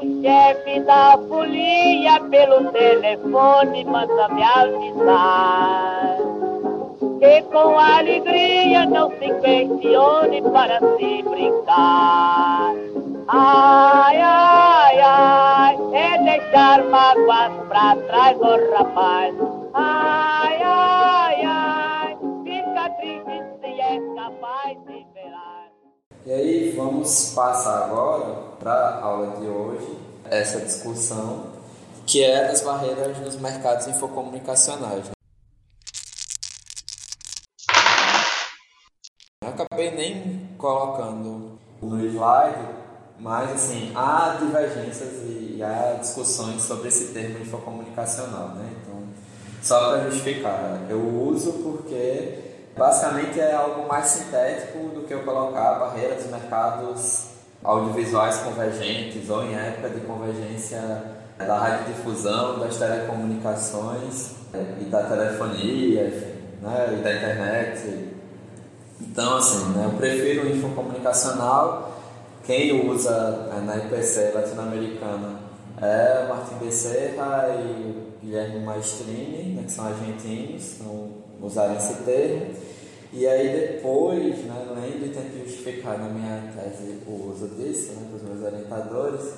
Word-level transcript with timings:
O 0.00 0.22
chefe 0.22 0.78
da 0.82 1.18
folia 1.28 2.20
pelo 2.30 2.70
telefone 2.70 3.84
manda 3.84 4.28
me 4.28 4.44
avisar 4.44 6.18
que 7.18 7.42
com 7.50 7.76
alegria 7.76 8.86
não 8.86 9.10
se 9.10 9.28
questione 9.40 10.40
para 10.52 10.78
se 10.78 11.22
brincar. 11.24 12.74
Ai, 13.26 14.20
ai, 14.20 15.00
ai, 15.00 15.78
é 15.92 16.18
deixar 16.22 16.84
mágoas 16.84 17.52
pra 17.68 17.96
trás, 18.06 18.36
oh 18.40 18.76
rapaz. 18.76 19.34
Ai, 19.74 20.57
E 26.28 26.30
aí, 26.30 26.74
vamos 26.76 27.32
passar 27.34 27.84
agora 27.84 28.34
para 28.60 28.70
a 28.70 29.02
aula 29.02 29.40
de 29.40 29.46
hoje, 29.46 29.98
essa 30.26 30.60
discussão 30.60 31.54
que 32.04 32.22
é 32.22 32.48
das 32.48 32.60
barreiras 32.60 33.18
nos 33.20 33.36
mercados 33.36 33.86
infocomunicacionais. 33.86 35.06
Eu 39.42 39.48
acabei 39.48 39.90
nem 39.92 40.50
colocando 40.58 41.58
no 41.80 41.98
slide 41.98 42.76
mas, 43.18 43.50
assim, 43.50 43.92
há 43.94 44.36
divergências 44.38 45.22
e 45.24 45.62
há 45.62 45.96
discussões 45.98 46.60
sobre 46.60 46.88
esse 46.88 47.14
termo 47.14 47.38
infocomunicacional, 47.38 48.50
né? 48.50 48.70
Então, 48.82 49.02
só 49.62 49.88
para 49.88 50.10
justificar, 50.10 50.86
eu 50.90 51.00
uso 51.00 51.54
porque 51.54 52.47
basicamente 52.78 53.38
é 53.40 53.52
algo 53.52 53.86
mais 53.86 54.06
sintético 54.06 54.78
do 54.88 55.02
que 55.02 55.12
eu 55.12 55.22
colocar 55.24 55.74
barreira 55.74 56.14
dos 56.14 56.26
mercados 56.26 57.24
audiovisuais 57.62 58.38
convergentes 58.38 59.28
ou 59.28 59.42
em 59.44 59.54
época 59.54 59.90
de 59.90 60.00
convergência 60.00 60.80
da 61.36 61.58
radiodifusão, 61.58 62.60
das 62.60 62.76
telecomunicações 62.76 64.30
e 64.80 64.84
da 64.84 65.02
telefonia, 65.02 66.04
né? 66.62 66.96
e 66.98 67.02
da 67.02 67.14
internet. 67.14 68.14
Então, 69.00 69.36
assim, 69.36 69.72
né? 69.72 69.84
eu 69.84 69.98
prefiro 69.98 70.46
o 70.46 70.48
infocomunicacional 70.48 71.98
quem 72.48 72.88
usa 72.88 73.50
é, 73.54 73.60
na 73.60 73.76
IPC 73.76 74.32
latino-americana 74.34 75.38
é 75.82 76.26
Martin 76.26 76.54
Becerra 76.54 77.46
e 77.60 78.14
Guilherme 78.22 78.60
Maestrini, 78.60 79.52
né, 79.54 79.64
que 79.66 79.72
são 79.72 79.86
argentinos, 79.86 80.80
então 80.80 81.10
usaram 81.42 81.76
esse 81.76 81.92
termo. 82.04 82.46
E 83.12 83.26
aí 83.26 83.48
depois, 83.48 84.36
né, 84.44 84.66
lendo 84.74 85.06
e 85.06 85.08
tentando 85.08 85.44
justificar 85.44 85.98
na 85.98 86.08
minha 86.08 86.52
tese 86.54 86.98
o 87.06 87.30
uso 87.32 87.48
disso 87.48 87.92
né, 87.92 88.08
os 88.14 88.22
meus 88.22 88.42
orientadores, 88.42 89.32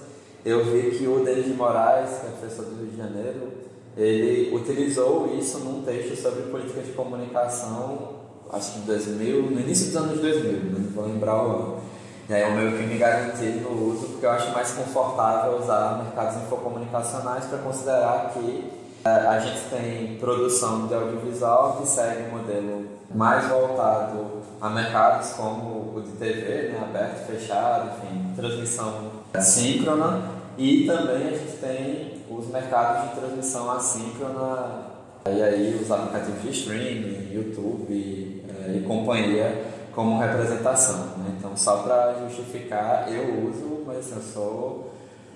eu 0.45 0.65
vi 0.65 0.91
que 0.91 1.07
o 1.07 1.25
Denis 1.25 1.45
de 1.45 1.53
Moraes, 1.53 2.11
que 2.19 2.27
é 2.27 2.31
professor 2.31 2.65
do 2.65 2.77
Rio 2.77 2.91
de 2.91 2.97
Janeiro, 2.97 3.49
ele 3.97 4.55
utilizou 4.55 5.33
isso 5.39 5.59
num 5.61 5.83
texto 5.83 6.17
sobre 6.21 6.43
política 6.51 6.81
de 6.81 6.93
comunicação, 6.93 8.21
acho 8.53 8.73
que 8.73 8.79
em 8.81 8.83
2000, 8.83 9.43
no 9.43 9.61
início 9.61 9.87
dos 9.87 9.97
anos 9.97 10.21
2000, 10.21 10.53
né, 10.53 10.61
não 10.73 10.91
vou 10.91 11.05
lembrar 11.05 11.37
o 11.37 11.51
ano. 11.51 11.81
E 12.29 12.33
aí 12.33 12.43
eu 12.43 12.51
meio 12.53 12.77
que 12.77 12.85
me 12.85 12.99
garanti 12.99 13.45
no 13.45 13.91
uso, 13.93 14.07
porque 14.09 14.27
eu 14.27 14.31
acho 14.31 14.53
mais 14.53 14.71
confortável 14.73 15.59
usar 15.59 16.03
mercados 16.05 16.43
infocomunicacionais 16.43 17.45
para 17.45 17.59
considerar 17.59 18.33
que 18.33 18.71
é, 18.71 18.80
a 19.05 19.39
gente 19.39 19.61
tem 19.71 20.17
produção 20.19 20.87
de 20.87 20.95
audiovisual 20.95 21.79
que 21.81 21.89
segue 21.89 22.25
um 22.25 22.39
modelo 22.39 22.87
mais 23.15 23.49
voltado 23.49 24.41
a 24.61 24.69
mercados 24.69 25.31
como 25.31 25.97
o 25.97 26.03
de 26.03 26.13
TV, 26.13 26.69
né, 26.69 26.81
aberto, 26.83 27.27
fechado, 27.27 27.93
enfim, 27.97 28.35
transmissão 28.37 29.11
síncrona, 29.41 30.23
e 30.59 30.85
também 30.87 31.29
a 31.29 31.31
gente 31.31 31.57
tem 31.57 32.23
os 32.29 32.47
mercados 32.49 33.09
de 33.09 33.21
transmissão 33.21 33.71
assíncrona, 33.71 34.91
e 35.27 35.43
aí 35.43 35.81
os 35.83 35.91
aplicativos 35.91 36.43
de 36.43 36.51
streaming, 36.51 37.33
YouTube 37.33 38.45
é, 38.49 38.77
e 38.77 38.83
companhia 38.87 39.65
como 39.95 40.19
representação. 40.19 40.99
Né? 41.19 41.35
Então, 41.39 41.57
só 41.57 41.79
para 41.79 42.17
justificar, 42.27 43.11
eu 43.11 43.49
uso, 43.49 43.83
mas 43.87 44.11
eu 44.13 44.21
sou 44.21 44.90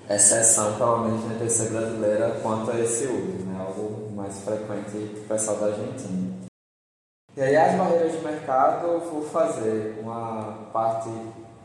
exceção, 0.08 1.04
menos 1.04 1.24
na 1.26 1.34
PC 1.38 1.68
brasileira, 1.70 2.38
quanto 2.42 2.70
a 2.70 2.80
esse 2.80 3.06
uso, 3.06 3.44
né? 3.46 3.56
algo 3.58 4.10
mais 4.14 4.38
frequente 4.40 4.90
para 4.90 5.20
o 5.20 5.38
pessoal 5.38 5.56
da 5.58 5.66
Argentina. 5.66 6.34
E 7.36 7.40
aí, 7.40 7.56
as 7.56 7.76
barreiras 7.76 8.12
de 8.12 8.18
mercado, 8.18 8.86
eu 8.86 9.00
vou 9.00 9.22
fazer 9.22 9.98
uma 10.00 10.68
parte 10.72 11.08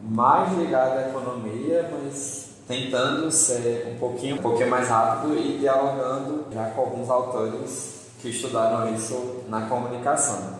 mais 0.01 0.51
ligada 0.57 0.99
à 0.99 1.09
economia, 1.09 1.89
mas 1.91 2.49
tentando 2.67 3.31
ser 3.31 3.93
um 3.93 3.99
pouquinho, 3.99 4.35
um 4.35 4.41
pouquinho 4.41 4.69
mais 4.69 4.87
rápido 4.87 5.37
e 5.37 5.57
dialogando 5.59 6.45
já 6.51 6.69
com 6.71 6.81
alguns 6.81 7.09
autores 7.09 7.99
que 8.21 8.29
estudaram 8.29 8.93
isso 8.93 9.43
na 9.47 9.61
comunicação. 9.67 10.59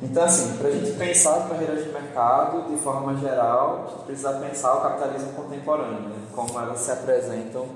Então, 0.00 0.22
assim, 0.22 0.56
para 0.58 0.68
a 0.68 0.70
gente 0.70 0.92
pensar 0.92 1.36
as 1.36 1.48
barreiras 1.48 1.84
de 1.84 1.90
mercado, 1.90 2.70
de 2.70 2.76
forma 2.76 3.16
geral, 3.16 3.86
a 3.86 3.90
gente 3.90 4.04
precisa 4.04 4.32
pensar 4.34 4.74
o 4.74 4.80
capitalismo 4.80 5.32
contemporâneo, 5.32 6.08
né? 6.08 6.27
Como 6.38 6.60
elas 6.60 6.78
se 6.78 6.92
apresentam 6.92 7.66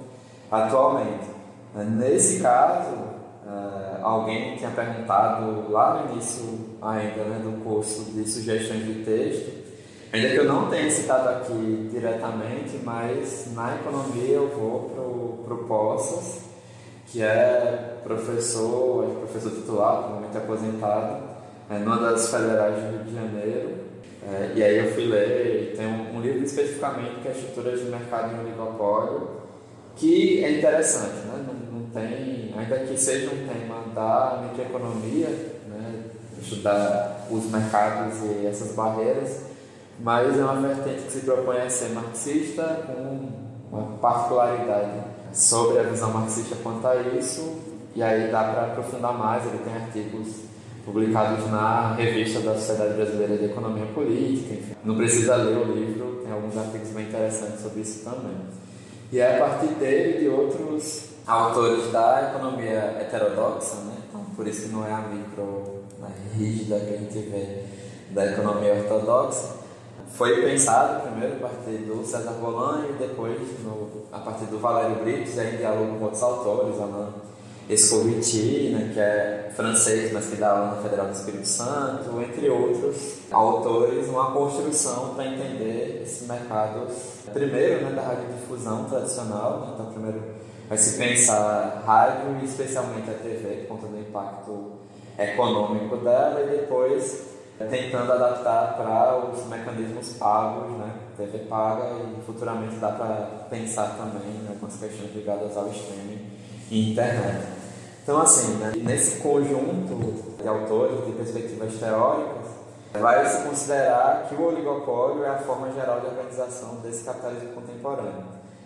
atualmente. 0.48 1.26
Nesse 1.74 2.40
caso, 2.40 2.94
eh, 3.44 3.98
alguém 4.00 4.56
tinha 4.56 4.70
perguntado 4.70 5.68
lá 5.72 5.94
no 5.94 6.12
início 6.12 6.76
ainda 6.80 7.24
né, 7.24 7.40
do 7.42 7.64
curso 7.64 8.04
de 8.12 8.28
sugestões 8.28 8.84
de 8.84 9.04
texto, 9.04 9.50
ainda 10.12 10.28
que 10.28 10.36
eu 10.36 10.44
não 10.44 10.68
tenha 10.70 10.88
citado 10.88 11.28
aqui 11.28 11.88
diretamente, 11.90 12.78
mas 12.84 13.48
na 13.52 13.74
economia 13.74 14.34
eu 14.34 14.48
vou 14.48 15.42
para 15.44 15.54
o 15.54 15.64
Poças, 15.66 16.42
que 17.06 17.20
é 17.20 17.98
professor, 18.04 19.06
professor 19.22 19.50
titular, 19.50 20.02
provavelmente 20.02 20.36
aposentado, 20.36 21.24
é, 21.68 21.78
numa 21.78 21.96
das 21.98 22.30
federais 22.30 22.76
do 22.76 22.90
Rio 22.90 23.04
de 23.04 23.14
Janeiro. 23.14 23.91
É, 24.25 24.53
e 24.55 24.62
aí 24.62 24.78
eu 24.78 24.93
fui 24.93 25.06
ler, 25.06 25.75
tem 25.77 25.87
um, 25.87 26.16
um, 26.16 26.21
livro 26.21 26.44
especificamente 26.44 27.21
que 27.21 27.28
é 27.28 27.33
Estruturas 27.33 27.81
de 27.81 27.87
Mercado 27.87 28.37
em 28.37 28.41
Oligopólio, 28.41 29.31
que 29.97 30.44
é 30.44 30.59
interessante, 30.59 31.27
né? 31.27 31.44
não, 31.44 31.81
não 31.81 31.91
tem, 31.91 32.55
ainda 32.56 32.78
que 32.78 32.97
seja 32.97 33.27
um 33.27 33.47
tema 33.49 33.83
da 33.93 34.44
microeconomia, 34.44 35.27
né? 35.27 36.05
estudar 36.41 37.27
os 37.31 37.50
mercados 37.50 38.19
e 38.22 38.47
essas 38.47 38.72
barreiras, 38.77 39.41
mas 39.99 40.39
é 40.39 40.44
uma 40.44 40.69
vertente 40.69 41.03
que 41.03 41.12
se 41.12 41.21
propõe 41.21 41.59
a 41.59 41.69
ser 41.69 41.91
marxista 41.91 42.62
com 42.87 43.28
uma 43.72 43.99
particularidade 43.99 45.03
sobre 45.33 45.81
a 45.81 45.83
visão 45.83 46.12
marxista 46.12 46.54
quanto 46.62 46.87
a 46.87 46.97
isso, 46.97 47.56
e 47.94 48.03
aí 48.03 48.31
dá 48.31 48.44
para 48.44 48.66
aprofundar 48.66 49.19
mais, 49.19 49.44
ele 49.47 49.59
tem 49.65 49.75
artigos 49.75 50.51
publicados 50.84 51.50
na 51.50 51.94
revista 51.94 52.41
da 52.41 52.54
Sociedade 52.54 52.94
Brasileira 52.94 53.38
de 53.38 53.44
Economia 53.47 53.87
Política. 53.87 54.54
Enfim. 54.54 54.75
Não 54.84 54.97
precisa 54.97 55.37
ler 55.37 55.56
o 55.56 55.72
livro, 55.72 56.22
tem 56.22 56.32
alguns 56.32 56.56
artigos 56.56 56.88
bem 56.91 57.06
interessantes 57.06 57.60
sobre 57.60 57.81
isso 57.81 58.04
também. 58.04 58.37
E 59.12 59.21
é 59.21 59.37
a 59.37 59.38
partir 59.38 59.75
dele 59.75 60.21
de 60.21 60.28
outros 60.28 61.10
autores 61.26 61.92
da 61.92 62.31
economia 62.31 62.97
heterodoxa, 63.00 63.76
né? 63.84 63.97
então 64.09 64.25
por 64.34 64.47
isso 64.47 64.62
que 64.62 64.69
não 64.69 64.87
é 64.87 64.92
a 64.92 65.03
micro 65.03 65.82
né, 66.00 66.09
rígida 66.34 66.81
que 66.81 66.94
a 66.94 66.98
gente 66.98 67.19
vê 67.28 67.65
da 68.10 68.26
economia 68.26 68.75
ortodoxa, 68.75 69.62
foi 70.12 70.42
pensado 70.42 71.03
primeiro 71.03 71.37
a 71.37 71.48
partir 71.48 71.78
do 71.78 72.04
César 72.04 72.32
Bolan 72.32 72.87
e 72.91 72.92
depois 72.94 73.38
no, 73.62 73.88
a 74.10 74.19
partir 74.19 74.47
do 74.47 74.59
Valério 74.59 74.97
Britos, 74.97 75.37
e 75.37 75.41
aí 75.41 75.56
diálogo 75.56 75.98
com 75.98 76.04
outros 76.04 76.22
autores, 76.22 76.81
Alain 76.81 77.31
Escoviti, 77.68 78.70
né, 78.70 78.90
que 78.92 79.00
é 79.00 79.50
francês, 79.54 80.12
mas 80.12 80.26
que 80.26 80.36
dá 80.36 80.50
aula 80.50 80.76
na 80.76 80.82
Federal 80.82 81.06
do 81.06 81.12
Espírito 81.12 81.46
Santo, 81.46 82.20
entre 82.20 82.48
outros 82.50 83.20
autores, 83.30 84.08
uma 84.08 84.32
construção 84.32 85.14
para 85.14 85.26
entender 85.26 86.02
esses 86.02 86.26
mercados. 86.26 86.92
Primeiro, 87.32 87.84
né, 87.84 87.92
da 87.92 88.02
radiodifusão 88.02 88.84
tradicional, 88.84 89.60
né, 89.60 89.66
então 89.74 89.86
primeiro 89.86 90.22
vai 90.68 90.76
se 90.76 90.98
pensar 90.98 91.82
rádio 91.86 92.36
e 92.42 92.44
especialmente 92.44 93.10
a 93.10 93.14
TV, 93.14 93.66
por 93.66 93.76
conta 93.76 93.86
do 93.86 93.98
impacto 93.98 94.72
econômico 95.18 95.97
dela, 95.98 96.41
e 96.42 96.56
depois 96.56 97.32
tentando 97.70 98.10
adaptar 98.10 98.76
para 98.76 99.18
os 99.18 99.47
mecanismos 99.47 100.15
pagos, 100.15 100.70
né, 100.78 100.92
TV 101.16 101.38
paga, 101.41 101.84
e 102.00 102.22
futuramente 102.26 102.76
dá 102.76 102.88
para 102.88 103.47
pensar 103.48 103.97
também 103.97 104.44
em 104.44 104.48
algumas 104.48 104.74
questões 104.76 105.15
ligadas 105.15 105.56
ao 105.56 105.68
streaming 105.68 106.31
e 106.72 106.92
internet. 106.92 107.47
Então, 108.03 108.21
assim, 108.21 108.54
né, 108.54 108.72
nesse 108.77 109.21
conjunto 109.21 110.33
de 110.41 110.48
autores, 110.48 111.04
de 111.04 111.13
perspectivas 111.13 111.74
teóricas, 111.74 112.47
vai 112.98 113.28
se 113.28 113.42
considerar 113.42 114.27
que 114.27 114.34
o 114.34 114.42
oligopólio 114.47 115.22
é 115.22 115.28
a 115.28 115.39
forma 115.39 115.71
geral 115.72 116.01
de 116.01 116.07
organização 116.07 116.77
desse 116.77 117.04
capitalismo 117.04 117.53
contemporâneo. 117.53 118.24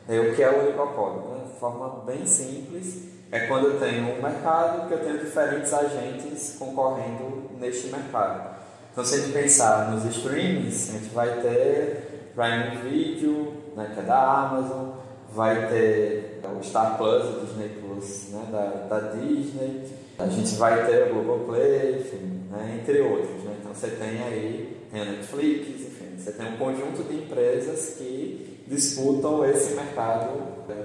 É 0.09 0.21
o 0.21 0.35
que 0.35 0.43
é 0.43 0.49
o 0.49 0.61
oligopólio? 0.61 1.23
De 1.53 1.59
forma 1.59 2.05
bem 2.07 2.25
simples, 2.25 3.09
é 3.33 3.41
quando 3.41 3.67
eu 3.67 3.81
tenho 3.81 4.17
um 4.17 4.23
mercado 4.23 4.87
que 4.87 4.95
eu 4.95 5.01
tenho 5.01 5.19
diferentes 5.19 5.73
agentes 5.73 6.57
concorrendo 6.59 7.51
neste 7.59 7.89
mercado. 7.89 8.57
Então, 8.93 9.05
se 9.05 9.17
a 9.17 9.19
gente 9.19 9.33
pensar 9.33 9.91
nos 9.91 10.05
streamings, 10.17 10.91
a 10.91 10.93
gente 10.93 11.13
vai 11.13 11.41
ter 11.41 12.33
Prime 12.35 12.77
Video, 12.83 13.53
né, 13.75 13.91
que 13.93 14.01
é 14.01 14.03
da 14.05 14.17
Amazon, 14.17 14.91
vai 15.37 15.69
ter 15.69 16.41
o 16.59 16.65
Star 16.65 16.97
Plus, 16.97 17.25
o 17.25 17.41
Disney 17.45 17.69
Plus 17.81 18.29
né, 18.31 18.47
da, 18.51 18.99
da 18.99 19.09
Disney, 19.11 19.83
a 20.19 20.27
gente 20.27 20.55
vai 20.55 20.87
ter 20.87 21.11
o 21.11 21.15
Globoplay, 21.15 22.01
enfim, 22.01 22.41
né, 22.51 22.81
entre 22.81 23.03
outros. 23.03 23.45
Né? 23.45 23.57
Então 23.61 23.75
você 23.75 23.89
tem 23.89 24.23
aí, 24.23 24.79
tem 24.91 25.03
a 25.03 25.05
Netflix, 25.05 25.69
enfim, 25.69 26.17
você 26.17 26.33
tem 26.33 26.55
um 26.55 26.57
conjunto 26.57 27.05
de 27.05 27.17
empresas 27.17 27.97
que 27.99 28.65
disputam 28.67 29.45
esse 29.45 29.75
mercado 29.75 30.39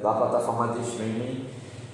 da 0.04 0.14
plataforma 0.14 0.74
de 0.74 0.82
streaming, 0.90 1.46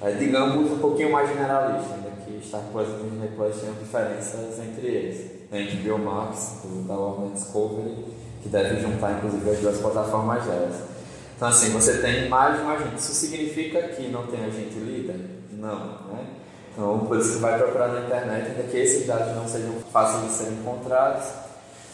é, 0.02 0.12
digamos, 0.14 0.72
um 0.72 0.80
pouquinho 0.80 1.12
mais 1.12 1.30
generalista, 1.30 1.96
né? 1.98 2.14
que 2.26 2.46
Star 2.46 2.64
Plus 2.72 2.88
e 2.88 3.04
Disney 3.04 3.30
Plus 3.36 3.62
têm 3.62 3.74
diferenças 3.74 4.60
entre 4.60 4.88
eles. 4.88 5.32
Tem 5.50 5.66
HBO 5.68 6.00
Max, 6.00 6.62
do, 6.64 6.88
da 6.88 6.96
Warner 6.96 7.32
Discovery, 7.34 8.06
que 8.42 8.50
deve 8.50 8.82
juntar 8.82 9.18
inclusive 9.18 9.50
as 9.50 9.60
duas 9.60 9.78
plataformas 9.78 10.44
delas. 10.44 10.97
Então 11.38 11.48
assim, 11.48 11.70
você 11.70 12.00
tem 12.00 12.28
mais 12.28 12.58
de 12.58 12.64
um 12.64 12.70
agente. 12.70 12.96
Isso 12.98 13.14
significa 13.14 13.82
que 13.90 14.10
não 14.10 14.26
tem 14.26 14.44
agente 14.44 14.74
líder? 14.80 15.20
Não, 15.54 15.80
né? 16.08 16.26
Então, 16.74 17.00
por 17.08 17.18
isso 17.18 17.34
que 17.34 17.40
vai 17.40 17.58
procurar 17.58 17.88
na 17.88 18.02
internet, 18.02 18.50
ainda 18.50 18.64
que 18.64 18.78
esses 18.78 19.08
dados 19.08 19.36
não 19.36 19.48
sejam 19.48 19.74
fáceis 19.92 20.26
de 20.26 20.30
serem 20.30 20.54
encontrados, 20.60 21.26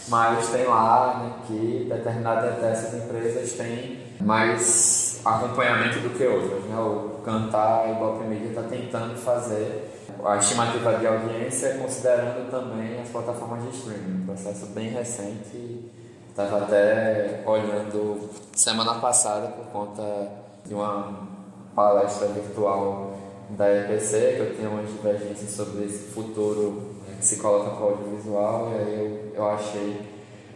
mas 0.09 0.49
tem 0.49 0.65
lá 0.65 1.19
né, 1.23 1.33
que 1.47 1.87
determinadas 1.89 2.55
dessas 2.55 2.93
empresas 2.93 3.53
têm 3.53 3.99
mais 4.19 5.21
acompanhamento 5.23 5.99
do 5.99 6.09
que 6.09 6.25
outras. 6.25 6.63
Né? 6.65 6.77
O 6.77 7.21
Cantar 7.23 7.87
e 7.87 7.91
o 7.93 7.95
Bop 7.95 8.25
Media 8.25 8.49
está 8.49 8.63
tentando 8.63 9.15
fazer 9.17 9.89
a 10.25 10.37
estimativa 10.37 10.95
de 10.95 11.07
audiência 11.07 11.77
considerando 11.77 12.49
também 12.49 13.01
as 13.01 13.09
plataformas 13.09 13.63
de 13.63 13.77
streaming, 13.77 14.21
um 14.21 14.25
processo 14.25 14.65
bem 14.67 14.89
recente. 14.89 15.72
Estava 16.33 16.63
até 16.63 17.43
olhando 17.45 18.27
semana 18.55 18.95
passada 18.95 19.49
por 19.49 19.67
conta 19.67 20.03
de 20.65 20.73
uma 20.73 21.29
palestra 21.75 22.27
virtual 22.29 23.15
da 23.51 23.71
EPC, 23.71 24.33
que 24.35 24.39
eu 24.39 24.55
tenho 24.57 24.71
umas 24.71 24.89
divergências 24.89 25.51
sobre 25.51 25.85
esse 25.85 26.11
futuro 26.11 26.95
né, 27.07 27.17
que 27.19 27.23
se 27.27 27.37
coloca 27.37 27.69
para 27.69 27.85
o 27.85 27.89
audiovisual, 27.89 28.71
e 28.71 28.77
aí 28.79 29.31
eu, 29.35 29.35
eu 29.35 29.47
achei 29.47 30.01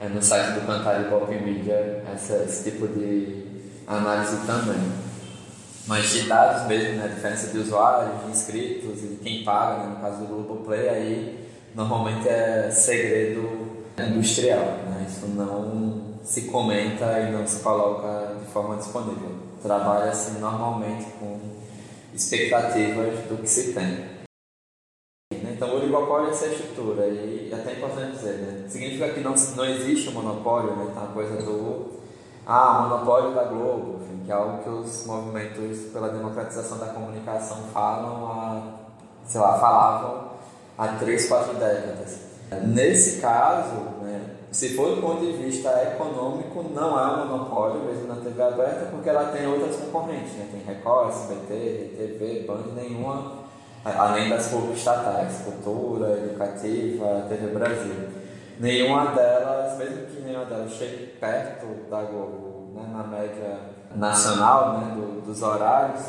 é, 0.01 0.09
no 0.09 0.19
site 0.19 0.59
do 0.59 0.65
Cantar 0.65 0.99
e 0.99 1.09
Pop 1.11 1.31
Media 1.31 2.03
essa, 2.11 2.37
esse 2.37 2.71
tipo 2.71 2.87
de 2.87 3.45
análise 3.85 4.47
também. 4.47 4.81
Mas 5.85 6.09
de 6.09 6.23
dados 6.23 6.65
mesmo, 6.65 6.95
né, 6.95 7.07
diferença 7.07 7.51
de 7.51 7.59
usuários, 7.59 8.23
de 8.23 8.31
inscritos 8.31 9.03
e 9.03 9.07
de 9.09 9.15
quem 9.17 9.43
paga, 9.43 9.83
né, 9.83 9.93
no 9.93 10.01
caso 10.01 10.21
do 10.21 10.25
Globoplay, 10.25 10.89
aí 10.89 11.49
normalmente 11.75 12.27
é 12.27 12.71
segredo 12.71 13.85
industrial, 13.95 14.79
isso 15.07 15.27
não 15.27 16.19
se 16.23 16.43
comenta 16.43 17.19
e 17.19 17.31
não 17.31 17.47
se 17.47 17.61
coloca 17.61 18.35
de 18.39 18.45
forma 18.51 18.75
disponível. 18.75 19.31
Trabalha-se 19.61 20.39
normalmente 20.39 21.05
com 21.19 21.39
expectativas 22.13 23.19
do 23.29 23.37
que 23.37 23.47
se 23.47 23.73
tem. 23.73 24.17
Então, 25.31 25.69
o 25.69 25.77
oligopólio 25.77 26.27
é 26.27 26.31
essa 26.31 26.47
estrutura, 26.47 27.07
e 27.07 27.49
é 27.51 27.55
até 27.55 27.73
importante 27.73 28.17
dizer, 28.17 28.33
né? 28.33 28.69
Significa 28.69 29.09
que 29.09 29.21
não, 29.21 29.33
não 29.55 29.65
existe 29.65 30.09
um 30.09 30.13
monopólio, 30.13 30.75
né? 30.75 30.87
Então, 30.91 31.03
a 31.03 31.07
coisa 31.07 31.37
do. 31.37 31.97
Ah, 32.45 32.83
monopólio 32.83 33.33
da 33.33 33.43
Globo, 33.43 33.99
enfim, 34.03 34.23
que 34.23 34.31
é 34.31 34.35
algo 34.35 34.63
que 34.63 34.69
os 34.69 35.05
movimentos 35.05 35.91
pela 35.91 36.09
democratização 36.09 36.77
da 36.77 36.87
comunicação 36.87 37.57
falam 37.73 38.25
há, 38.25 38.61
sei 39.25 39.41
lá, 39.41 39.59
falavam 39.59 40.29
há 40.77 40.87
três, 40.99 41.27
quatro 41.27 41.55
décadas. 41.55 42.19
Nesse 42.67 43.19
caso, 43.19 43.75
né, 44.01 44.36
se 44.57 44.69
for 44.69 44.95
do 44.95 45.01
ponto 45.03 45.23
de 45.23 45.33
vista 45.33 45.69
econômico, 45.83 46.63
não 46.73 46.97
há 46.97 47.15
monopólio 47.17 47.83
mesmo 47.83 48.07
na 48.07 48.15
TV 48.15 48.41
aberta, 48.41 48.87
porque 48.89 49.07
ela 49.07 49.25
tem 49.25 49.45
outras 49.45 49.75
concorrentes, 49.75 50.33
né? 50.33 50.47
tem 50.51 50.63
Record, 50.63 51.09
SBT, 51.09 51.93
TV, 51.95 52.43
Band, 52.47 52.73
nenhuma, 52.75 53.43
além 53.85 54.31
das 54.31 54.47
públicas 54.47 54.79
estatais, 54.79 55.43
Cultura, 55.45 56.13
Educativa, 56.13 57.27
TV 57.29 57.53
Brasil. 57.53 57.93
Nenhuma 58.59 59.11
delas, 59.11 59.77
mesmo 59.77 60.07
que 60.07 60.21
nenhuma 60.21 60.45
delas 60.45 60.71
chegue 60.71 61.05
perto 61.19 61.87
da 61.87 62.01
Globo, 62.01 62.71
né, 62.73 62.89
na 62.91 63.03
média 63.03 63.59
nacional 63.95 64.79
né, 64.79 64.95
do, 64.95 65.21
dos 65.21 65.43
horários, 65.43 66.01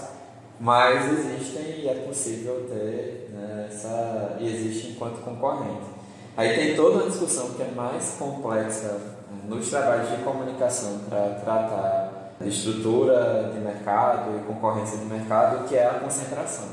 mas 0.58 1.06
existem 1.06 1.80
e 1.82 1.86
é 1.86 1.94
possível 1.96 2.66
ter 2.66 3.28
né, 3.30 3.66
essa, 3.68 4.38
e 4.40 4.46
existe 4.46 4.92
enquanto 4.92 5.22
concorrente. 5.22 5.97
Aí 6.38 6.54
tem 6.54 6.76
toda 6.76 6.98
uma 6.98 7.10
discussão 7.10 7.50
que 7.54 7.62
é 7.62 7.70
mais 7.74 8.14
complexa 8.16 8.92
né, 8.92 9.40
nos 9.48 9.68
trabalhos 9.70 10.08
de 10.08 10.22
comunicação 10.22 11.00
para 11.08 11.30
tratar 11.30 12.34
de 12.40 12.48
estrutura 12.48 13.50
de 13.52 13.58
mercado 13.58 14.38
e 14.38 14.44
concorrência 14.46 14.98
de 14.98 15.06
mercado, 15.06 15.66
que 15.66 15.74
é 15.74 15.84
a 15.84 15.94
concentração. 15.94 16.68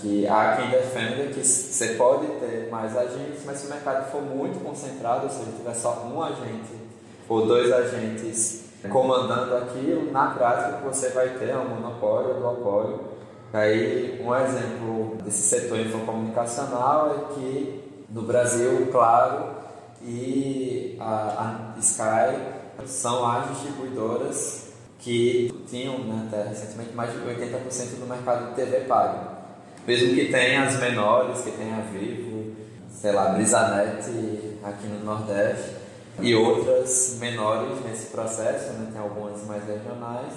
Que 0.00 0.26
há 0.26 0.56
quem 0.56 0.70
defenda 0.70 1.26
que 1.26 1.44
você 1.44 1.88
pode 1.88 2.26
ter 2.40 2.70
mais 2.70 2.96
agentes, 2.96 3.42
mas 3.44 3.58
se 3.58 3.66
o 3.66 3.68
mercado 3.68 4.10
for 4.10 4.22
muito 4.22 4.64
concentrado, 4.64 5.24
ou 5.24 5.30
seja, 5.30 5.50
tiver 5.54 5.74
só 5.74 6.02
um 6.10 6.22
agente 6.22 6.72
ou 7.28 7.44
dois 7.44 7.70
agentes 7.70 8.64
comandando 8.90 9.58
aquilo, 9.58 10.10
na 10.10 10.28
prática 10.30 10.78
você 10.78 11.10
vai 11.10 11.28
ter 11.38 11.54
um 11.54 11.68
monopólio 11.68 12.36
ou 12.36 12.40
duopólio. 12.40 13.00
Aí 13.52 14.18
um 14.24 14.34
exemplo 14.34 15.18
desse 15.22 15.42
setor 15.42 15.78
infocomunicacional 15.80 17.10
é 17.10 17.34
que 17.34 17.91
no 18.12 18.22
Brasil, 18.22 18.88
Claro 18.92 19.62
e 20.04 20.96
a, 21.00 21.74
a 21.76 21.80
Sky 21.80 22.86
são 22.86 23.24
as 23.30 23.48
distribuidoras 23.50 24.72
que 24.98 25.52
tinham 25.68 25.98
né, 25.98 26.28
até 26.28 26.48
recentemente 26.48 26.92
mais 26.94 27.12
de 27.12 27.18
80% 27.18 28.00
do 28.00 28.06
mercado 28.06 28.50
de 28.50 28.54
TV 28.54 28.80
pago. 28.80 29.32
Mesmo 29.86 30.14
que 30.14 30.30
tenha 30.30 30.64
as 30.64 30.78
menores, 30.78 31.40
que 31.40 31.50
tenha 31.52 31.76
a 31.76 31.80
Vivo, 31.80 32.54
sei 32.92 33.12
lá, 33.12 33.30
Brisanet 33.30 34.58
aqui 34.62 34.86
no 34.86 35.04
Nordeste 35.04 35.76
e 36.20 36.34
outras 36.34 37.16
menores 37.18 37.84
nesse 37.84 38.06
processo, 38.06 38.72
né, 38.74 38.90
tem 38.92 39.00
algumas 39.00 39.44
mais 39.46 39.64
regionais, 39.64 40.32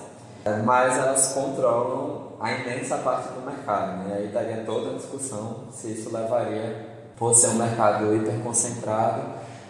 mas 0.64 0.98
elas 0.98 1.34
controlam 1.34 2.34
a 2.40 2.52
imensa 2.54 2.98
parte 2.98 3.34
do 3.34 3.46
mercado. 3.46 3.98
Né, 3.98 4.10
e 4.10 4.14
aí 4.14 4.28
daria 4.30 4.64
toda 4.66 4.92
a 4.92 4.94
discussão 4.94 5.66
se 5.72 5.92
isso 5.92 6.12
levaria 6.12 6.95
por 7.18 7.34
ser 7.34 7.50
um 7.50 7.56
mercado 7.56 8.16
hiperconcentrado, 8.16 9.22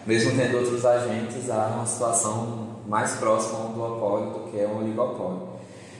mesmo 0.06 0.36
tendo 0.36 0.58
outros 0.58 0.84
agentes, 0.84 1.50
há 1.50 1.66
uma 1.74 1.86
situação 1.86 2.66
mais 2.86 3.12
próxima 3.16 3.58
a 3.58 3.62
um 3.62 3.72
duopólio 3.72 4.30
do 4.30 4.50
que 4.50 4.62
a 4.62 4.68
um 4.68 4.78
oligopólio. 4.78 5.56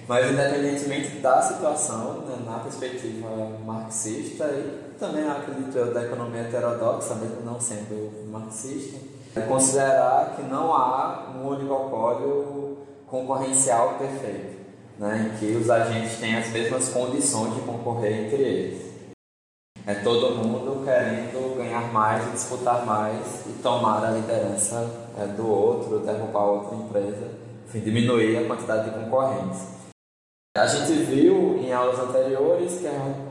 Mas, 0.08 0.31
independentemente 0.31 1.19
da 1.19 1.43
situação, 1.43 2.22
né, 2.26 2.37
na 2.47 2.61
perspectiva 2.61 3.28
marxista 3.64 4.44
e 4.44 4.94
também, 4.99 5.28
acredito 5.28 5.76
eu, 5.76 5.92
da 5.92 6.04
economia 6.04 6.42
heterodoxa, 6.42 7.16
mesmo 7.16 7.42
não 7.44 7.61
sendo 7.61 8.30
marxista, 8.30 8.99
é 9.35 9.40
considerar 9.40 10.37
que 10.37 10.42
não 10.42 10.73
há 10.73 11.32
um 11.37 11.49
oligopólio 11.49 12.78
concorrencial 13.09 13.94
perfeito, 13.99 14.56
né, 14.99 15.32
em 15.32 15.38
que 15.38 15.56
os 15.56 15.68
agentes 15.68 16.18
têm 16.18 16.37
as 16.37 16.49
mesmas 16.50 16.88
condições 16.88 17.54
de 17.54 17.61
concorrer 17.62 18.26
entre 18.26 18.42
eles. 18.42 18.86
É 19.87 19.95
todo 19.95 20.35
mundo 20.35 20.85
querendo 20.85 21.57
ganhar 21.57 21.93
mais 21.93 22.26
e 22.26 22.31
disputar 22.33 22.85
mais 22.85 23.47
e 23.47 23.52
tomar 23.62 24.05
a 24.05 24.11
liderança 24.11 24.85
é, 25.16 25.26
do 25.28 25.49
outro, 25.49 26.00
derrubar 26.00 26.43
outra 26.43 26.75
empresa, 26.75 27.31
enfim, 27.69 27.78
diminuir 27.78 28.37
a 28.37 28.49
quantidade 28.49 28.90
de 28.90 28.99
concorrentes. 28.99 29.61
A 30.57 30.66
gente 30.66 30.93
viu 31.05 31.59
em 31.59 31.73
aulas 31.73 32.00
anteriores 32.00 32.81
que 32.81 32.88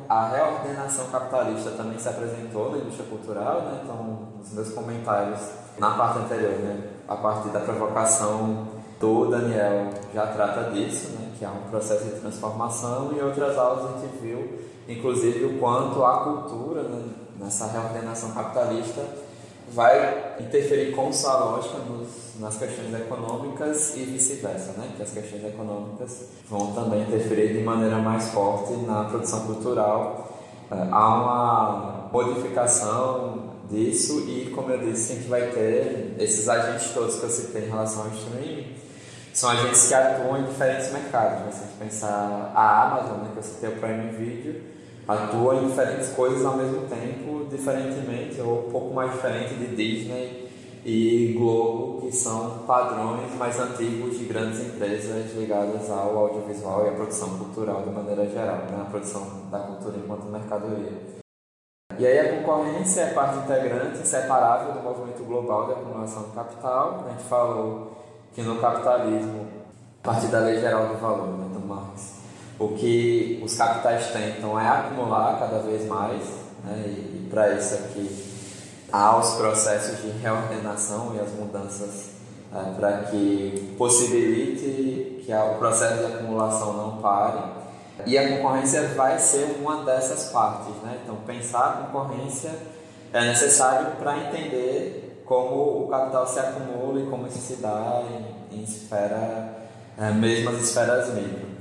a 0.08 0.30
reordenação 0.30 1.08
capitalista 1.08 1.72
também 1.72 2.00
se 2.00 2.08
apresentou 2.08 2.72
na 2.72 2.78
indústria 2.78 3.10
cultural, 3.10 3.62
né? 3.64 3.82
então, 3.84 4.30
nos 4.38 4.54
meus 4.54 4.70
comentários 4.70 5.42
na 5.78 5.92
parte 5.92 6.20
anterior, 6.20 6.54
né? 6.54 6.90
a 7.06 7.18
partir 7.18 7.50
da 7.50 7.60
provocação 7.60 8.66
do 8.98 9.26
Daniel 9.30 9.90
já 10.14 10.28
trata 10.28 10.72
disso, 10.72 11.18
né? 11.20 11.34
que 11.38 11.44
há 11.44 11.50
um 11.50 11.70
processo 11.70 12.06
de 12.06 12.12
transformação, 12.22 13.12
e 13.14 13.20
outras 13.20 13.58
aulas 13.58 13.94
a 13.94 14.00
gente 14.00 14.16
viu 14.22 14.75
inclusive 14.88 15.46
o 15.46 15.60
quanto 15.60 16.04
a 16.04 16.24
cultura, 16.24 16.84
né, 16.84 17.04
nessa 17.40 17.68
reordenação 17.68 18.32
capitalista, 18.32 19.04
vai 19.74 20.36
interferir 20.40 20.92
com 20.92 21.10
lógica 21.10 21.78
nos, 21.80 22.40
nas 22.40 22.58
questões 22.58 22.94
econômicas 22.94 23.96
e 23.96 24.04
vice-versa, 24.04 24.74
né? 24.74 24.92
que 24.96 25.02
as 25.02 25.10
questões 25.10 25.44
econômicas 25.44 26.26
vão 26.50 26.72
também 26.74 27.02
interferir 27.02 27.54
de 27.54 27.64
maneira 27.64 27.98
mais 27.98 28.30
forte 28.30 28.74
na 28.86 29.06
produção 29.06 29.46
cultural. 29.48 30.40
É, 30.72 30.76
há 30.92 31.16
uma 31.16 32.10
modificação 32.12 33.56
disso 33.70 34.26
e, 34.28 34.52
como 34.54 34.70
eu 34.72 34.78
disse, 34.78 35.14
a 35.14 35.16
gente 35.16 35.28
vai 35.28 35.50
ter 35.50 36.16
esses 36.20 36.48
agentes 36.48 36.92
todos 36.92 37.16
que 37.16 37.24
eu 37.24 37.30
citei 37.30 37.66
em 37.66 37.70
relação 37.70 38.04
ao 38.04 38.10
streaming, 38.10 38.76
são 39.34 39.50
agentes 39.50 39.88
que 39.88 39.94
atuam 39.94 40.38
em 40.38 40.44
diferentes 40.46 40.92
mercados. 40.94 41.40
Né? 41.40 41.52
Se 41.52 41.58
a 41.58 41.68
gente 41.68 41.78
pensar 41.78 42.52
a 42.56 42.84
Amazon, 42.84 43.18
né, 43.18 43.30
que 43.34 43.40
eu 43.40 43.44
citei 43.44 43.70
o 43.70 43.80
Prime 43.80 44.10
Video, 44.12 44.62
atua 45.08 45.56
em 45.56 45.68
diferentes 45.68 46.10
coisas 46.10 46.46
ao 46.46 46.58
mesmo 46.58 46.88
tempo, 46.88 47.46
diferentemente 47.50 48.42
ou 48.42 48.68
um 48.68 48.72
pouco 48.72 48.94
mais 48.94 49.12
diferente 49.12 49.54
de 49.54 49.76
Disney 49.76 50.50
e 50.84 51.34
Globo, 51.38 52.02
que 52.02 52.12
são 52.12 52.60
padrões 52.68 53.34
mais 53.36 53.60
antigos 53.60 54.18
de 54.18 54.26
grandes 54.26 54.60
empresas 54.60 55.34
ligadas 55.36 55.90
ao 55.90 56.18
audiovisual 56.18 56.86
e 56.86 56.90
à 56.90 56.92
produção 56.92 57.38
cultural 57.38 57.82
de 57.82 57.90
maneira 57.90 58.28
geral, 58.28 58.58
né? 58.70 58.82
a 58.82 58.90
produção 58.90 59.50
da 59.50 59.60
cultura 59.60 59.98
enquanto 59.98 60.26
mercadoria. 60.26 61.16
E 61.98 62.06
aí 62.06 62.20
a 62.20 62.38
concorrência 62.38 63.02
é 63.02 63.14
parte 63.14 63.38
integrante, 63.38 64.00
inseparável 64.00 64.74
do 64.74 64.82
movimento 64.82 65.24
global 65.24 65.68
de 65.68 65.72
acumulação 65.74 66.24
de 66.24 66.32
capital. 66.32 67.06
A 67.08 67.12
gente 67.12 67.24
falou 67.24 67.98
que 68.34 68.42
no 68.42 68.60
capitalismo, 68.60 69.48
a 70.04 70.06
partir 70.06 70.28
da 70.28 70.40
lei 70.40 70.60
geral 70.60 70.88
do 70.90 70.96
valor, 70.96 71.28
né, 71.38 71.48
do 71.54 71.66
Marx, 71.66 72.15
o 72.60 72.70
que 72.70 73.42
os 73.44 73.56
capitais 73.56 74.08
tentam 74.08 74.60
é 74.60 74.68
acumular 74.68 75.40
cada 75.40 75.60
vez 75.60 75.88
mais, 75.88 76.22
né, 76.64 76.84
e, 76.88 76.90
e 76.90 77.28
para 77.30 77.54
isso 77.54 77.76
aqui 77.76 78.26
há 78.92 79.18
os 79.18 79.34
processos 79.36 80.02
de 80.02 80.10
reordenação 80.20 81.14
e 81.16 81.20
as 81.20 81.32
mudanças 81.32 82.16
é, 82.54 82.72
para 82.80 82.98
que 83.04 83.76
possibilite 83.78 85.22
que 85.26 85.34
o 85.34 85.56
processo 85.56 85.98
de 85.98 86.14
acumulação 86.14 86.74
não 86.74 87.02
pare. 87.02 87.66
E 88.06 88.18
a 88.18 88.38
concorrência 88.38 88.90
vai 88.90 89.18
ser 89.20 89.58
uma 89.60 89.84
dessas 89.84 90.32
partes. 90.32 90.74
Né? 90.84 91.00
Então, 91.04 91.16
pensar 91.26 91.66
a 91.66 91.86
concorrência 91.86 92.52
é 93.12 93.22
necessário 93.22 93.96
para 93.98 94.18
entender 94.18 95.24
como 95.26 95.84
o 95.84 95.88
capital 95.90 96.28
se 96.28 96.40
acumula 96.40 97.02
e 97.02 97.06
como 97.08 97.28
isso 97.28 97.40
se 97.40 97.56
dá 97.56 98.04
em, 98.52 98.58
em 98.58 98.64
esfera, 98.64 99.68
é, 99.98 100.12
mesmo 100.12 100.52
as 100.52 100.62
esferas 100.62 101.14
micro. 101.14 101.55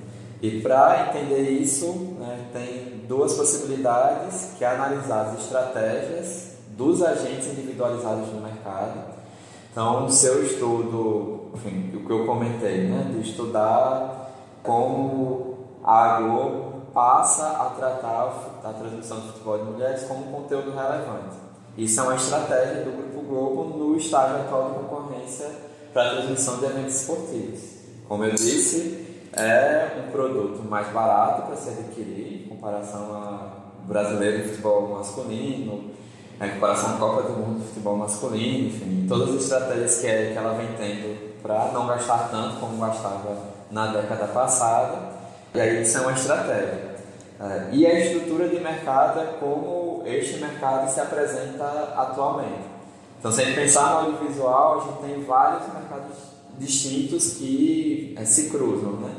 E 0.44 0.60
para 0.60 1.08
entender 1.08 1.40
isso, 1.52 1.86
né, 2.20 2.48
tem 2.52 3.06
duas 3.08 3.32
possibilidades, 3.32 4.50
que 4.58 4.62
é 4.62 4.68
analisar 4.68 5.28
as 5.28 5.40
estratégias 5.40 6.56
dos 6.76 7.02
agentes 7.02 7.46
individualizados 7.46 8.30
no 8.30 8.42
mercado. 8.42 9.14
Então, 9.72 10.04
o 10.04 10.12
seu 10.12 10.44
estudo, 10.44 11.50
enfim, 11.54 11.96
o 11.96 12.04
que 12.04 12.12
eu 12.12 12.26
comentei, 12.26 12.88
né, 12.90 13.10
de 13.10 13.26
estudar 13.26 14.32
como 14.62 15.60
a 15.82 16.20
Globo 16.20 16.82
passa 16.92 17.46
a 17.46 17.70
tratar 17.70 18.60
a 18.64 18.72
transmissão 18.74 19.20
de 19.20 19.28
futebol 19.28 19.56
de 19.56 19.64
mulheres 19.64 20.02
como 20.02 20.24
conteúdo 20.24 20.72
relevante. 20.72 21.36
Isso 21.78 21.98
é 22.00 22.02
uma 22.02 22.16
estratégia 22.16 22.84
do 22.84 22.90
Grupo 22.90 23.26
Globo 23.26 23.78
no 23.78 23.96
estágio 23.96 24.42
atual 24.42 24.72
de 24.72 24.78
concorrência 24.80 25.50
para 25.94 26.02
a 26.02 26.14
transmissão 26.16 26.58
de 26.58 26.66
eventos 26.66 27.00
esportivos. 27.00 27.60
Como 28.06 28.22
eu 28.26 28.34
disse, 28.34 29.03
é 29.36 30.04
um 30.06 30.10
produto 30.10 30.62
mais 30.68 30.88
barato 30.88 31.42
para 31.42 31.56
se 31.56 31.70
adquirir 31.70 32.44
em 32.44 32.48
comparação 32.48 33.14
ao 33.14 33.64
brasileiro 33.86 34.42
de 34.42 34.48
futebol 34.48 34.88
masculino, 34.88 35.90
em 36.40 36.50
comparação 36.50 36.96
com 36.96 37.04
a 37.04 37.08
Copa 37.10 37.22
do 37.22 37.32
Mundo 37.38 37.60
de 37.60 37.66
futebol 37.68 37.96
masculino, 37.96 38.68
enfim, 38.68 39.06
todas 39.08 39.30
as 39.30 39.42
estratégias 39.42 39.96
que, 39.96 40.06
que 40.06 40.38
ela 40.38 40.54
vem 40.54 40.68
tendo 40.76 41.34
para 41.42 41.72
não 41.72 41.86
gastar 41.86 42.28
tanto 42.30 42.58
como 42.58 42.78
gastava 42.78 43.36
na 43.70 43.88
década 43.88 44.26
passada. 44.28 45.14
E 45.54 45.60
aí 45.60 45.82
isso 45.82 45.98
é 45.98 46.00
uma 46.00 46.12
estratégia. 46.12 46.94
É, 47.40 47.68
e 47.72 47.86
a 47.86 47.98
estrutura 47.98 48.48
de 48.48 48.60
mercado 48.60 49.20
é 49.20 49.26
como 49.38 50.02
este 50.06 50.38
mercado 50.38 50.90
se 50.90 51.00
apresenta 51.00 51.92
atualmente. 51.96 52.74
Então, 53.18 53.32
se 53.32 53.42
a 53.42 53.44
gente 53.44 53.54
pensar 53.54 53.90
no 53.90 54.10
audiovisual, 54.12 54.78
a 54.78 54.84
gente 54.84 55.14
tem 55.14 55.24
vários 55.24 55.72
mercados 55.72 56.16
distintos 56.58 57.34
que 57.34 58.14
é, 58.18 58.24
se 58.24 58.50
cruzam. 58.50 58.92
Né? 58.92 59.10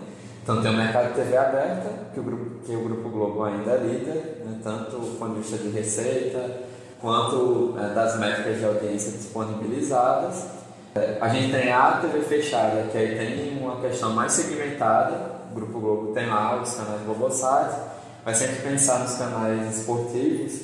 Então, 0.45 0.61
tem 0.61 0.69
o 0.69 0.77
mercado 0.77 1.07
de 1.07 1.13
TV 1.15 1.35
aberta, 1.35 1.89
que 2.13 2.19
o 2.19 2.23
Grupo, 2.23 2.59
que 2.63 2.75
o 2.75 2.83
grupo 2.83 3.09
Globo 3.09 3.43
ainda 3.45 3.71
é 3.71 3.77
líder, 3.77 4.43
né? 4.45 4.59
tanto 4.63 4.91
do 4.91 5.17
ponto 5.17 5.33
de 5.33 5.39
vista 5.39 5.57
de 5.57 5.69
receita, 5.69 6.61
quanto 7.01 7.73
é, 7.79 7.95
das 7.95 8.19
métricas 8.19 8.59
de 8.59 8.65
audiência 8.65 9.11
disponibilizadas. 9.13 10.45
É, 10.93 11.17
a 11.19 11.29
gente 11.29 11.51
tem 11.51 11.73
a 11.73 11.93
TV 11.93 12.21
fechada, 12.21 12.83
que 12.91 12.95
aí 12.95 13.17
tem 13.17 13.57
uma 13.59 13.81
questão 13.81 14.13
mais 14.13 14.33
segmentada. 14.33 15.31
O 15.51 15.55
Grupo 15.55 15.79
Globo 15.79 16.13
tem 16.13 16.27
lá 16.27 16.61
os 16.61 16.75
canais 16.75 17.01
Globosat, 17.01 17.75
mas 18.23 18.37
se 18.37 18.43
a 18.43 18.47
gente 18.47 18.61
pensar 18.61 18.99
nos 18.99 19.17
canais 19.17 19.79
esportivos, 19.79 20.61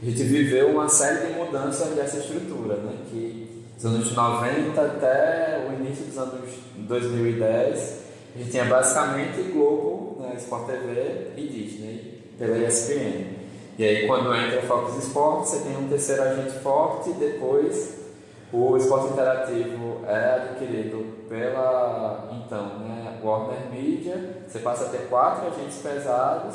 a 0.00 0.06
gente 0.06 0.22
viveu 0.22 0.70
uma 0.70 0.88
série 0.88 1.26
de 1.26 1.38
mudanças 1.38 1.88
dessa 1.88 2.16
estrutura, 2.16 2.76
né? 2.76 2.94
que 3.10 3.62
dos 3.76 3.84
anos 3.84 4.10
90 4.10 4.80
até 4.80 5.68
o 5.68 5.82
início 5.82 6.06
dos 6.06 6.16
anos 6.16 6.50
2010, 6.76 8.07
a 8.34 8.38
gente 8.38 8.50
tinha 8.50 8.64
basicamente 8.64 9.42
Globo, 9.52 10.20
né, 10.20 10.34
Sport 10.36 10.66
TV 10.66 11.32
e 11.36 11.46
Disney 11.46 12.22
pela 12.38 12.56
ESPN. 12.58 13.38
E 13.78 13.84
aí 13.84 14.06
quando 14.06 14.34
entra 14.34 14.62
Fox 14.62 14.96
Sports, 15.04 15.50
você 15.50 15.68
tem 15.68 15.76
um 15.76 15.88
terceiro 15.88 16.22
agente 16.22 16.58
forte, 16.58 17.10
depois 17.12 17.98
o 18.52 18.76
esporte 18.76 19.12
interativo 19.12 20.00
é 20.06 20.34
adquirido 20.34 21.26
pela 21.28 22.28
então 22.32 22.78
né, 22.78 23.18
Warner 23.22 23.70
Media, 23.70 24.42
você 24.46 24.58
passa 24.60 24.86
a 24.86 24.88
ter 24.88 25.08
quatro 25.08 25.48
agentes 25.48 25.78
pesados, 25.82 26.54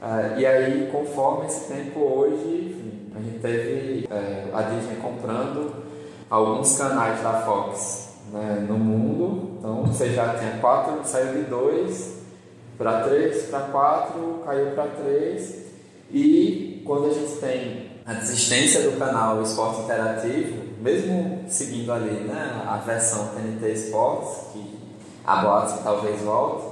uh, 0.00 0.38
e 0.38 0.46
aí 0.46 0.88
conforme 0.92 1.46
esse 1.46 1.72
tempo 1.72 1.98
hoje, 2.00 2.70
enfim, 2.70 3.12
a 3.14 3.20
gente 3.20 3.38
teve 3.40 4.06
uh, 4.06 4.56
a 4.56 4.62
Disney 4.62 4.96
comprando 4.96 5.84
alguns 6.30 6.78
canais 6.78 7.20
da 7.22 7.42
Fox 7.42 8.05
né, 8.32 8.66
no 8.68 8.78
mundo, 8.78 9.56
então 9.58 9.84
você 9.84 10.10
já 10.10 10.34
tinha 10.34 10.58
quatro, 10.58 11.00
saiu 11.04 11.34
de 11.34 11.50
dois 11.50 12.16
para 12.76 13.02
três, 13.02 13.44
para 13.46 13.60
quatro, 13.60 14.42
caiu 14.44 14.72
para 14.72 14.86
três, 14.88 15.66
e 16.10 16.82
quando 16.84 17.06
a 17.06 17.14
gente 17.14 17.36
tem 17.36 17.90
a 18.04 18.14
desistência 18.14 18.82
do 18.82 18.98
canal 18.98 19.42
Esporte 19.42 19.82
Interativo, 19.82 20.62
mesmo 20.80 21.44
seguindo 21.48 21.92
ali 21.92 22.20
né, 22.20 22.62
a 22.66 22.76
versão 22.76 23.28
TNT 23.34 23.72
Esportes, 23.72 24.52
que 24.52 24.78
a 25.24 25.36
boate 25.36 25.82
talvez 25.82 26.20
volte, 26.20 26.66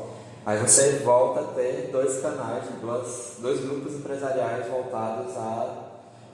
aí 0.46 0.58
você 0.58 1.00
volta 1.04 1.40
a 1.40 1.44
ter 1.54 1.88
dois 1.90 2.20
canais, 2.20 2.64
dois, 2.80 3.37
dois 3.40 3.61
grupos 3.61 3.94
empresariais 3.94 4.68
voltados 4.68 5.37
à 5.37 5.84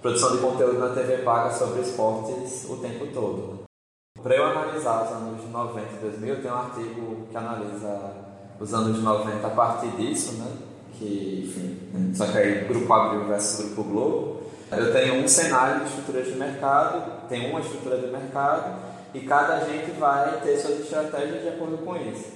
produção 0.02 0.32
de 0.32 0.38
conteúdo 0.38 0.78
na 0.78 0.94
TV 0.94 1.18
paga 1.18 1.50
sobre 1.52 1.80
esportes 1.80 2.66
o 2.68 2.76
tempo 2.76 3.06
todo. 3.14 3.69
Para 4.22 4.36
eu 4.36 4.44
analisar 4.44 5.04
os 5.04 5.12
anos 5.12 5.50
90 5.50 5.86
e 5.94 5.98
2000, 5.98 6.42
tem 6.42 6.50
um 6.50 6.54
artigo 6.54 7.26
que 7.30 7.36
analisa 7.36 8.12
os 8.58 8.74
anos 8.74 9.02
90 9.02 9.46
a 9.46 9.50
partir 9.50 9.88
disso, 9.92 10.34
né? 10.34 10.52
que, 10.98 11.46
enfim, 11.46 12.14
só 12.14 12.26
que 12.26 12.36
aí 12.36 12.64
Grupo 12.66 12.92
Abril 12.92 13.24
versus 13.24 13.72
Grupo 13.72 13.84
Globo, 13.84 14.42
eu 14.70 14.92
tenho 14.92 15.24
um 15.24 15.26
cenário 15.26 15.80
de 15.80 15.88
estrutura 15.88 16.22
de 16.22 16.32
mercado, 16.32 17.28
tem 17.28 17.50
uma 17.50 17.60
estrutura 17.60 17.96
de 17.96 18.08
mercado 18.08 18.78
e 19.14 19.20
cada 19.20 19.54
agente 19.54 19.92
vai 19.92 20.40
ter 20.42 20.58
suas 20.58 20.80
estratégias 20.80 21.42
de 21.42 21.48
acordo 21.48 21.78
com 21.78 21.96
isso. 21.96 22.26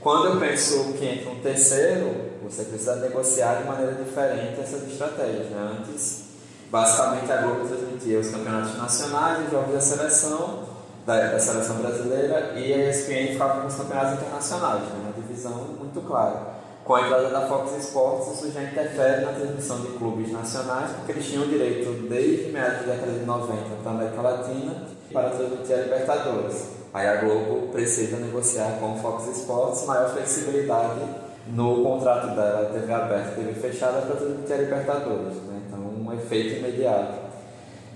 Quando 0.00 0.28
eu 0.28 0.40
penso 0.40 0.94
que 0.94 1.04
entra 1.04 1.30
um 1.30 1.40
terceiro, 1.40 2.14
você 2.42 2.64
precisa 2.64 2.96
negociar 2.96 3.56
de 3.56 3.64
maneira 3.64 3.92
diferente 3.92 4.60
essas 4.60 4.88
estratégias. 4.90 5.50
Né? 5.50 5.76
Antes, 5.78 6.24
basicamente, 6.70 7.30
a 7.30 7.42
Globo 7.42 7.68
transmitia 7.68 8.20
os 8.20 8.30
campeonatos 8.30 8.78
nacionais, 8.78 9.44
os 9.44 9.50
jogos 9.50 9.74
da 9.74 9.80
seleção, 9.80 10.65
da, 11.06 11.28
da 11.28 11.38
seleção 11.38 11.76
brasileira, 11.76 12.52
e 12.56 12.74
a 12.74 12.90
ESPN 12.90 13.32
ficava 13.32 13.60
com 13.60 13.68
os 13.68 13.74
campeonatos 13.76 14.14
internacionais, 14.14 14.82
né? 14.82 15.00
uma 15.04 15.12
divisão 15.12 15.52
muito 15.78 16.00
clara. 16.06 16.56
Com 16.84 16.94
a 16.94 17.02
entrada 17.02 17.30
da 17.30 17.48
Fox 17.48 17.76
Sports, 17.84 18.34
isso 18.34 18.52
já 18.52 18.62
interfere 18.62 19.24
na 19.24 19.32
transmissão 19.32 19.80
de 19.80 19.88
clubes 19.98 20.32
nacionais, 20.32 20.90
porque 20.92 21.12
eles 21.12 21.26
tinham 21.26 21.46
direito 21.46 22.08
desde 22.08 22.52
meados 22.52 22.86
da 22.86 22.94
década 22.94 23.12
de 23.12 23.24
90 23.24 23.56
para 23.82 23.90
a 23.90 23.94
América 23.94 24.22
Latina 24.22 24.82
para 25.12 25.30
transmitir 25.30 25.74
a 25.74 25.80
Libertadores. 25.82 26.70
Aí 26.92 27.06
a 27.08 27.16
Globo 27.16 27.68
precisa 27.72 28.16
negociar 28.18 28.78
com 28.80 28.94
o 28.94 28.98
Fox 28.98 29.26
Sports 29.36 29.84
maior 29.86 30.10
flexibilidade 30.10 31.00
no 31.48 31.82
contrato 31.82 32.34
dela, 32.34 32.70
TV 32.72 32.92
aberta, 32.92 33.32
TV 33.32 33.52
fechada, 33.52 34.02
para 34.02 34.16
transmitir 34.16 34.54
a 34.54 34.58
Libertadores. 34.58 35.36
Né? 35.42 35.62
Então, 35.66 35.78
um 35.80 36.12
efeito 36.12 36.58
imediato. 36.58 37.26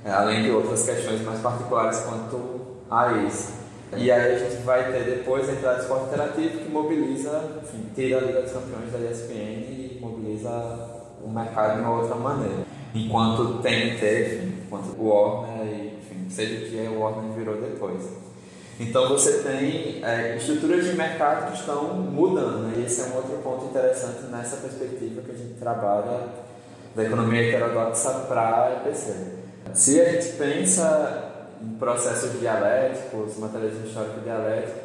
É, 0.05 0.11
além 0.11 0.43
de 0.43 0.51
outras 0.51 0.85
questões 0.85 1.21
mais 1.23 1.41
particulares 1.41 2.01
quanto 2.01 2.70
a 2.91 3.13
isso. 3.27 3.61
E 3.97 4.11
aí 4.11 4.35
a 4.35 4.39
gente 4.39 4.63
vai 4.63 4.93
ter 4.93 5.05
depois 5.05 5.49
a 5.49 5.53
entrada 5.53 5.77
do 5.77 5.83
esporte 5.83 6.07
interativo 6.07 6.59
que 6.59 6.71
mobiliza, 6.71 7.61
enfim, 7.63 7.87
tira 7.95 8.19
a 8.19 8.21
Liga 8.21 8.43
dos 8.43 8.53
Campeões 8.53 8.93
da 8.93 8.99
ESPN 8.99 9.35
e 9.35 9.99
mobiliza 10.01 10.51
o 11.23 11.29
mercado 11.29 11.77
de 11.77 11.81
uma 11.81 12.01
outra 12.01 12.15
maneira. 12.15 12.65
Enquanto 12.95 13.61
TNT, 13.63 14.27
enfim, 14.27 14.63
enquanto 14.65 14.97
o 14.97 15.09
Warner, 15.09 15.95
enfim, 15.99 16.29
seja 16.29 16.67
o 16.67 16.71
que 16.71 16.89
o 16.89 17.01
Warner 17.01 17.33
virou 17.33 17.61
depois. 17.61 18.09
Então 18.79 19.09
você 19.09 19.43
tem 19.43 20.03
é, 20.05 20.37
estruturas 20.37 20.85
de 20.85 20.95
mercado 20.95 21.53
que 21.53 21.59
estão 21.59 21.93
mudando, 21.95 22.69
né? 22.69 22.75
e 22.79 22.87
esse 22.87 23.03
é 23.03 23.05
um 23.13 23.17
outro 23.17 23.37
ponto 23.39 23.67
interessante 23.67 24.23
nessa 24.31 24.57
perspectiva 24.57 25.21
que 25.21 25.33
a 25.33 25.35
gente 25.35 25.55
trabalha 25.55 26.29
da 26.95 27.05
economia 27.05 27.43
heterodoxa 27.43 28.11
para 28.27 28.65
a 28.65 28.73
EPC. 28.77 29.15
Se 29.75 30.01
a 30.01 30.13
gente 30.13 30.33
pensa 30.37 31.30
em 31.63 31.69
processos 31.79 32.39
dialéticos, 32.39 33.39
materialismo 33.39 33.87
histórico 33.87 34.21
dialético, 34.21 34.79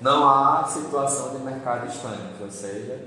não 0.00 0.28
há 0.28 0.64
situação 0.64 1.36
de 1.36 1.44
mercado 1.44 1.86
estanque, 1.86 2.42
ou 2.42 2.50
seja, 2.50 2.98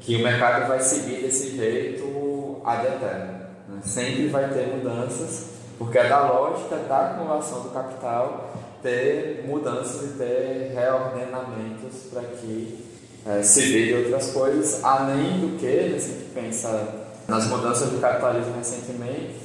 que 0.00 0.16
o 0.16 0.22
mercado 0.22 0.68
vai 0.68 0.80
seguir 0.80 1.22
desse 1.22 1.56
jeito 1.56 2.60
ad 2.64 2.86
eterno. 2.86 3.46
Né? 3.68 3.80
Sempre 3.84 4.28
vai 4.28 4.48
ter 4.48 4.66
mudanças, 4.66 5.50
porque 5.78 5.98
é 5.98 6.08
da 6.08 6.28
lógica 6.30 6.76
da 6.76 7.10
acumulação 7.10 7.62
do 7.62 7.70
capital 7.70 8.52
ter 8.82 9.44
mudanças 9.46 10.10
e 10.10 10.18
ter 10.18 10.72
reordenamentos 10.74 12.08
para 12.12 12.22
que 12.22 12.84
é, 13.24 13.42
se 13.42 13.62
vire 13.62 14.02
outras 14.02 14.32
coisas, 14.32 14.82
além 14.82 15.40
do 15.40 15.56
que, 15.58 15.78
a 15.78 15.98
gente 15.98 16.30
pensa 16.34 16.88
nas 17.28 17.46
mudanças 17.46 17.88
do 17.90 18.00
capitalismo 18.00 18.54
recentemente 18.56 19.36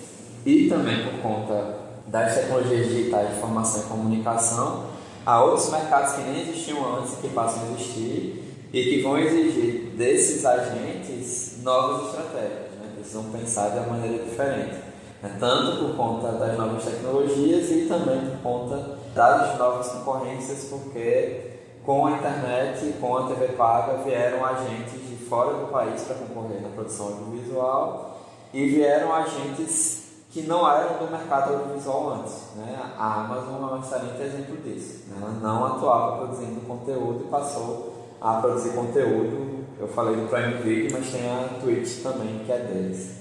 e 0.44 0.68
também 0.68 1.06
por 1.06 1.22
conta 1.22 1.77
das 2.08 2.36
tecnologias 2.36 2.88
digitais 2.88 3.30
de 3.30 3.38
informação 3.38 3.82
e 3.82 3.84
comunicação, 3.84 4.86
há 5.26 5.44
outros 5.44 5.70
mercados 5.70 6.14
que 6.14 6.22
nem 6.22 6.42
existiam 6.42 6.98
antes 6.98 7.14
e 7.14 7.18
que 7.18 7.30
passam 7.30 7.64
a 7.64 7.72
existir 7.74 8.48
e 8.72 8.84
que 8.84 9.02
vão 9.02 9.18
exigir 9.18 9.92
desses 9.98 10.46
agentes 10.46 11.58
novas 11.62 12.08
estratégias, 12.08 12.72
né? 12.80 12.92
precisam 12.96 13.24
pensar 13.26 13.70
de 13.70 13.80
uma 13.80 13.98
maneira 13.98 14.24
diferente, 14.24 14.76
né? 15.22 15.38
tanto 15.40 15.86
por 15.86 15.96
conta 15.98 16.32
das 16.34 16.58
novas 16.58 16.84
tecnologias 16.84 17.70
e 17.72 17.88
também 17.88 18.22
por 18.22 18.40
conta 18.42 18.98
das 19.14 19.58
novas 19.58 19.88
concorrências, 19.90 20.66
porque 20.70 21.58
com 21.86 22.06
a 22.06 22.12
internet, 22.12 22.94
com 23.00 23.18
a 23.18 23.28
TV 23.28 23.54
paga, 23.54 24.04
vieram 24.04 24.46
agentes 24.46 25.08
de 25.10 25.16
fora 25.16 25.58
do 25.58 25.68
país 25.68 26.02
para 26.04 26.16
concorrer 26.16 26.62
na 26.62 26.70
produção 26.70 27.08
audiovisual 27.08 28.20
e 28.54 28.66
vieram 28.68 29.14
agentes 29.14 30.07
que 30.38 30.44
não 30.44 30.70
eram 30.72 31.00
do 31.00 31.12
mercado 31.12 31.56
audiovisual 31.56 32.14
antes. 32.14 32.54
Né? 32.56 32.80
A 32.96 33.22
Amazon 33.22 33.72
é 33.72 33.74
um 33.74 33.80
excelente 33.80 34.22
exemplo 34.22 34.58
disso. 34.58 35.06
Né? 35.08 35.18
Ela 35.20 35.32
não 35.32 35.66
atuava 35.66 36.18
produzindo 36.18 36.62
conteúdo 36.62 37.26
e 37.26 37.28
passou 37.28 37.94
a 38.22 38.36
produzir 38.36 38.74
conteúdo. 38.74 39.66
Eu 39.80 39.88
falei 39.88 40.16
do 40.16 40.30
Prime 40.30 40.54
Video, 40.62 40.92
mas 40.94 41.12
tem 41.12 41.28
a 41.28 41.60
Twitch 41.60 42.04
também, 42.04 42.44
que 42.46 42.52
é 42.52 42.60
deles. 42.60 43.18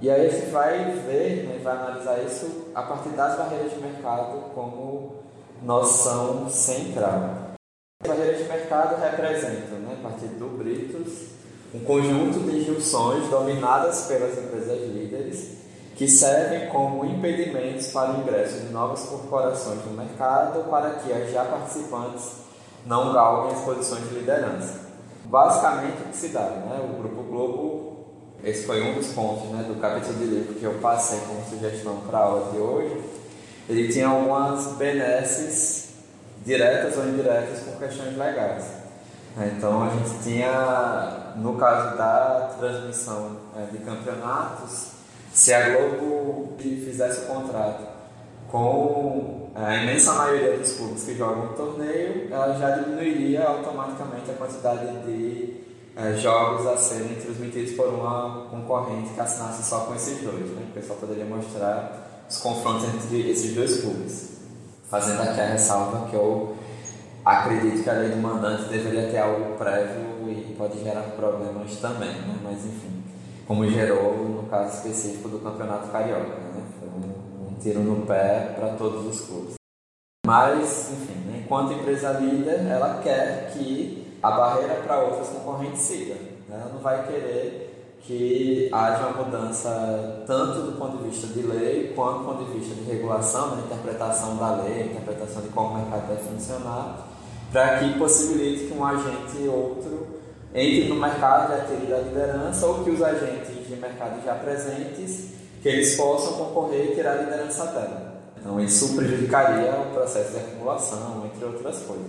E 0.00 0.10
aí 0.10 0.30
gente 0.30 0.50
vai 0.50 0.92
ver, 0.92 1.46
né, 1.46 1.60
vai 1.62 1.76
analisar 1.76 2.22
isso 2.22 2.70
a 2.74 2.82
partir 2.82 3.10
das 3.10 3.36
barreiras 3.36 3.72
de 3.72 3.78
mercado 3.78 4.54
como 4.54 5.16
noção 5.62 6.48
central. 6.48 7.54
As 8.02 8.08
barreiras 8.08 8.38
de 8.38 8.44
mercado 8.44 9.00
representam, 9.00 9.78
né, 9.80 9.96
a 9.98 10.02
partir 10.02 10.26
do 10.28 10.56
Britos, 10.56 11.28
um 11.74 11.80
conjunto 11.80 12.40
de 12.40 12.62
junções 12.62 13.28
dominadas 13.28 14.06
pelas 14.06 14.38
empresas 14.38 14.80
líderes 14.88 15.65
que 15.96 16.06
servem 16.06 16.68
como 16.68 17.06
impedimentos 17.06 17.88
para 17.88 18.12
o 18.12 18.20
ingresso 18.20 18.60
de 18.60 18.72
novas 18.72 19.00
corporações 19.04 19.82
no 19.86 19.92
mercado 19.92 20.68
para 20.68 20.90
que 20.90 21.10
as 21.10 21.32
já 21.32 21.44
participantes 21.46 22.32
não 22.84 23.14
galguem 23.14 23.52
as 23.52 23.62
posições 23.62 24.06
de 24.08 24.16
liderança. 24.16 24.80
Basicamente, 25.24 26.02
o 26.02 26.10
que 26.10 26.16
se 26.16 26.28
dá? 26.28 26.42
Né? 26.42 26.80
O 26.84 27.02
Grupo 27.02 27.22
Globo, 27.22 27.96
esse 28.44 28.66
foi 28.66 28.82
um 28.82 28.94
dos 28.94 29.08
pontos 29.08 29.48
né, 29.50 29.64
do 29.66 29.80
capítulo 29.80 30.18
de 30.18 30.24
livro 30.26 30.54
que 30.54 30.64
eu 30.64 30.74
passei 30.74 31.18
como 31.20 31.42
sugestão 31.48 31.96
para 32.06 32.18
a 32.18 32.22
aula 32.22 32.52
de 32.52 32.58
hoje, 32.58 33.02
ele 33.66 33.90
tinha 33.90 34.06
algumas 34.06 34.76
benesses 34.76 35.94
diretas 36.44 36.96
ou 36.98 37.08
indiretas 37.08 37.60
por 37.60 37.78
questões 37.78 38.16
legais. 38.16 38.64
Então 39.38 39.82
a 39.82 39.88
gente 39.88 40.22
tinha, 40.22 41.32
no 41.36 41.56
caso 41.56 41.96
da 41.96 42.54
transmissão 42.58 43.36
é, 43.56 43.64
de 43.72 43.78
campeonatos, 43.78 44.95
se 45.36 45.52
a 45.52 45.68
Globo 45.68 46.54
fizesse 46.58 47.20
o 47.20 47.26
contrato 47.26 47.86
com 48.50 49.50
é, 49.54 49.60
a 49.62 49.82
imensa 49.82 50.14
maioria 50.14 50.56
dos 50.56 50.72
clubes 50.72 51.02
que 51.02 51.14
jogam 51.14 51.44
o 51.44 51.48
torneio, 51.48 52.32
ela 52.32 52.58
já 52.58 52.70
diminuiria 52.70 53.44
automaticamente 53.44 54.30
a 54.30 54.34
quantidade 54.34 54.86
de 55.04 55.60
é, 55.94 56.14
jogos 56.14 56.66
a 56.66 56.78
serem 56.78 57.16
transmitidos 57.16 57.72
por 57.72 57.88
uma 57.88 58.46
concorrente 58.50 59.10
que 59.12 59.20
assinasse 59.20 59.62
só 59.62 59.80
com 59.80 59.94
esses 59.94 60.22
dois, 60.22 60.46
né? 60.52 60.62
porque 60.72 60.80
só 60.86 60.94
poderia 60.94 61.26
mostrar 61.26 62.24
os 62.26 62.38
confrontos 62.38 62.86
entre 62.94 63.30
esses 63.30 63.54
dois 63.54 63.82
clubes 63.82 64.38
fazendo 64.88 65.20
aqui 65.20 65.38
a 65.38 65.48
ressalva 65.48 66.08
que 66.08 66.16
eu 66.16 66.56
acredito 67.22 67.82
que 67.82 67.90
a 67.90 67.92
lei 67.92 68.08
do 68.08 68.16
mandante 68.16 68.70
deveria 68.70 69.10
ter 69.10 69.18
algo 69.18 69.54
prévio 69.58 70.30
e 70.30 70.54
pode 70.56 70.82
gerar 70.82 71.02
problemas 71.14 71.76
também, 71.76 72.08
né? 72.08 72.36
mas 72.42 72.64
enfim, 72.64 72.95
como 73.46 73.68
gerou 73.68 74.14
no 74.16 74.42
caso 74.44 74.76
específico 74.76 75.28
do 75.28 75.38
Campeonato 75.38 75.88
Carioca, 75.88 76.36
né? 76.36 76.62
foi 76.78 76.88
um, 76.88 77.48
um 77.48 77.54
tiro 77.60 77.80
no 77.80 78.04
pé 78.04 78.54
para 78.56 78.70
todos 78.70 79.06
os 79.06 79.26
clubes. 79.26 79.54
Mas, 80.26 80.90
enfim, 80.90 81.20
né? 81.26 81.42
enquanto 81.44 81.72
empresa 81.72 82.12
líder, 82.12 82.66
ela 82.66 83.00
quer 83.02 83.52
que 83.52 84.18
a 84.20 84.30
barreira 84.32 84.74
para 84.84 84.98
outras 84.98 85.28
concorrentes 85.28 85.80
siga. 85.80 86.14
Né? 86.48 86.60
Ela 86.60 86.72
não 86.72 86.80
vai 86.80 87.06
querer 87.06 87.96
que 88.00 88.68
haja 88.72 89.08
uma 89.08 89.24
mudança 89.24 90.24
tanto 90.26 90.62
do 90.62 90.78
ponto 90.78 90.98
de 90.98 91.10
vista 91.10 91.26
de 91.28 91.42
lei 91.42 91.92
quanto 91.94 92.18
do 92.18 92.24
ponto 92.24 92.44
de 92.44 92.58
vista 92.58 92.74
de 92.74 92.82
regulação, 92.90 93.56
da 93.56 93.62
interpretação 93.62 94.36
da 94.36 94.62
lei, 94.62 94.86
interpretação 94.86 95.42
de 95.42 95.48
como 95.48 95.74
o 95.74 95.78
mercado 95.78 96.08
deve 96.08 96.22
funcionar, 96.22 97.06
para 97.52 97.78
que 97.78 97.98
possibilite 97.98 98.66
que 98.66 98.74
um 98.74 98.84
agente 98.84 99.48
outro 99.48 100.06
entre 100.56 100.88
no 100.88 100.96
mercado 100.96 101.52
e 101.52 101.54
adquira 101.54 101.96
a 101.96 102.00
liderança 102.00 102.66
ou 102.66 102.82
que 102.82 102.90
os 102.90 103.02
agentes 103.02 103.68
de 103.68 103.76
mercado 103.76 104.24
já 104.24 104.34
presentes 104.34 105.28
que 105.60 105.68
eles 105.68 105.96
possam 105.96 106.32
concorrer 106.34 106.92
e 106.92 106.94
tirar 106.94 107.18
a 107.18 107.22
liderança 107.22 107.66
dela. 107.66 108.22
Então 108.38 108.58
isso 108.58 108.96
prejudicaria 108.96 109.70
o 109.72 109.92
processo 109.92 110.30
de 110.30 110.38
acumulação, 110.38 111.26
entre 111.26 111.44
outras 111.44 111.80
coisas. 111.80 112.06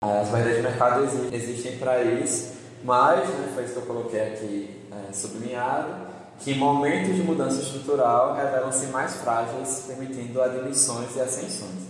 As 0.00 0.28
barreiras 0.28 0.56
de 0.56 0.62
mercado 0.62 1.08
existem 1.32 1.78
para 1.78 2.02
isso, 2.02 2.52
mas, 2.84 3.28
né, 3.28 3.52
foi 3.54 3.64
isso 3.64 3.72
que 3.72 3.78
eu 3.78 3.86
coloquei 3.86 4.20
aqui 4.20 4.88
é, 4.90 5.12
sublinhado, 5.12 5.94
que 6.38 6.54
momentos 6.54 7.14
de 7.14 7.22
mudança 7.22 7.60
estrutural 7.60 8.34
revelam-se 8.34 8.86
mais 8.86 9.16
frágeis, 9.16 9.84
permitindo 9.86 10.42
admissões 10.42 11.14
e 11.16 11.20
ascensões. 11.20 11.82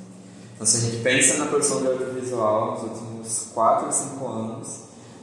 Então, 0.55 0.67
se 0.67 0.77
a 0.77 0.81
gente 0.81 1.03
pensa 1.03 1.39
na 1.39 1.47
produção 1.47 1.81
de 1.81 1.89
audiovisual 1.89 2.73
nos 2.73 2.83
últimos 2.83 3.51
4 3.55 3.87
ou 3.87 3.93
5 3.93 4.27
anos, 4.29 4.82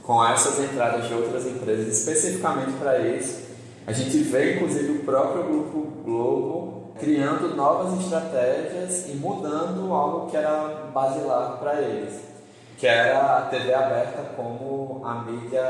com 0.09 0.25
essas 0.25 0.59
entradas 0.59 1.07
de 1.07 1.13
outras 1.13 1.45
empresas 1.45 1.87
especificamente 1.87 2.71
para 2.79 2.97
isso, 2.97 3.47
a 3.85 3.93
gente 3.93 4.17
vê 4.23 4.55
inclusive 4.55 4.93
o 4.93 5.03
próprio 5.03 5.43
Grupo 5.43 5.81
Globo 6.03 6.93
criando 6.99 7.55
novas 7.55 8.01
estratégias 8.01 9.07
e 9.07 9.17
mudando 9.17 9.93
algo 9.93 10.27
que 10.31 10.35
era 10.35 10.89
basilar 10.91 11.59
para 11.59 11.79
eles 11.81 12.27
que 12.75 12.87
era 12.87 13.37
a 13.37 13.41
TV 13.41 13.71
aberta 13.71 14.33
como 14.35 15.05
a 15.05 15.21
mídia 15.21 15.61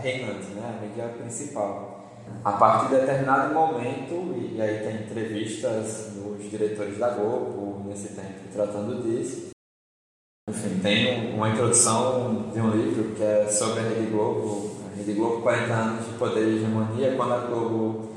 reinante, 0.00 0.52
né? 0.54 0.78
a 0.78 0.80
mídia 0.80 1.08
principal. 1.18 2.04
A 2.44 2.52
partir 2.52 2.94
de 2.94 3.00
determinado 3.00 3.52
momento, 3.52 4.32
e 4.54 4.60
aí 4.60 4.78
tem 4.78 5.06
entrevistas 5.06 6.12
dos 6.14 6.48
diretores 6.48 6.98
da 6.98 7.08
Globo 7.08 7.82
nesse 7.88 8.14
tempo 8.14 8.42
tratando 8.52 9.02
disso, 9.02 9.51
enfim, 10.48 10.80
tem 10.82 11.34
uma 11.34 11.50
introdução 11.50 12.50
de 12.52 12.60
um 12.60 12.70
livro 12.70 13.14
que 13.14 13.22
é 13.22 13.46
sobre 13.46 13.78
a 13.78 13.82
Rede 13.84 14.10
Globo, 14.10 14.72
a 14.92 14.96
Rede 14.96 15.12
Globo 15.12 15.40
40 15.40 15.72
anos 15.72 16.06
de 16.06 16.14
poder 16.14 16.48
e 16.48 16.56
hegemonia, 16.56 17.14
quando 17.16 17.32
a 17.32 17.38
Globo 17.38 18.08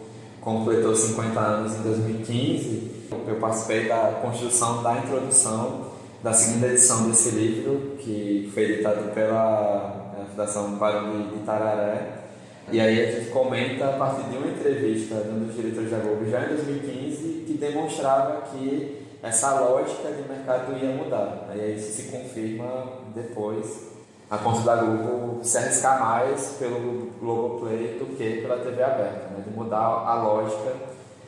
completou 0.42 0.96
50 0.96 1.40
anos 1.40 1.76
em 1.76 1.84
2015, 1.84 2.92
eu 3.28 3.36
participei 3.36 3.88
da 3.88 4.20
construção 4.24 4.82
da 4.82 4.98
introdução 4.98 5.92
da 6.24 6.34
segunda 6.34 6.68
edição 6.68 7.08
desse 7.08 7.30
livro, 7.30 7.96
que 8.00 8.50
foi 8.52 8.64
editado 8.64 9.12
pela 9.12 10.26
Fundação 10.32 10.72
Barão 10.78 11.28
de 11.28 11.36
Itararé. 11.36 12.24
E 12.72 12.80
aí 12.80 13.08
a 13.08 13.12
gente 13.12 13.30
comenta 13.30 13.90
a 13.90 13.94
partir 13.94 14.28
de 14.32 14.38
uma 14.38 14.48
entrevista 14.48 15.16
de 15.22 15.30
um 15.30 15.46
dos 15.46 15.56
diretores 15.56 15.92
da 15.92 16.00
Globo 16.00 16.28
já 16.28 16.46
em 16.46 16.56
2015, 16.56 17.44
que 17.46 17.54
demonstrava 17.54 18.42
que 18.52 19.05
essa 19.26 19.60
lógica 19.60 20.12
de 20.12 20.28
mercado 20.30 20.78
ia 20.78 20.92
mudar. 20.92 21.48
Aí 21.50 21.76
isso 21.76 21.92
se 21.92 22.12
confirma 22.12 22.90
depois, 23.16 23.92
a 24.30 24.38
ponto 24.38 24.62
da 24.62 24.76
Globo 24.76 25.44
se 25.44 25.58
arriscar 25.58 26.00
mais 26.00 26.56
pelo 26.60 27.12
Globoplay 27.20 27.98
do 28.00 28.16
que 28.16 28.42
pela 28.42 28.58
TV 28.58 28.84
aberta, 28.84 29.30
né? 29.30 29.44
de 29.46 29.50
mudar 29.52 29.78
a 29.78 30.22
lógica 30.22 30.74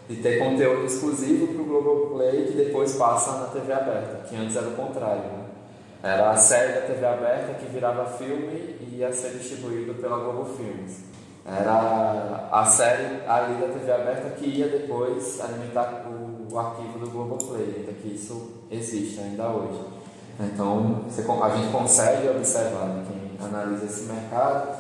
de 0.08 0.16
ter 0.18 0.40
conteúdo 0.40 0.86
exclusivo 0.86 1.48
para 1.48 1.62
o 1.62 1.66
Globoplay 1.66 2.46
que 2.46 2.54
depois 2.54 2.94
passa 2.94 3.40
na 3.40 3.48
TV 3.48 3.74
aberta, 3.74 4.28
que 4.28 4.36
antes 4.36 4.56
era 4.56 4.68
o 4.68 4.76
contrário. 4.76 5.24
Né? 5.24 5.44
Era 6.04 6.30
a 6.30 6.38
série 6.38 6.74
da 6.74 6.82
TV 6.82 7.06
aberta 7.06 7.54
que 7.56 7.66
virava 7.66 8.06
filme 8.06 8.78
e 8.80 8.98
ia 9.00 9.12
ser 9.12 9.32
distribuído 9.32 9.96
pela 9.96 10.18
Globo 10.18 10.46
Filmes. 10.56 11.04
Era 11.46 12.50
a 12.52 12.66
série 12.66 13.22
ali 13.28 13.56
da 13.56 13.68
TV 13.68 13.92
aberta 13.92 14.30
que 14.32 14.46
ia 14.46 14.68
depois 14.68 15.40
alimentar 15.42 16.06
o, 16.06 16.27
o 16.52 16.60
arquivo 16.60 17.00
do 17.00 17.10
Globoplay, 17.10 17.76
ainda 17.78 17.94
que 17.94 18.16
isso 18.16 18.52
existe 18.70 19.20
ainda 19.20 19.50
hoje. 19.50 19.80
Então 20.40 21.06
a 21.44 21.50
gente 21.50 21.72
consegue 21.72 22.30
observar, 22.30 22.88
né, 22.88 23.06
quem 23.08 23.46
analisa 23.46 23.86
esse 23.86 24.04
mercado, 24.04 24.78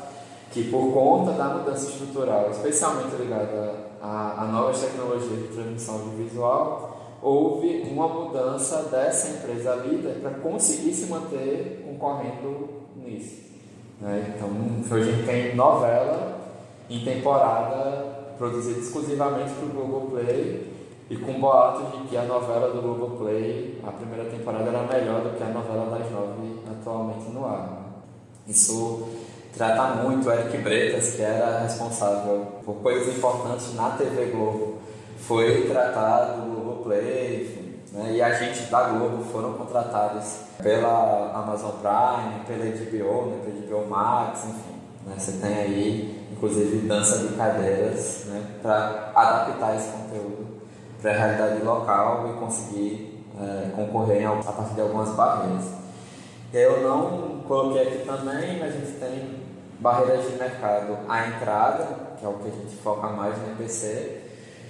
que 0.52 0.70
por 0.70 0.94
conta 0.94 1.34
da 1.34 1.46
mudança 1.50 1.90
estrutural, 1.90 2.50
especialmente 2.52 3.16
ligada 3.16 3.88
a 4.02 4.48
novas 4.52 4.80
tecnologias 4.80 5.40
de 5.42 5.48
transmissão 5.48 5.96
audiovisual, 5.96 7.18
houve 7.22 7.82
uma 7.92 8.08
mudança 8.08 8.84
dessa 8.84 9.30
empresa 9.30 9.76
líder 9.76 10.20
para 10.22 10.32
conseguir 10.32 10.94
se 10.94 11.08
manter 11.08 11.84
concorrendo 11.86 12.70
nisso. 12.96 13.48
Né? 14.00 14.36
Então, 14.36 14.50
hoje 14.96 15.10
a 15.10 15.14
gente 15.14 15.26
tem 15.26 15.56
novela 15.56 16.38
em 16.90 17.04
temporada 17.04 18.06
produzida 18.38 18.80
exclusivamente 18.80 19.52
para 19.52 19.66
o 19.66 19.70
Google 19.70 20.12
Play 20.12 20.77
e 21.10 21.16
com 21.16 21.40
boatos 21.40 21.92
de 21.94 22.08
que 22.08 22.18
a 22.18 22.24
novela 22.24 22.70
do 22.74 22.82
Globoplay, 22.82 23.82
a 23.86 23.92
primeira 23.92 24.26
temporada 24.26 24.70
era 24.70 24.84
melhor 24.84 25.22
do 25.22 25.38
que 25.38 25.44
a 25.44 25.48
novela 25.48 25.98
das 25.98 26.12
nove 26.12 26.60
atualmente 26.70 27.30
no 27.30 27.46
ar. 27.46 27.86
Isso 28.46 29.08
trata 29.56 29.96
muito 30.04 30.30
Eric 30.30 30.58
Bretas, 30.58 31.16
que 31.16 31.22
era 31.22 31.62
responsável 31.62 32.48
por 32.66 32.76
coisas 32.76 33.16
importantes 33.16 33.74
na 33.74 33.92
TV 33.92 34.26
Globo, 34.26 34.80
foi 35.18 35.68
tratado 35.68 36.42
do 36.42 36.62
Globoplay, 36.62 37.44
enfim, 37.44 37.80
né? 37.94 38.12
e 38.14 38.22
agentes 38.22 38.70
da 38.70 38.90
Globo 38.90 39.24
foram 39.32 39.54
contratados 39.54 40.42
pela 40.62 41.32
Amazon 41.34 41.72
Prime, 41.82 42.46
pela 42.46 42.66
HBO, 42.66 43.30
né? 43.30 43.40
pela 43.46 43.82
HBO 43.82 43.90
Max, 43.90 44.44
enfim. 44.44 44.78
Né? 45.06 45.16
Você 45.18 45.32
tem 45.34 45.54
aí, 45.54 46.28
inclusive, 46.32 46.86
dança 46.86 47.20
de 47.20 47.34
cadeiras 47.36 48.26
né? 48.28 48.44
para 48.62 49.12
adaptar 49.16 49.76
esse 49.76 49.90
conteúdo 49.90 50.47
para 51.02 51.12
a 51.12 51.14
realidade 51.14 51.64
local 51.64 52.30
e 52.30 52.40
conseguir 52.40 53.26
é, 53.40 53.72
concorrer 53.76 54.28
a 54.28 54.52
partir 54.52 54.74
de 54.74 54.82
algumas 54.82 55.10
barreiras. 55.10 55.66
Eu 56.54 56.82
não 56.82 57.40
coloquei 57.48 57.82
aqui 57.82 58.06
também, 58.06 58.60
mas 58.60 58.74
a 58.74 58.78
gente 58.78 59.00
tem 59.00 59.48
barreiras 59.80 60.26
de 60.26 60.38
mercado 60.38 60.98
à 61.08 61.28
entrada, 61.28 61.88
que 62.18 62.26
é 62.26 62.30
o 62.30 62.34
que 62.34 62.48
a 62.48 62.52
gente 62.52 62.76
foca 62.78 63.08
mais 63.08 63.38
no 63.38 63.52
EPC, 63.52 64.22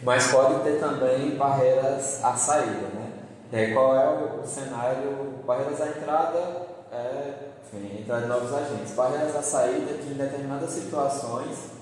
mas 0.03 0.27
pode 0.27 0.63
ter 0.63 0.79
também 0.79 1.37
barreiras 1.37 2.23
à 2.23 2.33
saída. 2.33 2.87
Né? 2.93 3.11
E 3.51 3.55
aí 3.55 3.73
qual 3.73 3.95
é 3.95 4.09
o, 4.09 4.45
cenário? 4.45 5.37
Barreiras 5.45 5.79
à 5.81 5.87
entrada 5.87 6.67
é 6.91 7.33
enfim, 7.63 8.01
entrada 8.01 8.23
de 8.23 8.27
novos 8.27 8.53
agentes. 8.53 8.93
Barreiras 8.93 9.35
à 9.35 9.41
saída 9.41 9.93
que 9.93 10.11
em 10.11 10.13
determinadas 10.13 10.71
situações 10.71 11.76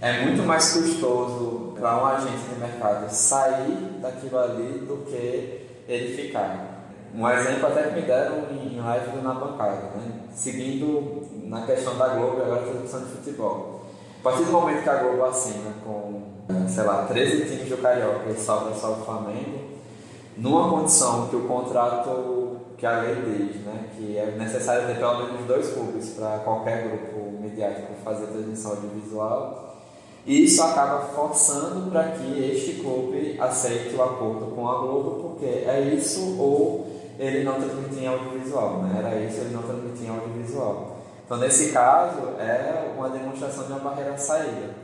é 0.00 0.24
muito 0.24 0.42
mais 0.42 0.72
custoso 0.72 1.74
para 1.78 2.02
um 2.02 2.06
agente 2.06 2.44
de 2.52 2.60
mercado 2.60 3.10
sair 3.10 3.98
daquilo 4.00 4.38
ali 4.38 4.78
do 4.86 5.04
que 5.06 5.66
ele 5.88 6.16
ficar. 6.16 6.74
Um 7.14 7.28
exemplo 7.28 7.66
até 7.66 7.84
que 7.84 7.94
me 7.94 8.02
deram 8.02 8.38
em 8.50 8.80
live 8.80 9.18
Na 9.22 9.34
Bancada, 9.34 9.90
né? 9.96 10.24
seguindo 10.34 11.22
na 11.44 11.64
questão 11.64 11.96
da 11.96 12.08
Globo 12.08 12.38
e 12.38 12.42
agora 12.42 12.62
transmissão 12.62 13.00
de 13.00 13.10
futebol. 13.12 13.82
A 14.20 14.22
partir 14.24 14.44
do 14.44 14.52
momento 14.52 14.82
que 14.82 14.88
a 14.88 14.96
Globo 14.96 15.24
assina 15.24 15.70
com, 15.84 16.22
sei 16.68 16.82
lá, 16.82 17.04
13 17.04 17.44
times 17.44 17.68
do 17.68 17.76
Carioca 17.76 18.30
e 18.30 18.34
sobra 18.34 18.74
só 18.74 18.92
o 18.92 19.04
Flamengo, 19.04 19.60
numa 20.36 20.68
condição 20.68 21.28
que 21.28 21.36
o 21.36 21.46
contrato, 21.46 22.56
que 22.76 22.84
a 22.84 23.00
lei 23.00 23.14
diz, 23.14 23.62
né, 23.64 23.90
que 23.96 24.18
é 24.18 24.34
necessário 24.36 24.86
ter 24.88 24.98
pelo 24.98 25.18
menos 25.18 25.46
dois 25.46 25.72
clubes 25.72 26.10
para 26.10 26.38
qualquer 26.38 26.88
grupo 26.88 27.40
midiático 27.40 27.92
fazer 28.02 28.26
transmissão 28.26 28.72
audiovisual, 28.72 29.73
isso 30.26 30.62
acaba 30.62 31.00
forçando 31.06 31.90
para 31.90 32.04
que 32.12 32.52
este 32.52 32.80
clube 32.80 33.36
aceite 33.38 33.94
o 33.94 34.02
acordo 34.02 34.54
com 34.54 34.68
a 34.68 34.78
Globo, 34.78 35.28
porque 35.28 35.44
é 35.44 35.80
isso 35.94 36.36
ou 36.38 36.86
ele 37.18 37.44
não 37.44 37.60
transmitia 37.60 38.10
audiovisual, 38.10 38.82
né? 38.82 38.98
era 38.98 39.22
isso 39.22 39.40
ele 39.40 39.54
não 39.54 39.62
transmitia 39.62 40.10
audiovisual. 40.10 40.96
Então, 41.24 41.38
nesse 41.38 41.72
caso, 41.72 42.20
é 42.38 42.92
uma 42.96 43.08
demonstração 43.08 43.64
de 43.64 43.72
uma 43.72 43.80
barreira 43.80 44.16
saída. 44.16 44.74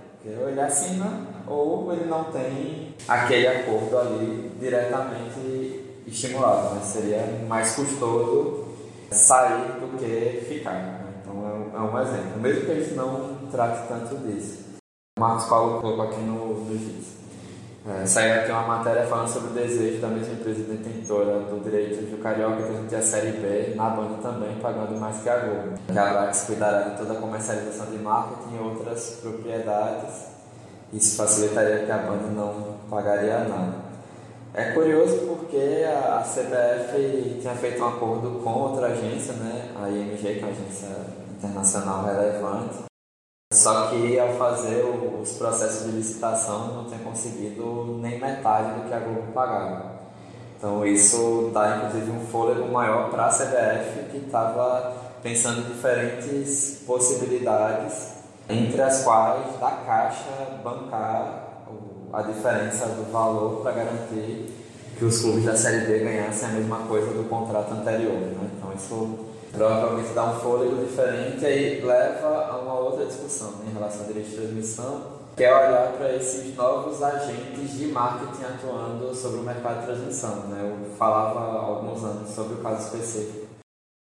Ou 0.40 0.48
ele 0.48 0.60
assina 0.60 1.26
ou 1.46 1.92
ele 1.92 2.04
não 2.04 2.24
tem 2.24 2.94
aquele 3.08 3.46
acordo 3.46 3.98
ali 3.98 4.52
diretamente 4.60 6.02
estimulado. 6.06 6.74
Né? 6.74 6.80
Seria 6.82 7.44
mais 7.48 7.74
custoso 7.74 8.68
sair 9.10 9.80
do 9.80 9.98
que 9.98 10.44
ficar. 10.46 10.74
Né? 10.74 11.00
Então, 11.22 11.34
é 11.74 11.80
um, 11.80 11.98
é 11.98 12.02
exemplo. 12.02 12.40
Mesmo 12.40 12.66
que 12.66 12.74
gente 12.74 12.94
não 12.94 13.38
trate 13.50 13.88
tanto 13.88 14.16
disso. 14.18 14.69
Marcos 15.20 15.44
Paulo 15.50 15.82
colocou 15.82 16.04
aqui 16.06 16.20
no, 16.22 16.64
no 16.64 16.78
GIS. 16.78 17.20
É, 17.86 18.06
saiu 18.06 18.40
aqui 18.40 18.50
uma 18.50 18.62
matéria 18.62 19.04
falando 19.04 19.28
sobre 19.28 19.50
o 19.50 19.52
desejo 19.52 20.00
da 20.00 20.08
mesma 20.08 20.32
empresa 20.32 20.62
detentora 20.62 21.40
do 21.40 21.62
direito 21.62 22.10
do 22.10 22.22
Carioca 22.22 22.62
transmitir 22.62 22.98
a 22.98 23.02
Série 23.02 23.32
B 23.32 23.74
na 23.74 23.90
banda 23.90 24.16
também, 24.22 24.56
pagando 24.62 24.98
mais 24.98 25.18
que 25.22 25.28
a 25.28 25.36
Globo. 25.40 25.74
Que 25.86 25.98
a 25.98 26.06
Brax 26.06 26.44
cuidará 26.44 26.88
de 26.88 26.96
toda 26.96 27.12
a 27.12 27.16
comercialização 27.20 27.86
de 27.86 27.98
marketing 27.98 28.56
e 28.56 28.58
outras 28.60 29.18
propriedades. 29.20 30.28
Isso 30.90 31.18
facilitaria 31.18 31.84
que 31.84 31.92
a 31.92 31.98
banda 31.98 32.26
não 32.28 32.76
pagaria 32.88 33.40
nada. 33.40 33.74
É 34.54 34.72
curioso 34.72 35.18
porque 35.26 35.84
a 35.86 36.22
CBF 36.22 37.38
tinha 37.42 37.54
feito 37.56 37.82
um 37.82 37.88
acordo 37.88 38.42
com 38.42 38.50
outra 38.50 38.86
agência, 38.86 39.34
né, 39.34 39.70
a 39.78 39.88
IMG, 39.88 40.16
que 40.16 40.40
é 40.40 40.42
uma 40.44 40.50
agência 40.50 40.88
internacional 41.38 42.04
relevante, 42.06 42.89
só 43.52 43.88
que 43.88 44.16
ao 44.16 44.28
fazer 44.34 44.84
os 44.84 45.32
processos 45.32 45.86
de 45.86 45.96
licitação 45.96 46.68
não 46.68 46.84
tem 46.84 47.00
conseguido 47.00 47.98
nem 48.00 48.20
metade 48.20 48.80
do 48.80 48.88
que 48.88 48.94
a 48.94 49.00
Globo 49.00 49.32
pagava. 49.32 49.86
Então 50.56 50.86
isso 50.86 51.50
dá 51.52 51.78
inclusive 51.78 52.12
um 52.12 52.20
fôlego 52.26 52.70
maior 52.70 53.10
para 53.10 53.26
a 53.26 53.28
CBF 53.28 54.10
que 54.12 54.18
estava 54.18 54.94
pensando 55.20 55.62
em 55.62 55.72
diferentes 55.72 56.84
possibilidades, 56.86 58.12
entre 58.48 58.80
as 58.82 59.02
quais 59.02 59.58
da 59.58 59.70
Caixa 59.84 60.60
bancar 60.62 61.48
a 62.12 62.22
diferença 62.22 62.86
do 62.86 63.10
valor 63.10 63.62
para 63.62 63.72
garantir 63.72 64.54
que 64.96 65.04
os 65.04 65.22
clubes 65.22 65.44
da 65.44 65.56
Série 65.56 65.86
B 65.86 65.98
ganhassem 65.98 66.50
a 66.50 66.52
mesma 66.52 66.78
coisa 66.86 67.12
do 67.14 67.28
contrato 67.28 67.72
anterior. 67.72 68.12
Né? 68.12 68.50
Então 68.56 68.72
isso 68.74 69.29
provavelmente 69.52 70.12
dá 70.14 70.24
um 70.24 70.40
fôlego 70.40 70.84
diferente 70.84 71.44
e 71.44 71.80
leva 71.80 72.46
a 72.50 72.58
uma 72.58 72.78
outra 72.78 73.06
discussão 73.06 73.50
né, 73.52 73.66
em 73.70 73.74
relação 73.74 74.02
ao 74.02 74.06
direito 74.06 74.30
de 74.30 74.36
transmissão, 74.36 75.02
que 75.36 75.44
é 75.44 75.52
olhar 75.52 75.92
para 75.96 76.14
esses 76.14 76.54
novos 76.54 77.02
agentes 77.02 77.72
de 77.76 77.86
marketing 77.86 78.44
atuando 78.44 79.14
sobre 79.14 79.40
o 79.40 79.42
mercado 79.42 79.80
de 79.80 79.86
transmissão. 79.86 80.36
Né? 80.48 80.60
Eu 80.62 80.96
falava 80.96 81.40
há 81.40 81.62
alguns 81.62 82.02
anos 82.04 82.30
sobre 82.30 82.54
o 82.54 82.58
caso 82.58 82.86
específico 82.86 83.46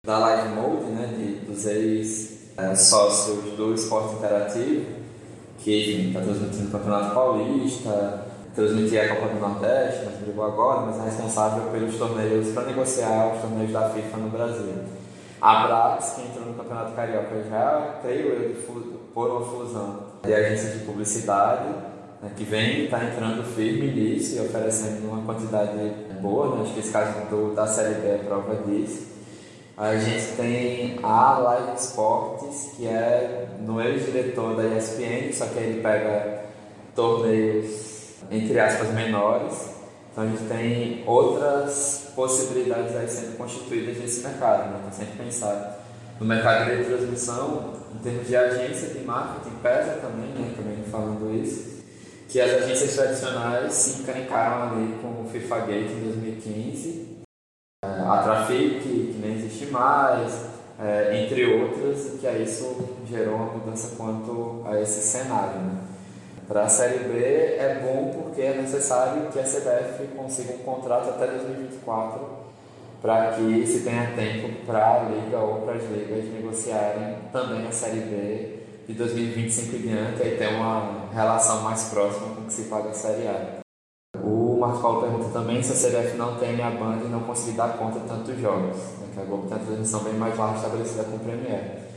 da 0.06 0.18
Live 0.18 0.48
Mode, 0.54 0.84
né, 0.86 1.06
de, 1.06 1.46
dos 1.46 1.66
ex-sócios 1.66 3.52
é, 3.52 3.56
do 3.56 3.74
esporte 3.74 4.14
interativo, 4.14 4.86
que 5.58 6.08
está 6.08 6.20
transmitindo 6.20 6.68
o 6.68 6.70
Campeonato 6.70 7.14
Paulista, 7.14 8.26
transmitia 8.54 9.04
a 9.04 9.16
Copa 9.16 9.34
do 9.34 9.40
Nordeste, 9.40 10.04
mas 10.06 10.16
brigou 10.20 10.44
agora, 10.44 10.80
mas 10.86 10.98
é 10.98 11.04
responsável 11.04 11.70
pelos 11.70 11.96
torneios, 11.96 12.48
para 12.52 12.64
negociar 12.64 13.34
os 13.34 13.40
torneios 13.40 13.72
da 13.72 13.90
FIFA 13.90 14.16
no 14.16 14.30
Brasil. 14.30 14.74
A 15.40 15.98
que 16.16 16.22
entrou 16.22 16.46
no 16.46 16.54
Campeonato 16.54 16.92
Carioca 16.92 17.44
já, 17.48 17.98
creio 18.02 18.26
eu, 18.32 18.56
por 19.14 19.30
uma 19.30 19.40
fusão 19.40 20.00
de 20.24 20.34
agências 20.34 20.74
de 20.74 20.84
publicidade, 20.84 21.68
né, 22.20 22.30
que 22.36 22.42
vem 22.42 22.84
está 22.84 23.04
entrando 23.04 23.44
firme 23.44 23.92
nisso 23.92 24.36
e 24.36 24.40
oferecendo 24.40 25.08
uma 25.08 25.22
quantidade 25.22 25.78
boa, 26.20 26.56
né, 26.56 26.62
acho 26.62 26.74
que 26.74 26.80
esse 26.80 26.90
caso 26.90 27.12
do, 27.30 27.54
da 27.54 27.66
Série 27.66 27.94
B 28.00 28.08
é 28.08 28.18
prova 28.18 28.56
disso. 28.66 29.06
A 29.76 29.96
gente 29.96 30.36
tem 30.36 30.98
a 31.04 31.38
Live 31.38 31.78
Sports, 31.78 32.72
que 32.76 32.88
é 32.88 33.46
no 33.60 33.80
ex-diretor 33.80 34.56
da 34.56 34.64
ESPN, 34.76 35.32
só 35.32 35.46
que 35.46 35.58
ele 35.58 35.80
pega 35.80 36.46
torneios, 36.96 38.14
entre 38.28 38.58
aspas, 38.58 38.92
menores, 38.92 39.77
então 40.18 40.26
a 40.26 40.30
gente 40.30 40.48
tem 40.48 41.04
outras 41.06 42.10
possibilidades 42.16 42.96
aí 42.96 43.08
sendo 43.08 43.36
constituídas 43.36 43.98
nesse 43.98 44.26
mercado, 44.26 44.68
né? 44.68 44.80
Então 44.80 44.92
sempre 44.92 45.24
pensar 45.24 45.78
no 46.18 46.26
mercado 46.26 46.76
de 46.76 46.84
transmissão, 46.86 47.74
em 47.94 47.98
termos 47.98 48.26
de 48.26 48.34
agência 48.34 48.88
de 48.88 49.04
marketing, 49.04 49.54
pesa 49.62 49.92
também, 50.00 50.30
né? 50.30 50.52
Também 50.56 50.82
falando 50.90 51.32
isso, 51.40 51.84
que 52.28 52.40
as 52.40 52.50
agências 52.50 52.96
tradicionais 52.96 53.72
se 53.72 54.02
encrencaram 54.02 54.72
ali 54.72 54.98
com 55.00 55.22
o 55.22 55.28
FIFA 55.30 55.60
Gate 55.60 55.90
em 55.92 56.00
2015, 56.02 57.18
é, 57.84 57.88
a 57.88 58.20
Trafic, 58.24 58.80
que 58.80 59.20
nem 59.22 59.36
existe 59.36 59.66
mais, 59.66 60.46
é, 60.80 61.22
entre 61.22 61.46
outras, 61.46 62.18
que 62.18 62.26
aí 62.26 62.42
isso 62.42 62.88
gerou 63.08 63.36
uma 63.36 63.52
mudança 63.52 63.94
quanto 63.96 64.64
a 64.66 64.80
esse 64.80 65.00
cenário, 65.00 65.60
né? 65.60 65.87
Para 66.48 66.62
a 66.62 66.68
Série 66.68 67.00
B 67.00 67.18
é 67.18 67.78
bom 67.82 68.10
porque 68.10 68.40
é 68.40 68.54
necessário 68.54 69.30
que 69.30 69.38
a 69.38 69.42
CBF 69.42 70.08
consiga 70.16 70.54
um 70.54 70.58
contrato 70.60 71.10
até 71.10 71.26
2024 71.26 72.26
para 73.02 73.32
que 73.32 73.66
se 73.66 73.80
tenha 73.80 74.14
tempo 74.16 74.64
para 74.64 74.94
a 74.94 74.98
Liga 75.04 75.36
ou 75.38 75.60
para 75.60 75.74
as 75.74 75.84
ligas 75.84 76.24
negociarem 76.32 77.16
também 77.30 77.66
a 77.66 77.70
Série 77.70 78.00
B 78.00 78.58
de 78.88 78.94
2025 78.94 79.76
em 79.76 79.78
diante 79.80 80.22
e 80.22 80.36
ter 80.38 80.54
uma 80.54 81.10
relação 81.12 81.60
mais 81.60 81.90
próxima 81.90 82.34
com 82.34 82.40
o 82.40 82.44
que 82.46 82.52
se 82.54 82.62
paga 82.62 82.88
a 82.88 82.94
Série 82.94 83.26
A. 83.26 83.58
O 84.18 84.56
Marcos 84.58 84.80
Paulo 84.80 85.02
pergunta 85.02 85.28
também 85.30 85.62
se 85.62 85.72
a 85.72 85.90
CBF 85.90 86.16
não 86.16 86.38
tem 86.38 86.62
a 86.62 86.70
banda 86.70 87.04
e 87.04 87.08
não 87.08 87.20
conseguir 87.20 87.58
dar 87.58 87.76
conta 87.76 88.00
de 88.00 88.08
tantos 88.08 88.40
jogos, 88.40 88.74
né, 88.74 89.08
que 89.12 89.20
a 89.20 89.24
Globo 89.24 89.48
tem 89.48 89.58
a 89.58 89.60
transmissão 89.60 90.02
bem 90.02 90.14
mais 90.14 90.36
larga 90.38 90.56
estabelecida 90.56 91.04
com 91.04 91.16
o 91.16 91.20
Premier. 91.20 91.88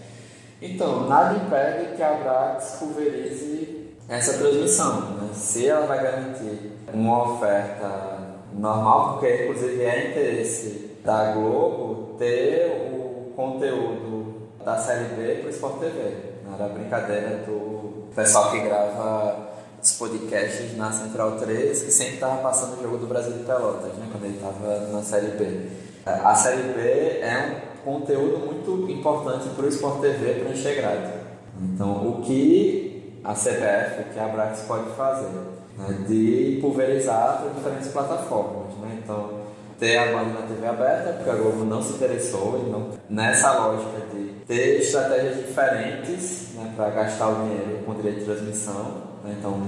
Então, 0.62 1.08
nada 1.08 1.38
impede 1.38 1.96
que 1.96 2.04
a 2.04 2.16
Brax 2.16 2.76
pulverize 2.80 3.81
essa 4.08 4.38
transmissão. 4.38 5.02
Né? 5.12 5.30
Se 5.34 5.68
ela 5.68 5.86
vai 5.86 6.02
garantir 6.02 6.72
uma 6.94 7.34
oferta 7.34 8.22
normal, 8.54 9.14
porque 9.14 9.44
inclusive 9.44 9.82
é 9.84 10.10
interesse 10.12 10.98
da 11.04 11.32
Globo 11.32 12.16
ter 12.18 12.92
o 12.94 13.34
conteúdo 13.36 14.42
da 14.64 14.78
série 14.78 15.16
B 15.16 15.36
para 15.36 15.48
o 15.48 15.50
Sport 15.50 15.80
TV. 15.80 16.16
Não 16.46 16.54
era 16.56 16.68
brincadeira 16.68 17.44
do 17.48 18.08
pessoal 18.16 18.52
que 18.52 18.60
grava 18.60 19.52
os 19.82 19.94
podcasts 19.94 20.78
na 20.78 20.92
Central 20.92 21.38
3, 21.38 21.82
que 21.82 21.92
sempre 21.92 22.16
estava 22.16 22.42
passando 22.42 22.80
o 22.80 22.84
jogo 22.84 22.98
do 22.98 23.08
Brasil 23.08 23.34
de 23.34 23.44
Pelotas, 23.44 23.94
né, 23.94 24.08
quando 24.12 24.26
ele 24.26 24.36
estava 24.36 24.80
na 24.92 25.02
Série 25.02 25.32
B. 25.32 25.70
A 26.06 26.36
Série 26.36 26.74
B 26.74 26.82
é 26.82 27.64
um 27.84 28.00
conteúdo 28.00 28.40
muito 28.46 28.92
importante 28.92 29.50
para 29.50 29.66
o 29.66 29.70
Sport 29.70 30.02
TV 30.02 30.34
para 30.36 30.52
encher 30.52 30.76
grade. 30.76 31.14
Então, 31.60 32.08
o 32.08 32.22
que 32.22 32.91
a 33.24 33.34
CBF, 33.34 34.02
o 34.02 34.14
que 34.14 34.20
a 34.20 34.28
Brax 34.28 34.62
pode 34.68 34.90
fazer? 34.92 35.30
Né, 35.78 36.06
de 36.08 36.60
pulverizar 36.62 37.42
para 37.42 37.52
diferentes 37.52 37.90
plataformas. 37.90 38.74
Né? 38.82 39.00
Então, 39.04 39.42
ter 39.80 39.98
a 39.98 40.12
Band 40.12 40.26
na 40.26 40.42
TV 40.48 40.68
aberta, 40.68 41.14
porque 41.14 41.30
a 41.30 41.34
Globo 41.34 41.66
não 41.66 41.82
se 41.82 41.94
interessou, 41.94 42.64
e 42.66 42.70
não, 42.70 42.92
nessa 43.10 43.54
lógica 43.54 44.06
de 44.14 44.32
ter 44.46 44.80
estratégias 44.80 45.38
diferentes 45.38 46.50
né, 46.56 46.74
para 46.76 46.90
gastar 46.92 47.30
o 47.30 47.36
dinheiro 47.44 47.80
com 47.86 47.96
direito 47.96 48.20
de 48.20 48.26
transmissão. 48.26 49.12
Né? 49.24 49.36
Então, 49.40 49.60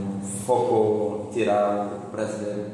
focou 0.46 1.32
tirar 1.34 1.88
o 1.88 2.12
brasileiro 2.12 2.66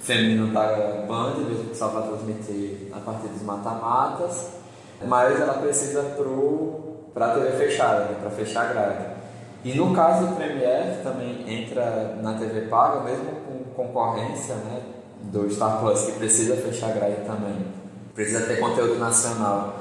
feminino 0.00 0.52
da 0.52 1.04
Band, 1.06 1.36
mesmo 1.48 1.70
que 1.70 1.76
só 1.76 1.88
vai 1.88 2.08
transmitir 2.08 2.88
a 2.92 2.98
partir 2.98 3.28
dos 3.28 3.42
mata-matas, 3.42 4.48
mas 5.06 5.40
ela 5.40 5.54
precisa 5.54 6.02
para 7.14 7.26
a 7.26 7.34
TV 7.34 7.52
fechada, 7.52 8.04
né, 8.04 8.16
para 8.20 8.30
fechar 8.30 8.68
a 8.68 8.72
grade. 8.72 9.21
E 9.64 9.74
no 9.74 9.94
caso 9.94 10.26
do 10.26 10.36
Premier, 10.36 11.00
também 11.04 11.44
entra 11.46 12.16
na 12.20 12.34
TV 12.34 12.62
paga, 12.62 13.00
mesmo 13.00 13.30
com 13.46 13.84
concorrência 13.84 14.56
né, 14.56 14.82
do 15.22 15.48
Star 15.50 15.78
Plus, 15.80 16.04
que 16.04 16.12
precisa 16.12 16.56
fechar 16.56 16.90
a 16.90 16.92
grade 16.92 17.24
também. 17.24 17.64
Precisa 18.12 18.44
ter 18.46 18.58
conteúdo 18.58 18.98
nacional 18.98 19.74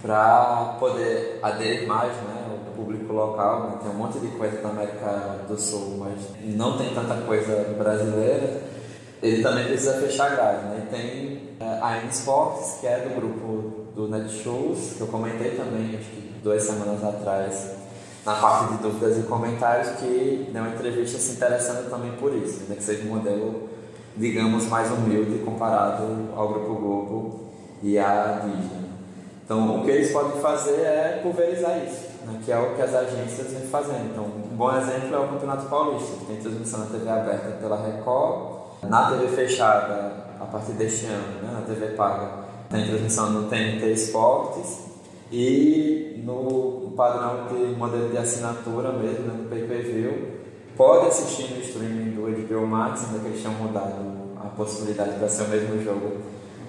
para 0.00 0.76
poder 0.80 1.38
aderir 1.42 1.86
mais 1.86 2.12
né, 2.12 2.58
o 2.66 2.76
público 2.76 3.12
local. 3.12 3.60
Né? 3.60 3.78
Tem 3.82 3.90
um 3.90 3.94
monte 3.94 4.18
de 4.18 4.28
coisa 4.28 4.60
da 4.62 4.70
América 4.70 5.40
do 5.46 5.60
Sul, 5.60 5.98
mas 5.98 6.18
não 6.42 6.78
tem 6.78 6.94
tanta 6.94 7.16
coisa 7.22 7.74
brasileira. 7.76 8.62
Ele 9.22 9.42
também 9.42 9.66
precisa 9.66 10.00
fechar 10.00 10.32
a 10.32 10.34
grade. 10.34 10.64
Né? 10.64 10.86
Tem 10.90 11.56
é, 11.60 11.78
a 11.82 11.98
N 12.02 12.08
Sports, 12.08 12.78
que 12.80 12.86
é 12.86 13.00
do 13.00 13.14
grupo 13.14 13.86
do 13.94 14.08
Netshows, 14.08 14.94
que 14.96 15.00
eu 15.00 15.06
comentei 15.06 15.52
também, 15.52 15.96
acho 15.96 16.10
que 16.10 16.40
duas 16.42 16.62
semanas 16.62 17.02
atrás, 17.02 17.76
na 18.26 18.34
parte 18.34 18.72
de 18.74 18.82
dúvidas 18.82 19.16
e 19.18 19.22
comentários, 19.22 20.00
que 20.00 20.50
deu 20.52 20.62
uma 20.62 20.74
entrevista 20.74 21.16
se 21.16 21.32
interessando 21.34 21.88
também 21.88 22.10
por 22.16 22.34
isso, 22.34 22.64
né? 22.68 22.74
que 22.74 22.82
seja 22.82 23.04
um 23.04 23.14
modelo, 23.14 23.68
digamos, 24.16 24.66
mais 24.66 24.90
humilde 24.90 25.38
comparado 25.44 26.02
ao 26.34 26.48
Grupo 26.48 26.74
Globo 26.74 27.40
e 27.80 27.96
à 27.96 28.40
Disney. 28.44 28.86
Então, 29.44 29.78
o 29.78 29.84
que 29.84 29.90
eles 29.92 30.10
podem 30.10 30.40
fazer 30.40 30.80
é 30.80 31.20
pulverizar 31.22 31.78
isso, 31.78 32.08
né, 32.26 32.40
que 32.44 32.50
é 32.50 32.58
o 32.58 32.74
que 32.74 32.82
as 32.82 32.92
agências 32.92 33.52
vêm 33.52 33.68
fazendo. 33.68 34.10
Então, 34.10 34.24
um 34.24 34.56
bom 34.56 34.76
exemplo 34.76 35.14
é 35.14 35.18
o 35.20 35.28
Campeonato 35.28 35.66
Paulista, 35.66 36.16
que 36.16 36.24
tem 36.24 36.36
transmissão 36.38 36.80
na 36.80 36.86
TV 36.86 37.08
aberta 37.08 37.50
pela 37.60 37.80
Record, 37.80 38.56
na 38.82 39.10
TV 39.12 39.28
fechada, 39.28 40.26
a 40.40 40.46
partir 40.46 40.72
deste 40.72 41.06
ano, 41.06 41.42
né, 41.44 41.50
na 41.52 41.60
TV 41.60 41.94
paga, 41.94 42.28
tem 42.68 42.88
transmissão 42.88 43.30
no 43.30 43.48
TNT 43.48 43.92
Esportes 43.92 44.80
e 45.30 46.20
no 46.24 46.85
padrão 46.96 47.46
de 47.48 47.76
modelo 47.76 48.08
de 48.08 48.18
assinatura 48.18 48.90
mesmo, 48.92 49.26
né, 49.26 49.34
no 49.38 49.48
pay-per-view, 49.48 50.36
pode 50.76 51.08
assistir 51.08 51.54
no 51.54 51.60
streaming 51.60 52.10
do 52.12 52.22
HBO 52.22 52.66
Max, 52.66 53.04
ainda 53.04 53.20
que 53.20 53.26
eles 53.26 53.42
tenham 53.42 53.54
mudado 53.54 53.94
a 54.36 54.48
possibilidade 54.48 55.18
para 55.18 55.28
ser 55.28 55.42
o 55.42 55.48
mesmo 55.48 55.82
jogo 55.82 56.16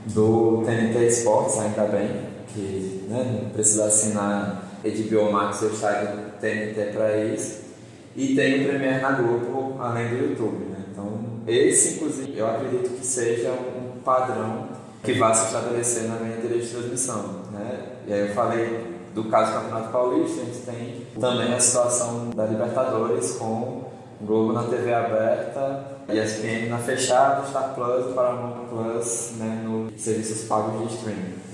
do 0.05 0.63
TNT 0.65 1.07
Esportes, 1.07 1.57
ainda 1.59 1.83
bem 1.85 2.37
que 2.53 3.05
né, 3.09 3.41
não 3.43 3.49
precisa 3.51 3.85
assinar 3.85 4.63
HBO 4.83 5.31
Max 5.31 5.61
ou 5.61 5.69
estádio 5.69 6.19
TNT 6.39 6.91
para 6.93 7.17
isso. 7.17 7.67
E 8.15 8.35
tem 8.35 8.61
o 8.61 8.67
Premiere 8.67 9.01
na 9.01 9.11
Globo, 9.11 9.75
além 9.79 10.09
do 10.09 10.15
YouTube. 10.15 10.65
Né? 10.65 10.85
Então, 10.91 11.19
esse, 11.45 11.95
inclusive, 11.95 12.37
eu 12.37 12.47
acredito 12.47 12.97
que 12.97 13.05
seja 13.05 13.51
um 13.51 13.99
padrão 13.99 14.69
que 15.03 15.13
vai 15.13 15.33
se 15.35 15.45
estabelecer 15.45 16.03
na 16.03 16.15
minha 16.15 16.37
de 16.37 16.67
transmissão. 16.67 17.41
Né? 17.51 17.79
E 18.07 18.13
aí 18.13 18.27
eu 18.29 18.33
falei 18.33 18.96
do 19.21 19.29
caso 19.29 19.51
do 19.51 19.59
Campeonato 19.61 19.91
Paulista, 19.91 20.41
a 20.41 20.45
gente 20.45 20.59
tem 20.59 21.07
também 21.19 21.53
a 21.53 21.59
situação 21.59 22.29
da 22.29 22.45
Libertadores 22.45 23.31
com 23.33 23.85
Globo 24.21 24.53
na 24.53 24.63
TV 24.63 24.93
aberta, 24.93 25.97
ESPN 26.09 26.69
na 26.69 26.77
fechada, 26.77 27.45
Star 27.47 27.73
Plus, 27.75 28.13
Paramount 28.13 28.67
Plus 28.69 29.31
né, 29.37 29.61
nos 29.63 30.01
serviços 30.01 30.47
pagos 30.47 30.87
de 30.87 30.95
streaming 30.95 31.47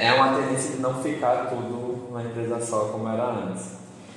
é 0.00 0.12
uma 0.12 0.36
tendência 0.36 0.76
de 0.76 0.80
não 0.80 1.02
ficar 1.02 1.48
tudo 1.48 2.06
numa 2.08 2.22
empresa 2.22 2.60
só 2.60 2.86
como 2.86 3.08
era 3.08 3.24
antes. 3.24 3.72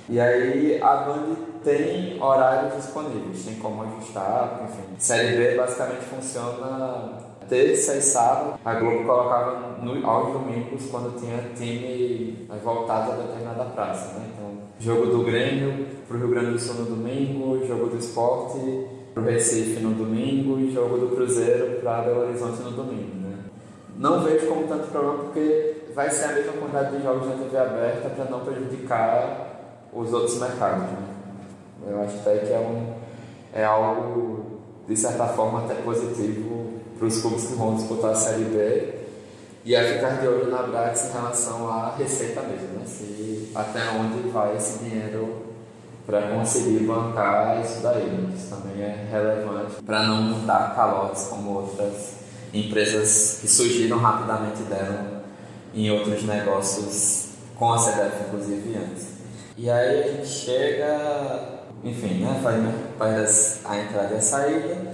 E 0.08 0.20
aí 0.20 0.82
a 0.82 0.96
Band 0.98 1.36
tem 1.64 2.22
horários 2.22 2.76
disponíveis, 2.76 3.44
tem 3.44 3.56
como 3.56 3.84
ajustar, 3.84 4.62
enfim. 4.64 4.84
Série 5.00 5.38
B 5.38 5.58
basicamente 5.58 6.06
funciona 6.06 7.18
terça 7.52 7.98
e 7.98 8.02
sábado. 8.02 8.58
A 8.64 8.76
Globo 8.76 9.04
colocava 9.04 9.78
no, 9.84 10.08
aos 10.08 10.32
domingos 10.32 10.86
quando 10.90 11.20
tinha 11.20 11.38
time 11.54 12.48
voltado 12.64 13.12
a 13.12 13.16
determinada 13.16 13.66
praça, 13.66 14.18
né? 14.18 14.30
Então, 14.34 14.52
jogo 14.80 15.08
do 15.08 15.26
Grêmio 15.26 15.86
para 16.08 16.16
o 16.16 16.20
Rio 16.22 16.30
Grande 16.30 16.52
do 16.52 16.60
Sul 16.60 16.76
no 16.76 16.86
domingo, 16.86 17.68
jogo 17.68 17.88
do 17.88 17.98
esporte 17.98 18.88
para 19.14 19.22
o 19.22 19.26
Recife 19.26 19.82
no 19.82 19.92
domingo 19.92 20.58
e 20.62 20.72
jogo 20.74 20.98
do 20.98 21.14
Cruzeiro 21.14 21.82
para 21.82 22.04
Belo 22.04 22.22
Horizonte 22.22 22.62
no 22.62 22.72
domingo. 22.72 23.28
Né? 23.28 23.38
Não 23.98 24.24
vejo 24.24 24.48
como 24.48 24.66
tanto 24.70 24.88
problema 24.88 25.26
porque 25.26 25.88
vai 25.94 26.10
ser 26.10 26.26
a 26.26 26.32
mesma 26.32 26.54
quantidade 26.54 26.96
de 26.96 27.04
jogos 27.04 27.28
na 27.28 27.36
TV 27.36 27.58
aberta 27.58 28.10
para 28.12 28.26
não 28.32 28.40
prejudicar 28.40 29.90
os 29.94 30.14
outros 30.14 30.40
mercados. 30.40 30.84
Né? 30.84 31.08
Eu 31.90 32.02
acho 32.02 32.16
até 32.16 32.38
que 32.38 32.54
é, 32.54 32.60
um, 32.60 32.94
é 33.54 33.66
algo, 33.66 34.62
de 34.88 34.96
certa 34.96 35.26
forma, 35.28 35.66
até 35.66 35.74
positivo 35.76 36.71
para 37.02 37.08
os 37.08 37.20
clubes 37.20 37.48
que 37.48 37.54
vão 37.56 37.74
disputar 37.74 38.12
a 38.12 38.16
Série 38.16 38.44
B 38.44 38.94
e 39.66 39.74
é 39.74 39.94
ficar 39.96 40.22
de 40.22 40.28
olho 40.28 40.52
na 40.52 40.62
Brax 40.62 41.10
em 41.10 41.14
relação 41.14 41.68
à 41.68 41.96
receita 41.98 42.42
mesmo, 42.42 42.78
né? 42.78 42.86
Se, 42.86 43.52
até 43.56 43.90
onde 43.90 44.30
vai 44.30 44.56
esse 44.56 44.78
dinheiro 44.84 45.48
para 46.06 46.22
conseguir 46.28 46.86
bancar 46.86 47.60
isso 47.60 47.82
daí. 47.82 48.30
Isso 48.36 48.56
também 48.56 48.84
é 48.84 49.08
relevante 49.10 49.82
para 49.84 50.04
não 50.04 50.46
dar 50.46 50.76
calotes 50.76 51.24
como 51.24 51.50
outras 51.54 52.18
empresas 52.54 53.40
que 53.42 53.48
surgiram 53.48 53.98
rapidamente 53.98 54.62
deram 54.70 55.22
em 55.74 55.90
outros 55.90 56.22
negócios 56.24 57.30
com 57.56 57.74
a 57.74 57.80
CDF, 57.80 58.26
inclusive 58.28 58.78
antes. 58.78 59.08
E 59.58 59.72
aí 59.72 60.04
a 60.04 60.08
gente 60.08 60.28
chega, 60.28 61.64
enfim, 61.84 62.24
né, 62.24 62.40
faz, 62.44 62.64
faz 63.00 63.60
a 63.66 63.80
entrada 63.80 64.14
e 64.14 64.18
a 64.18 64.22
saída. 64.22 64.91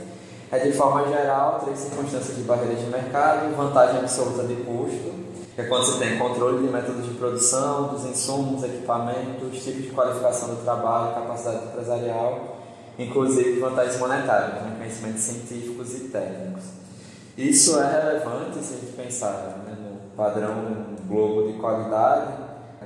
É 0.49 0.60
de 0.60 0.71
forma 0.71 1.05
geral, 1.10 1.60
três 1.60 1.77
circunstâncias 1.77 2.38
de 2.38 2.43
barreiras 2.43 2.79
de 2.79 2.86
mercado, 2.86 3.53
vantagem 3.55 3.99
absoluta 3.99 4.43
de 4.43 4.55
custo, 4.55 5.12
que 5.53 5.62
é 5.62 5.65
quando 5.65 5.86
você 5.86 5.99
tem 5.99 6.17
controle 6.17 6.65
de 6.65 6.71
métodos 6.71 7.05
de 7.05 7.15
produção, 7.15 7.88
dos 7.88 8.05
insumos, 8.05 8.63
equipamentos, 8.63 9.62
tipos 9.62 9.81
de 9.83 9.89
qualificação 9.89 10.55
do 10.55 10.63
trabalho, 10.63 11.15
capacidade 11.15 11.65
empresarial, 11.65 12.57
inclusive 12.97 13.60
vantagens 13.60 13.99
monetárias, 13.99 14.62
né, 14.62 14.75
conhecimentos 14.77 15.21
científicos 15.21 15.93
e 15.95 15.99
técnicos. 16.10 16.63
Isso 17.38 17.79
é 17.79 17.91
relevante 17.91 18.63
se 18.63 18.73
a 18.73 18.77
gente 18.77 18.93
pensar 18.93 19.63
né, 19.65 19.75
no 19.77 20.15
padrão 20.15 20.95
Globo 21.07 21.51
de 21.51 21.60
qualidade, 21.60 22.33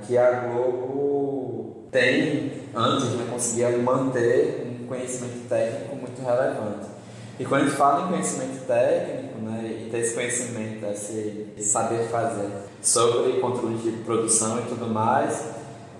que 0.06 0.18
a 0.18 0.40
Globo 0.40 1.86
tem, 1.92 2.52
antes, 2.74 3.10
né, 3.10 3.26
conseguia 3.30 3.70
manter 3.78 4.80
um 4.82 4.86
conhecimento 4.86 5.48
técnico 5.48 5.94
muito 5.94 6.20
relevante. 6.20 6.91
E 7.42 7.44
quando 7.44 7.62
a 7.62 7.64
gente 7.64 7.76
fala 7.76 8.04
em 8.04 8.08
conhecimento 8.08 8.64
técnico, 8.68 9.40
né, 9.40 9.64
e 9.64 9.90
ter 9.90 9.98
esse 9.98 10.14
conhecimento, 10.14 10.86
esse 10.86 11.52
saber 11.58 12.08
fazer 12.08 12.48
sobre 12.80 13.40
controle 13.40 13.78
de 13.78 13.90
produção 14.04 14.60
e 14.60 14.62
tudo 14.62 14.86
mais, 14.86 15.48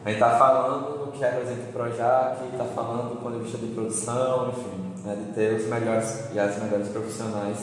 a 0.04 0.08
gente 0.08 0.22
está 0.22 0.38
falando 0.38 1.04
do 1.04 1.10
que 1.10 1.18
representa 1.18 1.62
o 1.68 1.72
Projac, 1.72 2.44
está 2.44 2.64
falando 2.76 3.08
do 3.08 3.16
ponto 3.16 3.38
de 3.38 3.42
vista 3.42 3.58
de 3.58 3.74
produção, 3.74 4.50
enfim, 4.50 5.04
né, 5.04 5.16
de 5.16 5.32
ter 5.32 5.54
os 5.54 5.66
melhores 5.66 6.28
e 6.32 6.38
as 6.38 6.62
melhores 6.62 6.86
profissionais 6.90 7.58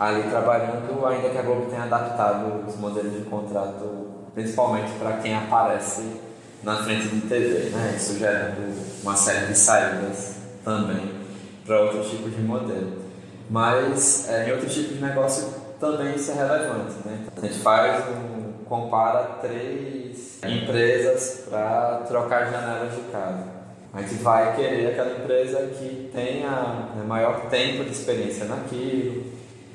ali 0.00 0.28
trabalhando, 0.28 1.06
ainda 1.06 1.28
que 1.28 1.38
a 1.38 1.42
Globo 1.42 1.66
tenha 1.70 1.84
adaptado 1.84 2.66
os 2.66 2.74
modelos 2.74 3.12
de 3.12 3.20
contrato, 3.26 4.08
principalmente 4.34 4.90
para 4.98 5.18
quem 5.18 5.36
aparece 5.36 6.02
na 6.64 6.82
frente 6.82 7.06
de 7.06 7.20
TV, 7.20 7.70
né? 7.70 7.94
isso 7.96 8.18
gerando 8.18 8.74
uma 9.00 9.14
série 9.14 9.46
de 9.46 9.56
saídas 9.56 10.38
também 10.64 11.22
para 11.64 11.82
outros 11.82 12.10
tipos 12.10 12.34
de 12.34 12.42
modelo. 12.42 13.01
Mas 13.52 14.30
é, 14.30 14.48
em 14.48 14.52
outros 14.52 14.72
tipos 14.72 14.96
de 14.96 15.04
negócio 15.04 15.46
também 15.78 16.14
isso 16.14 16.30
é 16.30 16.34
relevante. 16.36 16.94
Né? 17.04 17.26
A 17.36 17.40
gente 17.42 17.58
faz 17.58 18.02
um, 18.08 18.64
compara 18.64 19.24
três 19.42 20.38
empresas 20.42 21.44
para 21.50 21.98
trocar 22.08 22.50
janelas 22.50 22.94
de 22.94 23.02
casa. 23.12 23.44
A 23.92 24.00
gente 24.00 24.14
vai 24.22 24.56
querer 24.56 24.92
aquela 24.92 25.18
empresa 25.18 25.66
que 25.78 26.10
tenha 26.14 26.48
né, 26.96 27.04
maior 27.06 27.50
tempo 27.50 27.84
de 27.84 27.90
experiência 27.90 28.46
naquilo, 28.46 29.24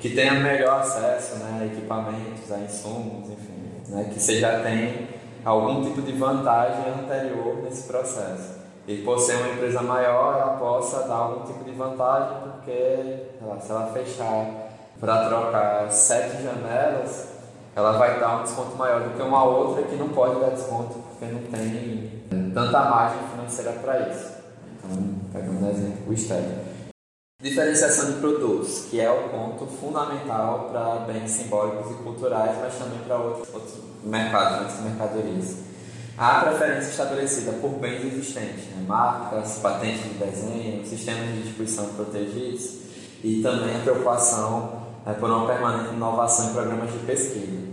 que 0.00 0.10
tenha 0.10 0.34
melhor 0.34 0.80
acesso 0.80 1.36
né, 1.36 1.60
a 1.62 1.66
equipamentos, 1.66 2.50
a 2.50 2.58
insumos, 2.58 3.30
enfim, 3.30 3.94
né, 3.94 4.10
que 4.12 4.18
você 4.18 4.40
já 4.40 4.58
tem 4.58 5.06
algum 5.44 5.84
tipo 5.84 6.02
de 6.02 6.10
vantagem 6.14 6.84
anterior 7.00 7.62
nesse 7.62 7.84
processo. 7.84 8.57
E 8.88 9.02
por 9.02 9.18
ser 9.20 9.36
uma 9.36 9.50
empresa 9.50 9.82
maior, 9.82 10.38
ela 10.40 10.56
possa 10.56 11.06
dar 11.06 11.14
algum 11.14 11.44
tipo 11.44 11.62
de 11.62 11.72
vantagem, 11.72 12.38
porque 12.40 13.26
lá, 13.42 13.60
se 13.60 13.70
ela 13.70 13.92
fechar 13.92 14.46
para 14.98 15.28
trocar 15.28 15.92
sete 15.92 16.42
janelas, 16.42 17.28
ela 17.76 17.98
vai 17.98 18.18
dar 18.18 18.38
um 18.38 18.42
desconto 18.44 18.74
maior 18.76 19.02
do 19.02 19.14
que 19.14 19.20
uma 19.20 19.44
outra 19.44 19.82
que 19.82 19.94
não 19.94 20.08
pode 20.08 20.40
dar 20.40 20.52
desconto, 20.52 20.94
porque 20.94 21.26
não 21.26 21.42
tem 21.42 22.24
tanta 22.54 22.80
margem 22.80 23.18
financeira 23.28 23.72
para 23.72 24.08
isso. 24.08 24.32
Então, 24.78 25.20
pegando 25.34 25.66
um 25.66 25.70
exemplo, 25.70 26.08
o 26.08 26.12
externo. 26.14 26.58
Diferenciação 27.42 28.12
de 28.12 28.20
produtos, 28.20 28.86
que 28.86 28.98
é 28.98 29.10
o 29.10 29.28
ponto 29.28 29.66
fundamental 29.66 30.70
para 30.72 31.04
bens 31.12 31.30
simbólicos 31.30 31.90
e 31.92 31.94
culturais, 32.02 32.56
mas 32.58 32.74
também 32.78 33.00
para 33.00 33.18
outros, 33.18 33.54
outros 33.54 33.74
mercados, 34.02 34.60
outras 34.60 34.80
mercadorias. 34.80 35.68
Há 36.20 36.40
preferência 36.40 36.90
estabelecida 36.90 37.52
por 37.60 37.78
bens 37.78 38.04
existentes, 38.04 38.64
né? 38.74 38.84
marcas, 38.88 39.60
patentes 39.60 40.02
de 40.02 40.14
desenho, 40.14 40.84
sistemas 40.84 41.28
de 41.28 41.42
distribuição 41.42 41.94
protegidos 41.94 42.78
e 43.22 43.40
também 43.40 43.76
a 43.76 43.78
preocupação 43.84 44.82
né, 45.06 45.14
por 45.14 45.30
uma 45.30 45.46
permanente 45.46 45.94
inovação 45.94 46.50
em 46.50 46.54
programas 46.54 46.92
de 46.92 46.98
pesquisa. 47.06 47.68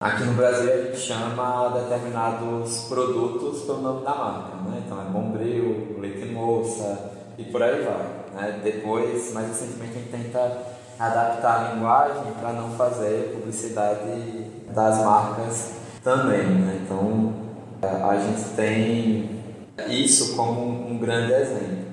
Aqui 0.00 0.24
no 0.24 0.32
Brasil 0.32 0.72
a 0.72 0.76
gente 0.78 0.96
chama 0.96 1.68
determinados 1.78 2.84
produtos 2.88 3.64
pelo 3.64 3.82
nome 3.82 4.02
da 4.02 4.14
marca, 4.14 4.56
né? 4.62 4.82
então 4.86 5.02
é 5.02 5.04
Bombril, 5.04 5.98
Leite 6.00 6.24
Moça 6.32 7.12
e 7.36 7.44
por 7.44 7.62
aí 7.62 7.84
vai. 7.84 8.24
Né? 8.34 8.60
Depois, 8.64 9.30
mais 9.34 9.48
recentemente, 9.48 9.98
a 9.98 10.00
gente 10.00 10.10
tenta 10.10 10.62
adaptar 10.98 11.66
a 11.66 11.74
linguagem 11.74 12.32
para 12.40 12.54
não 12.54 12.70
fazer 12.78 13.34
publicidade 13.34 14.46
das 14.70 15.04
marcas 15.04 15.72
também. 16.02 16.46
Né? 16.46 16.80
Então 16.82 17.43
a 17.84 18.16
gente 18.16 18.50
tem 18.56 19.42
isso 19.88 20.36
como 20.36 20.88
um 20.88 20.98
grande 20.98 21.32
exemplo 21.32 21.84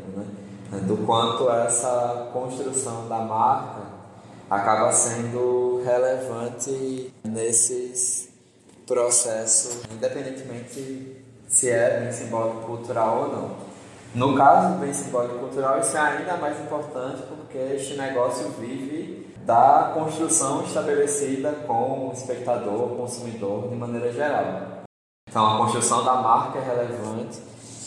né? 0.71 0.79
do 0.81 0.97
quanto 1.05 1.49
essa 1.49 2.29
construção 2.33 3.07
da 3.07 3.19
marca 3.19 3.81
acaba 4.49 4.91
sendo 4.91 5.81
relevante 5.85 7.13
nesses 7.23 8.29
processos, 8.85 9.83
independentemente 9.91 11.23
se 11.47 11.69
é 11.69 12.01
bem 12.01 12.11
simbólico 12.11 12.65
cultural 12.65 13.23
ou 13.23 13.27
não. 13.29 13.71
No 14.13 14.35
caso 14.35 14.73
do 14.73 14.79
bem 14.79 14.93
simbólico 14.93 15.39
cultural, 15.39 15.79
isso 15.79 15.95
é 15.95 15.99
ainda 16.01 16.35
mais 16.35 16.59
importante 16.59 17.23
porque 17.29 17.57
este 17.57 17.95
negócio 17.95 18.49
vive 18.59 19.33
da 19.45 19.91
construção 19.93 20.63
estabelecida 20.63 21.51
com 21.65 22.09
o 22.09 22.11
espectador, 22.13 22.91
o 22.91 22.95
consumidor, 22.97 23.69
de 23.69 23.75
maneira 23.75 24.11
geral. 24.11 24.80
Então, 25.31 25.47
a 25.47 25.57
construção 25.59 26.03
da 26.03 26.15
marca 26.15 26.59
é 26.59 26.61
relevante, 26.61 27.39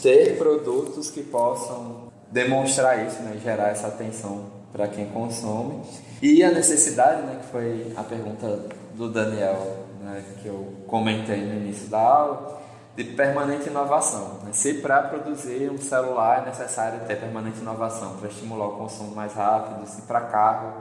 ter 0.02 0.38
produtos 0.38 1.11
que 1.11 1.22
possam 1.22 2.04
demonstrar 2.30 3.07
isso, 3.07 3.22
né, 3.22 3.38
gerar 3.44 3.68
essa 3.68 3.88
atenção 3.88 4.46
para 4.72 4.88
quem 4.88 5.11
consome. 5.11 5.83
E 6.22 6.42
a 6.42 6.50
necessidade, 6.50 7.20
né, 7.20 7.40
que 7.42 7.52
foi 7.52 7.92
a 7.94 8.02
pergunta 8.02 8.64
do 8.94 9.11
Daniel, 9.11 9.76
né, 10.00 10.24
que 10.40 10.48
eu 10.48 10.72
comentei 10.87 11.44
no 11.44 11.52
início 11.57 11.88
da 11.88 12.00
aula, 12.00 12.62
de 12.96 13.04
permanente 13.04 13.68
inovação. 13.68 14.38
Né? 14.42 14.52
Se 14.52 14.74
para 14.74 15.02
produzir 15.02 15.70
um 15.70 15.76
celular 15.76 16.44
é 16.44 16.46
necessário 16.46 17.00
ter 17.07 17.16
permanente 17.16 17.61
inovação 17.61 18.16
para 18.16 18.30
estimular 18.30 18.68
o 18.68 18.78
consumo 18.78 19.14
mais 19.14 19.35
rápido, 19.35 19.87
se 19.87 20.00
para 20.02 20.22
carro, 20.22 20.72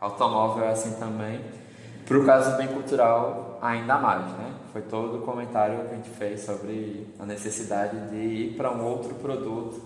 automóvel 0.00 0.66
é 0.66 0.70
assim 0.70 0.92
também. 1.00 1.40
Para 2.06 2.16
o 2.16 2.24
caso 2.24 2.56
bem 2.56 2.68
cultural, 2.68 3.51
ainda 3.62 3.96
mais, 3.96 4.26
né? 4.32 4.52
Foi 4.72 4.82
todo 4.82 5.18
o 5.18 5.22
comentário 5.22 5.84
que 5.84 5.94
a 5.94 5.96
gente 5.96 6.10
fez 6.10 6.40
sobre 6.40 7.06
a 7.20 7.24
necessidade 7.24 7.96
de 8.10 8.16
ir 8.16 8.56
para 8.56 8.72
um 8.72 8.84
outro 8.84 9.14
produto 9.14 9.80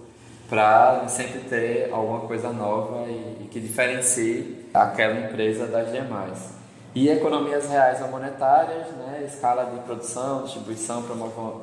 para 0.48 1.06
sempre 1.08 1.40
ter 1.40 1.92
alguma 1.92 2.20
coisa 2.20 2.50
nova 2.52 3.04
e, 3.06 3.42
e, 3.42 3.48
que 3.50 3.60
diferencie 3.60 4.66
aquela 4.72 5.20
empresa 5.20 5.66
das 5.66 5.92
demais. 5.92 6.56
E 6.94 7.10
economias 7.10 7.68
reais 7.68 8.00
ou 8.00 8.08
monetárias, 8.08 8.86
né? 8.92 9.24
escala 9.26 9.66
de 9.66 9.80
produção, 9.80 10.44
distribuição, 10.44 11.02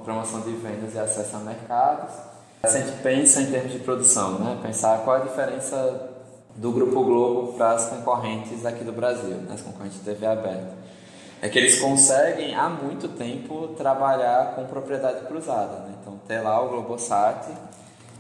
promoção 0.03 0.41
de 0.41 0.51
vendas 0.51 0.93
e 0.93 0.99
acesso 0.99 1.37
a 1.37 1.39
mercados. 1.39 2.13
A 2.61 2.67
gente 2.67 3.01
pensa 3.01 3.41
em 3.41 3.49
termos 3.49 3.71
de 3.71 3.79
produção, 3.79 4.37
né? 4.37 4.59
pensar 4.61 4.99
qual 4.99 5.15
a 5.15 5.19
diferença 5.19 6.11
do 6.55 6.71
Grupo 6.71 7.03
Globo 7.03 7.53
para 7.53 7.71
as 7.71 7.87
concorrentes 7.87 8.63
aqui 8.65 8.83
do 8.83 8.91
Brasil, 8.91 9.37
né? 9.37 9.53
as 9.53 9.61
concorrentes 9.61 9.97
de 9.97 10.03
TV 10.03 10.25
aberta. 10.27 10.82
É 11.43 11.49
que 11.49 11.59
eles 11.59 11.77
conseguem 11.77 12.55
há 12.55 12.69
muito 12.69 13.09
tempo 13.09 13.67
trabalhar 13.75 14.55
com 14.55 14.65
propriedade 14.65 15.25
cruzada. 15.25 15.79
Né? 15.79 15.95
Então, 15.99 16.17
tem 16.25 16.41
lá 16.41 16.63
o 16.63 16.69
Globosat, 16.69 17.49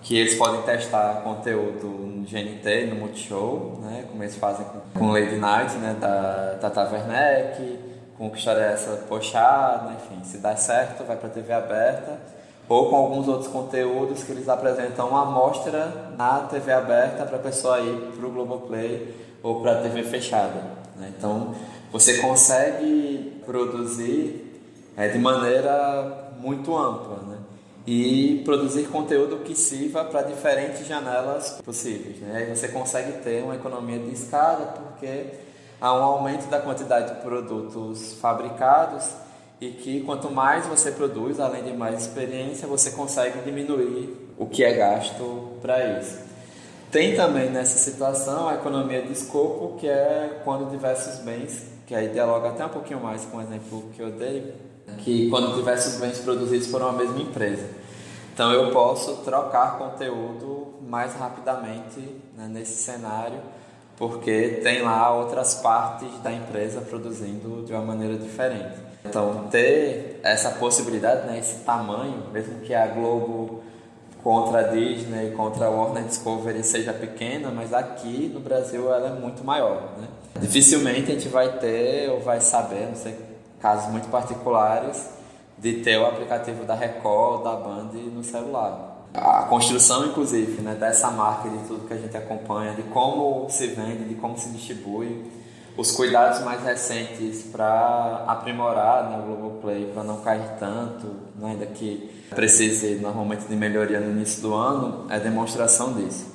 que 0.01 0.17
eles 0.17 0.35
podem 0.35 0.61
testar 0.63 1.21
conteúdo 1.23 1.87
no 1.87 2.25
GNT, 2.25 2.87
no 2.87 2.97
Multishow, 2.97 3.79
né? 3.81 4.03
como 4.09 4.21
eles 4.21 4.35
fazem 4.35 4.65
com, 4.93 5.09
Lady 5.09 5.37
Night, 5.37 5.73
né? 5.75 5.95
da 5.97 6.57
Tata 6.59 6.91
Werneck, 6.91 7.79
com 8.17 8.29
que 8.29 8.39
história 8.39 8.59
é 8.59 8.73
essa 8.73 8.91
Pochá, 9.07 9.85
né? 9.85 9.95
enfim, 10.03 10.21
se 10.25 10.39
dá 10.39 10.57
certo, 10.57 11.05
vai 11.05 11.15
para 11.15 11.29
a 11.29 11.31
TV 11.31 11.53
aberta 11.53 12.19
ou 12.67 12.89
com 12.89 12.95
alguns 12.97 13.29
outros 13.29 13.47
conteúdos 13.47 14.23
que 14.23 14.33
eles 14.33 14.49
apresentam 14.49 15.07
uma 15.07 15.23
amostra 15.23 16.11
na 16.17 16.41
TV 16.41 16.73
aberta 16.73 17.25
para 17.25 17.37
a 17.37 17.41
pessoa 17.41 17.79
ir 17.79 18.11
para 18.17 18.25
o 18.25 18.31
Globoplay 18.31 19.15
ou 19.41 19.61
para 19.61 19.79
a 19.79 19.81
TV 19.81 20.03
fechada. 20.03 20.61
Né? 20.97 21.11
Então, 21.17 21.55
você 21.93 22.17
consegue 22.17 23.39
produzir 23.45 24.51
é, 24.97 25.09
de 25.09 25.19
maneira 25.19 26.31
muito 26.39 26.75
ampla 26.75 27.17
né? 27.27 27.37
e 27.85 28.41
produzir 28.43 28.87
conteúdo 28.87 29.43
que 29.43 29.53
sirva 29.53 30.03
para 30.03 30.23
diferentes 30.23 30.87
janelas 30.87 31.61
possíveis. 31.63 32.17
Né? 32.19 32.37
Aí 32.37 32.55
você 32.55 32.67
consegue 32.69 33.19
ter 33.23 33.43
uma 33.43 33.53
economia 33.53 33.99
de 33.99 34.11
escala 34.11 34.73
porque 34.75 35.25
há 35.79 35.93
um 35.93 36.01
aumento 36.01 36.49
da 36.49 36.59
quantidade 36.59 37.13
de 37.13 37.21
produtos 37.21 38.15
fabricados 38.19 39.09
e 39.61 39.69
que 39.69 40.01
quanto 40.01 40.31
mais 40.31 40.65
você 40.65 40.91
produz, 40.91 41.39
além 41.39 41.63
de 41.63 41.73
mais 41.73 42.01
experiência, 42.01 42.67
você 42.67 42.89
consegue 42.89 43.39
diminuir 43.45 44.33
o 44.35 44.47
que 44.47 44.63
é 44.63 44.73
gasto 44.73 45.59
para 45.61 45.99
isso. 45.99 46.17
Tem 46.91 47.15
também 47.15 47.51
nessa 47.51 47.77
situação 47.77 48.49
a 48.49 48.55
economia 48.55 49.03
de 49.03 49.13
escopo, 49.13 49.77
que 49.77 49.87
é 49.87 50.41
quando 50.43 50.69
diversos 50.71 51.19
bens, 51.19 51.72
que 51.93 51.97
aí 51.97 52.07
dialoga 52.07 52.49
até 52.49 52.65
um 52.65 52.69
pouquinho 52.69 52.99
mais 52.99 53.23
com 53.25 53.37
o 53.37 53.41
exemplo 53.41 53.83
que 53.95 54.01
eu 54.01 54.09
dei, 54.09 54.51
que 54.97 55.29
quando 55.29 55.55
diversos 55.55 55.99
bens 55.99 56.17
produzidos 56.17 56.65
por 56.65 56.81
uma 56.81 56.91
mesma 56.91 57.21
empresa. 57.21 57.69
Então 58.33 58.51
eu 58.51 58.71
posso 58.71 59.17
trocar 59.17 59.77
conteúdo 59.77 60.73
mais 60.81 61.13
rapidamente 61.13 61.99
né, 62.35 62.47
nesse 62.49 62.81
cenário, 62.81 63.39
porque 63.95 64.59
tem 64.63 64.81
lá 64.81 65.15
outras 65.15 65.53
partes 65.53 66.09
da 66.23 66.31
empresa 66.31 66.81
produzindo 66.81 67.63
de 67.63 67.73
uma 67.73 67.83
maneira 67.83 68.17
diferente. 68.17 68.73
Então, 69.05 69.47
ter 69.51 70.19
essa 70.23 70.49
possibilidade, 70.49 71.27
né, 71.27 71.37
esse 71.37 71.59
tamanho, 71.59 72.23
mesmo 72.31 72.61
que 72.61 72.73
a 72.73 72.87
Globo 72.87 73.62
contra 74.23 74.59
a 74.59 74.63
Disney, 74.63 75.31
contra 75.31 75.65
a 75.65 75.69
Warner 75.69 76.05
Discovery 76.05 76.63
seja 76.63 76.93
pequena, 76.93 77.51
mas 77.51 77.73
aqui 77.73 78.31
no 78.33 78.39
Brasil 78.39 78.91
ela 78.91 79.09
é 79.09 79.19
muito 79.19 79.43
maior. 79.43 79.91
Né? 79.97 80.07
Dificilmente 80.39 81.11
a 81.11 81.15
gente 81.15 81.27
vai 81.27 81.57
ter 81.57 82.09
ou 82.09 82.21
vai 82.21 82.39
saber, 82.39 82.87
não 82.87 82.95
sei, 82.95 83.15
casos 83.59 83.91
muito 83.91 84.07
particulares, 84.09 85.09
de 85.57 85.81
ter 85.81 85.97
o 85.97 86.05
aplicativo 86.05 86.63
da 86.63 86.73
Record, 86.73 87.43
da 87.43 87.55
Band 87.55 87.91
no 87.93 88.23
celular. 88.23 89.07
A 89.13 89.43
construção, 89.43 90.07
inclusive, 90.07 90.61
né, 90.61 90.73
dessa 90.73 91.11
marca, 91.11 91.47
de 91.47 91.57
tudo 91.67 91.87
que 91.87 91.93
a 91.93 91.97
gente 91.97 92.17
acompanha, 92.17 92.73
de 92.73 92.81
como 92.83 93.47
se 93.49 93.67
vende, 93.67 94.05
de 94.05 94.15
como 94.15 94.37
se 94.37 94.49
distribui, 94.49 95.31
os 95.75 95.91
cuidados 95.91 96.41
mais 96.41 96.63
recentes 96.63 97.43
para 97.43 98.25
aprimorar 98.27 99.09
né, 99.09 99.17
o 99.17 99.23
Globoplay, 99.23 99.91
para 99.93 100.03
não 100.03 100.21
cair 100.21 100.57
tanto, 100.59 101.07
né, 101.35 101.51
ainda 101.51 101.65
que 101.65 102.23
precise 102.29 102.95
normalmente 102.95 103.45
de 103.45 103.55
melhoria 103.55 103.99
no 103.99 104.11
início 104.11 104.41
do 104.41 104.53
ano, 104.53 105.07
é 105.09 105.19
demonstração 105.19 105.93
disso. 105.93 106.33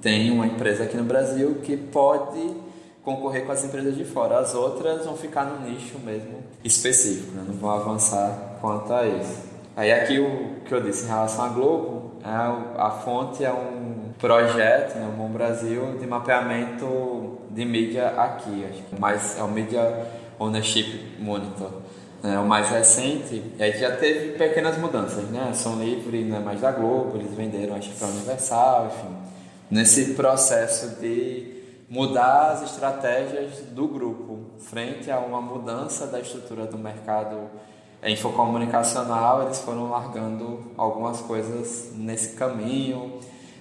Tem 0.00 0.30
uma 0.30 0.46
empresa 0.46 0.84
aqui 0.84 0.96
no 0.96 1.04
Brasil 1.04 1.60
que 1.62 1.76
pode 1.76 2.56
concorrer 3.02 3.44
com 3.44 3.52
as 3.52 3.64
empresas 3.64 3.96
de 3.96 4.04
fora, 4.04 4.38
as 4.38 4.54
outras 4.54 5.04
vão 5.04 5.16
ficar 5.16 5.44
no 5.44 5.68
nicho 5.68 5.98
mesmo 5.98 6.42
específico, 6.64 7.32
né, 7.32 7.44
não 7.46 7.54
vão 7.54 7.70
avançar 7.70 8.58
quanto 8.60 8.92
a 8.92 9.06
isso. 9.06 9.52
Aí 9.76 9.92
aqui 9.92 10.18
o 10.18 10.60
que 10.64 10.72
eu 10.72 10.82
disse 10.82 11.04
em 11.04 11.08
relação 11.08 11.44
à 11.44 11.48
Globo, 11.48 12.12
é, 12.22 12.80
a 12.80 12.90
fonte 12.90 13.44
é 13.44 13.52
um 13.52 13.91
projeto, 14.22 14.94
né, 14.94 15.10
o 15.12 15.16
Bom 15.16 15.28
Brasil, 15.28 15.98
de 15.98 16.06
mapeamento 16.06 17.38
de 17.50 17.64
mídia 17.64 18.06
aqui, 18.10 18.64
acho 18.70 18.80
que 18.84 19.00
mais 19.00 19.36
é 19.36 19.42
o 19.42 19.48
Media 19.48 20.06
Ownership 20.38 21.16
Monitor. 21.18 21.82
É 22.22 22.38
o 22.38 22.46
mais 22.46 22.68
recente, 22.68 23.42
e 23.58 23.60
aí 23.60 23.76
já 23.76 23.96
teve 23.96 24.38
pequenas 24.38 24.78
mudanças, 24.78 25.28
né? 25.28 25.50
Som 25.52 25.74
Livre 25.74 26.22
não 26.22 26.36
é 26.36 26.38
mais 26.38 26.60
da 26.60 26.70
Globo, 26.70 27.16
eles 27.16 27.34
venderam 27.34 27.74
acho 27.74 27.90
para 27.90 28.06
a 28.06 28.10
Universal, 28.10 28.86
enfim. 28.86 29.16
Nesse 29.68 30.14
processo 30.14 31.00
de 31.00 31.60
mudar 31.90 32.52
as 32.52 32.62
estratégias 32.62 33.58
do 33.72 33.88
grupo 33.88 34.38
frente 34.60 35.10
a 35.10 35.18
uma 35.18 35.40
mudança 35.40 36.06
da 36.06 36.20
estrutura 36.20 36.64
do 36.64 36.78
mercado 36.78 37.50
infocomunicacional, 38.06 39.42
eles 39.42 39.58
foram 39.58 39.90
largando 39.90 40.70
algumas 40.78 41.20
coisas 41.22 41.90
nesse 41.96 42.36
caminho, 42.36 43.18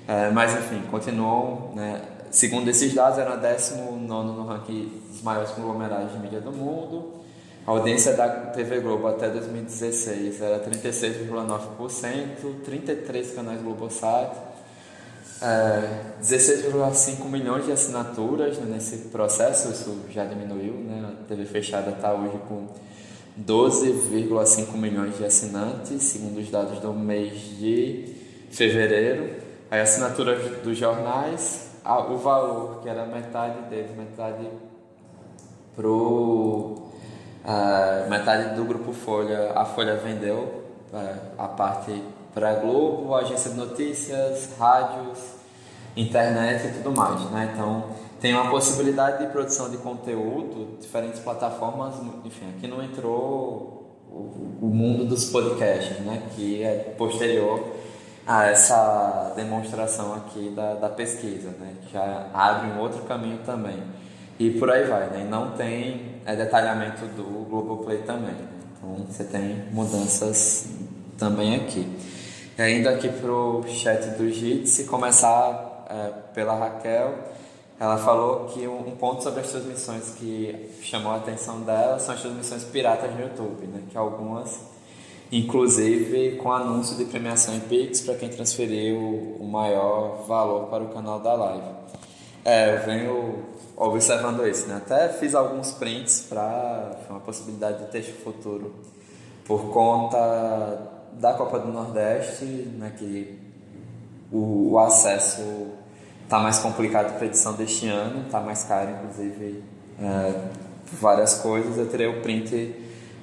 é, 0.08 0.32
mas 0.32 0.54
enfim, 0.54 0.82
continuam, 0.90 1.72
né? 1.76 2.02
segundo 2.32 2.70
esses 2.70 2.94
dados, 2.94 3.20
era 3.20 3.36
19 3.36 4.06
no 4.06 4.46
ranking 4.46 4.92
dos 5.10 5.22
maiores 5.22 5.52
conglomerados 5.52 6.14
de 6.14 6.20
mídia 6.20 6.40
do 6.40 6.52
mundo. 6.52 7.22
A 7.66 7.72
audiência 7.72 8.14
da 8.14 8.28
TV 8.28 8.80
Globo 8.80 9.08
até 9.08 9.30
2016 9.30 10.42
era 10.42 10.60
36,9%, 10.60 12.64
33 12.66 13.32
canais 13.34 13.62
Globosat, 13.62 14.32
é, 15.42 16.12
16,5 16.22 17.26
milhões 17.26 17.66
de 17.66 17.72
assinaturas 17.72 18.58
né, 18.58 18.76
nesse 18.76 19.10
processo, 19.10 19.70
isso 19.70 20.06
já 20.10 20.26
diminuiu, 20.26 20.74
né? 20.74 21.14
a 21.20 21.28
TV 21.28 21.46
fechada 21.46 21.92
está 21.92 22.14
hoje 22.14 22.38
com 22.48 22.68
12,5 23.40 24.78
milhões 24.78 25.18
de 25.18 25.26
assinantes, 25.26 26.04
segundo 26.04 26.40
os 26.40 26.50
dados 26.50 26.80
do 26.80 26.94
mês 26.94 27.34
de 27.58 28.14
fevereiro. 28.52 29.41
Aí 29.72 29.80
assinatura 29.80 30.36
dos 30.36 30.78
jornais, 30.78 31.70
o 32.10 32.18
valor 32.18 32.82
que 32.82 32.90
era 32.90 33.06
metade 33.06 33.70
deles, 33.70 33.96
metade 33.96 34.46
pro 35.74 36.76
uh, 37.46 38.10
metade 38.10 38.54
do 38.54 38.66
grupo 38.66 38.92
Folha, 38.92 39.54
a 39.56 39.64
Folha 39.64 39.96
vendeu 39.96 40.66
uh, 40.92 41.20
a 41.38 41.48
parte 41.48 42.04
para 42.34 42.50
a 42.52 42.56
Globo, 42.56 43.16
agência 43.16 43.52
de 43.52 43.56
notícias, 43.56 44.50
rádios, 44.60 45.20
internet 45.96 46.68
e 46.68 46.72
tudo 46.74 46.92
mais, 46.92 47.22
né? 47.32 47.52
Então 47.54 47.86
tem 48.20 48.34
uma 48.34 48.52
possibilidade 48.52 49.26
de 49.26 49.32
produção 49.32 49.70
de 49.70 49.78
conteúdo, 49.78 50.80
diferentes 50.82 51.22
plataformas, 51.22 51.96
enfim, 52.26 52.50
aqui 52.58 52.68
não 52.68 52.84
entrou 52.84 54.02
o, 54.12 54.58
o 54.64 54.68
mundo 54.68 55.06
dos 55.06 55.30
podcasts, 55.30 55.98
né? 56.02 56.24
Que 56.36 56.62
é 56.62 56.94
posterior 56.98 57.80
a 58.26 58.46
essa 58.46 59.34
demonstração 59.36 60.14
aqui 60.14 60.50
da, 60.56 60.76
da 60.76 60.90
pesquisa, 60.90 61.50
né? 61.60 61.74
Que 61.90 61.98
abre 62.34 62.72
um 62.72 62.80
outro 62.80 63.04
caminho 63.04 63.40
também. 63.46 63.82
E 64.40 64.52
por 64.52 64.72
aí 64.72 64.86
vai, 64.86 65.08
né? 65.10 65.22
E 65.22 65.30
não 65.30 65.52
tem 65.52 66.22
é, 66.26 66.36
detalhamento 66.36 67.06
do 67.08 67.46
Globoplay 67.50 68.00
também. 68.00 68.34
Né? 68.34 68.48
Então 68.78 69.06
você 69.06 69.24
tem 69.24 69.66
mudanças 69.72 70.68
também 71.18 71.56
aqui. 71.56 71.88
E 72.58 72.62
ainda 72.62 72.92
aqui 72.92 73.10
para 73.10 73.32
o 73.32 73.64
chat 73.68 74.18
do 74.18 74.30
JIT, 74.30 74.84
começar 74.86 75.86
é, 75.90 76.12
pela 76.34 76.56
Raquel, 76.56 77.18
ela 77.80 77.98
falou 77.98 78.46
que 78.46 78.68
um, 78.68 78.96
ponto 78.96 79.24
sobre 79.24 79.40
as 79.42 79.50
transmissões 79.50 80.12
que 80.12 80.70
chamou 80.84 81.12
a 81.12 81.16
atenção 81.16 81.62
dela 81.62 81.98
são 81.98 82.14
as 82.14 82.22
transmissões 82.22 82.64
piratas 82.66 83.12
no 83.12 83.22
YouTube, 83.22 83.66
né? 83.68 83.82
que 83.90 83.98
algumas, 83.98 84.60
inclusive 85.32 86.36
com 86.38 86.52
anúncio 86.52 86.98
de 86.98 87.06
premiação 87.06 87.56
em 87.56 87.60
Pix 87.62 88.02
para 88.02 88.16
quem 88.16 88.30
transferiu 88.30 88.98
o 89.40 89.46
maior 89.46 90.26
valor 90.28 90.68
para 90.68 90.84
o 90.84 90.90
canal 90.90 91.20
da 91.20 91.34
live. 91.34 91.68
É, 92.44 92.76
eu 92.76 92.86
venho 92.86 93.46
observando 93.78 94.46
isso, 94.46 94.68
né? 94.68 94.76
até 94.76 95.10
fiz 95.10 95.34
alguns 95.34 95.72
prints 95.72 96.26
para 96.28 96.98
uma 97.10 97.20
possibilidade 97.20 97.86
de 97.86 97.92
texto 97.92 98.14
futuro 98.24 98.74
por 99.46 99.72
conta 99.72 100.92
da 101.14 101.34
Copa 101.34 101.60
do 101.60 101.72
Nordeste, 101.72 102.46
né, 102.46 102.94
que 102.98 103.38
o, 104.32 104.72
o 104.72 104.80
acesso 104.80 105.42
está 106.24 106.40
mais 106.40 106.60
complicado 106.60 107.18
para 107.18 107.26
edição 107.26 107.54
deste 107.54 107.88
ano, 107.88 108.26
está 108.26 108.40
mais 108.40 108.64
caro, 108.64 108.92
inclusive, 108.92 109.64
é, 110.00 110.48
várias 110.94 111.36
coisas. 111.36 111.78
Eu 111.78 111.88
terei 111.90 112.08
o 112.08 112.22
print 112.22 112.74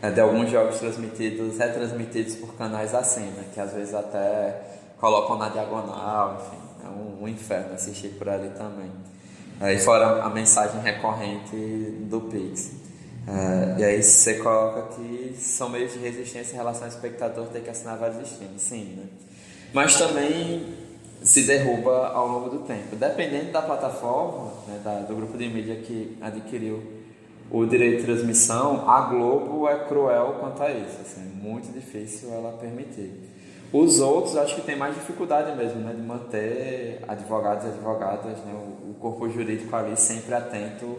é, 0.01 0.11
de 0.11 0.21
alguns 0.21 0.51
jogos 0.51 0.79
transmitidos, 0.79 1.59
retransmitidos 1.59 2.37
por 2.37 2.55
canais 2.55 2.95
assim, 2.95 3.27
né, 3.31 3.45
que 3.53 3.61
às 3.61 3.73
vezes 3.73 3.95
até 3.95 4.61
colocam 4.99 5.37
na 5.37 5.49
diagonal, 5.49 6.41
enfim, 6.41 6.63
é 6.85 6.89
um, 6.89 7.25
um 7.25 7.29
inferno 7.29 7.75
assistir 7.75 8.09
por 8.11 8.29
ali 8.29 8.51
também. 8.51 8.91
Aí 9.61 9.79
fora 9.81 10.23
a 10.23 10.31
mensagem 10.31 10.81
recorrente 10.81 11.57
do 12.09 12.21
Pix. 12.23 12.73
Uh, 13.27 13.79
e 13.79 13.85
aí 13.85 14.03
você 14.03 14.35
coloca 14.35 14.95
que 14.95 15.37
são 15.37 15.69
meios 15.69 15.93
de 15.93 15.99
resistência 15.99 16.55
em 16.55 16.57
relação 16.57 16.85
ao 16.85 16.89
espectador 16.89 17.47
ter 17.49 17.61
que 17.61 17.69
assinar 17.69 17.99
vários 17.99 18.27
streams, 18.31 18.63
sim, 18.63 18.95
né? 18.97 19.05
Mas 19.75 19.97
também 19.97 20.75
se 21.23 21.43
derruba 21.43 22.09
ao 22.09 22.27
longo 22.29 22.49
do 22.49 22.59
tempo. 22.61 22.97
Dependendo 22.97 23.53
da 23.53 23.61
plataforma, 23.61 24.53
né, 24.67 24.81
da, 24.83 25.01
do 25.01 25.15
grupo 25.15 25.37
de 25.37 25.49
mídia 25.49 25.77
que 25.77 26.17
adquiriu 26.21 26.83
o 27.51 27.65
direito 27.65 27.99
de 27.99 28.05
transmissão, 28.05 28.89
a 28.89 29.01
Globo 29.03 29.69
é 29.69 29.85
cruel 29.85 30.37
quanto 30.41 30.63
a 30.63 30.71
isso. 30.71 31.01
Assim, 31.01 31.23
é 31.23 31.43
muito 31.43 31.73
difícil 31.73 32.33
ela 32.33 32.53
permitir. 32.53 33.13
Os 33.73 34.01
outros 34.01 34.37
acho 34.37 34.55
que 34.55 34.63
tem 34.63 34.77
mais 34.77 34.95
dificuldade 34.95 35.55
mesmo, 35.57 35.81
né, 35.81 35.93
de 35.93 36.01
manter 36.01 37.03
advogados 37.07 37.65
e 37.65 37.69
advogadas, 37.69 38.39
né, 38.39 38.55
o, 38.55 38.95
corpo 38.99 39.29
jurídico 39.29 39.75
ali 39.77 39.97
sempre 39.97 40.35
atento 40.35 40.99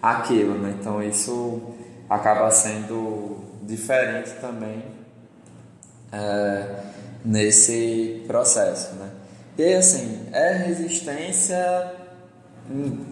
aquilo, 0.00 0.54
né? 0.54 0.76
Então 0.78 1.02
isso 1.02 1.74
acaba 2.08 2.48
sendo 2.50 3.38
diferente 3.62 4.30
também 4.40 4.84
é, 6.12 6.76
nesse 7.24 8.22
processo, 8.26 8.94
né? 8.94 9.10
E 9.58 9.74
assim, 9.74 10.28
é 10.32 10.52
resistência, 10.52 11.56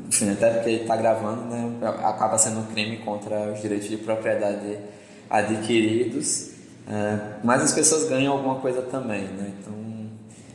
enfim, 0.06 0.30
até 0.30 0.50
porque 0.50 0.70
está 0.70 0.96
gravando, 0.96 1.42
né? 1.44 1.78
Acaba 2.04 2.38
sendo 2.38 2.60
um 2.60 2.66
crime 2.66 2.98
contra 2.98 3.52
os 3.52 3.60
direitos 3.60 3.88
de 3.88 3.96
propriedade 3.96 4.78
adquiridos, 5.28 6.50
é, 6.88 7.38
mas 7.42 7.62
as 7.62 7.72
pessoas 7.72 8.08
ganham 8.08 8.32
alguma 8.32 8.56
coisa 8.56 8.82
também, 8.82 9.22
né? 9.22 9.52
Então 9.60 9.78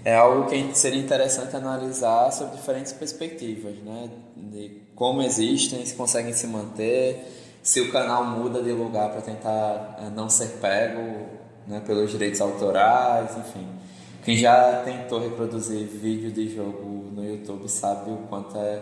é 0.06 0.16
algo 0.16 0.50
que 0.50 0.78
seria 0.78 1.00
interessante 1.00 1.56
analisar 1.56 2.32
sob 2.32 2.56
diferentes 2.56 2.92
perspectivas, 2.94 3.76
né? 3.78 4.10
De 4.36 4.82
como 4.96 5.22
existem, 5.22 5.86
se 5.86 5.96
conseguem 5.96 6.34
se 6.34 6.48
manter, 6.48 7.26
se 7.62 7.80
o 7.82 7.92
canal 7.92 8.26
muda 8.26 8.62
de 8.62 8.72
lugar 8.72 9.10
para 9.12 9.22
tentar 9.22 9.98
eh, 10.00 10.10
não 10.14 10.30
ser 10.30 10.60
pego 10.62 11.28
né, 11.66 11.82
pelos 11.86 12.12
direitos 12.12 12.42
autorais, 12.42 13.32
enfim. 13.38 13.66
Quem 14.24 14.38
já 14.38 14.82
tentou 14.86 15.20
reproduzir 15.20 15.86
vídeo 15.86 16.32
de 16.32 16.56
jogo 16.56 17.12
no 17.14 17.26
YouTube 17.26 17.68
sabe 17.68 18.10
o 18.10 18.18
quanto 18.30 18.58
é, 18.58 18.82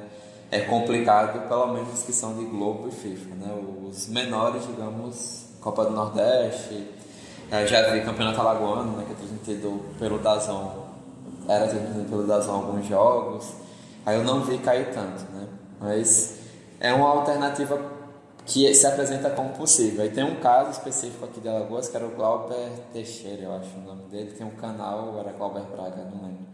é 0.51 0.59
complicado, 0.61 1.47
pelo 1.47 1.73
menos 1.73 2.03
que 2.03 2.13
são 2.13 2.37
de 2.37 2.45
Globo 2.45 2.87
e 2.87 2.91
FIFA. 2.91 3.35
Né? 3.35 3.59
Os 3.89 4.07
menores, 4.07 4.67
digamos, 4.67 5.47
Copa 5.59 5.85
do 5.85 5.91
Nordeste, 5.91 6.87
eh, 7.51 7.65
já 7.65 7.91
vi 7.91 8.01
Campeonato 8.01 8.39
Alagoano, 8.39 8.97
né, 8.97 9.03
que 9.05 9.13
é 9.13 9.15
transmitido 9.15 9.81
pelo 9.97 10.19
Dazon, 10.19 10.85
era 11.47 11.67
transmitido 11.67 12.05
pelo 12.07 12.27
Dazon 12.27 12.53
alguns 12.53 12.85
jogos, 12.87 13.53
aí 14.05 14.17
eu 14.17 14.23
não 14.23 14.41
vi 14.41 14.59
cair 14.59 14.93
tanto, 14.93 15.23
né? 15.33 15.47
Mas 15.79 16.37
é 16.79 16.93
uma 16.93 17.09
alternativa 17.09 17.77
que 18.51 18.73
se 18.75 18.85
apresenta 18.85 19.29
como 19.29 19.49
possível. 19.49 20.03
Aí 20.03 20.09
tem 20.09 20.25
um 20.25 20.35
caso 20.35 20.71
específico 20.71 21.23
aqui 21.23 21.39
de 21.39 21.47
Alagoas, 21.47 21.87
que 21.87 21.95
era 21.95 22.05
o 22.05 22.09
Glauber 22.09 22.69
Teixeira, 22.91 23.43
eu 23.43 23.53
acho 23.53 23.69
o 23.77 23.81
nome 23.81 24.03
dele. 24.11 24.31
Tem 24.37 24.45
um 24.45 24.51
canal, 24.51 25.17
era 25.19 25.31
Glauber 25.31 25.63
Braga, 25.63 26.03
não 26.13 26.21
lembro. 26.21 26.45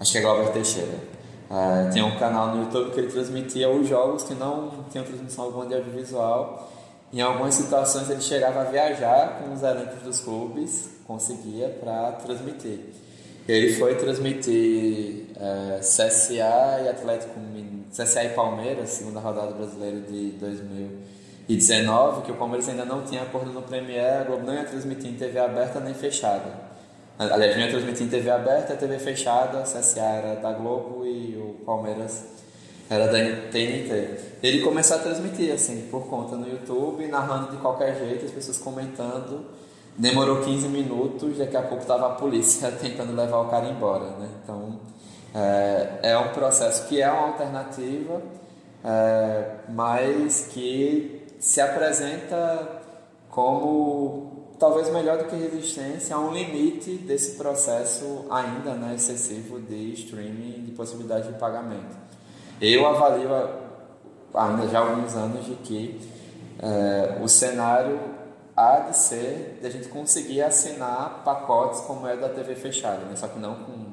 Acho 0.00 0.10
que 0.10 0.18
é 0.18 0.20
Glauber 0.20 0.50
Teixeira. 0.50 0.98
Uh, 1.48 1.92
tem 1.92 2.02
um 2.02 2.18
canal 2.18 2.56
no 2.56 2.64
YouTube 2.64 2.90
que 2.90 2.98
ele 2.98 3.12
transmitia 3.12 3.70
os 3.70 3.86
jogos 3.86 4.24
que 4.24 4.34
não 4.34 4.86
tinham 4.90 5.04
transmissão 5.04 5.44
alguma 5.44 5.66
de 5.66 5.74
audiovisual. 5.74 6.68
Em 7.12 7.20
algumas 7.20 7.54
situações 7.54 8.10
ele 8.10 8.20
chegava 8.20 8.62
a 8.62 8.64
viajar 8.64 9.38
com 9.38 9.52
os 9.52 9.62
elencos 9.62 10.02
dos 10.02 10.18
clubes, 10.18 10.90
conseguia 11.06 11.68
para 11.68 12.10
transmitir. 12.12 12.80
Ele 13.46 13.72
foi 13.74 13.94
transmitir 13.94 15.26
é, 15.36 15.78
CSA 15.78 16.80
e 16.82 16.88
Atlético 16.88 17.38
CSA 17.90 18.24
e 18.24 18.28
Palmeiras, 18.30 18.90
segunda 18.90 19.20
rodada 19.20 19.52
brasileira 19.52 20.00
de 20.00 20.30
2019, 20.32 22.22
que 22.22 22.32
o 22.32 22.34
Palmeiras 22.34 22.68
ainda 22.68 22.84
não 22.84 23.02
tinha 23.02 23.22
acordo 23.22 23.52
no 23.52 23.62
Premier, 23.62 24.20
a 24.20 24.24
Globo 24.24 24.44
não 24.44 24.54
ia 24.54 24.64
transmitir 24.64 25.10
em 25.10 25.14
TV 25.14 25.38
aberta 25.38 25.80
nem 25.80 25.94
fechada. 25.94 26.64
Aliás, 27.18 27.56
não 27.56 27.62
ia 27.62 27.70
transmitir 27.70 28.06
em 28.06 28.08
TV 28.08 28.30
aberta, 28.30 28.74
TV 28.74 28.98
fechada, 28.98 29.62
CSA 29.62 30.00
era 30.00 30.34
da 30.36 30.52
Globo 30.52 31.06
e 31.06 31.36
o 31.36 31.64
Palmeiras 31.64 32.24
era 32.90 33.06
da 33.06 33.12
TNT. 33.12 34.18
Ele 34.42 34.62
começou 34.62 34.96
a 34.96 35.00
transmitir, 35.00 35.52
assim, 35.52 35.88
por 35.90 36.06
conta 36.06 36.36
no 36.36 36.48
YouTube, 36.48 37.06
narrando 37.06 37.52
de 37.52 37.56
qualquer 37.58 37.96
jeito, 37.96 38.26
as 38.26 38.32
pessoas 38.32 38.58
comentando 38.58 39.44
Demorou 39.96 40.42
15 40.42 40.68
minutos, 40.68 41.38
daqui 41.38 41.56
a 41.56 41.62
pouco 41.62 41.82
estava 41.82 42.08
a 42.08 42.10
polícia 42.10 42.70
tentando 42.82 43.14
levar 43.14 43.38
o 43.38 43.48
cara 43.48 43.68
embora, 43.68 44.10
né? 44.18 44.28
Então, 44.42 44.80
é, 45.34 45.98
é 46.02 46.18
um 46.18 46.28
processo 46.28 46.86
que 46.86 47.02
é 47.02 47.10
uma 47.10 47.28
alternativa, 47.28 48.22
é, 48.84 49.44
mas 49.68 50.48
que 50.52 51.26
se 51.40 51.60
apresenta 51.60 52.82
como 53.28 54.54
talvez 54.58 54.88
melhor 54.90 55.18
do 55.18 55.24
que 55.24 55.34
resistência 55.34 56.14
a 56.14 56.20
um 56.20 56.32
limite 56.32 56.92
desse 56.98 57.36
processo 57.36 58.26
ainda 58.30 58.74
né, 58.74 58.94
excessivo 58.94 59.60
de 59.60 59.92
streaming 59.94 60.64
de 60.64 60.70
possibilidade 60.72 61.32
de 61.32 61.38
pagamento. 61.38 61.96
Eu 62.60 62.86
avalio 62.86 63.28
ainda 64.32 64.68
já 64.68 64.78
há 64.78 64.82
alguns 64.82 65.14
anos 65.14 65.44
de 65.44 65.54
que 65.56 66.00
é, 66.60 67.18
o 67.20 67.28
cenário 67.28 67.98
há 68.56 68.80
de 68.80 68.96
ser 68.96 69.58
de 69.60 69.66
a 69.66 69.70
gente 69.70 69.88
conseguir 69.88 70.42
assinar 70.42 71.22
pacotes 71.24 71.80
como 71.80 72.06
é 72.06 72.16
da 72.16 72.28
TV 72.28 72.54
fechada, 72.54 73.04
né? 73.04 73.16
só 73.16 73.26
que 73.26 73.38
não 73.38 73.56
com 73.56 73.83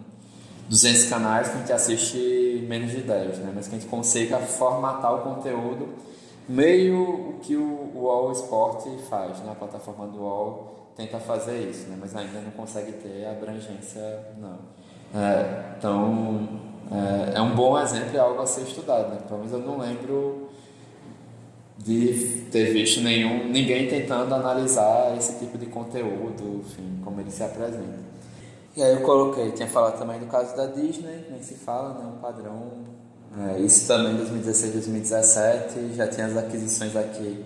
200 0.71 1.03
canais 1.09 1.49
que 1.49 1.55
a 1.55 1.59
gente 1.59 1.73
assiste 1.73 2.65
menos 2.65 2.91
de 2.91 3.01
10, 3.01 3.39
né? 3.39 3.51
mas 3.53 3.67
que 3.67 3.75
a 3.75 3.77
gente 3.77 3.89
consiga 3.89 4.37
formatar 4.37 5.13
o 5.15 5.17
conteúdo 5.19 5.89
meio 6.47 7.01
o 7.01 7.39
que 7.41 7.57
o, 7.57 7.91
o 7.93 8.07
All 8.09 8.31
Sport 8.31 8.87
faz, 9.09 9.39
né? 9.39 9.51
a 9.51 9.55
plataforma 9.55 10.07
do 10.07 10.25
All 10.25 10.93
tenta 10.95 11.19
fazer 11.19 11.69
isso, 11.69 11.89
né? 11.89 11.97
mas 11.99 12.15
ainda 12.15 12.39
não 12.39 12.51
consegue 12.51 12.93
ter 12.93 13.25
abrangência, 13.25 14.01
não. 14.39 14.59
É, 15.13 15.75
então, 15.77 16.47
é, 16.89 17.37
é, 17.37 17.41
um 17.41 17.53
bom 17.53 17.77
exemplo, 17.77 18.15
é 18.15 18.19
algo 18.21 18.41
a 18.41 18.47
ser 18.47 18.61
estudado, 18.61 19.09
né? 19.09 19.17
pelo 19.27 19.39
menos 19.39 19.51
eu 19.51 19.59
não 19.59 19.77
lembro 19.77 20.51
de 21.77 22.45
ter 22.49 22.71
visto 22.71 23.01
nenhum, 23.01 23.49
ninguém 23.49 23.89
tentando 23.89 24.33
analisar 24.33 25.17
esse 25.17 25.37
tipo 25.37 25.57
de 25.57 25.65
conteúdo, 25.65 26.61
enfim, 26.65 27.01
como 27.03 27.19
ele 27.19 27.29
se 27.29 27.43
apresenta. 27.43 28.10
E 28.73 28.81
aí 28.81 28.93
eu 28.93 29.01
coloquei, 29.01 29.51
tinha 29.51 29.67
falado 29.67 29.99
também 29.99 30.17
do 30.17 30.27
caso 30.27 30.55
da 30.55 30.65
Disney, 30.65 31.25
nem 31.29 31.43
se 31.43 31.55
fala, 31.55 31.93
né, 31.93 32.09
um 32.15 32.21
padrão. 32.21 32.71
É, 33.37 33.59
isso 33.59 33.85
também 33.85 34.13
em 34.13 34.17
2016, 34.17 34.73
2017, 34.73 35.93
já 35.93 36.07
tinha 36.07 36.27
as 36.27 36.37
aquisições 36.37 36.95
aqui 36.95 37.45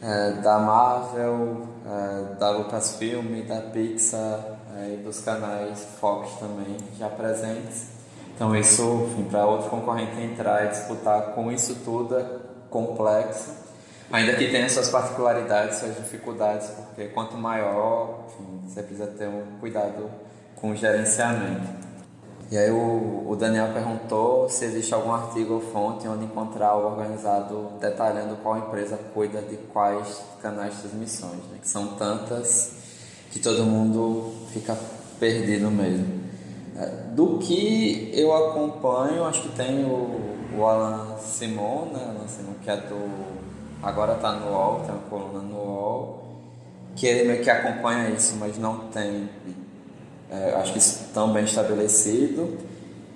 é, 0.00 0.32
da 0.42 0.60
Marvel, 0.60 1.66
é, 1.84 2.34
da 2.38 2.50
Lucasfilm, 2.50 3.44
da 3.44 3.60
Pixar 3.60 4.58
é, 4.76 4.94
e 4.94 4.96
dos 4.98 5.18
canais 5.20 5.84
Fox 5.98 6.38
também 6.38 6.76
já 6.96 7.08
presentes. 7.08 7.88
Então 8.32 8.54
isso, 8.54 9.08
para 9.28 9.46
outro 9.46 9.68
concorrente 9.68 10.20
entrar 10.20 10.66
e 10.66 10.68
disputar 10.68 11.34
com 11.34 11.50
isso 11.50 11.74
tudo 11.84 12.18
é 12.18 12.24
complexo, 12.70 13.50
ainda 14.12 14.34
que 14.34 14.48
tenha 14.48 14.68
suas 14.68 14.90
particularidades, 14.90 15.78
suas 15.78 15.96
dificuldades, 15.96 16.68
porque 16.68 17.08
quanto 17.08 17.36
maior, 17.36 18.26
enfim, 18.28 18.60
você 18.68 18.82
precisa 18.82 19.08
ter 19.08 19.26
um 19.26 19.58
cuidado 19.58 20.25
com 20.56 20.74
gerenciamento. 20.74 21.76
E 22.50 22.56
aí 22.56 22.70
o, 22.70 23.24
o 23.28 23.36
Daniel 23.36 23.72
perguntou 23.72 24.48
se 24.48 24.64
existe 24.64 24.94
algum 24.94 25.12
artigo 25.12 25.54
ou 25.54 25.60
fonte 25.60 26.06
onde 26.06 26.24
encontrar 26.24 26.76
o 26.76 26.86
organizado 26.86 27.72
detalhando 27.80 28.36
qual 28.36 28.58
empresa 28.58 28.96
cuida 29.12 29.42
de 29.42 29.56
quais 29.56 30.22
canais 30.40 30.74
de 30.74 30.82
transmissões, 30.82 31.38
né? 31.50 31.58
que 31.60 31.68
são 31.68 31.88
tantas 31.94 32.72
que 33.32 33.40
todo 33.40 33.64
mundo 33.64 34.32
fica 34.52 34.78
perdido 35.18 35.70
mesmo. 35.70 36.24
É, 36.76 36.86
do 37.14 37.38
que 37.38 38.10
eu 38.14 38.32
acompanho, 38.34 39.24
acho 39.24 39.42
que 39.42 39.48
tem 39.56 39.84
o, 39.84 40.36
o 40.56 40.64
Alan 40.64 41.16
Simon, 41.18 41.86
né? 41.92 42.04
Alan 42.04 42.28
Simon, 42.28 42.52
que 42.62 42.70
é 42.70 42.76
do. 42.76 43.36
Agora 43.82 44.14
está 44.14 44.32
no 44.32 44.52
UOL, 44.52 44.80
tem 44.80 44.90
uma 44.90 45.02
coluna 45.08 45.40
no 45.40 45.56
UOL, 45.56 46.24
que 46.94 47.06
ele 47.06 47.28
meio 47.28 47.42
que 47.42 47.50
acompanha 47.50 48.10
isso, 48.10 48.36
mas 48.36 48.58
não 48.58 48.88
tem 48.88 49.28
é, 50.36 50.54
acho 50.56 50.72
que 50.72 50.78
isso 50.78 51.06
tão 51.14 51.32
bem 51.32 51.44
estabelecido. 51.44 52.58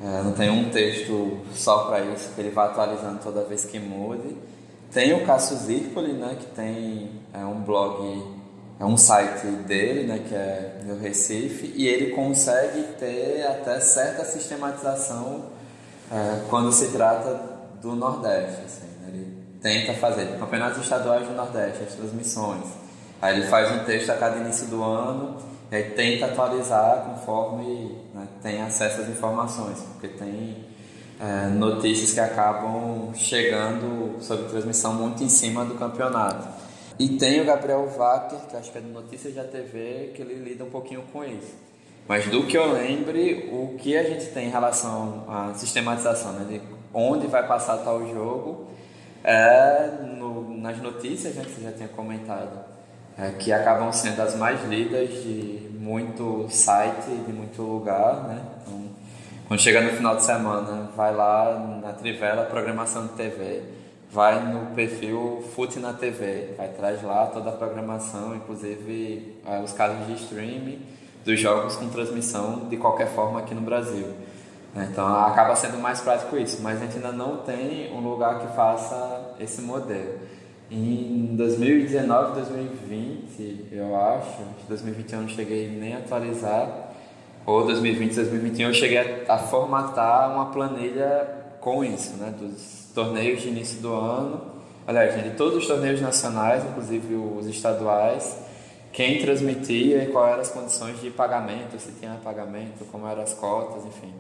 É, 0.03 0.23
não 0.23 0.33
tem 0.33 0.49
um 0.49 0.71
texto 0.71 1.39
só 1.55 1.85
para 1.85 2.01
isso, 2.01 2.31
que 2.35 2.41
ele 2.41 2.51
vai 2.51 2.69
atualizando 2.69 3.21
toda 3.23 3.45
vez 3.45 3.65
que 3.67 3.79
mude. 3.79 4.35
Tem 4.93 5.13
o 5.13 5.27
Cássio 5.27 5.57
Zirpoli, 5.57 6.15
né, 6.15 6.37
que 6.41 6.47
tem 6.47 7.11
é, 7.35 7.45
um 7.45 7.61
blog, 7.61 8.25
é 8.81 8.85
um 8.85 8.97
site 8.97 9.47
dele, 9.47 10.07
né, 10.07 10.25
que 10.27 10.35
é 10.35 10.81
do 10.85 10.99
Recife, 10.99 11.73
e 11.77 11.87
ele 11.87 12.13
consegue 12.13 12.83
ter 12.99 13.47
até 13.47 13.79
certa 13.79 14.25
sistematização 14.25 15.45
é, 16.11 16.41
quando 16.49 16.73
se 16.73 16.89
trata 16.89 17.41
do 17.81 17.95
Nordeste. 17.95 18.63
Assim, 18.65 18.87
né, 19.03 19.09
ele 19.09 19.37
tenta 19.61 19.93
fazer 19.95 20.39
campeonatos 20.39 20.83
estaduais 20.83 21.27
do 21.27 21.35
Nordeste, 21.35 21.85
as 21.85 21.95
transmissões. 21.95 22.65
Aí 23.21 23.39
ele 23.39 23.47
faz 23.49 23.71
um 23.71 23.85
texto 23.85 24.11
a 24.11 24.17
cada 24.17 24.39
início 24.39 24.67
do 24.67 24.83
ano 24.83 25.50
e 25.71 25.77
aí 25.77 25.91
tenta 25.91 26.27
atualizar 26.27 27.05
conforme 27.05 27.97
né, 28.13 28.27
tem 28.43 28.61
acesso 28.61 29.03
às 29.03 29.09
informações, 29.09 29.79
porque 29.93 30.09
tem 30.09 30.65
é, 31.21 31.47
notícias 31.47 32.13
que 32.13 32.19
acabam 32.19 33.13
chegando 33.15 34.21
sobre 34.21 34.47
transmissão 34.47 34.95
muito 34.95 35.23
em 35.23 35.29
cima 35.29 35.65
do 35.65 35.75
campeonato. 35.75 36.49
E 36.99 37.11
tem 37.11 37.41
o 37.41 37.45
Gabriel 37.45 37.89
Wacker, 37.97 38.41
que 38.49 38.57
acho 38.57 38.73
que 38.73 38.79
é 38.79 38.81
de 38.81 38.89
Notícias 38.89 39.35
da 39.35 39.45
TV, 39.45 40.11
que 40.15 40.21
ele 40.21 40.35
lida 40.35 40.65
um 40.65 40.71
pouquinho 40.71 41.03
com 41.13 41.25
isso. 41.25 41.55
Mas 42.07 42.27
do 42.27 42.47
que 42.47 42.59
eu 42.59 42.73
lembre, 42.73 43.49
o 43.53 43.77
que 43.79 43.97
a 43.97 44.03
gente 44.03 44.27
tem 44.27 44.49
em 44.49 44.51
relação 44.51 45.25
à 45.29 45.55
sistematização, 45.55 46.33
né, 46.33 46.47
de 46.49 46.61
onde 46.93 47.29
vai 47.29 47.47
passar 47.47 47.79
tal 47.79 48.07
jogo, 48.13 48.67
é 49.23 49.89
no, 50.17 50.57
nas 50.59 50.79
notícias 50.79 51.37
né, 51.37 51.45
que 51.45 51.53
você 51.53 51.63
já 51.63 51.73
tinha 51.73 51.89
comentado 51.89 52.70
é, 53.21 53.33
que 53.33 53.53
acabam 53.53 53.93
sendo 53.93 54.21
as 54.23 54.35
mais 54.35 54.65
lidas 54.65 55.11
de 55.23 55.69
muito 55.79 56.47
site, 56.49 57.11
de 57.27 57.33
muito 57.33 57.61
lugar, 57.61 58.25
né? 58.25 58.41
Então, 58.63 58.81
quando 59.47 59.61
chega 59.61 59.83
no 59.83 59.91
final 59.91 60.17
de 60.17 60.25
semana, 60.25 60.91
vai 60.97 61.15
lá 61.15 61.59
na 61.83 61.93
Trivela 61.93 62.45
Programação 62.45 63.09
de 63.09 63.13
TV, 63.13 63.63
vai 64.11 64.41
no 64.43 64.75
perfil 64.75 65.45
Fute 65.55 65.79
na 65.79 65.93
TV, 65.93 66.55
vai 66.57 66.69
traz 66.69 67.03
lá 67.03 67.27
toda 67.27 67.51
a 67.51 67.53
programação, 67.53 68.35
inclusive 68.35 69.37
é, 69.47 69.61
os 69.61 69.73
casos 69.73 70.07
de 70.07 70.15
streaming 70.15 70.81
dos 71.25 71.39
jogos 71.39 71.77
com 71.77 71.89
transmissão 71.91 72.69
de 72.71 72.77
qualquer 72.79 73.09
forma 73.09 73.41
aqui 73.41 73.55
no 73.55 73.61
Brasil. 73.61 74.07
Então 74.75 75.07
acaba 75.25 75.55
sendo 75.57 75.79
mais 75.79 76.01
prático 76.01 76.37
isso, 76.39 76.63
mas 76.63 76.81
a 76.81 76.87
gente 76.87 76.97
ainda 76.97 77.13
não 77.13 77.39
tem 77.39 77.93
um 77.93 78.01
lugar 78.01 78.39
que 78.39 78.55
faça 78.55 79.35
esse 79.41 79.61
modelo. 79.61 80.30
Em 80.71 81.35
2019, 81.35 82.35
2020, 82.43 83.67
eu 83.73 83.97
acho, 83.97 84.39
2021 84.69 85.17
eu 85.17 85.23
não 85.23 85.29
cheguei 85.29 85.69
nem 85.69 85.95
a 85.95 85.99
atualizar, 85.99 86.93
ou 87.45 87.67
2020, 87.67 88.15
2021 88.15 88.69
eu 88.69 88.75
cheguei 88.75 88.99
a, 88.99 89.35
a 89.35 89.39
formatar 89.39 90.33
uma 90.33 90.47
planilha 90.53 91.29
com 91.61 91.85
isso, 91.85 92.13
né, 92.19 92.33
dos 92.39 92.89
torneios 92.95 93.43
de 93.43 93.49
início 93.49 93.81
do 93.81 93.93
ano, 93.93 94.43
aliás, 94.87 95.21
de 95.21 95.31
todos 95.31 95.57
os 95.57 95.67
torneios 95.67 96.01
nacionais, 96.01 96.63
inclusive 96.65 97.17
os 97.17 97.49
estaduais, 97.49 98.39
quem 98.93 99.21
transmitia 99.21 100.05
e 100.05 100.07
quais 100.07 100.31
eram 100.31 100.41
as 100.41 100.51
condições 100.51 101.01
de 101.01 101.11
pagamento, 101.11 101.81
se 101.81 101.91
tinha 101.99 102.13
pagamento, 102.23 102.85
como 102.93 103.09
eram 103.09 103.23
as 103.25 103.35
cotas, 103.35 103.85
enfim. 103.87 104.13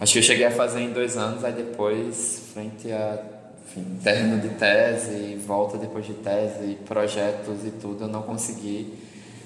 Acho 0.00 0.14
que 0.14 0.18
eu 0.18 0.22
cheguei 0.24 0.46
a 0.46 0.50
fazer 0.50 0.80
em 0.80 0.92
dois 0.92 1.16
anos, 1.16 1.44
aí 1.44 1.52
depois, 1.52 2.50
frente 2.52 2.90
a 2.90 3.40
enfim, 3.64 3.98
término 4.02 4.40
de 4.40 4.50
tese, 4.50 5.36
volta 5.46 5.78
depois 5.78 6.04
de 6.04 6.14
tese, 6.14 6.78
projetos 6.86 7.64
e 7.64 7.70
tudo, 7.70 8.04
eu 8.04 8.08
não 8.08 8.22
consegui 8.22 8.98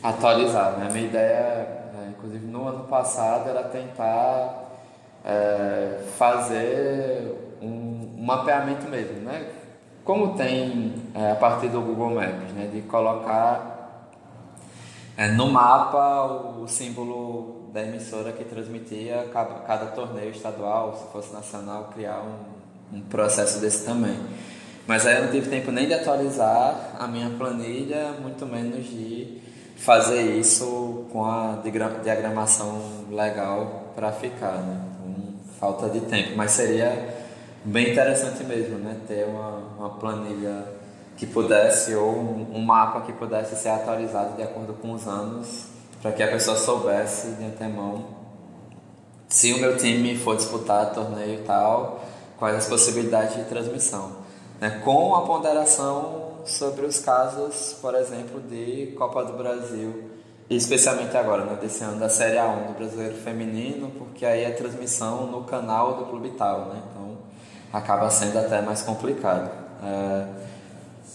atualizar. 0.03 0.79
Né? 0.79 0.87
A 0.89 0.93
minha 0.93 1.07
ideia, 1.07 1.93
é, 1.95 2.09
inclusive 2.11 2.47
no 2.47 2.67
ano 2.69 2.85
passado, 2.85 3.49
era 3.49 3.65
tentar 3.65 4.65
é, 5.25 6.03
fazer 6.17 7.57
um, 7.61 7.67
um, 8.19 8.25
mapeamento 8.25 8.89
mesmo, 8.89 9.21
né? 9.21 9.51
Como 10.05 10.35
tem 10.37 10.95
é, 11.15 11.33
a 11.33 11.35
partir 11.35 11.69
do 11.69 11.81
Google 11.81 12.11
Maps, 12.11 12.53
né? 12.55 12.71
De 12.73 12.83
colocar 12.83 14.11
é, 15.17 15.29
no 15.29 15.51
mapa 15.51 16.25
o 16.61 16.69
símbolo 16.69 17.71
da 17.73 17.83
emissora 17.83 18.33
que 18.33 18.45
transmitia 18.45 19.29
cada, 19.33 19.55
cada 19.61 19.87
torneio 19.87 20.31
estadual, 20.31 20.97
se 20.97 21.13
fosse 21.13 21.33
nacional, 21.33 21.91
criar 21.93 22.21
um 22.21 22.56
um 22.93 23.01
processo 23.01 23.61
desse 23.61 23.85
também. 23.85 24.17
Mas 24.87 25.07
aí 25.07 25.17
eu 25.17 25.25
não 25.25 25.33
tive 25.33 25.51
tempo 25.51 25.73
nem 25.73 25.87
de 25.87 25.95
atualizar 25.95 26.97
a 26.99 27.07
minha 27.07 27.31
planilha, 27.31 28.13
muito 28.23 28.47
menos 28.47 28.87
de 28.87 29.41
fazer 29.77 30.23
isso 30.39 31.07
com 31.13 31.25
a 31.25 31.61
diagramação 32.03 32.81
legal 33.11 33.93
para 33.95 34.13
ficar, 34.13 34.59
né? 34.59 34.81
Então, 34.95 35.35
falta 35.59 35.89
de 35.89 36.01
tempo, 36.01 36.37
mas 36.37 36.53
seria 36.53 37.15
bem 37.65 37.91
interessante 37.91 38.45
mesmo, 38.45 38.79
né? 38.79 38.97
Ter 39.09 39.27
uma, 39.27 39.63
uma 39.79 39.91
planilha 39.91 40.65
que 41.17 41.27
pudesse, 41.27 41.95
ou 41.95 42.13
um, 42.13 42.57
um 42.57 42.61
mapa 42.61 43.01
que 43.01 43.13
pudesse 43.13 43.57
ser 43.57 43.71
atualizado 43.71 44.37
de 44.37 44.43
acordo 44.43 44.75
com 44.75 44.93
os 44.93 45.07
anos, 45.09 45.67
para 46.01 46.13
que 46.13 46.23
a 46.23 46.29
pessoa 46.29 46.57
soubesse 46.57 47.33
de 47.33 47.45
antemão 47.45 48.17
se 49.29 49.53
o 49.53 49.59
meu 49.59 49.77
time 49.77 50.17
for 50.17 50.37
disputar 50.37 50.93
torneio 50.93 51.41
e 51.41 51.43
tal, 51.45 52.06
quais 52.39 52.57
as 52.57 52.67
possibilidades 52.67 53.37
de 53.37 53.45
transmissão, 53.45 54.13
né? 54.61 54.81
com 54.85 55.15
a 55.15 55.23
ponderação 55.23 56.27
sobre 56.45 56.87
os 56.87 56.99
casos, 57.01 57.77
por 57.81 57.95
exemplo, 57.95 58.41
de 58.41 58.95
Copa 58.97 59.25
do 59.25 59.33
Brasil, 59.33 60.11
especialmente 60.49 61.17
agora, 61.17 61.45
né, 61.45 61.59
desse 61.61 61.83
ano 61.83 61.99
da 61.99 62.09
Série 62.09 62.37
A1 62.37 62.69
do 62.69 62.73
Brasileiro 62.75 63.17
Feminino, 63.17 63.91
porque 63.99 64.25
aí 64.25 64.45
é 64.45 64.51
transmissão 64.51 65.27
no 65.27 65.45
canal 65.45 65.95
do 65.95 66.07
Clube 66.07 66.31
Tal, 66.31 66.67
né? 66.67 66.83
então 66.91 67.19
acaba 67.73 68.09
sendo 68.11 68.39
até 68.39 68.63
mais 68.63 68.83
complicado. 68.83 69.51
É, 69.83 70.27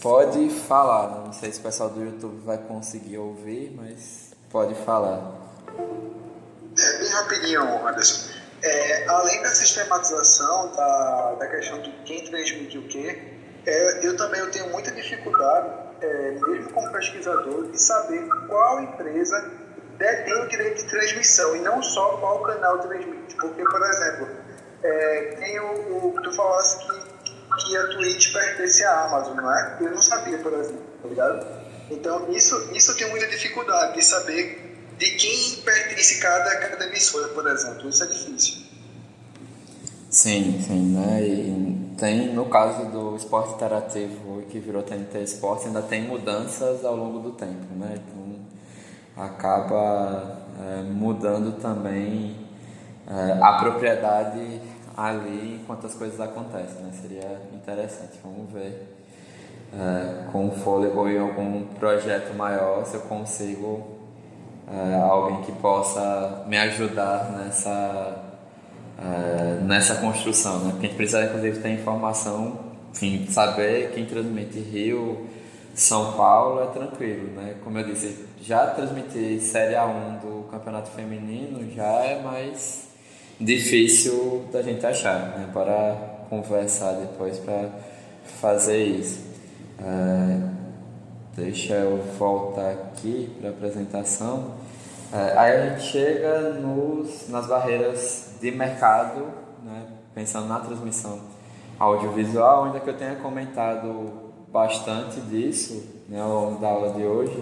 pode 0.01 0.49
falar, 0.49 1.23
não 1.25 1.33
sei 1.33 1.51
se 1.51 1.59
o 1.59 1.63
pessoal 1.63 1.89
do 1.89 2.03
YouTube 2.03 2.41
vai 2.43 2.57
conseguir 2.57 3.17
ouvir, 3.17 3.73
mas 3.75 4.31
pode 4.49 4.75
falar. 4.75 5.31
É, 6.77 6.99
bem 6.99 7.09
rapidinho, 7.09 7.87
Anderson. 7.87 8.40
É, 8.63 9.07
além 9.07 9.41
da 9.41 9.49
sistematização 9.49 10.71
da, 10.75 11.35
da 11.39 11.47
questão 11.47 11.81
de 11.81 11.91
quem 12.05 12.23
transmite 12.25 12.77
o 12.77 12.87
quê, 12.87 13.21
é, 13.65 14.05
eu 14.05 14.15
também 14.15 14.39
eu 14.39 14.51
tenho 14.51 14.69
muita 14.69 14.91
dificuldade 14.91 15.81
é, 16.01 16.31
mesmo 16.31 16.71
como 16.71 16.91
pesquisador, 16.91 17.69
de 17.71 17.81
saber 17.81 18.27
qual 18.47 18.81
empresa 18.81 19.51
detém 19.97 20.33
o 20.33 20.47
direito 20.47 20.83
de 20.83 20.89
transmissão 20.89 21.55
e 21.55 21.59
não 21.59 21.81
só 21.81 22.17
qual 22.17 22.41
canal 22.41 22.79
transmite. 22.79 23.35
Porque, 23.35 23.63
por 23.63 23.81
exemplo, 23.81 24.27
é, 24.83 25.35
tem 25.39 25.59
o, 25.59 26.07
o 26.07 26.21
tu 26.21 26.33
falasse 26.33 26.79
que, 26.87 27.63
que 27.63 27.77
a 27.77 27.87
Twitch 27.87 28.33
pertence 28.33 28.83
à 28.83 29.05
Amazon, 29.05 29.37
não 29.37 29.51
é? 29.55 29.77
Eu 29.79 29.91
não 29.91 30.01
sabia, 30.01 30.37
por 30.39 30.53
exemplo, 30.53 30.83
tá 31.01 31.07
ligado? 31.07 31.47
Então, 31.91 32.31
isso, 32.31 32.69
isso 32.73 32.91
eu 32.91 32.97
tenho 32.97 33.09
muita 33.11 33.27
dificuldade 33.27 33.93
de 33.93 34.03
saber 34.03 34.70
de 35.01 35.09
quem 35.15 35.55
pertence 35.63 36.19
cada, 36.19 36.57
cada 36.57 36.85
emissora, 36.85 37.29
por 37.29 37.47
exemplo. 37.47 37.89
Isso 37.89 38.03
é 38.03 38.07
difícil. 38.07 38.61
Sim, 40.11 40.61
sim, 40.61 40.93
né? 40.93 41.23
E 41.23 41.95
tem, 41.97 42.31
no 42.33 42.45
caso 42.45 42.85
do 42.91 43.15
esporte 43.15 43.55
interativo 43.55 44.43
que 44.51 44.59
virou 44.59 44.83
TNT 44.83 45.23
Esporte, 45.23 45.65
ainda 45.65 45.81
tem 45.81 46.03
mudanças 46.03 46.85
ao 46.85 46.95
longo 46.95 47.17
do 47.17 47.31
tempo, 47.31 47.73
né? 47.75 47.95
Então, 47.95 49.25
acaba 49.25 50.37
é, 50.59 50.83
mudando 50.83 51.59
também 51.59 52.35
é, 53.07 53.39
a 53.41 53.53
propriedade 53.53 54.61
ali 54.95 55.61
enquanto 55.61 55.87
as 55.87 55.95
coisas 55.95 56.19
acontecem, 56.19 56.83
né? 56.83 56.91
Seria 57.01 57.41
interessante, 57.53 58.19
vamos 58.23 58.51
ver 58.51 58.95
é, 59.73 60.31
com 60.31 60.49
o 60.49 60.51
fôlego 60.51 61.07
em 61.09 61.17
algum 61.17 61.65
projeto 61.79 62.35
maior 62.35 62.85
se 62.85 62.95
eu 62.95 63.01
consigo 63.01 64.00
é, 64.67 64.95
alguém 64.95 65.41
que 65.41 65.51
possa 65.53 66.43
me 66.47 66.57
ajudar 66.57 67.31
nessa, 67.37 68.23
é, 68.99 69.59
nessa 69.63 69.95
construção, 69.95 70.59
né? 70.59 70.71
Porque 70.71 70.85
a 70.85 70.89
gente 70.89 70.97
precisa, 70.97 71.25
inclusive, 71.25 71.59
ter 71.59 71.69
informação, 71.69 72.59
enfim, 72.91 73.25
saber 73.29 73.91
quem 73.93 74.05
transmite 74.05 74.59
Rio, 74.59 75.27
São 75.73 76.13
Paulo 76.13 76.63
é 76.63 76.67
tranquilo, 76.67 77.31
né? 77.35 77.55
Como 77.63 77.77
eu 77.77 77.85
disse, 77.85 78.25
já 78.41 78.67
transmitir 78.67 79.41
Série 79.41 79.75
A1 79.75 80.19
do 80.21 80.47
Campeonato 80.49 80.89
Feminino 80.91 81.69
já 81.73 82.03
é 82.03 82.21
mais 82.21 82.87
difícil 83.39 84.45
da 84.51 84.61
gente 84.61 84.85
achar, 84.85 85.37
né? 85.37 85.49
Para 85.51 85.95
conversar 86.29 86.93
depois 86.93 87.37
para 87.39 87.69
fazer 88.39 88.83
isso. 88.83 89.19
É, 89.79 90.60
Deixa 91.35 91.75
eu 91.75 91.97
voltar 92.19 92.71
aqui 92.71 93.33
para 93.39 93.49
a 93.49 93.51
apresentação. 93.53 94.51
É, 95.13 95.37
aí 95.37 95.57
a 95.57 95.69
gente 95.69 95.83
chega 95.83 96.49
nos, 96.55 97.29
nas 97.29 97.47
barreiras 97.47 98.31
de 98.41 98.51
mercado, 98.51 99.27
né, 99.63 99.85
pensando 100.13 100.47
na 100.47 100.59
transmissão 100.59 101.21
audiovisual, 101.79 102.65
ainda 102.65 102.81
que 102.81 102.89
eu 102.89 102.97
tenha 102.97 103.15
comentado 103.15 104.11
bastante 104.49 105.21
disso 105.21 106.03
né, 106.09 106.21
ao 106.21 106.29
longo 106.29 106.59
da 106.59 106.67
aula 106.67 106.93
de 106.93 107.03
hoje, 107.03 107.41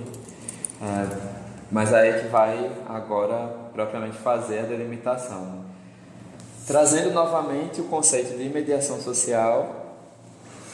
é, 0.81 1.39
mas 1.71 1.91
aí 1.91 2.09
a 2.09 2.17
gente 2.17 2.29
vai 2.29 2.71
agora 2.87 3.55
propriamente 3.73 4.17
fazer 4.17 4.59
a 4.59 4.63
delimitação. 4.63 5.65
Trazendo 6.67 7.11
novamente 7.11 7.81
o 7.81 7.85
conceito 7.85 8.37
de 8.37 8.47
mediação 8.49 9.01
social 9.01 9.78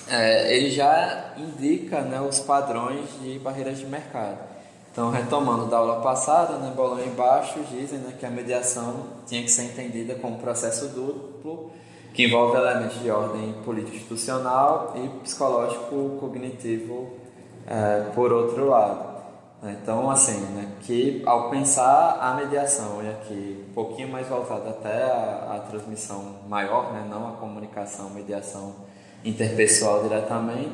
é, 0.07 0.55
ele 0.55 0.69
já 0.69 1.33
indica 1.37 2.01
né, 2.01 2.21
os 2.21 2.39
padrões 2.39 3.09
de 3.21 3.39
barreiras 3.39 3.77
de 3.77 3.85
mercado. 3.85 4.37
Então, 4.91 5.09
retomando 5.09 5.65
da 5.65 5.77
aula 5.77 6.01
passada, 6.01 6.57
né, 6.57 6.71
bolão 6.75 7.03
embaixo 7.03 7.59
dizem 7.69 7.99
né, 7.99 8.13
que 8.17 8.25
a 8.25 8.29
mediação 8.29 9.07
tinha 9.27 9.41
que 9.41 9.51
ser 9.51 9.63
entendida 9.63 10.15
como 10.15 10.37
processo 10.37 10.87
duplo, 10.87 11.71
que 12.13 12.23
envolve 12.23 12.55
elementos 12.55 13.01
de 13.01 13.11
ordem 13.11 13.53
político-institucional 13.65 14.93
e 14.95 15.09
psicológico-cognitivo 15.19 17.09
é, 17.67 18.05
por 18.15 18.31
outro 18.31 18.69
lado. 18.69 19.15
Então, 19.63 20.09
assim, 20.09 20.39
né, 20.53 20.71
que 20.81 21.23
ao 21.25 21.49
pensar 21.49 22.19
a 22.21 22.35
mediação, 22.35 23.03
e 23.03 23.09
aqui 23.09 23.65
um 23.69 23.73
pouquinho 23.73 24.07
mais 24.07 24.27
voltada 24.27 24.69
até 24.69 25.03
a, 25.03 25.55
a 25.55 25.59
transmissão 25.67 26.35
maior, 26.47 26.93
né, 26.93 27.05
não 27.09 27.27
a 27.27 27.31
comunicação, 27.31 28.09
mediação 28.11 28.75
interpessoal 29.25 30.03
diretamente, 30.03 30.71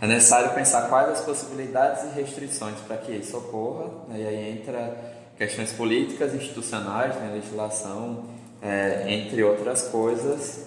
é 0.00 0.06
necessário 0.06 0.54
pensar 0.54 0.88
quais 0.88 1.10
as 1.10 1.20
possibilidades 1.20 2.04
e 2.04 2.20
restrições 2.20 2.78
para 2.86 2.96
que 2.96 3.12
isso 3.12 3.36
ocorra, 3.36 3.90
né? 4.08 4.20
e 4.20 4.26
aí 4.26 4.50
entra 4.52 4.96
questões 5.36 5.72
políticas, 5.72 6.34
institucionais, 6.34 7.14
né? 7.16 7.32
legislação, 7.34 8.24
é, 8.62 9.04
entre 9.08 9.42
outras 9.42 9.82
coisas. 9.88 10.66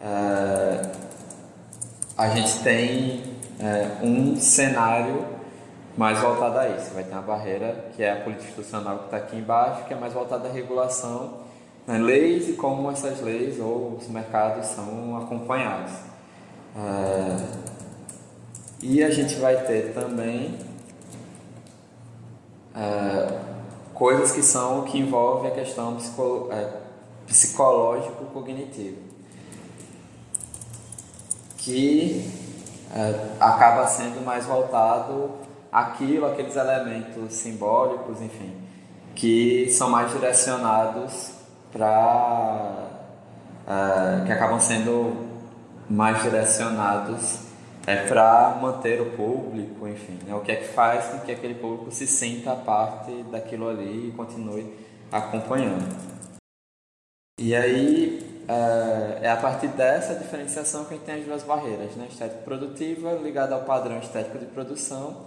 É, 0.00 0.90
a 2.16 2.28
gente 2.28 2.62
tem 2.62 3.22
é, 3.58 4.04
um 4.04 4.36
cenário 4.36 5.24
mais 5.96 6.18
voltado 6.18 6.58
a 6.58 6.68
isso. 6.68 6.92
Vai 6.92 7.04
ter 7.04 7.12
uma 7.12 7.22
barreira 7.22 7.86
que 7.96 8.02
é 8.02 8.12
a 8.12 8.16
política 8.16 8.48
institucional 8.48 8.98
que 8.98 9.04
está 9.06 9.16
aqui 9.16 9.36
embaixo, 9.36 9.84
que 9.86 9.94
é 9.94 9.96
mais 9.96 10.12
voltada 10.12 10.48
à 10.48 10.52
regulação 10.52 11.39
né, 11.90 11.98
leis 11.98 12.48
e 12.48 12.52
como 12.52 12.88
essas 12.88 13.20
leis 13.20 13.58
ou 13.58 13.96
os 14.00 14.08
mercados 14.08 14.66
são 14.66 15.16
acompanhados. 15.16 15.92
É, 16.76 17.70
e 18.80 19.02
a 19.02 19.10
gente 19.10 19.34
vai 19.36 19.56
ter 19.64 19.92
também 19.92 20.56
é, 22.76 23.38
coisas 23.92 24.30
que 24.30 24.40
são 24.40 24.84
que 24.84 24.98
envolvem 24.98 25.50
a 25.50 25.54
questão 25.54 25.96
psico, 25.96 26.48
é, 26.52 26.72
psicológico-cognitiva, 27.26 28.96
que 31.58 32.30
é, 32.94 33.34
acaba 33.40 33.86
sendo 33.88 34.24
mais 34.24 34.46
voltado 34.46 35.32
àquilo, 35.72 36.26
aqueles 36.26 36.54
elementos 36.54 37.34
simbólicos, 37.34 38.22
enfim, 38.22 38.54
que 39.16 39.68
são 39.70 39.90
mais 39.90 40.12
direcionados 40.12 41.39
para 41.72 42.88
uh, 43.66 44.24
que 44.26 44.32
acabam 44.32 44.60
sendo 44.60 45.28
mais 45.88 46.22
direcionados 46.22 47.50
é 47.86 48.06
para 48.06 48.58
manter 48.60 49.00
o 49.00 49.16
público, 49.16 49.88
enfim, 49.88 50.18
né? 50.26 50.34
o 50.34 50.40
que 50.40 50.52
é 50.52 50.56
que 50.56 50.68
faz 50.68 51.06
com 51.06 51.20
que 51.20 51.32
aquele 51.32 51.54
público 51.54 51.90
se 51.90 52.06
sinta 52.06 52.54
parte 52.54 53.10
daquilo 53.30 53.68
ali 53.68 54.08
e 54.08 54.12
continue 54.12 54.72
acompanhando. 55.10 55.88
E 57.40 57.54
aí 57.54 58.44
é, 58.46 59.26
é 59.26 59.30
a 59.30 59.36
partir 59.36 59.68
dessa 59.68 60.14
diferenciação 60.14 60.84
que 60.84 60.94
a 60.94 60.96
gente 60.96 61.06
tem 61.06 61.14
as 61.16 61.24
duas 61.24 61.42
barreiras, 61.42 61.96
né? 61.96 62.06
estética 62.10 62.42
produtiva 62.42 63.12
ligada 63.14 63.54
ao 63.54 63.62
padrão 63.62 63.98
estético 63.98 64.38
de 64.38 64.46
produção, 64.46 65.26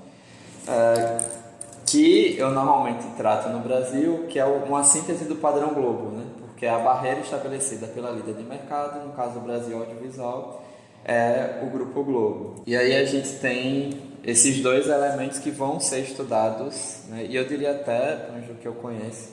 é, 0.68 1.44
que 1.86 2.38
eu 2.38 2.52
normalmente 2.52 3.06
trato 3.18 3.50
no 3.50 3.60
Brasil, 3.60 4.26
que 4.30 4.40
é 4.40 4.46
uma 4.46 4.84
síntese 4.84 5.26
do 5.26 5.36
padrão 5.36 5.74
Globo, 5.74 6.12
né? 6.18 6.24
Porque 6.64 6.68
a 6.68 6.80
barreira 6.80 7.20
estabelecida 7.20 7.88
pela 7.88 8.10
líder 8.12 8.36
de 8.36 8.44
mercado, 8.44 9.06
no 9.06 9.12
caso 9.12 9.34
do 9.34 9.42
Brasil 9.42 9.78
Audiovisual, 9.78 10.64
é 11.04 11.60
o 11.62 11.66
Grupo 11.70 12.02
Globo. 12.06 12.64
E 12.66 12.74
aí 12.74 12.96
a 12.96 13.04
gente 13.04 13.34
tem 13.40 14.02
esses 14.24 14.62
dois 14.62 14.88
elementos 14.88 15.40
que 15.40 15.52
vão 15.52 15.82
ser 15.82 16.00
estudados, 16.00 17.02
né? 17.10 17.26
e 17.30 17.36
eu 17.36 17.46
diria 17.46 17.72
até, 17.72 18.16
pelo 18.16 18.56
que 18.56 18.66
eu 18.66 18.74
conheço, 18.76 19.32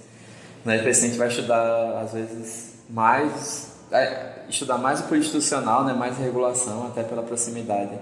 né, 0.65 0.81
a 0.81 0.93
gente 0.93 1.17
vai 1.17 1.29
estudar 1.29 2.01
às 2.01 2.13
vezes 2.13 2.75
mais, 2.91 3.77
é, 3.93 4.47
estudar 4.49 4.79
mais 4.79 4.99
o 4.99 5.05
político 5.05 5.37
institucional, 5.37 5.85
né, 5.85 5.93
mais 5.93 6.19
regulação, 6.19 6.89
até 6.89 7.05
pela 7.05 7.23
proximidade, 7.23 7.97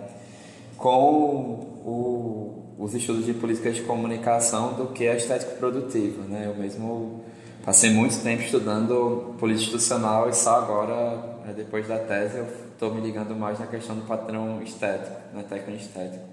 com 0.78 1.66
o 1.84 2.54
os 2.78 2.94
estudos 2.94 3.26
de 3.26 3.34
políticas 3.34 3.74
de 3.74 3.82
comunicação 3.82 4.74
do 4.74 4.86
que 4.86 5.08
a 5.08 5.16
estética 5.16 5.50
produtiva. 5.56 6.22
Né? 6.28 6.44
Eu 6.46 6.54
mesmo 6.54 7.24
passei 7.64 7.90
muito 7.90 8.22
tempo 8.22 8.42
estudando 8.42 9.34
política 9.38 9.66
institucional 9.66 10.28
e 10.28 10.34
só 10.34 10.56
agora, 10.56 11.16
né, 11.44 11.54
depois 11.56 11.86
da 11.86 11.98
tese, 11.98 12.38
eu 12.38 12.46
estou 12.72 12.94
me 12.94 13.00
ligando 13.00 13.34
mais 13.34 13.58
na 13.58 13.66
questão 13.66 13.96
do 13.96 14.02
padrão 14.02 14.62
estético, 14.62 15.16
na 15.34 15.42
técnica 15.42 15.82
estética. 15.82 16.24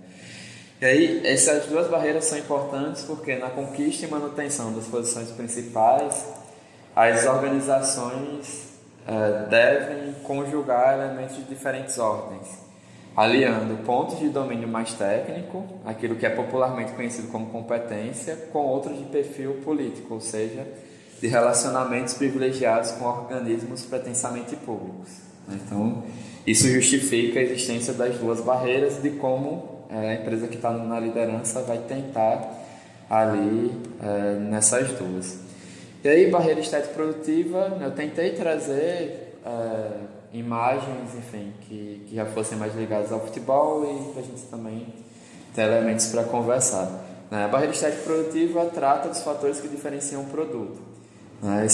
E 0.82 0.86
aí, 0.86 1.22
essas 1.26 1.66
duas 1.68 1.88
barreiras 1.88 2.26
são 2.26 2.38
importantes 2.38 3.04
porque 3.04 3.36
na 3.36 3.50
conquista 3.50 4.06
e 4.06 4.10
manutenção 4.10 4.74
das 4.74 4.86
posições 4.86 5.30
principais, 5.32 6.26
as 6.96 7.26
organizações 7.26 8.66
eh, 9.08 9.46
devem 9.50 10.14
conjugar 10.24 11.00
elementos 11.00 11.38
de 11.38 11.44
diferentes 11.44 11.98
ordens 11.98 12.66
aliando 13.16 13.82
pontos 13.84 14.20
de 14.20 14.28
domínio 14.28 14.68
mais 14.68 14.94
técnico, 14.94 15.64
aquilo 15.86 16.16
que 16.16 16.26
é 16.26 16.30
popularmente 16.30 16.92
conhecido 16.92 17.30
como 17.30 17.48
competência, 17.48 18.36
com 18.52 18.60
outros 18.60 18.98
de 18.98 19.06
perfil 19.06 19.62
político, 19.64 20.16
ou 20.16 20.20
seja, 20.20 20.68
de 21.22 21.28
relacionamentos 21.28 22.14
privilegiados 22.14 22.92
com 22.92 23.06
organismos 23.06 23.84
pretensamente 23.84 24.56
públicos. 24.56 25.10
Então, 25.50 26.04
isso 26.46 26.68
justifica 26.70 27.40
a 27.40 27.44
existência 27.44 27.94
das 27.94 28.18
duas 28.18 28.42
barreiras 28.42 29.02
de 29.02 29.12
como 29.12 29.86
é, 29.90 30.12
a 30.12 30.14
empresa 30.16 30.48
que 30.48 30.56
está 30.56 30.72
na 30.72 31.00
liderança 31.00 31.62
vai 31.62 31.78
tentar 31.80 32.64
ali 33.10 33.72
é, 34.02 34.40
nessas 34.40 34.90
duas. 34.92 35.40
E 36.04 36.08
aí, 36.08 36.30
barreira 36.30 36.60
estética 36.60 36.94
produtiva, 36.94 37.80
eu 37.82 37.92
tentei 37.92 38.32
trazer 38.32 39.40
é, 39.46 39.92
imagens, 40.34 41.16
enfim, 41.18 41.54
que, 41.62 42.06
que 42.08 42.16
já 42.16 42.26
fossem 42.26 42.58
mais 42.58 42.76
ligadas 42.76 43.12
ao 43.12 43.20
futebol 43.20 43.84
e 43.84 44.14
para 44.14 44.22
a 44.22 44.26
gente 44.26 44.42
também 44.44 44.88
ter 45.54 45.64
elementos 45.64 46.08
para 46.08 46.24
conversar. 46.24 46.92
Né? 47.32 47.46
A 47.46 47.48
barreira 47.48 47.74
estética 47.74 48.04
produtiva 48.04 48.66
trata 48.66 49.10
dos 49.10 49.22
fatores 49.22 49.60
que 49.60 49.68
diferenciam 49.68 50.22
o 50.22 50.26
produto, 50.26 50.80
né? 51.42 51.68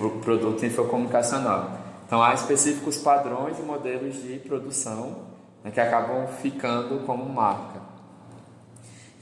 o 0.00 0.10
produto 0.20 0.64
infocomunicacional. 0.64 1.78
Então, 2.06 2.22
há 2.22 2.32
específicos 2.32 2.98
padrões 2.98 3.58
e 3.58 3.62
modelos 3.62 4.22
de 4.22 4.38
produção 4.38 5.28
né, 5.62 5.70
que 5.70 5.80
acabam 5.80 6.26
ficando 6.40 7.04
como 7.04 7.28
marca. 7.28 7.88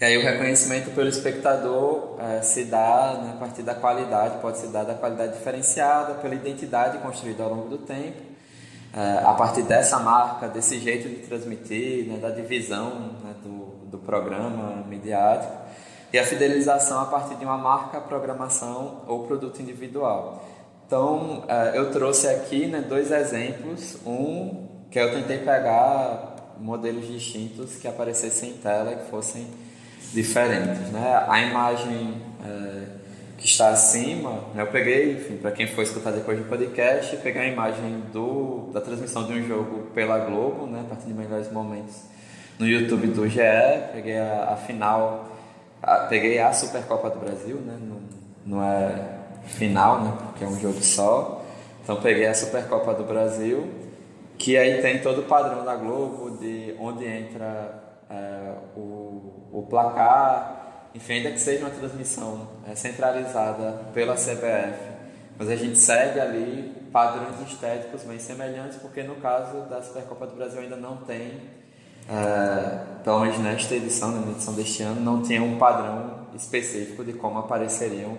E 0.01 0.05
aí 0.05 0.19
o 0.19 0.23
reconhecimento 0.23 0.91
pelo 0.91 1.09
espectador 1.09 2.17
é, 2.21 2.43
se 2.43 2.65
dá 2.65 3.19
né, 3.23 3.33
a 3.35 3.41
partir 3.41 3.63
da 3.63 3.75
qualidade, 3.75 4.41
pode 4.43 4.59
se 4.59 4.67
dar 4.67 4.85
da 4.85 4.95
qualidade 4.95 5.33
diferenciada, 5.33 6.15
pela 6.15 6.35
identidade 6.35 6.99
construída 6.99 7.43
ao 7.43 7.55
longo 7.55 7.71
do 7.71 7.79
tempo, 7.79 8.21
é, 8.95 9.25
a 9.25 9.33
partir 9.33 9.63
dessa 9.63 9.99
marca, 9.99 10.49
desse 10.49 10.79
jeito 10.79 11.09
de 11.09 11.27
transmitir, 11.27 12.09
né, 12.09 12.19
da 12.19 12.29
divisão 12.29 13.15
né, 13.25 13.35
do, 13.43 13.89
do 13.91 13.99
programa 13.99 14.85
midiático, 14.87 15.66
e 16.17 16.19
a 16.19 16.25
fidelização 16.25 16.99
a 17.03 17.05
partir 17.05 17.35
de 17.35 17.45
uma 17.45 17.59
marca, 17.59 18.01
programação 18.01 19.03
ou 19.07 19.27
produto 19.27 19.61
individual. 19.61 20.43
Então, 20.87 21.45
é, 21.47 21.77
eu 21.77 21.91
trouxe 21.91 22.27
aqui 22.27 22.67
né, 22.67 22.81
dois 22.81 23.13
exemplos, 23.13 23.99
um 24.07 24.67
que 24.91 24.99
eu 24.99 25.13
tentei 25.13 25.39
pegar 25.39 26.55
modelos 26.59 27.07
distintos 27.07 27.77
que 27.77 27.87
aparecessem 27.87 28.51
em 28.51 28.53
tela, 28.55 28.95
que 28.95 29.11
fossem 29.11 29.47
diferentes. 30.15 30.91
Né? 30.91 31.23
A 31.29 31.43
imagem 31.43 32.23
é, 32.43 32.85
que 33.37 33.45
está 33.45 33.69
acima, 33.69 34.41
né, 34.55 34.63
eu 34.63 34.69
peguei, 34.69 35.13
enfim, 35.13 35.37
para 35.37 35.51
quem 35.51 35.67
for 35.67 35.83
escutar 35.83 36.13
depois 36.13 36.39
do 36.39 36.47
podcast, 36.47 37.15
peguei 37.19 37.43
a 37.43 37.47
imagem 37.47 38.05
do, 38.11 38.71
da 38.73 38.81
transmissão 38.81 39.27
de 39.27 39.35
um 39.35 39.47
jogo 39.47 39.91
pela 39.95 40.19
Globo, 40.21 40.67
né, 40.67 40.81
a 40.81 40.89
partir 40.89 41.09
de 41.09 41.13
melhores 41.13 41.53
momentos 41.53 42.17
no 42.59 42.67
YouTube 42.67 43.09
do 43.09 43.29
GE, 43.29 43.41
peguei 43.93 44.19
a, 44.19 44.53
a 44.55 44.57
final, 44.57 45.36
a, 45.83 45.99
peguei 46.07 46.39
a 46.39 46.53
Supercopa 46.53 47.11
do 47.11 47.19
Brasil, 47.19 47.57
né, 47.57 47.79
não, 47.81 48.01
não 48.45 48.65
é 48.65 49.19
final, 49.45 50.01
né, 50.03 50.13
porque 50.25 50.45
é 50.45 50.47
um 50.47 50.59
jogo 50.59 50.81
só, 50.83 51.45
então 51.83 52.01
peguei 52.01 52.27
a 52.27 52.35
Supercopa 52.35 52.95
do 52.95 53.05
Brasil, 53.05 53.69
que 54.39 54.57
aí 54.57 54.83
tem 54.83 55.01
todo 55.01 55.23
o 55.23 55.25
padrão 55.25 55.65
da 55.65 55.77
Globo, 55.77 56.37
de 56.39 56.75
onde 56.79 57.07
entra 57.07 57.83
é, 58.11 58.53
o, 58.77 59.49
o 59.53 59.67
placar, 59.69 60.89
enfim, 60.95 61.15
ainda 61.15 61.31
que 61.31 61.41
seja 61.41 61.65
uma 61.65 61.71
transmissão 61.71 62.49
é, 62.69 62.75
centralizada 62.75 63.83
pela 63.93 64.15
CBF, 64.15 64.97
mas 65.39 65.49
a 65.49 65.57
gente 65.57 65.79
segue 65.79 66.19
ali 66.19 66.75
padrões 66.93 67.41
estéticos 67.47 68.03
bem 68.05 68.19
semelhantes, 68.19 68.79
porque 68.79 69.03
no 69.03 69.17
caso 69.17 69.63
da 69.69 69.83
Supercopa 69.83 70.27
do 70.27 70.37
Brasil 70.37 70.61
ainda 70.61 70.77
não 70.77 70.97
tem, 70.99 71.41
é, 72.09 73.03
pelo 73.03 73.21
menos 73.21 73.39
nesta 73.39 73.75
edição, 73.75 74.11
na 74.11 74.31
edição 74.31 74.55
deste 74.55 74.83
ano, 74.83 75.01
não 75.01 75.23
tinha 75.23 75.43
um 75.43 75.59
padrão 75.59 76.27
específico 76.35 77.05
de 77.05 77.13
como 77.13 77.39
apareceriam 77.39 78.17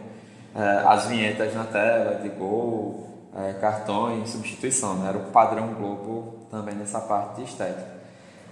é, 0.55 0.83
as 0.85 1.05
vinhetas 1.05 1.53
na 1.53 1.63
tela, 1.65 2.15
de 2.15 2.29
gol, 2.29 3.07
é, 3.35 3.53
cartões, 3.53 4.29
substituição, 4.29 4.95
né? 4.95 5.09
era 5.09 5.17
o 5.17 5.31
padrão 5.31 5.73
Globo 5.73 6.47
também 6.49 6.75
nessa 6.75 6.99
parte 6.99 7.41
de 7.41 7.43
estética. 7.43 7.97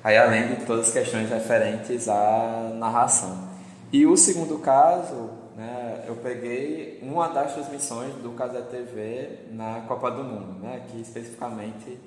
Aí, 0.04 0.16
além 0.18 0.50
de 0.50 0.66
todas 0.66 0.88
as 0.88 0.94
questões 0.94 1.30
referentes 1.30 2.08
à 2.08 2.72
narração. 2.76 3.50
E 3.92 4.06
o 4.06 4.16
segundo 4.16 4.60
caso, 4.60 5.32
né, 5.56 6.04
eu 6.08 6.16
peguei 6.18 7.00
uma 7.02 7.28
das 7.30 7.54
transmissões 7.54 8.14
do 8.16 8.32
Casé 8.32 8.62
TV 8.62 9.48
na 9.52 9.82
Copa 9.88 10.12
do 10.12 10.24
Mundo, 10.24 10.60
né, 10.62 10.84
aqui 10.84 11.02
especificamente 11.02 11.98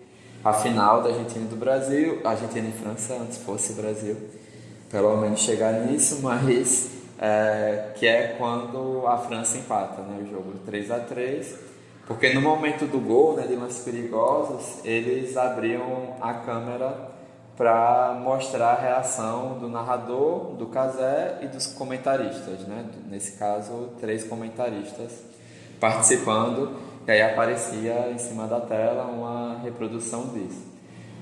a 0.48 0.52
final 0.52 1.02
da 1.02 1.10
Argentina 1.10 1.44
e 1.44 1.48
do 1.48 1.56
Brasil, 1.56 2.20
Argentina 2.24 2.68
e 2.68 2.72
França, 2.72 3.14
antes 3.14 3.38
fosse 3.38 3.74
Brasil, 3.74 4.16
pelo 4.90 5.16
menos 5.16 5.40
chegar 5.40 5.72
nisso, 5.72 6.20
mas 6.22 6.90
é, 7.18 7.92
que 7.94 8.06
é 8.06 8.36
quando 8.38 9.06
a 9.06 9.18
França 9.18 9.58
empata 9.58 10.02
né, 10.02 10.22
o 10.22 10.30
jogo 10.30 10.52
3 10.64 10.90
a 10.90 11.00
3 11.00 11.68
porque 12.08 12.32
no 12.32 12.40
momento 12.40 12.86
do 12.86 12.98
gol, 12.98 13.36
né, 13.36 13.46
de 13.46 13.54
lances 13.54 13.84
perigosos, 13.84 14.82
eles 14.82 15.36
abriam 15.36 16.16
a 16.22 16.32
câmera 16.32 17.10
para 17.54 18.18
mostrar 18.18 18.70
a 18.70 18.80
reação 18.80 19.58
do 19.58 19.68
narrador, 19.68 20.54
do 20.54 20.66
Casé 20.68 21.38
e 21.42 21.46
dos 21.48 21.66
comentaristas, 21.66 22.60
né? 22.60 22.86
Nesse 23.10 23.32
caso, 23.32 23.90
três 24.00 24.24
comentaristas 24.24 25.22
participando, 25.78 26.72
e 27.08 27.10
aí 27.10 27.22
aparecia 27.22 28.10
em 28.12 28.18
cima 28.18 28.46
da 28.46 28.60
tela 28.60 29.04
uma 29.04 29.58
reprodução 29.62 30.28
disso. 30.28 30.62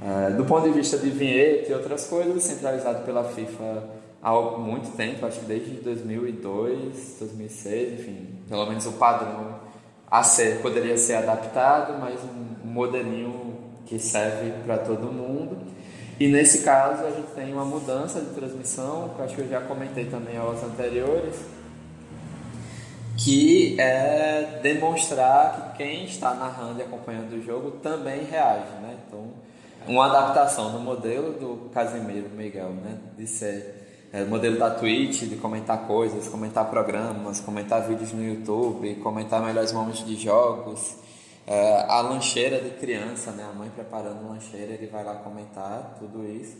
É, 0.03 0.31
do 0.31 0.45
ponto 0.45 0.65
de 0.69 0.73
vista 0.73 0.99
de 0.99 1.09
vinheta 1.09 1.71
e 1.71 1.75
outras 1.75 2.09
coisas, 2.09 2.43
centralizado 2.43 3.05
pela 3.05 3.23
FIFA 3.23 3.85
há 4.21 4.33
muito 4.59 4.97
tempo, 4.97 5.25
acho 5.25 5.39
que 5.39 5.47
desde 5.47 5.71
2002, 5.77 7.17
2006, 7.21 8.01
enfim, 8.01 8.27
pelo 8.49 8.67
menos 8.67 8.85
o 8.87 8.93
padrão 8.95 9.61
a 10.11 10.25
ser, 10.25 10.61
poderia 10.61 10.99
ser 10.99 11.15
adaptado, 11.15 11.97
mas 12.01 12.19
um 12.25 12.69
modelinho 12.69 13.55
que 13.87 13.97
serve 13.97 14.53
para 14.65 14.79
todo 14.79 15.13
mundo. 15.13 15.57
E 16.19 16.27
nesse 16.27 16.63
caso 16.65 17.05
a 17.05 17.11
gente 17.11 17.29
tem 17.29 17.53
uma 17.53 17.65
mudança 17.65 18.21
de 18.21 18.31
transmissão, 18.31 19.11
que 19.15 19.23
acho 19.23 19.37
que 19.37 19.43
eu 19.43 19.49
já 19.49 19.61
comentei 19.61 20.07
também 20.07 20.37
aulas 20.37 20.65
anteriores, 20.65 21.37
que 23.17 23.81
é 23.81 24.61
demonstrar 24.63 25.73
que 25.73 25.79
quem 25.79 26.05
está 26.05 26.35
narrando 26.35 26.81
e 26.81 26.83
acompanhando 26.83 27.33
o 27.33 27.43
jogo 27.43 27.73
também 27.83 28.25
reage, 28.25 28.71
né? 28.83 28.97
Então, 29.07 29.31
uma 29.89 30.07
adaptação 30.07 30.73
do 30.73 30.81
modelo 30.81 31.33
do 31.33 31.71
Casimiro 31.73 32.29
Miguel, 32.31 32.71
né? 32.71 32.99
De 33.17 33.27
ser 33.27 34.09
é, 34.13 34.25
modelo 34.25 34.59
da 34.59 34.71
Twitch, 34.71 35.23
de 35.23 35.37
comentar 35.37 35.87
coisas, 35.87 36.29
comentar 36.29 36.69
programas, 36.69 37.41
comentar 37.41 37.87
vídeos 37.87 38.13
no 38.13 38.23
YouTube, 38.23 38.97
comentar 38.97 39.43
melhores 39.43 39.73
momentos 39.73 40.05
de 40.05 40.17
jogos, 40.17 40.97
é, 41.47 41.85
a 41.89 42.01
lancheira 42.01 42.61
de 42.61 42.71
criança, 42.71 43.31
né? 43.31 43.47
A 43.49 43.55
mãe 43.55 43.71
preparando 43.71 44.29
lancheira, 44.29 44.73
ele 44.73 44.89
vai 44.89 45.05
lá 45.05 45.15
comentar 45.15 45.97
tudo 45.99 46.25
isso. 46.25 46.57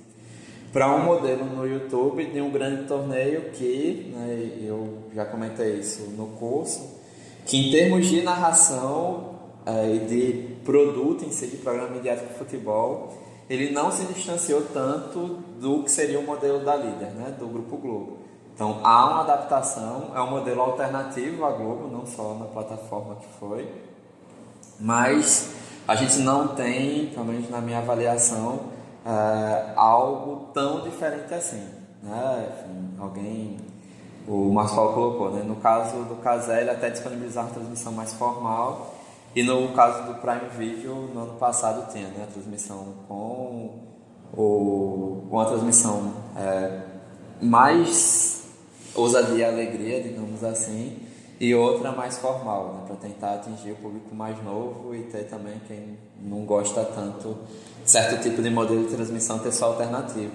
Para 0.77 0.95
um 0.95 1.05
modelo 1.05 1.47
no 1.47 1.67
YouTube 1.67 2.23
de 2.27 2.39
um 2.39 2.51
grande 2.51 2.87
torneio 2.87 3.49
que, 3.53 4.13
né, 4.15 4.61
eu 4.63 5.05
já 5.15 5.25
comentei 5.25 5.79
isso 5.79 6.03
no 6.11 6.27
curso, 6.39 7.01
que 7.47 7.57
em 7.57 7.71
termos 7.71 8.07
de 8.07 8.21
narração 8.21 9.37
é, 9.65 9.95
e 9.95 9.99
de 10.01 10.57
produto 10.67 11.25
em 11.25 11.31
si, 11.31 11.47
de 11.47 11.57
programa 11.57 11.95
mediático 11.95 12.29
de 12.31 12.35
futebol, 12.35 13.15
ele 13.49 13.71
não 13.71 13.91
se 13.91 14.05
distanciou 14.05 14.67
tanto 14.71 15.39
do 15.59 15.83
que 15.83 15.91
seria 15.91 16.21
o 16.21 16.23
modelo 16.23 16.63
da 16.63 16.77
líder, 16.77 17.09
né, 17.13 17.35
do 17.39 17.47
Grupo 17.47 17.79
Globo. 17.79 18.19
Então 18.55 18.81
há 18.85 19.07
uma 19.07 19.21
adaptação, 19.23 20.13
é 20.15 20.21
um 20.21 20.29
modelo 20.29 20.61
alternativo 20.61 21.47
à 21.47 21.53
Globo, 21.53 21.89
não 21.89 22.05
só 22.05 22.35
na 22.35 22.45
plataforma 22.45 23.17
que 23.17 23.29
foi, 23.41 23.67
mas 24.79 25.55
a 25.89 25.95
gente 25.95 26.19
não 26.19 26.49
tem, 26.49 27.07
pelo 27.07 27.25
menos 27.25 27.49
na 27.49 27.63
minha 27.63 27.79
avaliação, 27.79 28.76
é, 29.07 29.73
algo 29.77 30.49
tão 30.53 30.81
diferente 30.81 31.33
assim. 31.33 31.65
Né? 32.03 32.49
Enfim, 32.51 32.95
alguém, 32.99 33.57
o 34.27 34.53
Marcelo 34.53 34.93
colocou, 34.93 35.31
né? 35.31 35.43
no 35.45 35.57
caso 35.57 36.05
do 36.05 36.17
Casé, 36.17 36.63
ele 36.63 36.71
até 36.71 36.91
disponibilizar 36.91 37.45
uma 37.45 37.55
transmissão 37.55 37.93
mais 37.93 38.13
formal, 38.15 38.95
e 39.35 39.43
no 39.43 39.69
caso 39.75 40.13
do 40.13 40.15
Prime 40.21 40.49
Video, 40.57 40.95
no 41.15 41.23
ano 41.23 41.35
passado 41.35 41.91
tinha 41.93 42.09
né? 42.09 42.25
a 42.29 42.33
transmissão 42.33 42.95
com, 43.07 43.81
o, 44.35 45.27
com 45.31 45.41
a 45.41 45.45
transmissão 45.45 46.13
é, 46.37 46.81
mais 47.41 48.49
ousadia 48.95 49.37
e 49.37 49.45
alegria, 49.45 50.03
digamos 50.03 50.43
assim, 50.43 51.06
e 51.39 51.55
outra 51.55 51.93
mais 51.93 52.19
formal, 52.19 52.75
né, 52.75 52.81
para 52.87 52.97
tentar 52.97 53.35
atingir 53.35 53.73
o 53.73 53.77
público 53.77 54.15
mais 54.15 54.43
novo 54.43 54.95
e 54.95 55.03
ter 55.05 55.25
também 55.25 55.61
quem 55.69 55.99
não 56.21 56.45
gosta 56.45 56.85
tanto 56.85 57.37
certo 57.85 58.23
tipo 58.23 58.43
de 58.43 58.51
modelo 58.51 58.85
de 58.85 58.95
transmissão 58.95 59.39
ter 59.39 59.53
só 59.53 59.67
alternativo. 59.67 60.33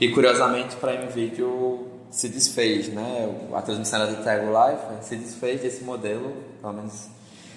E 0.00 0.10
curiosamente, 0.10 0.76
para 0.76 0.92
Prime 0.92 1.10
Video 1.10 1.88
se 2.10 2.28
desfez, 2.28 2.88
né? 2.88 3.48
A 3.52 3.62
transmissão 3.62 4.02
era 4.02 4.12
do 4.12 4.22
Tego 4.22 4.50
Live, 4.50 4.80
se 5.00 5.16
desfez 5.16 5.60
desse 5.60 5.82
modelo, 5.82 6.32
pelo 6.60 6.72
menos 6.72 7.08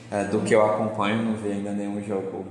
é, 0.09 0.23
do 0.23 0.39
que 0.39 0.55
eu 0.55 0.65
acompanho, 0.65 1.23
não 1.23 1.35
vi 1.35 1.51
ainda 1.51 1.71
nenhum 1.71 2.01
jogo 2.01 2.45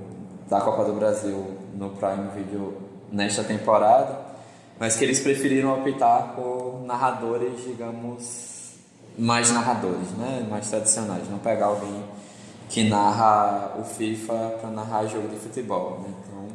da 0.49 0.61
Copa 0.61 0.85
do 0.85 0.93
Brasil 0.93 1.57
no 1.75 1.89
Prime 1.91 2.29
Video 2.35 2.77
nesta 3.11 3.43
temporada, 3.43 4.19
mas 4.79 4.95
que 4.95 5.03
eles 5.03 5.19
preferiram 5.19 5.79
optar 5.79 6.35
por 6.35 6.83
narradores, 6.85 7.63
digamos, 7.65 8.56
mais 9.17 9.51
narradores, 9.51 10.11
né? 10.11 10.45
mais 10.49 10.69
tradicionais, 10.69 11.29
não 11.29 11.39
pegar 11.39 11.67
alguém 11.67 12.03
que 12.69 12.83
narra 12.87 13.75
o 13.79 13.83
FIFA 13.83 14.57
para 14.61 14.69
narrar 14.69 15.05
jogo 15.07 15.27
de 15.29 15.37
futebol. 15.37 16.01
Né? 16.01 16.13
Então, 16.23 16.47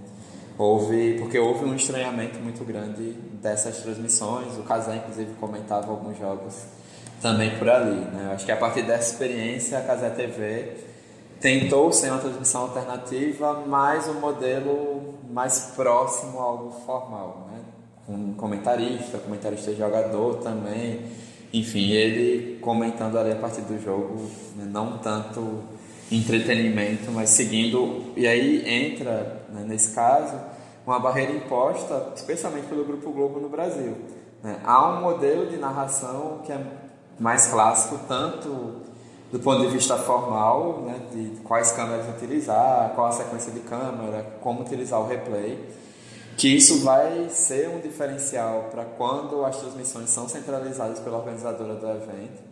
houve, 0.59 1.19
porque 1.19 1.39
houve 1.39 1.65
um 1.65 1.75
estranhamento 1.75 2.39
muito 2.39 2.65
grande 2.65 3.13
dessas 3.43 3.79
transmissões, 3.79 4.57
o 4.57 4.63
Casé 4.63 4.97
inclusive 4.97 5.35
comentava 5.41 5.91
alguns 5.91 6.19
jogos 6.19 6.55
também 7.21 7.59
por 7.59 7.69
ali. 7.69 8.01
Né? 8.01 8.33
Acho 8.35 8.45
que 8.45 8.53
a 8.53 8.57
partir 8.57 8.83
dessa 8.83 9.13
experiência 9.13 9.79
a 9.79 9.83
Casé 9.83 10.11
TV 10.11 10.77
tentou 11.41 11.93
ser 11.93 12.11
uma 12.11 12.21
transmissão 12.21 12.63
alternativa, 12.63 13.65
mas 13.67 14.07
um 14.07 14.21
modelo 14.21 15.15
mais 15.31 15.73
próximo 15.75 16.39
a 16.39 16.43
algo 16.43 16.71
formal, 16.87 17.49
né? 17.51 17.61
um 18.09 18.35
comentarista, 18.35 19.19
comentarista 19.19 19.75
jogador 19.75 20.37
também, 20.37 21.01
enfim, 21.53 21.90
ele 21.90 22.59
comentando 22.61 23.18
ali 23.18 23.32
a 23.32 23.36
partir 23.36 23.61
do 23.62 23.80
jogo, 23.82 24.30
né, 24.57 24.64
não 24.66 24.98
tanto 24.98 25.62
entretenimento, 26.11 27.11
mas 27.11 27.30
seguindo, 27.30 28.12
e 28.16 28.26
aí 28.26 28.66
entra, 28.66 29.44
né, 29.50 29.64
nesse 29.66 29.94
caso, 29.94 30.34
uma 30.86 30.98
barreira 30.98 31.32
imposta, 31.32 32.12
especialmente 32.14 32.66
pelo 32.66 32.84
Grupo 32.84 33.11
Globo 33.12 33.40
no 33.40 33.48
Brasil. 33.48 33.96
Né? 34.42 34.61
Há 34.64 34.90
um 34.90 35.00
modelo 35.00 35.46
de 35.46 35.57
narração 35.57 36.40
que 36.44 36.53
é 36.53 36.61
mais 37.18 37.46
clássico, 37.46 38.00
tanto 38.09 38.82
do 39.30 39.38
ponto 39.38 39.62
de 39.62 39.68
vista 39.68 39.96
formal, 39.96 40.82
né, 40.86 41.00
de 41.11 41.40
quais 41.42 41.72
câmeras 41.72 42.07
utilizar, 42.09 42.92
qual 42.94 43.07
a 43.07 43.12
sequência 43.12 43.50
de 43.50 43.61
câmera, 43.61 44.38
como 44.42 44.61
utilizar 44.61 45.00
o 45.00 45.07
replay, 45.07 45.59
que 46.43 46.49
isso 46.49 46.80
vai 46.80 47.28
ser 47.30 47.68
um 47.68 47.78
diferencial 47.78 48.68
para 48.72 48.84
quando 48.84 49.45
as 49.45 49.59
transmissões 49.59 50.11
são 50.11 50.28
centralizadas 50.28 50.99
pela 50.99 51.18
organizadora 51.18 51.74
do 51.76 51.88
evento. 51.88 52.43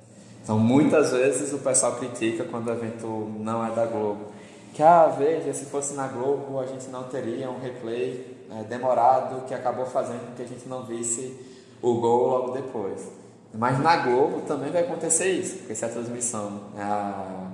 Então, 0.40 0.56
muitas 0.60 1.10
vezes 1.10 1.52
o 1.52 1.58
pessoal 1.58 1.96
critica 1.96 2.44
quando 2.44 2.68
o 2.68 2.70
evento 2.70 3.08
não 3.40 3.66
é 3.66 3.72
da 3.72 3.86
Globo. 3.86 4.26
Que, 4.74 4.80
ah, 4.80 5.06
veja, 5.06 5.52
se 5.52 5.64
fosse 5.64 5.94
na 5.94 6.06
Globo 6.06 6.60
a 6.60 6.66
gente 6.66 6.88
não 6.88 7.02
teria 7.08 7.50
um 7.50 7.58
replay 7.58 8.46
é, 8.52 8.62
demorado 8.62 9.44
que 9.46 9.52
acabou 9.52 9.86
fazendo 9.86 10.24
com 10.24 10.36
que 10.36 10.42
a 10.42 10.46
gente 10.46 10.68
não 10.68 10.84
visse 10.84 11.36
o 11.82 11.94
gol 11.94 12.28
logo 12.28 12.52
depois. 12.52 13.08
Mas 13.52 13.80
na 13.80 13.96
Globo 13.96 14.42
também 14.42 14.70
vai 14.70 14.82
acontecer 14.82 15.32
isso, 15.32 15.56
porque 15.56 15.74
se 15.74 15.84
a 15.84 15.88
transmissão, 15.88 16.60
a 16.78 17.48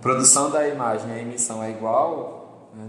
produção 0.00 0.50
da 0.50 0.66
imagem 0.66 1.10
e 1.10 1.12
a 1.12 1.18
emissão 1.18 1.62
é 1.62 1.70
igual, 1.72 2.70
né, 2.74 2.88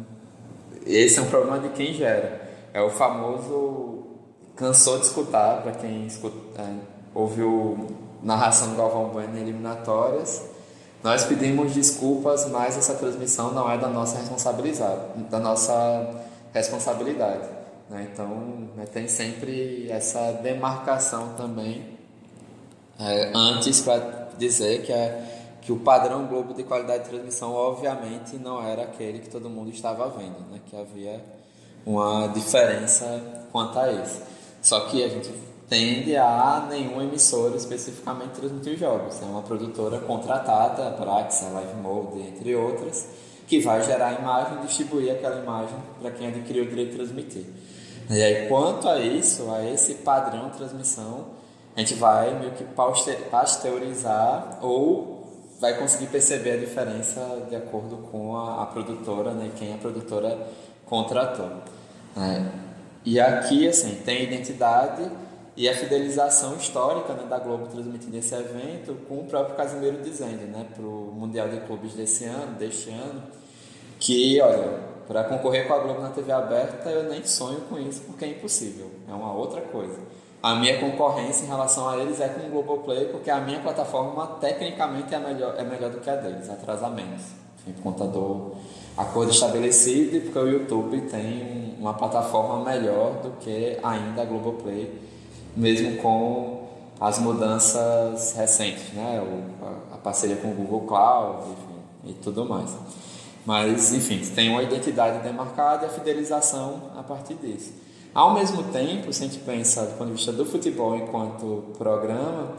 esse 0.85 1.19
é 1.19 1.21
um 1.21 1.29
problema 1.29 1.59
de 1.59 1.67
quem 1.73 1.93
gera. 1.93 2.44
É 2.76 2.82
o 2.82 2.89
famoso 2.89 4.03
cansou 4.53 4.99
de 4.99 5.05
escutar, 5.05 5.61
para 5.61 5.71
quem 5.71 6.05
escuta, 6.07 6.61
é, 6.61 6.76
ouviu 7.13 7.88
narração 8.21 8.71
do 8.71 8.76
Galvão 8.76 9.07
Bueno 9.11 9.38
em 9.38 9.43
eliminatórias. 9.43 10.43
Nós 11.01 11.23
pedimos 11.23 11.73
desculpas, 11.73 12.49
mas 12.49 12.78
essa 12.78 12.95
transmissão 12.95 13.53
não 13.53 13.71
é 13.71 13.78
da 13.78 13.88
nossa 13.88 14.17
responsabilidade, 14.17 14.99
da 15.30 15.39
nossa 15.39 16.21
responsabilidade. 16.53 17.47
Né? 17.89 18.09
Então, 18.11 18.28
né, 18.76 18.86
tem 18.91 19.07
sempre 19.07 19.89
essa 19.89 20.34
demarcação 20.34 21.30
também 21.38 21.97
é, 22.99 23.32
antes 23.34 23.80
para 23.80 24.28
dizer 24.38 24.82
que, 24.82 24.91
é, 24.91 25.53
que 25.61 25.71
o 25.71 25.80
padrão 25.80 26.26
Globo 26.26 26.53
de 26.53 26.63
qualidade 26.63 27.05
de 27.05 27.09
transmissão, 27.09 27.53
obviamente, 27.53 28.36
não 28.36 28.61
era 28.61 28.84
aquele 28.84 29.19
que 29.19 29.30
todo 29.30 29.49
mundo 29.49 29.69
estava 29.69 30.09
vendo, 30.09 30.41
né? 30.51 30.59
que 30.65 30.76
havia 30.76 31.23
uma 31.86 32.27
diferença 32.27 33.21
quanto 33.51 33.77
a 33.77 33.91
isso. 33.91 34.21
Só 34.61 34.81
que 34.81 35.03
a 35.03 35.07
gente 35.07 35.31
tende 35.69 36.15
a 36.15 36.65
nenhuma 36.69 37.03
emissora 37.03 37.55
especificamente 37.55 38.31
transmitir 38.31 38.77
jogos. 38.77 39.21
É 39.21 39.25
uma 39.25 39.41
produtora 39.41 39.99
contratada, 39.99 40.91
Praxa, 40.91 41.49
Live 41.49 41.75
Mode, 41.81 42.21
entre 42.21 42.55
outras, 42.55 43.07
que 43.47 43.59
vai 43.59 43.83
gerar 43.83 44.07
a 44.07 44.13
imagem 44.13 44.57
e 44.57 44.67
distribuir 44.67 45.11
aquela 45.11 45.41
imagem 45.41 45.75
para 46.01 46.11
quem 46.11 46.27
adquiriu 46.27 46.63
o 46.63 46.67
direito 46.67 46.91
de 46.91 46.95
transmitir. 46.97 47.45
E 48.09 48.21
aí, 48.21 48.47
quanto 48.47 48.88
a 48.88 48.99
isso, 48.99 49.51
a 49.51 49.65
esse 49.65 49.95
padrão 49.95 50.49
de 50.49 50.57
transmissão, 50.57 51.25
a 51.75 51.79
gente 51.79 51.95
vai 51.95 52.38
meio 52.39 52.51
que 52.51 52.63
pasteurizar 53.29 54.59
ou 54.61 55.15
vai 55.59 55.77
conseguir 55.77 56.07
perceber 56.07 56.51
a 56.51 56.57
diferença 56.57 57.45
de 57.49 57.55
acordo 57.55 57.97
com 58.11 58.36
a, 58.38 58.63
a 58.63 58.65
produtora, 58.67 59.31
né, 59.31 59.51
quem 59.57 59.73
a 59.73 59.77
produtora 59.77 60.47
contratou. 60.86 61.49
É. 62.18 62.45
E 63.03 63.20
aqui, 63.20 63.68
assim, 63.68 64.01
tem 64.03 64.24
identidade 64.24 65.09
e 65.57 65.70
a 65.70 65.76
fidelização 65.76 66.55
histórica 66.55 67.13
né, 67.13 67.26
da 67.30 67.39
Globo 67.39 67.68
transmitindo 67.68 68.18
esse 68.18 68.34
evento 68.36 68.95
com 69.07 69.20
o 69.20 69.26
próprio 69.26 69.55
Casimiro 69.55 70.01
dizendo 70.01 70.47
né, 70.47 70.66
para 70.74 70.84
o 70.84 71.13
Mundial 71.16 71.47
de 71.47 71.61
Clubes 71.61 71.93
desse 71.93 72.26
ano, 72.26 72.55
deste 72.57 72.89
ano, 72.89 73.24
que, 73.99 74.41
olha, 74.41 74.80
para 75.07 75.24
concorrer 75.24 75.68
com 75.68 75.74
a 75.74 75.80
Globo 75.80 76.01
na 76.01 76.09
TV 76.09 76.32
aberta 76.32 76.89
eu 76.89 77.09
nem 77.09 77.24
sonho 77.24 77.61
com 77.70 77.80
isso 77.80 78.01
porque 78.01 78.26
é 78.26 78.30
impossível, 78.30 78.89
é 79.07 79.13
uma 79.13 79.34
outra 79.34 79.61
coisa. 79.61 79.97
A 80.43 80.55
minha 80.55 80.80
concorrência 80.80 81.45
em 81.45 81.47
relação 81.47 81.89
a 81.89 81.97
eles 81.97 82.20
é 82.20 82.28
com 82.28 82.47
o 82.47 82.49
Globoplay, 82.51 83.05
porque 83.05 83.32
a 83.32 83.39
minha 83.39 83.59
plataforma 83.61 84.28
tecnicamente 84.39 85.16
é 85.16 85.20
melhor, 85.20 85.55
é 85.57 85.63
melhor 85.63 85.89
do 85.89 85.99
que 85.99 86.09
a 86.09 86.16
deles, 86.16 86.49
atrasa 86.49 86.88
menos. 86.89 87.22
Enfim, 87.59 87.72
por 87.74 87.82
conta 87.82 88.05
do 88.05 88.55
acordo 88.97 89.31
estabelecido 89.31 90.17
e 90.17 90.19
porque 90.21 90.39
o 90.39 90.47
YouTube 90.47 91.01
tem 91.01 91.75
uma 91.79 91.93
plataforma 91.93 92.63
melhor 92.63 93.21
do 93.21 93.31
que 93.39 93.77
ainda 93.83 94.21
a 94.21 94.25
Globoplay 94.25 95.05
mesmo 95.55 95.97
com 95.97 96.67
as 96.99 97.19
mudanças 97.19 98.33
recentes, 98.33 98.93
né? 98.93 99.23
A, 99.91 99.97
parceria 99.97 100.35
com 100.35 100.49
o 100.49 100.53
Google 100.53 100.81
Cloud 100.81 101.49
enfim, 101.49 102.11
e 102.11 102.13
tudo 102.13 102.45
mais. 102.45 102.69
Mas, 103.45 103.91
enfim, 103.91 104.19
tem 104.33 104.49
uma 104.49 104.61
identidade 104.61 105.23
demarcada 105.23 105.85
e 105.85 105.87
a 105.87 105.89
fidelização 105.89 106.91
a 106.95 107.01
partir 107.01 107.35
disso. 107.35 107.73
Ao 108.13 108.33
mesmo 108.33 108.63
tempo, 108.65 109.11
se 109.11 109.23
a 109.23 109.27
gente 109.27 109.39
pensa 109.39 109.85
do 109.85 109.97
ponto 109.97 110.07
de 110.07 110.13
vista 110.13 110.31
do 110.31 110.45
futebol 110.45 110.95
enquanto 110.95 111.73
programa, 111.77 112.53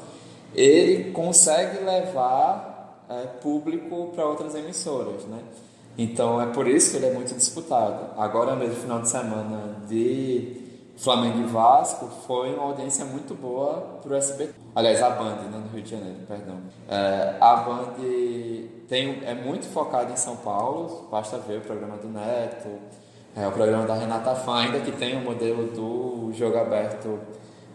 ele 0.55 1.12
consegue 1.12 1.84
levar 1.84 3.05
é, 3.09 3.22
público 3.41 4.12
para 4.14 4.26
outras 4.26 4.55
emissoras, 4.55 5.24
né? 5.24 5.39
Então 5.99 6.40
é 6.40 6.47
por 6.47 6.66
isso 6.66 6.90
que 6.90 6.97
ele 6.99 7.07
é 7.07 7.12
muito 7.12 7.34
disputado. 7.34 8.12
Agora 8.18 8.55
mesmo, 8.55 8.76
final 8.76 9.01
de 9.01 9.09
semana 9.09 9.76
de 9.88 10.66
Flamengo 10.97 11.40
e 11.40 11.44
Vasco 11.44 12.09
foi 12.26 12.55
uma 12.55 12.64
audiência 12.64 13.05
muito 13.05 13.34
boa 13.34 14.01
para 14.03 14.12
o 14.12 14.16
SBT. 14.16 14.53
Aliás, 14.74 15.03
a 15.03 15.11
Band, 15.11 15.36
né, 15.36 15.62
no 15.62 15.68
Rio 15.72 15.82
de 15.82 15.90
Janeiro, 15.90 16.18
perdão. 16.26 16.59
É, 16.88 17.36
a 17.40 17.57
Band 17.57 17.94
tem, 18.88 19.22
é 19.24 19.34
muito 19.34 19.66
focada 19.66 20.12
em 20.12 20.16
São 20.16 20.36
Paulo, 20.36 21.09
basta 21.11 21.38
ver 21.38 21.59
o 21.59 21.61
programa 21.62 21.97
do 21.97 22.09
Neto, 22.09 22.68
é, 23.36 23.47
o 23.47 23.53
programa 23.53 23.86
da 23.86 23.94
Renata 23.94 24.34
Fã, 24.34 24.57
ainda 24.57 24.80
que 24.80 24.92
tem 24.92 25.16
o 25.16 25.20
modelo 25.20 25.66
do 25.68 26.32
jogo 26.32 26.57
aberto 26.57 27.18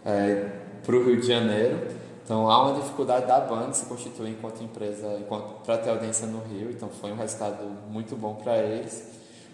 é, 0.04 0.48
para 0.84 0.96
o 0.96 1.04
Rio 1.04 1.20
de 1.20 1.26
Janeiro. 1.26 2.01
Então 2.24 2.50
há 2.50 2.62
uma 2.62 2.80
dificuldade 2.80 3.26
da 3.26 3.40
Band 3.40 3.72
se 3.72 3.86
constituir 3.86 4.30
enquanto 4.30 4.62
empresa 4.62 5.20
para 5.64 5.78
ter 5.78 5.90
audiência 5.90 6.26
no 6.26 6.40
Rio, 6.40 6.70
então 6.70 6.88
foi 6.88 7.12
um 7.12 7.16
resultado 7.16 7.64
muito 7.88 8.16
bom 8.16 8.34
para 8.34 8.58
eles, 8.58 9.02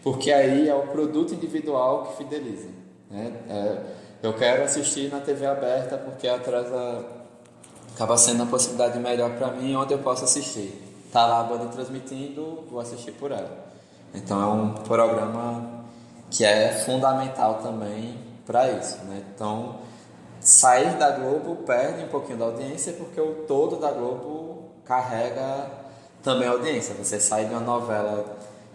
porque 0.03 0.31
aí 0.31 0.69
é 0.69 0.75
o 0.75 0.89
produto 0.89 1.35
individual 1.35 2.05
que 2.07 2.17
fideliza. 2.19 2.69
Né? 3.11 3.33
É, 3.49 3.79
eu 4.23 4.35
quero 4.35 4.65
assistir 4.65 5.11
na 5.11 5.21
TV 5.21 5.47
aberta 5.47 5.97
porque 5.97 6.29
atrasa, 6.29 7.05
acaba 7.95 8.17
sendo 8.17 8.43
a 8.43 8.47
possibilidade 8.47 8.99
melhor 8.99 9.31
para 9.37 9.51
mim 9.53 9.75
onde 9.75 9.95
eu 9.95 9.99
posso 9.99 10.25
assistir. 10.25 10.85
Tá 11.11 11.27
lá 11.27 11.41
a 11.41 11.45
banda 11.45 11.67
transmitindo, 11.67 12.65
vou 12.71 12.81
assistir 12.81 13.13
por 13.13 13.33
ela. 13.33 13.67
Então 14.13 14.43
é 14.43 14.47
um 14.47 14.75
programa 14.75 15.85
que 16.31 16.45
é 16.45 16.71
fundamental 16.85 17.61
também 17.63 18.19
para 18.45 18.71
isso. 18.73 18.99
Né? 19.05 19.23
Então 19.35 19.77
sair 20.49 20.97
da 20.97 21.11
Globo 21.11 21.57
perde 21.57 22.05
um 22.05 22.09
pouquinho 22.09 22.39
da 22.39 22.47
audiência 22.47 22.95
porque 22.95 23.21
o 23.21 23.45
todo 23.47 23.77
da 23.77 23.93
Globo 23.93 24.71
carrega 24.83 25.67
também 26.23 26.49
a 26.49 26.53
audiência. 26.53 26.95
Você 26.95 27.21
sai 27.21 27.45
de 27.45 27.53
uma 27.53 27.61
novela 27.61 28.25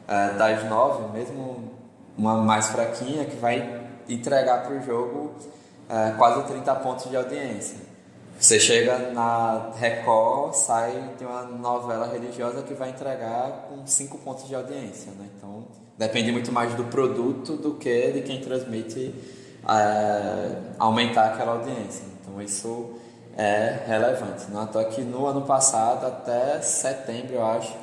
é, 0.07 0.33
das 0.33 0.69
nove, 0.69 1.11
mesmo 1.17 1.71
uma 2.15 2.35
mais 2.35 2.67
fraquinha, 2.67 3.25
que 3.25 3.35
vai 3.37 3.87
entregar 4.07 4.63
para 4.63 4.75
o 4.75 4.83
jogo 4.83 5.33
é, 5.89 6.11
quase 6.11 6.43
30 6.43 6.75
pontos 6.75 7.09
de 7.09 7.17
audiência. 7.17 7.77
Você 8.39 8.59
chega 8.59 9.11
na 9.11 9.71
Record, 9.75 10.53
sai 10.53 11.15
de 11.17 11.25
uma 11.25 11.41
novela 11.41 12.05
religiosa 12.05 12.61
que 12.61 12.75
vai 12.75 12.89
entregar 12.89 13.67
com 13.67 13.87
5 13.87 14.15
pontos 14.19 14.47
de 14.47 14.53
audiência. 14.53 15.11
Né? 15.13 15.27
Então, 15.35 15.65
depende 15.97 16.31
muito 16.31 16.51
mais 16.51 16.75
do 16.75 16.83
produto 16.83 17.55
do 17.55 17.73
que 17.73 18.11
de 18.11 18.21
quem 18.21 18.41
transmite 18.41 19.42
é, 19.67 20.55
aumentar 20.77 21.33
aquela 21.33 21.53
audiência. 21.53 22.03
Então, 22.21 22.41
isso 22.41 22.93
é 23.37 23.79
relevante. 23.87 24.45
Não 24.51 24.63
é 24.63 24.83
que 24.85 25.01
no 25.01 25.25
ano 25.25 25.41
passado, 25.41 26.05
até 26.05 26.61
setembro, 26.61 27.35
eu 27.35 27.45
acho, 27.45 27.75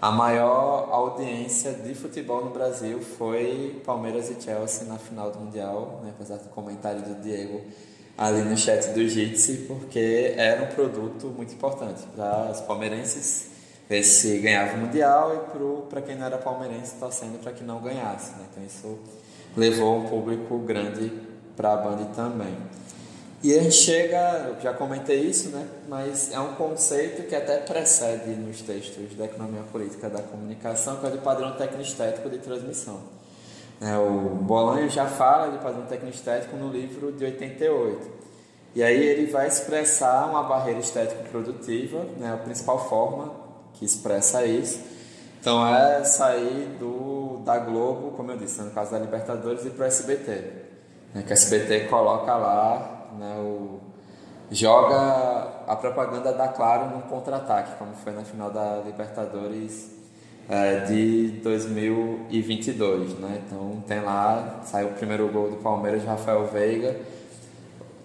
a 0.00 0.10
maior 0.10 0.88
audiência 0.90 1.72
de 1.72 1.94
futebol 1.94 2.44
no 2.44 2.50
Brasil 2.50 3.00
foi 3.00 3.80
Palmeiras 3.84 4.30
e 4.30 4.40
Chelsea 4.40 4.86
na 4.86 4.98
final 4.98 5.30
do 5.30 5.38
Mundial, 5.40 6.00
né? 6.02 6.12
apesar 6.14 6.36
do 6.36 6.48
comentário 6.50 7.00
do 7.02 7.22
Diego 7.22 7.62
ali 8.16 8.42
no 8.42 8.56
chat 8.56 8.88
do 8.90 9.08
Jitsi, 9.08 9.64
porque 9.66 10.34
era 10.36 10.62
um 10.62 10.66
produto 10.66 11.26
muito 11.28 11.54
importante 11.54 12.02
para 12.14 12.50
os 12.50 12.60
palmeirenses 12.60 13.48
ver 13.88 14.02
se 14.02 14.38
ganhava 14.38 14.76
o 14.76 14.78
Mundial 14.78 15.34
e 15.34 15.88
para 15.88 16.00
quem 16.00 16.16
não 16.16 16.26
era 16.26 16.38
palmeirense 16.38 16.94
torcendo 16.96 17.40
para 17.42 17.52
que 17.52 17.64
não 17.64 17.80
ganhasse. 17.80 18.32
Né? 18.32 18.46
Então 18.50 18.64
isso 18.64 18.98
levou 19.56 19.98
um 19.98 20.04
público 20.04 20.58
grande 20.58 21.12
para 21.56 21.72
a 21.72 21.76
Band 21.76 22.04
também. 22.14 22.54
E 23.42 23.52
a 23.58 23.62
gente 23.62 23.74
chega, 23.74 24.46
eu 24.48 24.60
já 24.60 24.72
comentei 24.72 25.20
isso, 25.20 25.50
né? 25.50 25.66
mas 25.86 26.32
é 26.32 26.40
um 26.40 26.54
conceito 26.54 27.28
que 27.28 27.36
até 27.36 27.58
precede 27.58 28.30
nos 28.30 28.62
textos 28.62 29.14
da 29.14 29.26
economia 29.26 29.62
política 29.70 30.08
da 30.08 30.22
comunicação, 30.22 30.96
que 30.96 31.04
é 31.04 31.10
o 31.10 31.12
de 31.12 31.18
padrão 31.18 31.52
técnico-estético 31.52 32.30
de 32.30 32.38
transmissão. 32.38 33.00
Né? 33.78 33.98
O 33.98 34.36
Bolanho 34.36 34.88
já 34.88 35.06
fala 35.06 35.52
de 35.52 35.58
padrão 35.58 35.82
técnico 35.82 36.16
estético 36.16 36.56
no 36.56 36.70
livro 36.70 37.12
de 37.12 37.22
88. 37.22 38.24
E 38.74 38.82
aí 38.82 38.98
ele 38.98 39.30
vai 39.30 39.46
expressar 39.46 40.26
uma 40.30 40.44
barreira 40.44 40.80
estético 40.80 41.22
produtiva, 41.28 42.02
né? 42.18 42.32
a 42.32 42.38
principal 42.38 42.88
forma 42.88 43.30
que 43.74 43.84
expressa 43.84 44.46
isso. 44.46 44.80
Então 45.38 45.68
é 45.68 46.02
sair 46.02 46.76
do, 46.80 46.93
da 47.44 47.58
Globo, 47.58 48.12
como 48.16 48.32
eu 48.32 48.36
disse, 48.36 48.60
no 48.62 48.70
caso 48.70 48.92
da 48.92 48.98
Libertadores, 48.98 49.64
e 49.64 49.70
para 49.70 49.84
o 49.84 49.86
SBT. 49.86 50.30
Né? 51.14 51.22
Que 51.22 51.30
o 51.30 51.32
SBT 51.32 51.86
coloca 51.88 52.34
lá, 52.34 53.08
né, 53.18 53.36
o, 53.38 53.80
joga 54.50 55.64
a 55.66 55.76
propaganda 55.76 56.32
da 56.32 56.48
Claro 56.48 56.90
num 56.90 57.02
contra-ataque, 57.02 57.76
como 57.78 57.94
foi 57.94 58.12
na 58.12 58.22
final 58.22 58.50
da 58.50 58.82
Libertadores 58.84 59.92
é, 60.48 60.80
de 60.80 61.40
2022, 61.42 63.18
né? 63.18 63.42
Então 63.46 63.82
tem 63.86 64.00
lá, 64.00 64.60
saiu 64.64 64.88
o 64.88 64.92
primeiro 64.92 65.28
gol 65.28 65.50
do 65.50 65.56
Palmeiras 65.56 66.02
de 66.02 66.06
Rafael 66.06 66.46
Veiga, 66.46 66.96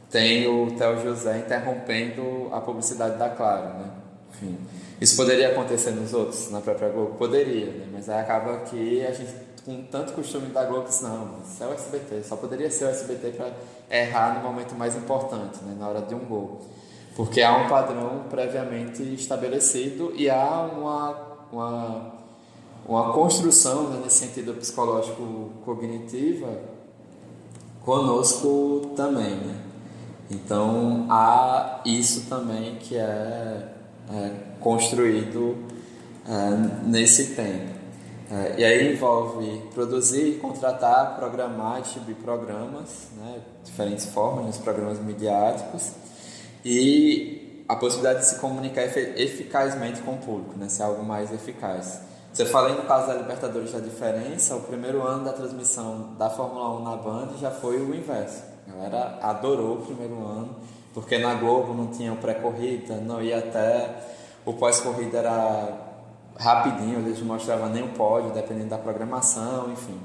tem 0.10 0.48
o 0.48 0.72
Theo 0.72 1.02
José 1.02 1.40
interrompendo 1.40 2.50
a 2.52 2.62
publicidade 2.62 3.18
da 3.18 3.30
Claro, 3.30 3.80
né? 3.80 3.92
Enfim, 4.32 4.58
isso 5.00 5.16
poderia 5.16 5.50
acontecer 5.50 5.92
nos 5.92 6.14
outros, 6.14 6.50
na 6.52 6.62
própria 6.62 6.90
Globo? 6.90 7.16
Poderia, 7.16 7.68
né? 7.68 7.88
Mas 7.92 8.10
aí 8.10 8.20
acaba 8.20 8.58
que 8.60 9.06
a 9.06 9.12
gente, 9.12 9.34
com 9.66 9.84
tanto 9.84 10.14
costume 10.14 10.48
da 10.48 10.66
Globo, 10.66 10.88
disse, 10.88 11.04
não, 11.04 11.38
isso 11.44 11.64
é 11.64 11.68
o 11.68 11.74
SBT, 11.74 12.24
só 12.24 12.36
poderia 12.36 12.70
ser 12.70 12.86
o 12.86 12.90
SBT 12.90 13.32
para 13.32 13.52
errar 13.90 14.36
no 14.38 14.50
momento 14.50 14.76
mais 14.76 14.96
importante, 14.96 15.64
né? 15.64 15.76
na 15.80 15.88
hora 15.88 16.02
de 16.02 16.14
um 16.14 16.26
gol. 16.26 16.62
Porque 17.16 17.42
há 17.42 17.58
um 17.58 17.68
padrão 17.68 18.26
previamente 18.30 19.04
estabelecido 19.14 20.14
e 20.16 20.30
há 20.30 20.70
uma, 20.72 21.38
uma 21.52 22.20
uma 22.90 23.14
construção 23.14 23.90
né, 23.90 24.02
nesse 24.04 24.26
sentido 24.26 24.56
psicológico 24.56 25.52
cognitiva 25.64 26.48
conosco 27.86 28.94
também, 28.96 29.36
né? 29.36 29.62
Então 30.32 31.06
há 31.08 31.82
isso 31.86 32.28
também 32.28 32.78
que 32.78 32.98
é, 32.98 33.68
é 34.12 34.49
construído 34.60 35.58
é, 36.28 36.88
nesse 36.88 37.36
tempo. 37.36 37.80
É, 38.32 38.60
e 38.60 38.64
aí 38.64 38.94
envolve 38.94 39.64
produzir, 39.74 40.38
contratar, 40.40 41.16
programar, 41.16 41.82
distribuir 41.82 42.16
programas, 42.18 43.08
né, 43.18 43.40
diferentes 43.64 44.06
formas, 44.06 44.46
nos 44.46 44.58
programas 44.58 45.00
midiáticos, 45.00 45.94
e 46.64 47.64
a 47.68 47.76
possibilidade 47.76 48.20
de 48.20 48.26
se 48.28 48.40
comunicar 48.40 48.84
eficazmente 48.84 50.02
com 50.02 50.12
o 50.12 50.18
público, 50.18 50.54
né, 50.58 50.70
ser 50.70 50.84
algo 50.84 51.04
mais 51.04 51.34
eficaz. 51.34 52.02
Você 52.32 52.46
falei 52.46 52.76
no 52.76 52.84
caso 52.84 53.08
da 53.08 53.16
Libertadores 53.16 53.72
da 53.72 53.80
diferença, 53.80 54.56
o 54.56 54.62
primeiro 54.62 55.02
ano 55.02 55.26
da 55.26 55.34
transmissão 55.34 56.14
da 56.18 56.30
Fórmula 56.30 56.80
1 56.80 56.84
na 56.84 56.96
Band 56.96 57.30
já 57.40 57.50
foi 57.50 57.82
o 57.82 57.96
inverso. 57.96 58.44
A 58.68 58.72
galera 58.72 59.20
adorou 59.24 59.78
o 59.78 59.82
primeiro 59.82 60.24
ano, 60.24 60.56
porque 60.94 61.18
na 61.18 61.34
Globo 61.34 61.74
não 61.74 61.88
tinha 61.88 62.14
o 62.14 62.18
pré-corrida, 62.18 62.98
não 62.98 63.22
ia 63.22 63.40
até. 63.40 64.19
O 64.46 64.54
pós-corrida 64.54 65.20
era 65.20 65.90
rapidinho, 66.38 67.00
eles 67.00 67.20
não 67.20 67.28
mostravam 67.28 67.70
nem 67.70 67.84
o 67.84 67.90
pódio, 67.90 68.32
dependendo 68.32 68.70
da 68.70 68.78
programação, 68.78 69.72
enfim. 69.72 70.00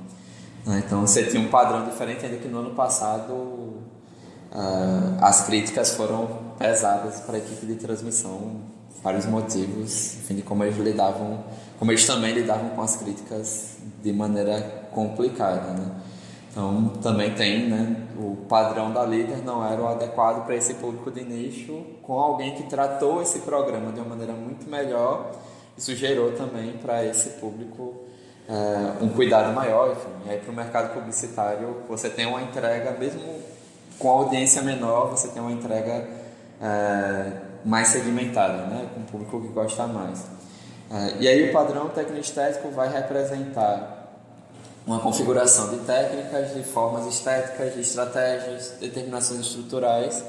Né, 0.67 0.83
então 0.85 1.03
você 1.03 1.25
tinha 1.25 1.41
um 1.41 1.49
padrão 1.49 1.85
diferente, 1.85 2.25
ainda 2.25 2.39
que 2.39 2.49
no 2.49 2.59
ano 2.59 2.71
passado 2.71 3.33
uh, 3.33 5.17
as 5.21 5.47
críticas 5.47 5.95
foram 5.95 6.27
pesadas 6.59 7.21
para 7.21 7.37
a 7.37 7.39
equipe 7.39 7.67
de 7.67 7.77
transmissão, 7.77 8.61
vários 9.03 9.27
motivos, 9.27 10.17
enfim, 10.17 10.37
de 10.37 10.43
como 10.43 10.65
eles 10.65 10.77
lidavam 10.79 11.45
como 11.79 11.91
eles 11.91 12.07
também 12.07 12.33
lidavam 12.33 12.71
com 12.71 12.83
as 12.83 12.97
críticas 12.97 13.77
de 14.03 14.13
maneira 14.13 14.89
complicada, 14.93 15.73
né? 15.73 15.91
Então 16.55 16.93
também 17.03 17.35
tem, 17.35 17.69
né, 17.69 17.97
o 18.17 18.37
padrão 18.49 18.93
da 18.93 19.05
líder 19.05 19.43
não 19.45 19.67
era 19.67 19.83
o 19.83 19.89
adequado 19.89 20.47
para 20.47 20.55
esse 20.55 20.75
público 20.75 21.11
de 21.11 21.25
nicho, 21.25 21.85
com 22.01 22.13
alguém 22.13 22.55
que 22.55 22.63
tratou 22.63 23.21
esse 23.21 23.41
programa 23.41 23.91
de 23.91 23.99
uma 23.99 24.11
maneira 24.11 24.33
muito 24.35 24.71
melhor, 24.71 25.33
isso 25.77 25.97
gerou 25.97 26.31
também 26.31 26.75
para 26.75 27.05
esse 27.05 27.31
público 27.41 28.05
é, 28.49 29.03
um 29.03 29.09
cuidado 29.09 29.53
maior, 29.53 29.91
enfim. 29.91 30.29
E 30.29 30.31
aí 30.31 30.39
para 30.39 30.53
o 30.53 30.55
mercado 30.55 30.95
publicitário 30.95 31.79
você 31.89 32.09
tem 32.09 32.25
uma 32.25 32.41
entrega, 32.41 32.93
mesmo 32.93 33.21
com 33.99 34.09
audiência 34.09 34.63
menor, 34.63 35.11
você 35.11 35.27
tem 35.27 35.43
uma 35.43 35.51
entrega 35.51 36.09
é, 36.63 37.33
mais 37.65 37.89
segmentada, 37.89 38.67
né, 38.67 38.87
com 38.95 39.01
o 39.01 39.05
público 39.05 39.41
que 39.41 39.49
gosta 39.49 39.89
mais. 39.89 40.25
É, 40.89 41.17
e 41.19 41.27
aí 41.27 41.51
o 41.51 41.53
padrão 41.53 41.89
técnico-estético 41.89 42.71
vai 42.71 42.89
representar 42.93 43.94
uma 44.87 45.01
configuração 45.01 45.71
de 45.71 45.79
técnicas, 45.85 46.55
de 46.55 46.63
formas 46.63 47.07
estéticas, 47.07 47.75
de 47.75 47.81
estratégias, 47.81 48.75
determinações 48.81 49.41
estruturais 49.41 50.23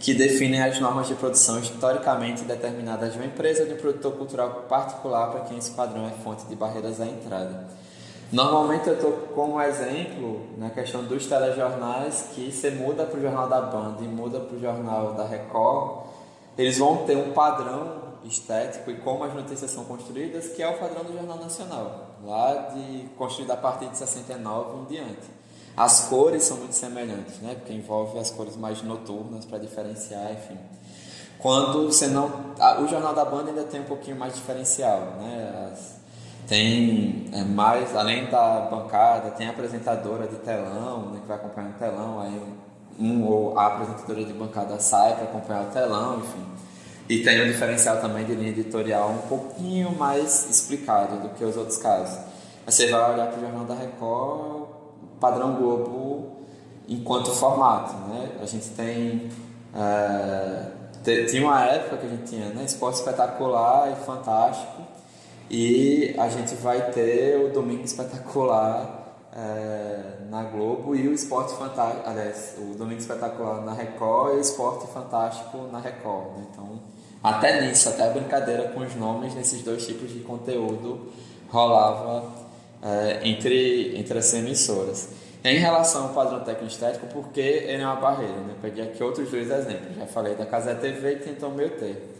que 0.00 0.12
definem 0.12 0.62
as 0.62 0.78
normas 0.80 1.08
de 1.08 1.14
produção 1.14 1.58
historicamente 1.58 2.44
determinadas 2.44 3.12
de 3.12 3.18
uma 3.18 3.26
empresa 3.26 3.62
ou 3.62 3.68
de 3.68 3.74
um 3.74 3.76
produtor 3.78 4.12
cultural 4.12 4.50
particular 4.68 5.30
para 5.30 5.40
quem 5.40 5.56
esse 5.56 5.70
padrão 5.70 6.06
é 6.06 6.10
fonte 6.22 6.44
de 6.46 6.54
barreiras 6.54 7.00
à 7.00 7.06
entrada. 7.06 7.64
Normalmente 8.32 8.88
eu 8.88 8.94
estou 8.94 9.12
como 9.34 9.60
exemplo 9.62 10.42
na 10.58 10.70
questão 10.70 11.04
dos 11.04 11.26
telejornais 11.26 12.30
que 12.34 12.50
você 12.50 12.70
muda 12.70 13.04
para 13.04 13.18
o 13.18 13.22
jornal 13.22 13.48
da 13.48 13.60
Band 13.60 13.96
e 14.00 14.04
muda 14.04 14.40
para 14.40 14.56
o 14.56 14.60
jornal 14.60 15.12
da 15.12 15.26
Record, 15.26 16.04
eles 16.58 16.78
vão 16.78 16.98
ter 17.04 17.16
um 17.16 17.32
padrão 17.32 18.03
estético 18.26 18.90
e 18.90 18.96
como 18.96 19.24
as 19.24 19.34
notícias 19.34 19.70
são 19.70 19.84
construídas, 19.84 20.48
que 20.48 20.62
é 20.62 20.68
o 20.68 20.78
padrão 20.78 21.04
do 21.04 21.12
Jornal 21.12 21.38
Nacional, 21.38 22.10
lá 22.24 22.70
de 22.74 23.08
construído 23.16 23.50
a 23.50 23.56
partir 23.56 23.88
de 23.88 23.98
69 23.98 24.78
em 24.78 24.84
diante. 24.84 25.44
As 25.76 26.08
cores 26.08 26.44
são 26.44 26.58
muito 26.58 26.74
semelhantes, 26.74 27.40
né? 27.40 27.54
Porque 27.56 27.72
envolve 27.72 28.18
as 28.18 28.30
cores 28.30 28.56
mais 28.56 28.82
noturnas 28.82 29.44
para 29.44 29.58
diferenciar, 29.58 30.32
enfim. 30.32 30.58
Quando 31.38 31.86
você 31.86 32.06
não, 32.06 32.54
o 32.82 32.86
jornal 32.86 33.14
da 33.14 33.24
banda 33.24 33.50
ainda 33.50 33.64
tem 33.64 33.80
um 33.80 33.84
pouquinho 33.84 34.16
mais 34.16 34.34
diferencial, 34.34 35.00
né? 35.18 35.70
As, 35.72 35.94
tem 36.46 37.26
é, 37.32 37.42
mais, 37.42 37.96
além 37.96 38.26
da 38.26 38.68
bancada, 38.70 39.30
tem 39.30 39.46
a 39.46 39.50
apresentadora 39.50 40.26
de 40.26 40.36
telão, 40.36 41.10
né, 41.10 41.20
que 41.22 41.26
vai 41.26 41.36
acompanhar 41.36 41.70
o 41.70 41.78
telão, 41.78 42.20
aí 42.20 42.42
um 42.98 43.24
ou 43.26 43.58
a 43.58 43.66
apresentadora 43.66 44.24
de 44.24 44.32
bancada 44.32 44.78
sai 44.78 45.14
para 45.14 45.24
acompanhar 45.24 45.62
o 45.62 45.70
telão, 45.70 46.18
enfim. 46.18 46.44
E 47.08 47.22
tem 47.22 47.42
um 47.42 47.46
diferencial 47.46 48.00
também 48.00 48.24
de 48.24 48.34
linha 48.34 48.50
editorial 48.50 49.10
um 49.10 49.28
pouquinho 49.28 49.92
mais 49.92 50.48
explicado 50.48 51.18
do 51.18 51.28
que 51.30 51.44
os 51.44 51.56
outros 51.56 51.76
casos. 51.76 52.18
Você 52.64 52.86
vai 52.88 53.12
olhar 53.12 53.26
para 53.26 53.38
o 53.38 53.40
Jornal 53.42 53.64
da 53.66 53.74
Record, 53.74 54.68
padrão 55.20 55.54
Globo 55.54 56.38
enquanto 56.88 57.30
formato. 57.30 57.94
Né? 58.08 58.30
A 58.40 58.46
gente 58.46 58.70
tem. 58.70 59.30
É, 59.74 61.26
tinha 61.26 61.42
uma 61.42 61.62
época 61.66 61.98
que 61.98 62.06
a 62.06 62.08
gente 62.08 62.24
tinha 62.24 62.46
né? 62.48 62.64
esporte 62.64 62.98
espetacular 62.98 63.92
e 63.92 64.04
fantástico. 64.06 64.82
E 65.50 66.14
a 66.18 66.28
gente 66.30 66.54
vai 66.54 66.90
ter 66.90 67.44
o 67.44 67.52
Domingo 67.52 67.84
Espetacular 67.84 69.04
é, 69.36 70.24
na 70.30 70.42
Globo 70.44 70.94
e 70.96 71.06
o 71.06 71.12
Esporte 71.12 71.54
Fantástico, 71.54 72.08
aliás, 72.08 72.56
o 72.58 72.76
Domingo 72.76 73.00
Espetacular 73.00 73.60
na 73.60 73.74
Record 73.74 74.34
e 74.34 74.36
o 74.38 74.40
Esporte 74.40 74.86
Fantástico 74.86 75.68
na 75.70 75.80
Record. 75.80 76.38
Né? 76.38 76.46
Então, 76.50 76.80
até 77.24 77.62
nisso, 77.62 77.88
até 77.88 78.06
a 78.06 78.10
brincadeira 78.10 78.64
com 78.64 78.80
os 78.80 78.94
nomes 78.94 79.34
nesses 79.34 79.62
dois 79.62 79.86
tipos 79.86 80.12
de 80.12 80.20
conteúdo 80.20 81.10
rolava 81.48 82.30
é, 82.82 83.20
entre, 83.26 83.98
entre 83.98 84.18
as 84.18 84.34
emissoras. 84.34 85.08
Em 85.42 85.56
relação 85.56 86.04
ao 86.04 86.08
padrão 86.10 86.40
técnico 86.40 86.70
estético, 86.70 87.06
porque 87.06 87.40
ele 87.40 87.82
é 87.82 87.86
uma 87.86 87.96
barreira, 87.96 88.34
né? 88.34 88.54
Peguei 88.60 88.84
aqui 88.84 89.02
outros 89.02 89.30
dois 89.30 89.50
exemplos. 89.50 89.96
Já 89.96 90.04
falei 90.06 90.34
da 90.34 90.44
Casa 90.44 90.74
TV 90.74 91.12
e 91.12 91.16
tentou 91.16 91.50
meu 91.50 91.70
ter. 91.70 92.14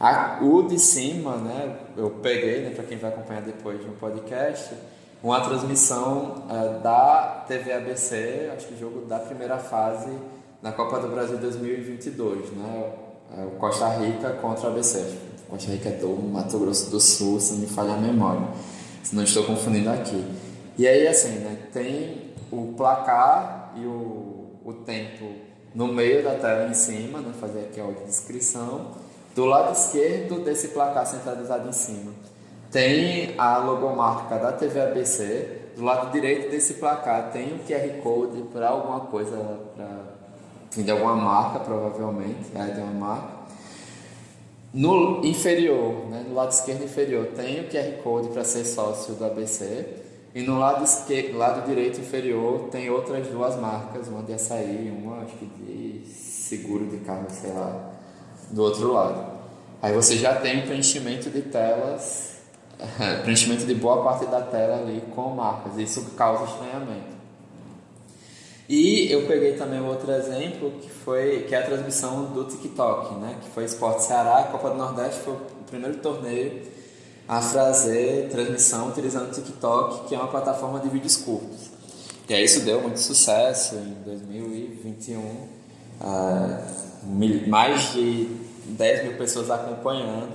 A, 0.00 0.40
o 0.42 0.64
de 0.64 0.80
cima, 0.80 1.36
né? 1.36 1.76
Eu 1.96 2.10
peguei, 2.20 2.62
né? 2.62 2.70
Para 2.70 2.82
quem 2.82 2.98
vai 2.98 3.10
acompanhar 3.10 3.42
depois 3.42 3.84
no 3.86 3.92
podcast, 3.92 4.74
uma 5.22 5.40
transmissão 5.42 6.44
é, 6.50 6.78
da 6.80 7.44
TV 7.46 7.72
ABC, 7.72 8.50
acho 8.56 8.66
que 8.66 8.76
jogo 8.76 9.06
da 9.06 9.20
primeira 9.20 9.58
fase 9.58 10.10
na 10.60 10.72
Copa 10.72 10.98
do 10.98 11.06
Brasil 11.06 11.38
2022, 11.38 12.50
né? 12.50 13.09
É 13.36 13.44
o 13.44 13.50
Costa 13.52 13.88
Rica 13.88 14.30
contra 14.34 14.68
a 14.68 14.72
ABC. 14.72 15.04
Costa 15.48 15.70
Rica 15.70 15.88
é 15.88 15.92
do 15.92 16.08
Mato 16.08 16.58
Grosso 16.58 16.90
do 16.90 17.00
Sul, 17.00 17.40
se 17.40 17.52
não 17.54 17.60
me 17.60 17.66
falha 17.66 17.94
a 17.94 17.96
memória. 17.96 18.48
Se 19.02 19.14
não 19.14 19.22
estou 19.22 19.44
confundindo 19.44 19.90
aqui. 19.90 20.24
E 20.76 20.86
aí, 20.86 21.06
assim, 21.06 21.38
né, 21.38 21.56
tem 21.72 22.32
o 22.50 22.74
placar 22.76 23.72
e 23.76 23.84
o, 23.84 24.46
o 24.64 24.72
tempo 24.84 25.26
no 25.74 25.88
meio 25.88 26.24
da 26.24 26.34
tela 26.34 26.68
em 26.68 26.74
cima, 26.74 27.20
né, 27.20 27.32
fazer 27.40 27.60
aqui 27.60 27.80
a 27.80 27.86
descrição. 28.04 28.92
Do 29.34 29.44
lado 29.44 29.72
esquerdo 29.72 30.44
desse 30.44 30.68
placar 30.68 31.06
centralizado 31.06 31.68
em 31.68 31.72
cima, 31.72 32.12
tem 32.70 33.34
a 33.38 33.58
logomarca 33.58 34.38
da 34.38 34.52
TV 34.52 34.80
ABC. 34.80 35.58
Do 35.76 35.84
lado 35.84 36.10
direito 36.10 36.50
desse 36.50 36.74
placar 36.74 37.30
tem 37.30 37.54
o 37.54 37.58
QR 37.60 38.02
Code 38.02 38.42
para 38.52 38.68
alguma 38.68 39.00
coisa, 39.00 39.36
para 39.76 40.09
de 40.76 40.90
alguma 40.90 41.16
marca, 41.16 41.60
provavelmente, 41.60 42.50
é 42.54 42.64
de 42.66 42.80
uma 42.80 42.92
marca. 42.92 43.40
No 44.72 45.24
inferior, 45.24 46.06
né, 46.08 46.24
no 46.28 46.34
lado 46.34 46.52
esquerdo 46.52 46.84
inferior, 46.84 47.26
tem 47.34 47.60
o 47.60 47.68
QR 47.68 48.02
Code 48.04 48.28
para 48.28 48.44
ser 48.44 48.64
sócio 48.64 49.14
do 49.14 49.24
ABC. 49.24 49.86
E 50.32 50.42
no 50.42 50.60
lado, 50.60 50.84
esquerdo, 50.84 51.36
lado 51.36 51.66
direito 51.66 52.00
inferior 52.00 52.68
tem 52.70 52.88
outras 52.88 53.26
duas 53.26 53.56
marcas, 53.56 54.06
uma 54.06 54.22
de 54.22 54.32
açaí, 54.32 54.96
uma 54.96 55.22
acho 55.22 55.34
que 55.34 55.46
de 55.46 56.06
seguro 56.08 56.86
de 56.86 56.98
carro, 56.98 57.26
sei 57.28 57.50
lá, 57.50 57.90
do 58.48 58.62
outro 58.62 58.92
lado. 58.92 59.40
Aí 59.82 59.92
você 59.92 60.16
já 60.16 60.36
tem 60.36 60.62
um 60.62 60.66
preenchimento 60.66 61.30
de 61.30 61.42
telas, 61.42 62.36
preenchimento 63.22 63.66
de 63.66 63.74
boa 63.74 64.04
parte 64.04 64.26
da 64.26 64.40
tela 64.40 64.76
ali 64.76 65.02
com 65.16 65.30
marcas, 65.30 65.76
isso 65.78 66.12
causa 66.12 66.44
estranhamento. 66.44 67.19
E 68.70 69.10
eu 69.10 69.26
peguei 69.26 69.54
também 69.54 69.80
outro 69.80 70.12
exemplo 70.12 70.70
que 70.80 70.88
foi 70.88 71.44
que 71.48 71.56
é 71.56 71.58
a 71.58 71.66
transmissão 71.66 72.26
do 72.26 72.44
TikTok, 72.44 73.16
né? 73.16 73.36
Que 73.42 73.50
foi 73.50 73.64
Esporte 73.64 74.04
Ceará, 74.04 74.44
Copa 74.44 74.70
do 74.70 74.76
Nordeste 74.76 75.22
foi 75.22 75.34
o 75.34 75.40
primeiro 75.66 75.96
torneio 75.96 76.62
a 77.26 77.42
fazer 77.42 78.28
transmissão 78.30 78.90
utilizando 78.90 79.28
o 79.28 79.32
TikTok, 79.32 80.08
que 80.08 80.14
é 80.14 80.18
uma 80.18 80.28
plataforma 80.28 80.78
de 80.78 80.88
vídeos 80.88 81.16
curtos. 81.16 81.68
E 82.28 82.32
aí 82.34 82.44
isso 82.44 82.60
deu 82.60 82.80
muito 82.80 83.00
sucesso 83.00 83.74
em 83.74 84.04
2021, 84.04 85.18
uh, 85.18 85.48
ah, 86.00 86.62
mais 87.48 87.92
de 87.92 88.28
10 88.66 89.02
mil 89.02 89.16
pessoas 89.18 89.50
acompanhando. 89.50 90.34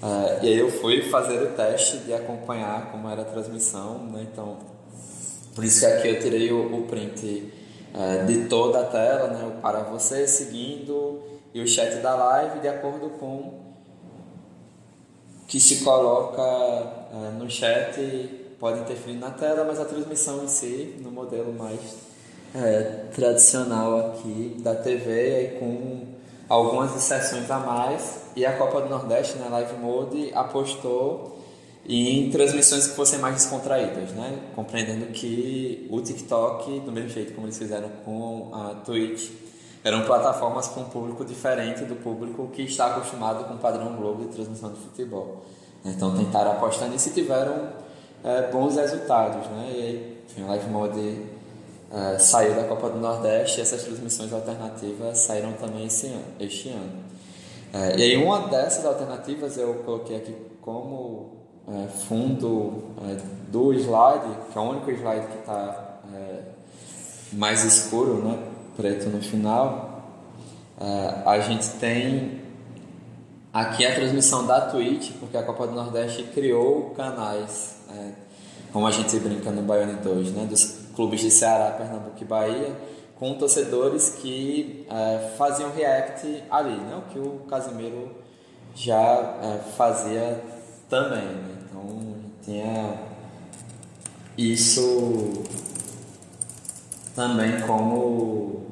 Uh, 0.00 0.44
e 0.44 0.46
aí 0.46 0.58
eu 0.60 0.70
fui 0.70 1.02
fazer 1.10 1.42
o 1.42 1.46
teste 1.56 1.96
de 1.98 2.14
acompanhar 2.14 2.92
como 2.92 3.08
era 3.10 3.22
a 3.22 3.24
transmissão, 3.24 3.98
né? 4.12 4.24
Então, 4.32 4.58
por 5.56 5.64
isso 5.64 5.80
que 5.80 5.86
aqui 5.86 6.06
eu 6.06 6.20
tirei 6.20 6.52
o, 6.52 6.76
o 6.78 6.82
print 6.82 7.63
é, 7.94 8.24
de 8.24 8.48
toda 8.48 8.80
a 8.80 8.84
tela, 8.84 9.28
né, 9.28 9.58
para 9.62 9.80
você 9.80 10.26
seguindo 10.26 11.22
e 11.54 11.62
o 11.62 11.66
chat 11.66 11.96
da 11.96 12.14
live 12.16 12.58
de 12.58 12.68
acordo 12.68 13.10
com 13.10 13.62
que 15.46 15.60
se 15.60 15.84
coloca 15.84 16.42
é, 16.42 17.30
no 17.38 17.48
chat 17.48 18.56
pode 18.58 18.80
interferir 18.80 19.18
na 19.18 19.30
tela, 19.30 19.64
mas 19.64 19.78
a 19.78 19.84
transmissão 19.84 20.42
em 20.42 20.48
si, 20.48 20.96
no 21.00 21.10
modelo 21.10 21.52
mais 21.52 21.80
é, 22.54 23.04
tradicional 23.14 23.98
aqui 24.08 24.56
da 24.60 24.74
TV, 24.74 25.56
com 25.60 26.06
algumas 26.48 26.96
exceções 26.96 27.50
a 27.50 27.58
mais, 27.58 28.22
e 28.34 28.46
a 28.46 28.56
Copa 28.56 28.80
do 28.80 28.88
Nordeste, 28.88 29.38
na 29.38 29.44
né, 29.44 29.50
Live 29.50 29.74
Mode, 29.74 30.32
apostou 30.34 31.38
e 31.86 32.18
em 32.18 32.30
transmissões 32.30 32.86
que 32.86 32.94
fossem 32.94 33.18
mais 33.18 33.34
descontraídas, 33.34 34.10
né? 34.10 34.38
Compreendendo 34.56 35.06
que 35.12 35.86
o 35.90 36.00
TikTok, 36.00 36.80
do 36.80 36.90
mesmo 36.90 37.10
jeito 37.10 37.34
como 37.34 37.46
eles 37.46 37.58
fizeram 37.58 37.90
com 38.04 38.50
a 38.54 38.74
Twitch, 38.84 39.30
eram 39.84 40.02
plataformas 40.06 40.66
com 40.68 40.80
um 40.80 40.84
público 40.84 41.24
diferente 41.24 41.84
do 41.84 41.94
público 41.96 42.48
que 42.48 42.62
está 42.62 42.86
acostumado 42.86 43.44
com 43.44 43.54
o 43.54 43.58
padrão 43.58 43.94
Globo 43.96 44.22
de 44.22 44.28
transmissão 44.28 44.72
de 44.72 44.80
futebol. 44.80 45.44
Então 45.84 46.16
tentaram 46.16 46.52
apostar 46.52 46.88
nisso 46.88 47.10
e 47.10 47.12
tiveram 47.12 47.68
é, 48.24 48.50
bons 48.50 48.76
resultados, 48.76 49.46
né? 49.50 49.72
E 49.74 49.80
aí, 49.82 50.22
enfim, 50.26 50.42
o 50.42 50.46
Live 50.46 50.70
Mode 50.70 51.20
é, 51.92 52.18
saiu 52.18 52.54
da 52.54 52.64
Copa 52.64 52.88
do 52.88 52.98
Nordeste 52.98 53.58
e 53.58 53.62
essas 53.62 53.82
transmissões 53.82 54.32
alternativas 54.32 55.18
saíram 55.18 55.52
também 55.52 55.84
esse 55.84 56.06
ano, 56.06 56.24
este 56.40 56.70
ano. 56.70 57.04
É, 57.74 57.96
e 57.98 58.02
aí 58.02 58.16
uma 58.16 58.48
dessas 58.48 58.86
alternativas 58.86 59.58
eu 59.58 59.74
coloquei 59.84 60.16
aqui 60.16 60.34
como 60.62 61.43
é, 61.66 61.88
fundo 61.88 62.84
é, 63.02 63.16
do 63.48 63.72
slide, 63.72 64.26
que 64.52 64.58
é 64.58 64.60
o 64.60 64.64
único 64.64 64.90
slide 64.90 65.26
que 65.26 65.38
está 65.38 65.98
é, 66.12 66.40
mais 67.32 67.64
escuro, 67.64 68.22
né, 68.22 68.38
preto 68.76 69.08
no 69.08 69.22
final, 69.22 70.02
é, 70.78 71.22
a 71.24 71.40
gente 71.40 71.68
tem 71.78 72.42
aqui 73.52 73.86
a 73.86 73.94
transmissão 73.94 74.46
da 74.46 74.62
Twitch, 74.62 75.12
porque 75.18 75.36
a 75.36 75.42
Copa 75.42 75.66
do 75.66 75.74
Nordeste 75.74 76.24
criou 76.34 76.90
canais, 76.90 77.76
é, 77.90 78.10
como 78.72 78.86
a 78.86 78.90
gente 78.90 79.18
brinca 79.18 79.50
no 79.50 79.62
Baiano 79.62 80.02
2, 80.02 80.32
né, 80.32 80.44
dos 80.44 80.80
clubes 80.94 81.20
de 81.20 81.30
Ceará, 81.30 81.70
Pernambuco 81.70 82.16
e 82.20 82.24
Bahia, 82.24 82.76
com 83.18 83.34
torcedores 83.34 84.10
que 84.10 84.84
é, 84.90 85.30
faziam 85.38 85.70
react 85.72 86.42
ali, 86.50 86.76
né, 86.76 86.96
o 86.98 87.12
que 87.12 87.18
o 87.18 87.40
Casimiro 87.48 88.10
já 88.74 89.60
fazia 89.76 90.42
também. 90.90 91.22
Né? 91.22 91.53
Tinha 92.44 92.98
isso 94.36 95.44
também 97.14 97.60
como 97.62 98.66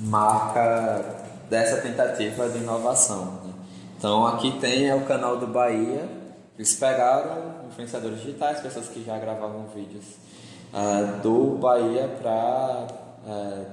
marca 0.00 1.24
dessa 1.48 1.80
tentativa 1.80 2.48
de 2.48 2.58
inovação. 2.58 3.40
Né? 3.44 3.52
Então 3.96 4.26
aqui 4.26 4.52
tem 4.60 4.88
é 4.88 4.94
o 4.94 5.04
canal 5.04 5.38
do 5.38 5.46
Bahia, 5.46 6.08
eles 6.56 6.74
pegaram 6.74 7.66
influenciadores 7.68 8.20
digitais, 8.20 8.60
pessoas 8.60 8.88
que 8.88 9.02
já 9.02 9.18
gravavam 9.18 9.66
vídeos 9.74 10.04
uh, 10.72 11.20
do 11.22 11.58
Bahia 11.58 12.08
para 12.20 12.86
uh, 13.26 13.30
é, 13.30 13.66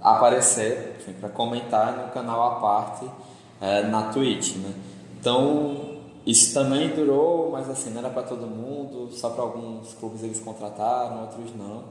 aparecer, 0.00 0.98
para 1.20 1.28
comentar 1.28 1.96
no 1.96 2.12
canal 2.12 2.52
à 2.52 2.60
parte 2.60 3.04
uh, 3.04 3.86
na 3.90 4.04
Twitch. 4.12 4.56
Né? 4.56 4.72
Então 5.18 5.85
isso 6.26 6.52
também 6.52 6.88
durou, 6.88 7.50
mas 7.52 7.70
assim, 7.70 7.90
não 7.90 8.00
era 8.00 8.10
para 8.10 8.24
todo 8.24 8.46
mundo, 8.46 9.10
só 9.12 9.30
para 9.30 9.42
alguns 9.42 9.94
clubes 9.94 10.22
eles 10.22 10.40
contrataram, 10.40 11.22
outros 11.22 11.54
não. 11.56 11.84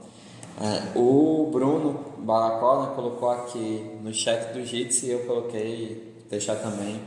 É, 0.61 0.97
o 0.97 1.49
Bruno 1.51 1.99
Balacó 2.19 2.83
né, 2.83 2.91
colocou 2.95 3.29
aqui 3.29 3.97
no 4.01 4.13
chat 4.13 4.53
do 4.53 4.65
Jitsi 4.65 5.07
e 5.07 5.11
eu 5.11 5.25
coloquei, 5.25 6.13
deixar 6.29 6.55
também 6.55 6.99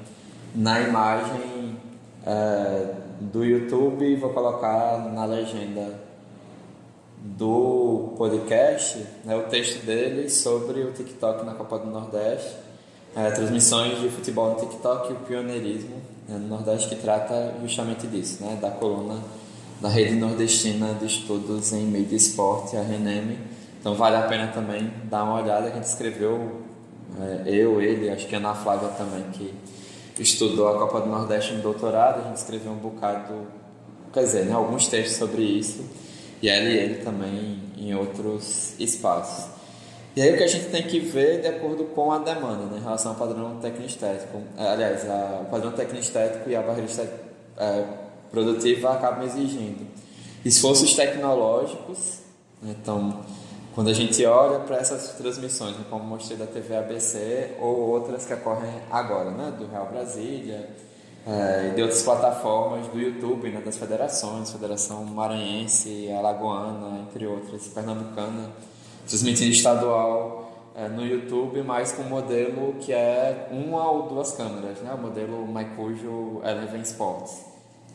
na 0.55 0.81
imagem 0.81 1.76
é, 2.26 2.95
do 3.20 3.45
YouTube 3.45 4.16
vou 4.16 4.31
colocar 4.31 5.12
na 5.12 5.24
legenda 5.24 5.99
do 7.20 8.14
podcast 8.16 9.05
né, 9.24 9.37
o 9.37 9.45
texto 9.45 9.85
dele 9.85 10.31
sobre 10.31 10.83
o 10.83 10.93
TikTok 10.93 11.45
na 11.45 11.55
Copa 11.55 11.79
do 11.79 11.91
Nordeste, 11.91 12.57
é, 13.18 13.30
transmissões 13.32 14.00
de 14.00 14.08
futebol 14.10 14.50
no 14.50 14.60
TikTok 14.60 15.10
e 15.10 15.12
o 15.12 15.16
pioneirismo 15.16 15.96
né, 16.28 16.38
no 16.38 16.46
Nordeste 16.46 16.88
que 16.88 16.94
trata 16.94 17.54
justamente 17.60 18.06
disso, 18.06 18.44
né, 18.44 18.56
da 18.60 18.70
coluna 18.70 19.18
da 19.80 19.88
Rede 19.88 20.14
Nordestina 20.14 20.94
de 20.94 21.06
Estudos 21.06 21.72
em 21.72 21.84
Mídia 21.84 22.14
e 22.14 22.16
Esporte, 22.16 22.76
a 22.76 22.82
RENEM. 22.82 23.38
Então 23.80 23.94
vale 23.94 24.16
a 24.16 24.22
pena 24.22 24.48
também 24.48 24.92
dar 25.04 25.24
uma 25.24 25.40
olhada, 25.40 25.68
a 25.68 25.70
gente 25.70 25.84
escreveu, 25.84 26.62
é, 27.20 27.50
eu, 27.50 27.80
ele, 27.80 28.08
acho 28.10 28.26
que 28.26 28.34
a 28.34 28.38
Ana 28.38 28.54
Flávia 28.54 28.88
também, 28.90 29.24
que 29.32 29.52
estudou 30.20 30.68
a 30.68 30.78
Copa 30.78 31.00
do 31.00 31.08
Nordeste 31.08 31.54
no 31.54 31.62
doutorado, 31.62 32.20
a 32.20 32.28
gente 32.28 32.36
escreveu 32.36 32.72
um 32.72 32.76
bocado, 32.76 33.46
quer 34.12 34.24
dizer, 34.24 34.46
né, 34.46 34.52
alguns 34.52 34.88
textos 34.88 35.16
sobre 35.16 35.42
isso, 35.42 35.84
e 36.42 36.48
ela 36.48 36.68
e 36.68 36.76
ele 36.76 36.94
também 37.04 37.60
em 37.76 37.94
outros 37.94 38.74
espaços. 38.78 39.57
E 40.18 40.20
aí 40.20 40.34
o 40.34 40.36
que 40.36 40.42
a 40.42 40.48
gente 40.48 40.66
tem 40.66 40.82
que 40.82 40.98
ver 40.98 41.42
de 41.42 41.46
acordo 41.46 41.84
com 41.84 42.10
a 42.10 42.18
demanda, 42.18 42.64
né, 42.64 42.78
em 42.78 42.82
relação 42.82 43.12
ao 43.12 43.16
padrão 43.16 43.56
técnico-estético. 43.60 44.42
Aliás, 44.56 45.08
a, 45.08 45.42
o 45.42 45.44
padrão 45.44 45.70
técnico-estético 45.70 46.50
e 46.50 46.56
a 46.56 46.60
barreira 46.60 46.90
é, 47.56 47.84
produtiva 48.28 48.94
acabam 48.94 49.24
exigindo 49.24 49.86
esforços 50.44 50.92
tecnológicos. 50.96 52.18
Né, 52.60 52.74
então, 52.82 53.20
quando 53.76 53.90
a 53.90 53.92
gente 53.92 54.26
olha 54.26 54.58
para 54.58 54.78
essas 54.78 55.12
transmissões, 55.12 55.76
né, 55.76 55.84
como 55.88 56.03
mostrei 56.03 56.36
da 56.36 56.46
TV 56.46 56.76
ABC 56.76 57.54
ou 57.61 57.76
outras 57.88 58.24
que 58.24 58.34
ocorrem 58.34 58.72
agora, 58.90 59.30
né, 59.30 59.54
do 59.57 59.68
Real 59.68 59.86
Brasília 59.86 60.68
é, 61.24 61.68
e 61.70 61.76
de 61.76 61.82
outras 61.82 62.03
plataformas 62.03 62.88
do 62.88 62.99
YouTube, 62.99 63.50
né, 63.50 63.61
das 63.61 63.78
federações, 63.78 64.50
Federação 64.50 65.04
Maranhense, 65.04 66.11
Alagoana, 66.11 67.07
entre 67.08 67.24
outras, 67.24 67.68
Pernambucana, 67.68 68.50
transmitindo 69.09 69.51
estadual 69.51 70.53
é, 70.76 70.87
no 70.89 71.05
YouTube, 71.05 71.63
mas 71.63 71.93
com 71.93 72.03
um 72.03 72.09
modelo 72.09 72.75
que 72.79 72.93
é 72.93 73.49
uma 73.51 73.91
ou 73.91 74.09
duas 74.09 74.33
câmeras, 74.33 74.79
né? 74.80 74.93
o 74.95 74.99
modelo 74.99 75.47
Maikujo 75.47 76.41
Eleven 76.45 76.83
Sports. 76.83 77.47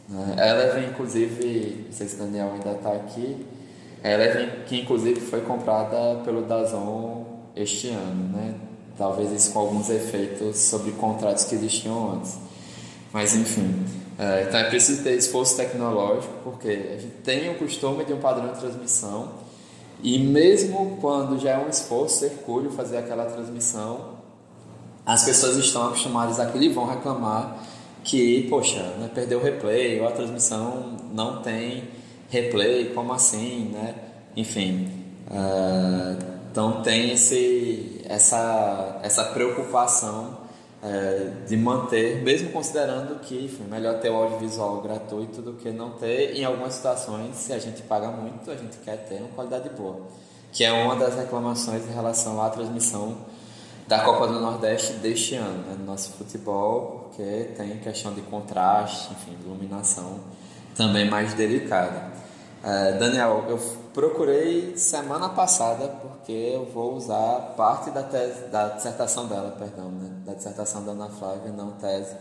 Né? 0.10 0.36
Eleven, 0.38 0.90
inclusive, 0.90 1.86
não 1.86 1.94
sei 1.94 2.08
se 2.08 2.16
o 2.16 2.20
Daniel 2.20 2.52
ainda 2.54 2.72
está 2.72 2.92
aqui, 2.92 3.46
Eleven 4.04 4.64
que 4.66 4.82
inclusive 4.82 5.22
foi 5.22 5.42
comprada 5.42 6.22
pelo 6.26 6.42
Dazon 6.42 7.26
este 7.56 7.90
ano, 7.90 8.36
né? 8.36 8.56
talvez 8.98 9.32
isso 9.32 9.54
com 9.54 9.60
alguns 9.60 9.90
efeitos 9.90 10.58
sobre 10.58 10.92
contratos 10.92 11.46
que 11.46 11.56
existiam 11.56 12.16
antes. 12.16 12.38
Mas 13.14 13.36
enfim, 13.36 13.86
é, 14.18 14.46
então 14.48 14.60
é 14.60 14.64
preciso 14.66 15.04
ter 15.04 15.14
esforço 15.14 15.56
tecnológico, 15.56 16.34
porque 16.44 16.68
a 16.68 17.00
gente 17.00 17.16
tem 17.24 17.50
o 17.50 17.56
costume 17.56 18.04
de 18.04 18.12
um 18.12 18.20
padrão 18.20 18.52
de 18.52 18.60
transmissão 18.60 19.43
e 20.02 20.20
mesmo 20.20 20.98
quando 21.00 21.40
já 21.40 21.52
é 21.52 21.58
um 21.58 21.70
esforço 21.70 22.26
hercúleo 22.26 22.72
fazer 22.72 22.98
aquela 22.98 23.26
transmissão, 23.26 24.14
as 25.06 25.24
pessoas 25.24 25.58
estão 25.58 25.88
acostumadas 25.88 26.40
àquilo 26.40 26.64
e 26.64 26.70
vão 26.70 26.88
reclamar 26.88 27.58
que, 28.04 28.48
poxa, 28.50 28.82
né, 29.00 29.10
perdeu 29.14 29.40
o 29.40 29.44
replay, 29.44 30.00
ou 30.00 30.08
a 30.08 30.12
transmissão 30.12 30.98
não 31.14 31.42
tem 31.42 31.86
replay, 32.30 32.92
como 32.94 33.14
assim, 33.14 33.70
né? 33.72 33.96
Enfim, 34.36 34.90
uh, 35.30 36.18
então 36.52 36.82
tem 36.82 37.12
esse, 37.12 38.02
essa, 38.06 39.00
essa 39.04 39.24
preocupação 39.26 40.43
é, 40.84 41.32
de 41.48 41.56
manter, 41.56 42.22
mesmo 42.22 42.52
considerando 42.52 43.20
que 43.22 43.46
enfim, 43.46 43.64
melhor 43.70 44.00
ter 44.00 44.10
o 44.10 44.16
audiovisual 44.16 44.82
gratuito 44.82 45.42
do 45.42 45.54
que 45.54 45.72
não 45.72 45.92
ter. 45.92 46.36
Em 46.36 46.44
algumas 46.44 46.74
situações, 46.74 47.38
se 47.38 47.54
a 47.54 47.60
gente 47.60 47.82
paga 47.84 48.10
muito, 48.10 48.52
a 48.52 48.56
gente 48.56 48.78
quer 48.78 48.98
ter 48.98 49.16
uma 49.16 49.30
qualidade 49.30 49.70
boa, 49.70 50.02
que 50.52 50.64
é 50.64 50.72
uma 50.74 50.96
das 50.96 51.16
reclamações 51.16 51.88
em 51.88 51.94
relação 51.94 52.42
à 52.42 52.50
transmissão 52.50 53.18
da 53.88 54.00
Copa 54.00 54.28
do 54.28 54.40
Nordeste 54.40 54.94
deste 54.94 55.36
ano, 55.36 55.64
né, 55.68 55.76
no 55.78 55.86
nosso 55.86 56.12
futebol, 56.14 57.10
porque 57.10 57.50
tem 57.56 57.78
questão 57.78 58.14
de 58.14 58.22
contraste, 58.22 59.14
enfim, 59.14 59.38
iluminação 59.42 60.20
também 60.76 61.10
mais 61.10 61.34
delicada. 61.34 62.12
É, 62.64 62.94
Daniel, 62.94 63.44
eu 63.50 63.60
procurei 63.94 64.78
semana 64.78 65.28
passada 65.28 65.86
porque 66.02 66.32
eu 66.32 66.64
vou 66.74 66.96
usar 66.96 67.54
parte 67.58 67.92
da, 67.92 68.04
tese, 68.04 68.46
da 68.46 68.70
dissertação 68.70 69.28
dela, 69.28 69.54
perdão, 69.60 69.92
né, 69.92 70.10
da 70.26 70.34
dissertação 70.34 70.82
da 70.86 70.94
Ana 70.94 71.10
Flávia, 71.10 71.52
não 71.52 71.72
tese, 71.72 72.16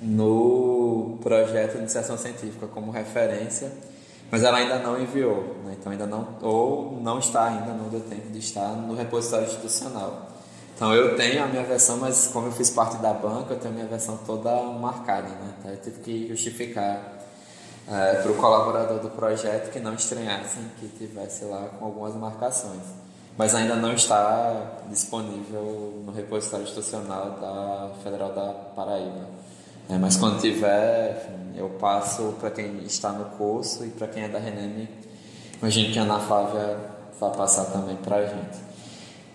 no 0.00 1.18
projeto 1.22 1.72
de 1.72 1.78
iniciação 1.80 2.16
científica 2.16 2.66
como 2.66 2.90
referência, 2.90 3.70
mas 4.30 4.42
ela 4.42 4.56
ainda 4.56 4.78
não 4.78 4.98
enviou, 4.98 5.56
né, 5.66 5.76
então 5.78 5.92
ainda 5.92 6.06
não, 6.06 6.28
ou 6.40 6.98
não 7.02 7.18
está 7.18 7.44
ainda, 7.44 7.74
não 7.74 7.90
deu 7.90 8.00
tempo 8.00 8.30
de 8.30 8.38
estar 8.38 8.68
no 8.68 8.94
repositório 8.94 9.46
institucional. 9.46 10.30
Então 10.74 10.94
eu 10.94 11.14
tenho 11.14 11.44
a 11.44 11.46
minha 11.46 11.62
versão, 11.62 11.98
mas 11.98 12.26
como 12.28 12.48
eu 12.48 12.52
fiz 12.52 12.70
parte 12.70 12.96
da 12.96 13.12
banca, 13.12 13.52
eu 13.52 13.60
tenho 13.60 13.74
a 13.74 13.76
minha 13.76 13.86
versão 13.86 14.18
toda 14.26 14.50
marcada, 14.62 15.28
né? 15.28 15.54
Então 15.58 15.70
eu 15.70 15.76
tive 15.76 16.00
que 16.00 16.28
justificar 16.28 17.13
é, 17.88 18.14
para 18.22 18.30
o 18.30 18.34
colaborador 18.36 18.98
do 18.98 19.10
projeto 19.10 19.70
que 19.70 19.78
não 19.78 19.94
estranhasse 19.94 20.58
que 20.80 20.88
tivesse 20.88 21.44
lá 21.44 21.68
com 21.78 21.84
algumas 21.84 22.14
marcações. 22.14 22.82
Mas 23.36 23.54
ainda 23.54 23.74
não 23.74 23.92
está 23.92 24.78
disponível 24.88 26.02
no 26.06 26.12
repositório 26.12 26.64
institucional 26.64 27.30
da 27.40 27.90
Federal 28.02 28.32
da 28.32 28.52
Paraíba. 28.76 29.26
É, 29.88 29.98
mas 29.98 30.16
quando 30.16 30.40
tiver, 30.40 31.16
enfim, 31.16 31.58
eu 31.58 31.68
passo 31.70 32.34
para 32.40 32.50
quem 32.50 32.78
está 32.84 33.10
no 33.10 33.24
curso 33.36 33.84
e 33.84 33.90
para 33.90 34.06
quem 34.06 34.22
é 34.22 34.28
da 34.28 34.38
Reneme, 34.38 34.88
imagino 35.60 35.92
que 35.92 35.98
a 35.98 36.02
Ana 36.02 36.20
Flávia 36.20 36.78
vai 37.20 37.30
passar 37.32 37.66
também 37.66 37.96
para 37.96 38.16
a 38.16 38.26
gente. 38.26 38.64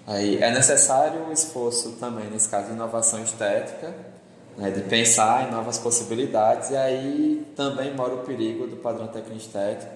Aí 0.08 0.42
é 0.42 0.52
necessário 0.52 1.28
um 1.28 1.32
esforço 1.32 1.92
também, 2.00 2.30
nesse 2.32 2.50
caso, 2.50 2.68
de 2.68 2.74
inovação 2.74 3.22
estética, 3.22 3.94
né, 4.60 4.70
de 4.72 4.82
pensar 4.82 5.48
em 5.48 5.52
novas 5.52 5.78
possibilidades, 5.78 6.70
e 6.70 6.76
aí 6.76 7.46
também 7.56 7.96
mora 7.96 8.14
o 8.16 8.18
perigo 8.20 8.68
do 8.68 8.76
padrão 8.76 9.10
estético. 9.36 9.92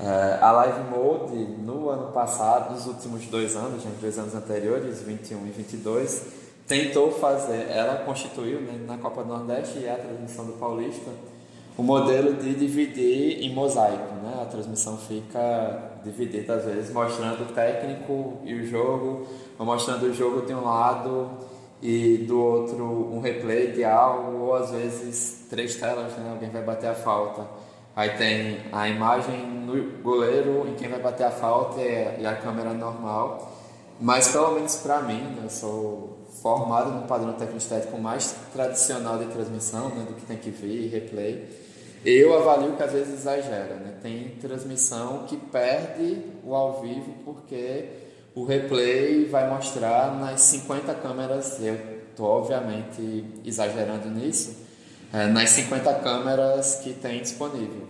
É, 0.00 0.38
a 0.40 0.52
Live 0.52 0.88
Mode, 0.88 1.34
no 1.34 1.90
ano 1.90 2.12
passado, 2.12 2.72
nos 2.72 2.86
últimos 2.86 3.26
dois 3.26 3.56
anos, 3.56 3.84
nos 3.84 4.00
dois 4.00 4.16
anos 4.16 4.32
anteriores, 4.32 5.02
21 5.02 5.44
e 5.48 5.50
22, 5.50 6.26
tentou 6.68 7.10
fazer, 7.10 7.68
ela 7.70 8.04
constituiu 8.04 8.60
né, 8.60 8.78
na 8.86 8.96
Copa 8.98 9.24
do 9.24 9.28
Nordeste 9.30 9.80
e 9.80 9.88
a 9.88 9.96
transmissão 9.96 10.44
do 10.44 10.52
Paulista, 10.52 11.10
o 11.76 11.82
modelo 11.82 12.34
de 12.34 12.54
dividir 12.54 13.42
em 13.42 13.52
mosaico. 13.52 14.14
Né? 14.22 14.38
A 14.40 14.44
transmissão 14.44 14.96
fica 14.96 15.90
dividida 16.04 16.54
às 16.54 16.64
vezes, 16.64 16.92
mostrando 16.92 17.42
o 17.42 17.52
técnico 17.52 18.38
e 18.44 18.54
o 18.54 18.64
jogo, 18.64 19.26
ou 19.58 19.66
mostrando 19.66 20.06
o 20.06 20.14
jogo 20.14 20.46
de 20.46 20.54
um 20.54 20.64
lado 20.64 21.47
e 21.82 22.24
do 22.26 22.40
outro 22.40 22.84
um 22.84 23.20
replay 23.20 23.72
de 23.72 23.84
algo, 23.84 24.44
ou 24.44 24.54
às 24.54 24.70
vezes 24.70 25.46
três 25.48 25.76
telas, 25.76 26.16
né? 26.16 26.30
alguém 26.30 26.50
vai 26.50 26.62
bater 26.62 26.88
a 26.90 26.94
falta. 26.94 27.46
Aí 27.94 28.10
tem 28.10 28.60
a 28.72 28.88
imagem 28.88 29.46
no 29.46 30.02
goleiro 30.02 30.68
em 30.68 30.74
quem 30.74 30.88
vai 30.88 31.00
bater 31.00 31.24
a 31.24 31.30
falta 31.30 31.80
e 31.80 32.24
a 32.24 32.36
câmera 32.36 32.72
normal. 32.72 33.52
Mas 34.00 34.28
pelo 34.28 34.52
menos 34.52 34.76
para 34.76 35.02
mim, 35.02 35.20
né? 35.20 35.42
eu 35.44 35.50
sou 35.50 36.18
formado 36.40 36.92
no 36.92 37.02
padrão 37.08 37.32
técnico 37.32 37.58
estético 37.58 37.98
mais 37.98 38.36
tradicional 38.52 39.18
de 39.18 39.26
transmissão, 39.26 39.88
né? 39.88 40.06
do 40.08 40.14
que 40.14 40.26
tem 40.26 40.36
que 40.36 40.50
ver, 40.50 40.88
replay. 40.88 41.48
Eu 42.04 42.36
avalio 42.38 42.76
que 42.76 42.82
às 42.82 42.92
vezes 42.92 43.20
exagera, 43.20 43.74
né? 43.74 43.94
Tem 44.00 44.28
transmissão 44.40 45.24
que 45.26 45.36
perde 45.36 46.22
o 46.44 46.54
ao 46.54 46.80
vivo 46.80 47.12
porque 47.24 47.86
o 48.38 48.44
replay 48.44 49.24
vai 49.24 49.50
mostrar 49.50 50.14
nas 50.14 50.42
50 50.42 50.94
câmeras, 50.94 51.58
eu 51.60 51.74
estou 52.10 52.26
obviamente 52.26 53.24
exagerando 53.44 54.08
nisso, 54.10 54.56
é, 55.12 55.26
nas 55.26 55.50
50 55.50 55.92
câmeras 55.94 56.76
que 56.76 56.92
tem 56.92 57.20
disponível. 57.20 57.88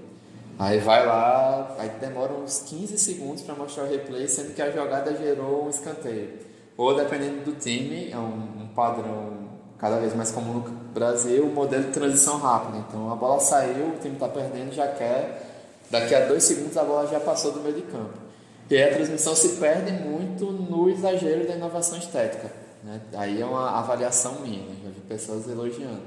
Aí 0.58 0.78
vai 0.78 1.04
lá, 1.04 1.76
aí 1.78 1.90
demora 2.00 2.32
uns 2.32 2.60
15 2.60 2.96
segundos 2.98 3.42
para 3.42 3.54
mostrar 3.54 3.84
o 3.84 3.88
replay, 3.88 4.26
sendo 4.26 4.54
que 4.54 4.62
a 4.62 4.70
jogada 4.70 5.14
gerou 5.16 5.66
um 5.66 5.68
escanteio. 5.68 6.30
Ou 6.78 6.96
dependendo 6.96 7.44
do 7.44 7.52
time, 7.52 8.10
é 8.10 8.16
um, 8.16 8.62
um 8.62 8.68
padrão 8.74 9.48
cada 9.78 9.98
vez 9.98 10.14
mais 10.14 10.30
comum 10.30 10.54
no 10.54 10.60
Brasil, 10.94 11.44
o 11.44 11.50
modelo 11.54 11.84
de 11.84 11.92
transição 11.92 12.38
rápida. 12.38 12.78
Então 12.88 13.12
a 13.12 13.14
bola 13.14 13.38
saiu, 13.38 13.88
o 13.88 13.98
time 14.00 14.14
está 14.14 14.28
perdendo, 14.28 14.72
já 14.72 14.88
quer, 14.88 15.42
daqui 15.90 16.14
a 16.14 16.26
dois 16.26 16.42
segundos 16.42 16.76
a 16.78 16.84
bola 16.84 17.06
já 17.06 17.20
passou 17.20 17.52
do 17.52 17.60
meio 17.60 17.74
de 17.74 17.82
campo. 17.82 18.27
E 18.70 18.82
a 18.82 18.94
transmissão 18.94 19.34
se 19.34 19.56
perde 19.56 19.92
muito 19.92 20.46
no 20.46 20.90
exagero 20.90 21.46
da 21.46 21.54
inovação 21.54 21.98
estética. 21.98 22.50
Né? 22.84 23.00
Aí 23.14 23.40
é 23.40 23.44
uma 23.44 23.78
avaliação 23.78 24.40
minha, 24.40 24.60
né? 24.60 24.76
já 24.84 24.90
vi 24.90 25.00
pessoas 25.00 25.48
elogiando. 25.48 26.02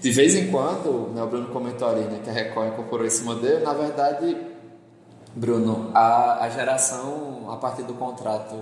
De 0.00 0.10
vez 0.10 0.34
em 0.34 0.50
quando, 0.50 1.12
né, 1.14 1.22
o 1.22 1.26
Bruno 1.28 1.48
comentou 1.48 1.88
ali 1.88 2.00
né, 2.00 2.20
que 2.24 2.28
a 2.28 2.32
Record 2.32 2.72
incorporou 2.72 3.06
esse 3.06 3.22
modelo, 3.22 3.64
na 3.64 3.72
verdade, 3.72 4.36
Bruno, 5.34 5.92
a, 5.94 6.44
a 6.44 6.48
geração 6.50 7.48
a 7.48 7.56
partir 7.56 7.84
do 7.84 7.94
contrato 7.94 8.56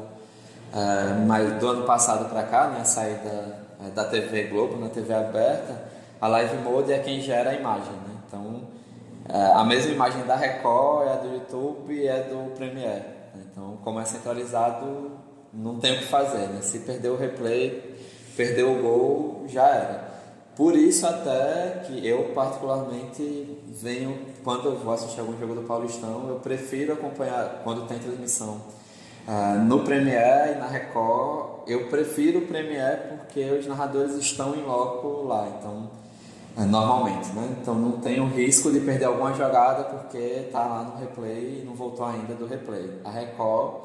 mas 1.27 1.53
do 1.59 1.69
ano 1.69 1.85
passado 1.85 2.29
para 2.29 2.43
cá, 2.45 2.69
né, 2.69 2.81
a 2.81 2.85
saída 2.85 3.59
é, 3.85 3.91
da 3.91 4.05
TV 4.05 4.45
Globo 4.45 4.77
na 4.77 4.89
TV 4.89 5.13
aberta, 5.13 5.91
a 6.21 6.29
Live 6.29 6.59
Mode 6.59 6.93
é 6.93 6.99
quem 6.99 7.21
gera 7.21 7.51
a 7.51 7.55
imagem. 7.55 7.93
Né? 7.93 8.15
Então, 8.27 8.63
é, 9.29 9.53
a 9.53 9.65
mesma 9.65 9.93
imagem 9.93 10.25
da 10.25 10.37
Record 10.37 11.09
é 11.09 11.13
a 11.13 11.17
do 11.17 11.35
YouTube 11.35 11.95
e 11.95 12.07
é 12.07 12.21
do 12.23 12.55
Premiere. 12.55 13.20
Então, 13.35 13.79
como 13.83 14.01
é 14.01 14.05
centralizado, 14.05 15.13
não 15.53 15.79
tem 15.79 15.95
o 15.95 15.99
que 15.99 16.07
fazer. 16.07 16.49
Né? 16.49 16.61
Se 16.63 16.81
perder 16.81 17.09
o 17.11 17.17
replay, 17.17 17.97
perder 18.37 18.65
o 18.65 18.81
gol, 18.83 19.45
já 19.49 19.67
era. 19.69 20.11
Por 20.57 20.77
isso 20.77 21.07
até 21.07 21.85
que 21.87 22.07
eu 22.07 22.33
particularmente 22.35 23.59
venho, 23.69 24.27
quando 24.45 24.67
eu 24.67 24.79
vou 24.79 24.93
assistir 24.93 25.21
algum 25.21 25.39
jogo 25.39 25.55
do 25.55 25.63
Paulistão, 25.63 26.29
eu 26.29 26.37
prefiro 26.41 26.93
acompanhar 26.93 27.61
quando 27.65 27.87
tem 27.87 27.99
transmissão 27.99 28.61
Uh, 29.29 29.61
no 29.61 29.85
Premiere 29.85 30.53
e 30.53 30.59
na 30.59 30.67
Record, 30.67 31.69
eu 31.69 31.89
prefiro 31.89 32.41
o 32.41 32.47
Premiere 32.47 33.19
porque 33.19 33.45
os 33.45 33.67
narradores 33.67 34.15
estão 34.15 34.57
em 34.57 34.63
loco 34.63 35.23
lá, 35.23 35.47
então 35.59 35.91
normalmente, 36.57 37.29
né? 37.31 37.57
Então 37.61 37.75
não 37.75 37.93
tem 37.93 38.21
o 38.21 38.27
risco 38.27 38.71
de 38.71 38.81
perder 38.81 39.07
alguma 39.07 39.33
jogada 39.35 39.85
porque 39.85 40.19
está 40.19 40.65
lá 40.65 40.83
no 40.83 41.01
replay 41.01 41.61
e 41.63 41.65
não 41.65 41.75
voltou 41.75 42.05
ainda 42.07 42.35
do 42.35 42.47
replay. 42.47 43.01
A 43.05 43.11
Record, 43.11 43.83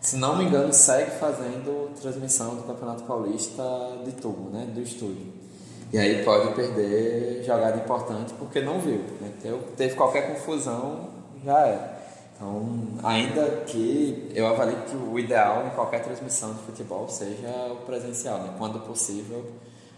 se 0.00 0.16
não 0.16 0.36
me 0.36 0.44
engano, 0.44 0.72
segue 0.72 1.12
fazendo 1.12 1.90
transmissão 2.00 2.56
do 2.56 2.62
Campeonato 2.62 3.04
Paulista 3.04 3.62
de 4.04 4.12
tubo, 4.12 4.50
né? 4.50 4.66
Do 4.72 4.80
estúdio. 4.80 5.32
E 5.92 5.98
aí 5.98 6.24
pode 6.24 6.52
perder 6.54 7.44
jogada 7.44 7.76
importante 7.76 8.34
porque 8.34 8.60
não 8.60 8.80
viu. 8.80 9.00
Né? 9.20 9.32
Teve 9.76 9.94
qualquer 9.94 10.34
confusão, 10.34 11.08
já 11.44 11.58
era. 11.60 11.94
Então, 12.34 12.66
ainda 13.04 13.62
que 13.64 14.32
eu 14.34 14.46
avalio 14.48 14.76
que 14.88 14.96
o 14.96 15.16
ideal 15.18 15.66
em 15.66 15.70
qualquer 15.70 16.02
transmissão 16.02 16.52
de 16.54 16.62
futebol 16.62 17.08
seja 17.08 17.48
o 17.70 17.76
presencial, 17.86 18.38
né? 18.38 18.54
quando 18.58 18.80
possível, 18.80 19.44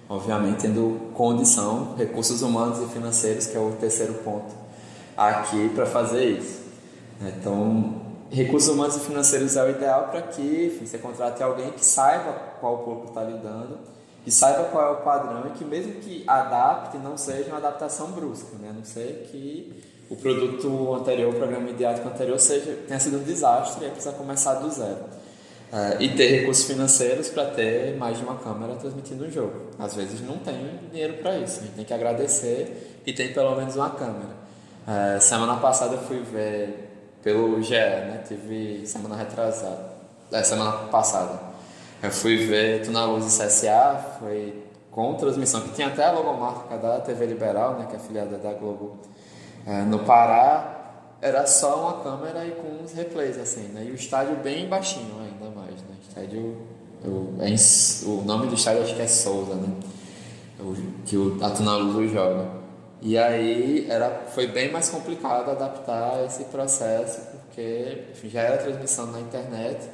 obviamente 0.09 0.63
tendo 0.63 1.13
condição, 1.15 1.95
recursos 1.97 2.43
humanos 2.43 2.81
e 2.81 2.93
financeiros, 2.93 3.47
que 3.47 3.57
é 3.57 3.61
o 3.61 3.73
terceiro 3.73 4.15
ponto 4.15 4.67
aqui 5.17 5.71
para 5.75 5.87
fazer 5.87 6.25
isso. 6.25 6.65
Então, 7.21 8.03
recursos 8.31 8.69
humanos 8.69 8.97
e 8.97 9.01
financeiros 9.01 9.57
é 9.57 9.65
o 9.65 9.71
ideal 9.71 10.09
para 10.09 10.23
que 10.23 10.67
enfim, 10.67 10.87
você 10.87 10.99
contrate 10.99 11.43
alguém 11.43 11.71
que 11.71 11.85
saiba 11.85 12.33
qual 12.61 12.75
o 12.75 12.79
público 12.79 13.09
está 13.09 13.23
lidando, 13.23 13.79
que 14.25 14.31
saiba 14.31 14.65
qual 14.65 14.87
é 14.87 14.91
o 14.91 15.03
padrão 15.03 15.47
e 15.47 15.51
que 15.51 15.65
mesmo 15.65 15.95
que 15.95 16.25
adapte, 16.27 16.99
não 16.99 17.17
seja 17.17 17.49
uma 17.49 17.59
adaptação 17.59 18.11
brusca, 18.11 18.59
né? 18.59 18.73
não 18.77 18.85
ser 18.85 19.29
que 19.31 19.83
o 20.11 20.17
produto 20.17 20.95
anterior, 20.95 21.35
o 21.35 21.37
programa 21.37 21.65
midiático 21.65 22.07
anterior, 22.09 22.39
seja, 22.39 22.77
tenha 22.87 23.01
sido 23.01 23.19
um 23.19 23.23
desastre 23.23 23.83
e 23.83 23.87
aí 23.87 23.91
precisa 23.91 24.15
começar 24.15 24.55
do 24.55 24.71
zero. 24.71 24.99
Uh, 25.73 26.01
e 26.01 26.09
ter 26.11 26.29
recursos 26.29 26.65
financeiros 26.65 27.29
para 27.29 27.47
ter 27.47 27.97
mais 27.97 28.17
de 28.19 28.23
uma 28.23 28.37
câmera 28.37 28.77
transmitindo 28.77 29.25
o 29.25 29.31
jogo. 29.31 29.71
Às 29.79 29.97
vezes 29.97 30.21
não 30.21 30.39
tem 30.39 30.79
dinheiro 30.93 31.15
para 31.15 31.37
isso, 31.39 31.59
a 31.59 31.63
gente 31.65 31.75
tem 31.75 31.85
que 31.85 31.93
agradecer 31.93 33.01
e 33.05 33.13
tem 33.13 33.33
pelo 33.33 33.57
menos 33.57 33.75
uma 33.75 33.91
câmera. 33.91 34.37
Uh, 34.87 35.21
semana 35.21 35.57
passada 35.57 35.95
eu 35.95 36.03
fui 36.03 36.21
ver 36.21 36.89
pelo 37.21 37.61
GE, 37.61 37.75
né? 37.75 38.23
tive 38.29 38.87
semana 38.87 39.17
retrasada, 39.17 39.91
é, 40.31 40.43
semana 40.45 40.71
passada. 40.89 41.41
Eu 42.01 42.13
fui 42.13 42.37
ver 42.37 42.83
Tu 42.85 42.93
na 42.93 43.05
Luz 43.05 43.27
e 43.27 43.45
CSA, 43.45 44.19
foi 44.21 44.63
com 44.93 45.15
transmissão, 45.15 45.63
que 45.63 45.75
tinha 45.75 45.89
até 45.89 46.05
a 46.05 46.13
logomarca 46.13 46.79
da 46.79 47.01
TV 47.01 47.27
Liberal, 47.27 47.75
né, 47.75 47.87
que 47.89 47.95
é 47.95 47.97
afiliada 47.97 48.39
da 48.39 48.53
Globo 48.53 48.99
é, 49.67 49.83
no 49.83 49.99
Pará 49.99 50.77
era 51.21 51.47
só 51.47 51.81
uma 51.81 52.03
câmera 52.05 52.47
e 52.47 52.53
com 52.53 52.85
uns 52.85 52.93
replays 52.93 53.37
assim, 53.37 53.69
né? 53.69 53.85
E 53.85 53.91
o 53.91 53.95
estádio 53.95 54.37
bem 54.37 54.69
baixinho? 54.69 55.26
Estádio, 56.17 56.57
o, 57.05 57.35
é, 57.41 58.09
o 58.09 58.23
nome 58.25 58.47
do 58.47 58.55
estádio 58.55 58.83
acho 58.83 58.97
que 58.97 59.03
é 59.03 59.07
Souza, 59.07 59.55
né? 59.55 59.69
que 61.05 61.15
o 61.15 61.37
Atunaluso 61.45 62.09
joga. 62.09 62.49
E 63.03 63.19
aí 63.19 63.87
era, 63.91 64.25
foi 64.35 64.47
bem 64.47 64.73
mais 64.73 64.89
complicado 64.89 65.51
adaptar 65.51 66.25
esse 66.25 66.45
processo, 66.45 67.21
porque 67.33 68.05
enfim, 68.11 68.31
já 68.31 68.41
era 68.41 68.57
transmissão 68.57 69.13
na 69.13 69.21
internet, 69.21 69.87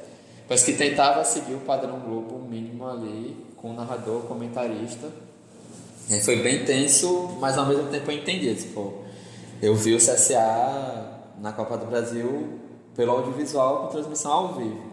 mas 0.49 0.63
que 0.63 0.71
tentava 0.71 1.25
seguir 1.25 1.55
o 1.55 1.59
padrão 1.59 1.99
Globo 1.99 2.39
mínimo 2.39 2.87
ali, 2.87 3.35
com 3.57 3.73
narrador, 3.73 4.21
comentarista. 4.21 5.09
E 6.09 6.21
foi 6.21 6.41
bem 6.41 6.63
tenso, 6.63 7.37
mas 7.41 7.57
ao 7.57 7.65
mesmo 7.65 7.89
tempo 7.89 8.09
eu 8.09 8.17
entendi. 8.17 8.55
Tipo, 8.55 9.03
eu 9.61 9.75
vi 9.75 9.93
o 9.93 9.97
CSA 9.97 11.19
na 11.41 11.51
Copa 11.51 11.77
do 11.77 11.85
Brasil 11.85 12.59
pelo 12.95 13.11
audiovisual 13.11 13.81
com 13.81 13.87
transmissão 13.87 14.31
ao 14.31 14.53
vivo. 14.53 14.92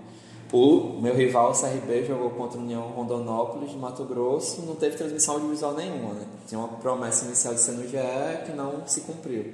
O 0.52 1.01
meu 1.01 1.14
rival, 1.14 1.52
o 1.52 1.55
CRB, 1.55 2.06
jogou 2.06 2.31
contra 2.31 2.59
a 2.59 2.62
União 2.62 2.82
Rondonópolis 2.89 3.70
de 3.70 3.77
Mato 3.77 4.05
Grosso, 4.05 4.62
não 4.62 4.74
teve 4.74 4.97
transmissão 4.97 5.35
audiovisual 5.35 5.74
nenhuma, 5.74 6.14
né? 6.14 6.27
Tinha 6.48 6.59
uma 6.59 6.68
promessa 6.68 7.24
inicial 7.24 7.55
de 7.55 7.60
ser 7.60 7.72
no 7.72 7.86
GE 7.86 7.98
que 8.44 8.52
não 8.52 8.82
se 8.85 9.02
cumpriu. 9.02 9.44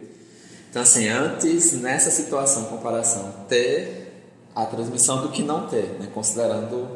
Então, 0.70 0.81
assim, 0.82 1.06
antes, 1.09 1.74
nessa 1.74 2.10
situação, 2.10 2.64
comparação, 2.64 3.31
ter 3.47 4.06
a 4.55 4.64
transmissão 4.64 5.20
do 5.20 5.28
que 5.28 5.43
não 5.43 5.66
ter, 5.66 5.98
né? 6.01 6.09
Considerando 6.14 6.89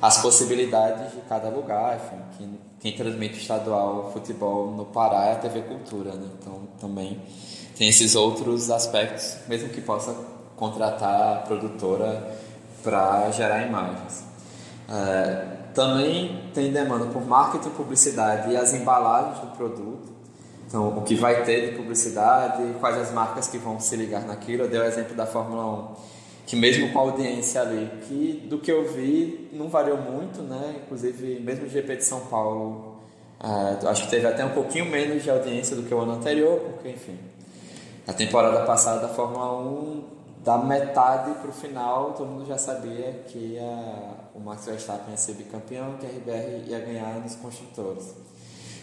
as 0.00 0.20
possibilidades 0.20 1.12
de 1.12 1.20
cada 1.22 1.48
lugar, 1.48 1.96
enfim, 1.96 2.22
quem, 2.36 2.60
quem 2.80 2.96
transmite 2.96 3.38
estadual 3.38 4.10
futebol 4.12 4.70
no 4.72 4.84
Pará 4.84 5.24
é 5.24 5.32
a 5.32 5.36
TV 5.36 5.62
Cultura, 5.62 6.12
né? 6.12 6.28
Então, 6.38 6.68
também 6.78 7.18
tem 7.78 7.88
esses 7.88 8.14
outros 8.14 8.70
aspectos, 8.70 9.36
mesmo 9.48 9.70
que 9.70 9.80
possa 9.80 10.14
contratar 10.54 11.38
a 11.38 11.40
produtora 11.40 12.36
para 12.82 13.30
gerar 13.30 13.66
imagens. 13.66 14.24
É, 14.88 15.58
também 15.74 16.50
tem 16.54 16.72
demanda 16.72 17.06
por 17.06 17.24
marketing, 17.24 17.70
publicidade 17.70 18.50
e 18.50 18.56
as 18.56 18.72
embalagens 18.72 19.38
do 19.38 19.56
produto. 19.56 20.12
Então, 20.66 20.98
o 20.98 21.02
que 21.02 21.14
vai 21.14 21.44
ter 21.44 21.70
de 21.70 21.76
publicidade, 21.76 22.62
quais 22.80 22.98
as 22.98 23.12
marcas 23.12 23.48
que 23.48 23.56
vão 23.56 23.80
se 23.80 23.96
ligar 23.96 24.26
naquilo. 24.26 24.64
Eu 24.64 24.68
dei 24.68 24.80
o 24.80 24.84
exemplo 24.84 25.14
da 25.14 25.24
Fórmula 25.24 25.64
1, 25.64 25.94
que 26.46 26.56
mesmo 26.56 26.92
com 26.92 26.98
a 26.98 27.02
audiência 27.02 27.60
ali, 27.62 27.90
que 28.06 28.46
do 28.48 28.58
que 28.58 28.70
eu 28.70 28.86
vi 28.92 29.48
não 29.52 29.68
variou 29.68 29.98
muito, 29.98 30.42
né? 30.42 30.80
Inclusive, 30.84 31.40
mesmo 31.40 31.66
o 31.66 31.68
GP 31.68 31.96
de 31.96 32.04
São 32.04 32.20
Paulo, 32.20 32.96
é, 33.40 33.88
acho 33.88 34.04
que 34.04 34.10
teve 34.10 34.26
até 34.26 34.44
um 34.44 34.50
pouquinho 34.50 34.86
menos 34.86 35.22
de 35.22 35.30
audiência 35.30 35.74
do 35.74 35.84
que 35.84 35.94
o 35.94 36.00
ano 36.00 36.12
anterior, 36.12 36.58
porque, 36.58 36.90
enfim, 36.90 37.16
a 38.06 38.12
temporada 38.12 38.66
passada 38.66 39.00
da 39.00 39.08
Fórmula 39.08 39.58
1 39.60 40.17
da 40.44 40.58
metade 40.58 41.32
para 41.40 41.50
o 41.50 41.52
final, 41.52 42.12
todo 42.12 42.26
mundo 42.28 42.46
já 42.46 42.58
sabia 42.58 43.24
que 43.26 43.58
a, 43.58 44.14
o 44.34 44.40
Max 44.40 44.66
Verstappen 44.66 45.10
ia 45.10 45.16
ser 45.16 45.34
bicampeão, 45.34 45.96
que 45.98 46.06
a 46.06 46.08
RBR 46.08 46.68
ia 46.68 46.78
ganhar 46.80 47.20
nos 47.20 47.34
construtores. 47.36 48.14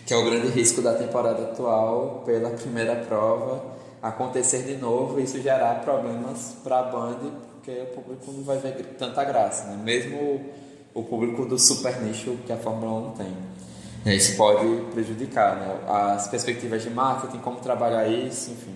Que 0.06 0.14
é 0.14 0.18
o 0.18 0.26
grande 0.26 0.48
risco 0.50 0.82
da 0.82 0.94
temporada 0.94 1.44
atual, 1.44 2.24
pela 2.26 2.52
primeira 2.52 2.96
prova, 2.96 3.64
acontecer 4.02 4.64
de 4.64 4.78
novo 4.78 5.20
isso 5.20 5.42
gerar 5.42 5.82
problemas 5.82 6.58
para 6.64 6.80
a 6.80 6.84
Band, 6.84 7.18
porque 7.54 7.72
o 7.72 7.86
público 7.96 8.32
não 8.32 8.44
vai 8.44 8.58
ver 8.58 8.76
tanta 8.98 9.24
graça, 9.24 9.66
né? 9.66 9.80
mesmo 9.84 10.46
o 10.94 11.04
público 11.04 11.46
do 11.46 11.58
super 11.58 12.02
nicho 12.02 12.38
que 12.46 12.54
a 12.54 12.58
Fórmula 12.58 13.10
1 13.10 13.12
tem. 13.12 14.16
Isso 14.16 14.38
pode 14.38 14.66
prejudicar 14.94 15.56
né? 15.56 15.80
as 15.88 16.28
perspectivas 16.28 16.84
de 16.84 16.92
marketing, 16.92 17.40
como 17.40 17.58
trabalhar 17.58 18.08
isso, 18.08 18.52
enfim. 18.52 18.76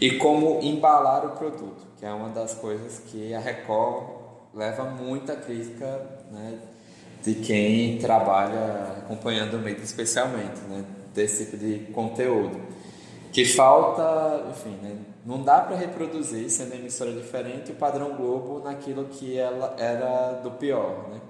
E 0.00 0.12
como 0.16 0.60
embalar 0.62 1.26
o 1.26 1.30
produto 1.30 1.91
que 2.02 2.06
é 2.06 2.12
uma 2.12 2.30
das 2.30 2.52
coisas 2.54 2.98
que 3.06 3.32
a 3.32 3.38
Record 3.38 4.06
leva 4.52 4.82
muita 4.86 5.36
crítica 5.36 6.04
né, 6.32 6.58
de 7.22 7.36
quem 7.36 7.96
trabalha 7.98 9.04
acompanhando 9.04 9.54
o 9.54 9.60
meio 9.60 9.76
especialmente, 9.80 10.58
né, 10.68 10.84
desse 11.14 11.44
tipo 11.44 11.56
de 11.58 11.92
conteúdo. 11.92 12.60
Que 13.30 13.44
falta, 13.44 14.48
enfim, 14.50 14.76
né, 14.82 14.96
não 15.24 15.44
dá 15.44 15.60
para 15.60 15.76
reproduzir, 15.76 16.50
sendo 16.50 16.74
emissora 16.74 17.12
diferente, 17.12 17.70
o 17.70 17.76
padrão 17.76 18.16
Globo 18.16 18.60
naquilo 18.64 19.04
que 19.04 19.38
ela 19.38 19.76
era 19.78 20.40
do 20.42 20.50
pior, 20.50 21.08
né? 21.08 21.20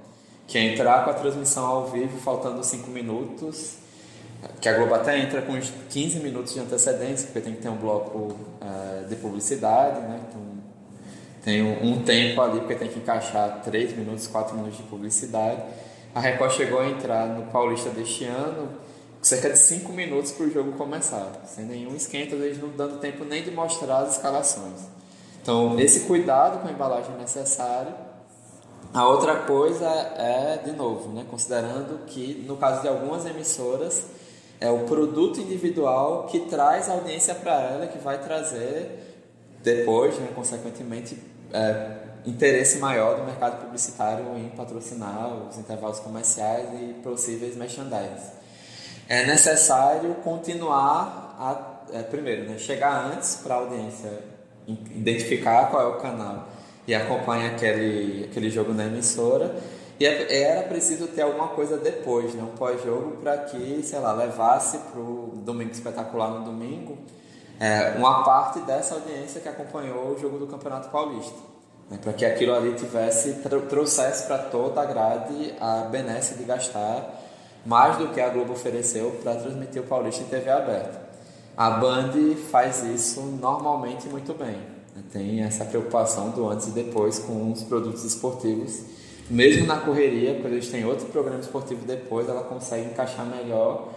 Que 0.46 0.56
é 0.56 0.72
entrar 0.72 1.04
com 1.04 1.10
a 1.10 1.14
transmissão 1.14 1.66
ao 1.66 1.88
vivo 1.88 2.18
faltando 2.18 2.64
5 2.64 2.90
minutos, 2.90 3.76
que 4.58 4.70
a 4.70 4.72
Globo 4.72 4.94
até 4.94 5.18
entra 5.18 5.42
com 5.42 5.52
15 5.90 6.20
minutos 6.20 6.54
de 6.54 6.60
antecedência, 6.60 7.26
porque 7.26 7.42
tem 7.42 7.54
que 7.54 7.60
ter 7.60 7.68
um 7.68 7.76
bloco 7.76 8.18
uh, 8.18 9.06
de 9.06 9.16
publicidade, 9.16 10.00
né? 10.00 10.18
Então, 10.30 10.51
tem 11.42 11.62
um, 11.62 12.02
tempo 12.02 12.40
ali, 12.40 12.60
porque 12.60 12.76
tem 12.76 12.88
que 12.88 13.00
encaixar 13.00 13.62
3 13.64 13.96
minutos, 13.96 14.28
4 14.28 14.56
minutos 14.56 14.76
de 14.76 14.84
publicidade. 14.84 15.60
A 16.14 16.20
Record 16.20 16.52
chegou 16.52 16.78
a 16.78 16.88
entrar 16.88 17.26
no 17.26 17.50
Paulista 17.50 17.90
deste 17.90 18.24
ano 18.24 18.68
cerca 19.20 19.50
de 19.50 19.58
5 19.58 19.92
minutos 19.92 20.32
para 20.32 20.46
o 20.46 20.50
jogo 20.50 20.72
começar, 20.72 21.42
sem 21.46 21.64
nenhum 21.64 21.94
esquenta, 21.94 22.34
eles 22.34 22.60
não 22.60 22.70
dando 22.70 22.98
tempo 22.98 23.24
nem 23.24 23.42
de 23.42 23.52
mostrar 23.52 23.98
as 23.98 24.16
escalações. 24.16 24.80
Então, 25.40 25.78
esse 25.78 26.00
cuidado 26.06 26.60
com 26.60 26.68
a 26.68 26.70
embalagem 26.72 27.14
é 27.14 27.18
necessário. 27.18 27.92
A 28.92 29.06
outra 29.08 29.36
coisa 29.36 29.88
é, 29.88 30.60
de 30.64 30.72
novo, 30.72 31.08
né, 31.12 31.24
considerando 31.28 32.04
que 32.06 32.44
no 32.46 32.56
caso 32.56 32.82
de 32.82 32.88
algumas 32.88 33.24
emissoras, 33.24 34.04
é 34.60 34.70
o 34.70 34.80
produto 34.80 35.40
individual 35.40 36.26
que 36.26 36.40
traz 36.40 36.88
audiência 36.88 37.34
para 37.34 37.60
ela, 37.60 37.86
que 37.86 37.98
vai 37.98 38.18
trazer 38.18 39.18
depois, 39.62 40.18
né, 40.18 40.28
consequentemente, 40.34 41.16
é, 41.52 42.02
interesse 42.24 42.78
maior 42.78 43.16
do 43.16 43.24
mercado 43.24 43.64
publicitário 43.64 44.36
em 44.36 44.48
patrocinar 44.50 45.28
os 45.48 45.58
intervalos 45.58 46.00
comerciais 46.00 46.68
e 46.80 46.94
possíveis 47.02 47.56
merchandise. 47.56 48.32
É 49.08 49.26
necessário 49.26 50.14
continuar 50.22 51.36
a, 51.38 51.98
é, 51.98 52.02
primeiro, 52.02 52.48
né, 52.48 52.58
chegar 52.58 53.12
antes 53.12 53.36
para 53.36 53.54
a 53.54 53.58
audiência 53.58 54.10
identificar 54.66 55.70
qual 55.70 55.82
é 55.82 55.86
o 55.86 55.98
canal 55.98 56.48
e 56.86 56.94
acompanhar 56.94 57.54
aquele, 57.54 58.24
aquele 58.30 58.48
jogo 58.48 58.72
na 58.72 58.86
emissora. 58.86 59.54
E 59.98 60.06
é, 60.06 60.42
era 60.42 60.62
preciso 60.62 61.08
ter 61.08 61.22
alguma 61.22 61.48
coisa 61.48 61.76
depois, 61.76 62.34
né, 62.34 62.42
um 62.42 62.56
pós-jogo, 62.56 63.18
para 63.18 63.38
que, 63.38 63.82
sei 63.82 63.98
lá, 63.98 64.12
levasse 64.12 64.78
para 64.78 65.00
o 65.00 65.32
Domingo 65.44 65.72
Espetacular 65.72 66.30
no 66.30 66.44
domingo 66.44 66.96
é, 67.62 67.94
uma 67.96 68.24
parte 68.24 68.58
dessa 68.62 68.96
audiência 68.96 69.40
que 69.40 69.48
acompanhou 69.48 70.12
o 70.12 70.18
jogo 70.18 70.36
do 70.36 70.48
Campeonato 70.48 70.88
Paulista. 70.88 71.38
Né, 71.88 71.96
para 72.02 72.12
que 72.12 72.24
aquilo 72.24 72.52
ali 72.52 72.74
tivesse, 72.74 73.34
trouxesse 73.68 74.26
para 74.26 74.38
toda 74.38 74.80
a 74.80 74.84
grade 74.84 75.54
a 75.60 75.82
benesse 75.82 76.34
de 76.34 76.42
gastar 76.42 77.22
mais 77.64 77.98
do 77.98 78.08
que 78.08 78.20
a 78.20 78.28
Globo 78.30 78.54
ofereceu 78.54 79.12
para 79.22 79.36
transmitir 79.36 79.80
o 79.80 79.84
Paulista 79.86 80.24
em 80.24 80.26
TV 80.26 80.50
aberta. 80.50 81.02
A 81.56 81.70
Band 81.70 82.10
faz 82.50 82.82
isso 82.82 83.20
normalmente 83.20 84.08
muito 84.08 84.34
bem. 84.34 84.56
Né, 84.96 85.04
tem 85.12 85.44
essa 85.44 85.64
preocupação 85.64 86.30
do 86.30 86.48
antes 86.48 86.66
e 86.66 86.72
depois 86.72 87.20
com 87.20 87.52
os 87.52 87.62
produtos 87.62 88.02
esportivos. 88.04 88.80
Mesmo 89.30 89.68
na 89.68 89.76
correria, 89.76 90.40
quando 90.40 90.54
eles 90.54 90.68
têm 90.68 90.84
outro 90.84 91.06
programa 91.06 91.38
esportivo 91.38 91.86
depois, 91.86 92.28
ela 92.28 92.42
consegue 92.42 92.86
encaixar 92.86 93.24
melhor 93.24 93.88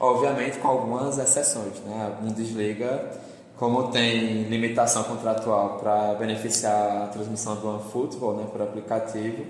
obviamente 0.00 0.58
com 0.58 0.66
algumas 0.66 1.18
exceções. 1.18 1.78
Né? 1.84 2.16
Um 2.22 2.32
desliga, 2.32 3.10
como 3.58 3.88
tem 3.92 4.44
limitação 4.44 5.04
contratual 5.04 5.78
para 5.78 6.14
beneficiar 6.14 7.02
a 7.02 7.06
transmissão 7.08 7.56
do 7.56 7.68
OneFootball 7.68 8.36
né, 8.36 8.46
por 8.50 8.62
aplicativo, 8.62 9.44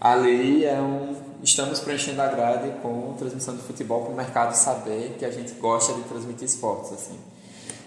ali 0.00 0.64
é 0.64 0.80
um, 0.80 1.16
estamos 1.42 1.80
preenchendo 1.80 2.22
a 2.22 2.28
grade 2.28 2.70
com 2.80 3.14
transmissão 3.18 3.56
de 3.56 3.62
futebol 3.62 4.02
para 4.02 4.12
o 4.12 4.16
mercado 4.16 4.54
saber 4.54 5.16
que 5.18 5.24
a 5.24 5.30
gente 5.32 5.52
gosta 5.54 5.92
de 5.94 6.02
transmitir 6.02 6.44
esportes. 6.44 6.92
Assim. 6.92 7.18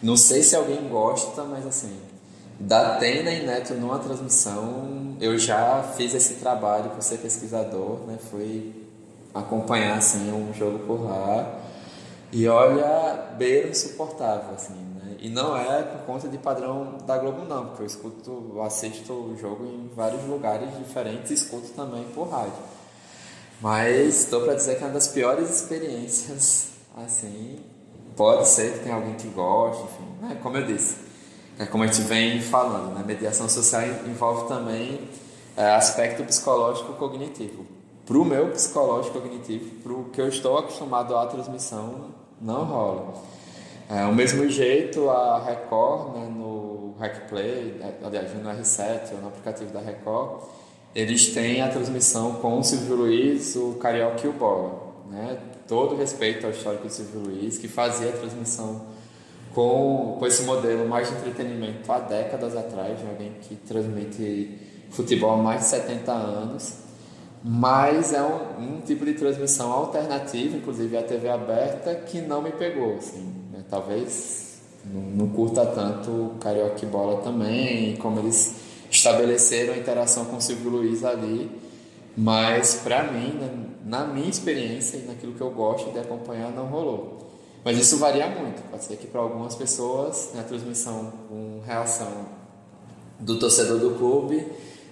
Não 0.04 0.18
sei 0.18 0.44
se 0.44 0.56
alguém 0.56 0.90
gosta, 0.90 1.44
mas 1.44 1.66
assim, 1.66 1.98
da 2.60 2.96
Tena 2.96 3.32
e 3.32 3.46
Neto 3.46 3.74
numa 3.76 4.00
transmissão, 4.00 5.16
eu 5.22 5.40
já 5.40 5.82
fiz 5.96 6.14
esse 6.14 6.36
trabalho 6.36 6.90
por 6.90 7.02
ser 7.02 7.20
pesquisador, 7.20 8.00
né? 8.06 8.18
fui 8.30 8.74
acompanhar 9.34 9.98
assim, 9.98 10.32
um 10.32 10.54
jogo 10.54 10.80
por 10.80 11.04
lá 11.04 11.67
e 12.32 12.48
olha, 12.48 13.34
beira 13.38 13.70
insuportável, 13.70 14.54
assim, 14.54 14.74
né? 14.74 15.16
E 15.20 15.30
não 15.30 15.56
é 15.58 15.84
por 15.84 16.02
conta 16.06 16.28
de 16.28 16.38
padrão 16.38 16.98
da 17.06 17.18
Globo, 17.18 17.46
não, 17.46 17.68
porque 17.68 17.84
eu 17.84 17.88
escuto, 17.88 18.52
eu 18.54 18.62
assisto 18.62 19.14
o 19.14 19.38
jogo 19.38 19.66
em 19.66 19.90
vários 19.96 20.24
lugares 20.26 20.70
diferentes 20.78 21.32
e 21.32 21.34
escuto 21.34 21.70
também 21.70 22.04
por 22.14 22.30
rádio. 22.30 22.78
Mas 23.62 24.24
estou 24.24 24.42
para 24.42 24.54
dizer 24.54 24.76
que 24.76 24.84
é 24.84 24.88
uma 24.88 24.94
das 24.94 25.08
piores 25.08 25.50
experiências, 25.50 26.68
assim, 26.96 27.60
pode 28.16 28.48
ser 28.48 28.74
que 28.74 28.80
tenha 28.80 28.96
alguém 28.96 29.16
que 29.16 29.28
goste, 29.30 29.84
enfim, 29.84 30.08
né? 30.22 30.38
como 30.44 30.58
eu 30.58 30.66
disse, 30.66 30.98
é 31.58 31.66
como 31.66 31.84
a 31.84 31.88
gente 31.88 32.02
vem 32.02 32.40
falando, 32.40 32.94
né? 32.94 33.04
Mediação 33.06 33.50
social 33.50 33.84
envolve 34.06 34.48
também 34.48 35.10
é, 35.56 35.72
aspecto 35.72 36.24
psicológico 36.24 36.94
cognitivo. 36.94 37.77
Para 38.08 38.18
o 38.18 38.24
meu 38.24 38.48
psicológico 38.52 39.20
cognitivo, 39.20 39.76
para 39.84 39.92
o 39.92 40.06
que 40.06 40.22
eu 40.22 40.30
estou 40.30 40.58
acostumado 40.58 41.16
à 41.18 41.26
transmissão, 41.28 42.06
não 42.42 42.64
rola. 42.64 43.14
É, 43.90 44.06
o 44.06 44.16
mesmo 44.16 44.48
jeito 44.48 45.10
a 45.10 45.44
Record, 45.44 46.16
né, 46.16 46.30
no 46.34 46.96
RecPlay, 46.98 47.82
é, 47.82 47.96
aliás, 48.02 48.34
no 48.34 48.50
R7 48.50 49.12
ou 49.12 49.22
no 49.22 49.28
aplicativo 49.28 49.74
da 49.74 49.82
Record, 49.82 50.44
eles 50.96 51.34
têm 51.34 51.62
a 51.62 51.68
transmissão 51.68 52.36
com 52.36 52.60
o 52.60 52.64
Silvio 52.64 52.96
Luiz, 52.96 53.58
o 53.58 53.74
Carioca 53.74 54.26
e 54.26 54.30
o 54.30 54.34
Bola. 54.34 54.94
né? 55.12 55.38
todo 55.68 55.98
respeito 55.98 56.46
ao 56.46 56.52
histórico 56.52 56.88
do 56.88 56.90
Silvio 56.90 57.20
Luiz, 57.20 57.58
que 57.58 57.68
fazia 57.68 58.08
a 58.08 58.14
transmissão 58.14 58.86
com, 59.54 60.16
com 60.18 60.26
esse 60.26 60.44
modelo 60.44 60.88
mais 60.88 61.10
de 61.10 61.16
entretenimento 61.16 61.92
há 61.92 62.00
décadas 62.00 62.56
atrás, 62.56 62.98
de 63.00 63.06
alguém 63.06 63.34
que 63.42 63.56
transmite 63.56 64.58
futebol 64.90 65.32
há 65.32 65.38
mais 65.38 65.62
de 65.62 65.68
70 65.68 66.12
anos, 66.12 66.87
mas 67.44 68.14
é 68.14 68.22
um, 68.22 68.78
um 68.78 68.82
tipo 68.82 69.06
de 69.06 69.14
transmissão 69.14 69.72
alternativa, 69.72 70.58
inclusive 70.58 70.98
a 70.98 71.04
TV 71.04 71.30
aberta, 71.30 71.96
que 71.96 72.22
não 72.22 72.42
me 72.42 72.52
pegou, 72.52 72.96
assim, 72.98 73.34
né? 73.52 73.64
talvez 73.70 74.60
não, 74.86 75.02
não 75.02 75.28
curta 75.30 75.66
tanto 75.66 76.10
o 76.10 76.36
Carioca 76.40 76.86
Bola 76.86 77.22
também, 77.22 77.96
como 77.98 78.20
eles 78.20 78.56
estabeleceram 78.90 79.74
a 79.74 79.78
interação 79.78 80.26
com 80.26 80.38
o 80.38 80.42
Silvio 80.42 80.70
Luiz 80.70 81.04
ali, 81.04 81.52
mas 82.16 82.82
para 82.84 83.04
mim, 83.12 83.34
né, 83.34 83.50
na 83.86 84.06
minha 84.06 84.30
experiência 84.30 84.98
e 84.98 85.04
naquilo 85.04 85.34
que 85.34 85.42
eu 85.42 85.52
gosto 85.52 85.92
de 85.92 86.00
acompanhar, 86.00 86.52
não 86.52 86.66
rolou. 86.66 87.18
Mas 87.64 87.78
isso 87.78 87.98
varia 87.98 88.28
muito. 88.30 88.62
Pode 88.70 88.84
ser 88.86 88.96
que 88.98 89.08
para 89.08 89.22
algumas 89.22 89.56
pessoas 89.56 90.32
né, 90.34 90.42
a 90.42 90.44
transmissão 90.44 91.12
com 91.28 91.62
reação 91.66 92.26
do 93.20 93.38
torcedor 93.38 93.80
do 93.80 93.96
clube 93.96 94.46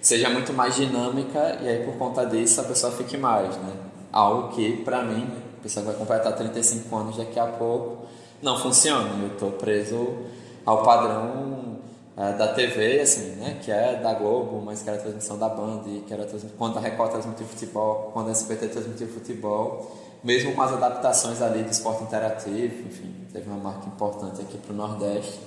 seja 0.06 0.30
muito 0.30 0.52
mais 0.52 0.76
dinâmica 0.76 1.58
e 1.60 1.68
aí 1.68 1.84
por 1.84 1.94
conta 1.94 2.24
disso 2.24 2.60
a 2.60 2.64
pessoa 2.64 2.92
fique 2.92 3.16
mais, 3.16 3.56
né? 3.56 3.72
Algo 4.12 4.54
que 4.54 4.76
para 4.84 5.02
mim, 5.02 5.28
a 5.58 5.62
pessoa 5.64 5.84
vai 5.84 5.96
completar 5.96 6.32
35 6.32 6.96
anos 6.96 7.16
daqui 7.16 7.40
a 7.40 7.46
pouco, 7.46 8.06
não 8.40 8.56
funciona. 8.56 9.10
Eu 9.20 9.32
estou 9.32 9.50
preso 9.50 10.16
ao 10.64 10.84
padrão 10.84 11.78
é, 12.16 12.34
da 12.34 12.54
TV, 12.54 13.00
assim, 13.00 13.32
né? 13.32 13.58
Que 13.60 13.72
é 13.72 13.96
da 13.96 14.14
Globo, 14.14 14.62
mas 14.64 14.80
que 14.80 14.88
era 14.88 14.96
a 14.96 15.02
transmissão 15.02 15.36
da 15.38 15.48
Band, 15.48 15.82
que 16.06 16.14
era 16.14 16.24
quando 16.56 16.78
a 16.78 16.80
Record 16.80 17.10
transmitiu 17.10 17.44
futebol, 17.44 18.12
quando 18.14 18.28
a 18.28 18.30
SBT 18.30 18.68
transmitiu 18.68 19.08
futebol, 19.08 19.90
mesmo 20.22 20.54
com 20.54 20.62
as 20.62 20.72
adaptações 20.72 21.42
ali 21.42 21.64
do 21.64 21.70
esporte 21.72 22.04
interativo, 22.04 22.86
enfim, 22.86 23.12
teve 23.32 23.50
uma 23.50 23.58
marca 23.58 23.88
importante 23.88 24.40
aqui 24.40 24.56
para 24.56 24.72
o 24.72 24.76
Nordeste. 24.76 25.40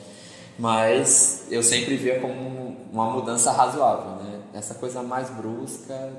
Mas 0.57 1.45
eu 1.49 1.63
sempre 1.63 1.95
via 1.95 2.19
como 2.19 2.75
uma 2.91 3.09
mudança 3.09 3.53
razoável, 3.53 4.21
né? 4.21 4.38
Essa 4.53 4.73
coisa 4.73 5.01
mais 5.03 5.29
brusca, 5.29 6.11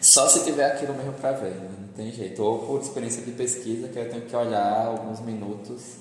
só 0.00 0.28
se 0.28 0.44
tiver 0.44 0.66
aquilo 0.66 0.94
mesmo 0.94 1.14
para 1.14 1.32
ver, 1.32 1.54
né? 1.54 1.68
não 1.80 1.88
tem 1.88 2.12
jeito. 2.12 2.42
Ou 2.42 2.58
por 2.60 2.80
experiência 2.80 3.22
de 3.22 3.32
pesquisa, 3.32 3.88
que 3.88 3.98
eu 3.98 4.08
tenho 4.08 4.22
que 4.22 4.36
olhar 4.36 4.86
alguns 4.86 5.20
minutos 5.20 5.96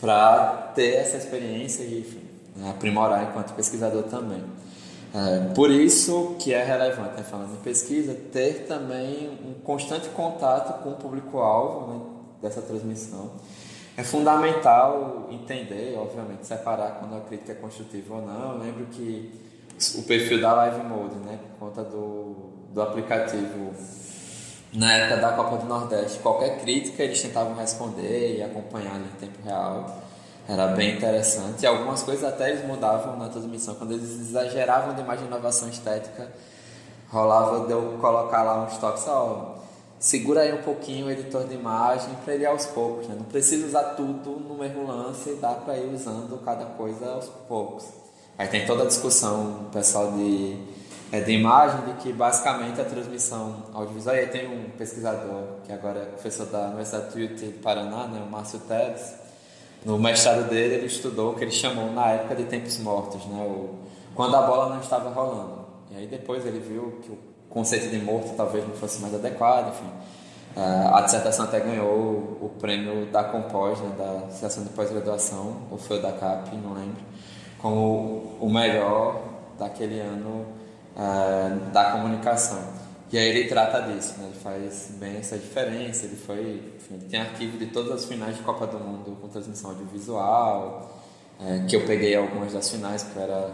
para 0.00 0.72
ter 0.74 0.94
essa 0.94 1.16
experiência 1.16 1.82
e 1.82 2.00
enfim, 2.00 2.22
aprimorar 2.68 3.24
enquanto 3.24 3.54
pesquisador 3.54 4.04
também. 4.04 4.42
É, 5.14 5.52
por 5.54 5.70
isso 5.70 6.36
que 6.38 6.52
é 6.52 6.64
relevante, 6.64 7.16
né? 7.16 7.22
falando 7.22 7.54
em 7.54 7.62
pesquisa, 7.62 8.14
ter 8.32 8.66
também 8.66 9.38
um 9.44 9.54
constante 9.62 10.08
contato 10.10 10.82
com 10.82 10.90
o 10.90 10.96
público-alvo 10.96 11.92
né? 11.92 12.00
dessa 12.42 12.60
transmissão 12.60 13.32
é 13.96 14.04
fundamental 14.04 15.26
entender, 15.30 15.96
obviamente, 15.96 16.46
separar 16.46 16.98
quando 17.00 17.16
a 17.16 17.20
crítica 17.20 17.52
é 17.52 17.54
construtiva 17.54 18.16
ou 18.16 18.22
não. 18.26 18.52
Eu 18.52 18.58
lembro 18.58 18.86
que 18.86 19.32
o 19.96 20.02
perfil 20.02 20.40
da 20.40 20.52
Live 20.54 20.84
Mode, 20.84 21.16
né, 21.16 21.38
por 21.58 21.68
conta 21.68 21.82
do, 21.84 22.34
do 22.72 22.82
aplicativo, 22.82 23.74
na 24.72 24.92
época 24.92 25.20
da 25.20 25.32
Copa 25.32 25.56
do 25.56 25.66
Nordeste, 25.66 26.18
qualquer 26.18 26.60
crítica 26.60 27.02
eles 27.02 27.20
tentavam 27.20 27.54
responder 27.54 28.36
e 28.38 28.42
acompanhar 28.42 28.96
em 28.96 29.18
tempo 29.18 29.42
real. 29.42 30.02
Era 30.48 30.68
bem 30.68 30.96
interessante. 30.96 31.62
E 31.62 31.66
algumas 31.66 32.02
coisas 32.02 32.22
até 32.22 32.50
eles 32.50 32.64
mudavam 32.64 33.16
na 33.16 33.28
transmissão. 33.28 33.74
Quando 33.74 33.92
eles 33.92 34.10
exageravam 34.10 34.94
demais 34.94 35.18
de 35.18 35.26
inovação 35.26 35.68
estética, 35.68 36.30
rolava 37.08 37.66
de 37.66 37.72
eu 37.72 37.98
colocar 38.00 38.42
lá 38.42 38.64
uns 38.64 38.76
toques, 38.78 39.04
ó, 39.08 39.56
segura 39.98 40.42
aí 40.42 40.52
um 40.52 40.62
pouquinho 40.62 41.06
o 41.06 41.10
editor 41.10 41.44
de 41.44 41.54
imagem 41.54 42.14
para 42.24 42.34
ele 42.34 42.46
aos 42.46 42.66
poucos, 42.66 43.08
né? 43.08 43.14
Não 43.16 43.24
precisa 43.24 43.66
usar 43.66 43.94
tudo 43.94 44.32
no 44.32 44.54
mesmo 44.56 44.86
lance, 44.86 45.34
dá 45.40 45.54
para 45.54 45.76
ir 45.78 45.92
usando 45.92 46.38
cada 46.44 46.66
coisa 46.66 47.12
aos 47.12 47.26
poucos. 47.48 48.05
Aí 48.38 48.48
tem 48.48 48.66
toda 48.66 48.82
a 48.82 48.86
discussão 48.86 49.66
pessoal 49.72 50.12
de, 50.12 50.56
é, 51.10 51.20
de 51.20 51.32
imagem, 51.32 51.80
de 51.86 51.92
que 52.02 52.12
basicamente 52.12 52.78
a 52.78 52.84
transmissão 52.84 53.64
audiovisual, 53.72 54.14
aí 54.14 54.26
tem 54.26 54.46
um 54.46 54.70
pesquisador 54.76 55.60
que 55.64 55.72
agora 55.72 56.00
é 56.00 56.04
professor 56.04 56.44
da 56.46 56.66
Universidade 56.66 57.26
do 57.26 57.62
Paraná, 57.62 58.06
né, 58.06 58.22
o 58.26 58.30
Márcio 58.30 58.58
Teres, 58.60 59.14
no 59.86 59.98
mestrado 59.98 60.50
dele 60.50 60.74
ele 60.74 60.86
estudou 60.86 61.32
o 61.32 61.34
que 61.34 61.44
ele 61.44 61.50
chamou 61.50 61.90
na 61.92 62.08
época 62.08 62.34
de 62.34 62.44
tempos 62.44 62.78
mortos, 62.78 63.24
né, 63.24 63.42
o, 63.42 63.74
quando 64.14 64.36
a 64.36 64.42
bola 64.42 64.68
não 64.68 64.80
estava 64.80 65.08
rolando. 65.08 65.64
E 65.90 65.96
aí 65.96 66.06
depois 66.06 66.44
ele 66.44 66.58
viu 66.58 66.98
que 67.02 67.10
o 67.10 67.18
conceito 67.48 67.88
de 67.88 67.98
morto 67.98 68.34
talvez 68.36 68.66
não 68.68 68.74
fosse 68.74 69.00
mais 69.00 69.14
adequado, 69.14 69.68
enfim. 69.68 69.90
Uh, 70.56 70.94
a 70.94 71.00
dissertação 71.02 71.44
até 71.44 71.60
ganhou 71.60 72.38
o 72.40 72.50
prêmio 72.58 73.06
da 73.06 73.24
Compós, 73.24 73.78
né, 73.80 73.94
da 73.96 74.26
Associação 74.26 74.64
de 74.64 74.70
Pós-Graduação, 74.70 75.56
ou 75.70 75.78
foi 75.78 75.98
o 75.98 76.02
da 76.02 76.12
CAP, 76.12 76.54
não 76.56 76.74
lembro, 76.74 77.02
como 77.66 78.36
o 78.40 78.48
melhor 78.48 79.20
daquele 79.58 79.98
ano 79.98 80.46
uh, 80.94 81.70
da 81.72 81.90
comunicação. 81.92 82.62
E 83.10 83.18
aí 83.18 83.28
ele 83.28 83.48
trata 83.48 83.80
disso, 83.82 84.14
né? 84.18 84.26
ele 84.26 84.38
faz 84.38 84.92
bem 84.98 85.16
essa 85.16 85.36
diferença, 85.36 86.06
ele 86.06 86.16
foi, 86.16 86.74
enfim, 86.76 86.94
ele 86.94 87.06
tem 87.08 87.20
arquivo 87.20 87.58
de 87.58 87.66
todas 87.66 87.90
as 87.90 88.04
finais 88.04 88.36
de 88.36 88.42
Copa 88.44 88.68
do 88.68 88.78
Mundo 88.78 89.16
com 89.20 89.28
transmissão 89.28 89.70
audiovisual, 89.70 90.96
é, 91.40 91.64
que 91.68 91.74
eu 91.74 91.84
peguei 91.84 92.14
algumas 92.14 92.52
das 92.52 92.70
finais, 92.70 93.02
que 93.02 93.18
era 93.18 93.50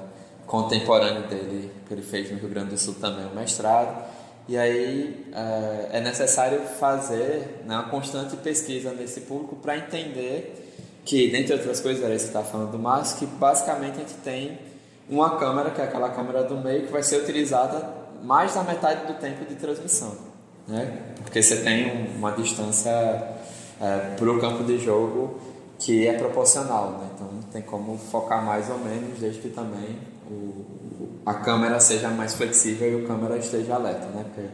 contemporâneo 0.47 1.26
dele, 1.28 1.70
que 1.86 1.94
ele 1.94 2.02
fez 2.02 2.30
no 2.30 2.39
Rio 2.39 2.51
Grande 2.51 2.70
do 2.70 2.78
Sul 2.78 2.97
também, 3.01 3.26
o 3.26 3.34
mestrado. 3.34 4.10
E 4.47 4.59
aí 4.59 5.26
é, 5.32 5.98
é 5.98 6.01
necessário 6.01 6.60
fazer 6.78 7.62
né, 7.64 7.76
uma 7.76 7.89
constante 7.89 8.36
pesquisa 8.36 8.93
nesse 8.93 9.22
público 9.22 9.56
para 9.56 9.76
entender 9.78 10.61
que, 11.05 11.31
dentre 11.31 11.55
outras 11.55 11.81
coisas, 11.81 12.03
era 12.03 12.15
isso 12.15 12.27
que 12.27 12.31
estava 12.31 12.47
falando 12.47 12.70
do 12.70 12.79
Márcio, 12.79 13.19
que 13.19 13.27
basicamente 13.27 13.97
a 13.97 14.01
gente 14.01 14.15
tem 14.24 14.59
uma 15.09 15.37
câmera, 15.39 15.70
que 15.70 15.81
é 15.81 15.85
aquela 15.85 16.11
câmera 16.11 16.45
do 16.45 16.57
meio, 16.57 16.87
que 16.87 16.93
vai 16.93 17.03
ser 17.03 17.16
utilizada 17.16 17.89
mais 18.23 18.55
da 18.55 18.62
metade 18.62 19.07
do 19.07 19.19
tempo 19.19 19.45
de 19.45 19.57
transmissão. 19.57 20.16
Né? 20.66 21.15
Porque 21.23 21.43
você 21.43 21.57
tem 21.57 22.15
uma 22.16 22.31
distância 22.31 22.91
é, 23.81 24.15
para 24.16 24.31
o 24.31 24.41
campo 24.41 24.62
de 24.62 24.79
jogo 24.79 25.41
que 25.79 26.07
é 26.07 26.12
proporcional, 26.12 26.93
né? 26.93 27.09
então 27.15 27.29
tem 27.53 27.62
como 27.62 27.99
focar 27.99 28.45
mais 28.45 28.70
ou 28.70 28.79
menos, 28.79 29.19
desde 29.19 29.41
que 29.41 29.49
também 29.49 29.99
o, 30.31 30.65
a 31.27 31.35
câmera 31.35 31.81
seja 31.81 32.09
mais 32.09 32.35
flexível 32.35 32.89
e 32.89 33.03
o 33.03 33.07
câmera 33.07 33.37
esteja 33.37 33.74
alerta, 33.74 34.07
né? 34.07 34.24
Porque 34.24 34.49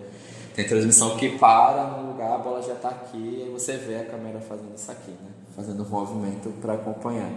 tem 0.59 0.67
transmissão 0.67 1.17
que 1.17 1.39
para 1.39 1.85
no 1.85 2.09
lugar, 2.09 2.33
a 2.33 2.39
bola 2.39 2.61
já 2.61 2.73
está 2.73 2.89
aqui 2.89 3.17
e 3.17 3.49
você 3.53 3.77
vê 3.77 3.95
a 3.95 4.05
câmera 4.05 4.41
fazendo 4.41 4.75
isso 4.75 4.91
aqui, 4.91 5.13
né? 5.13 5.31
Fazendo 5.55 5.85
um 5.85 5.89
movimento 5.89 6.53
para 6.61 6.73
acompanhar. 6.73 7.31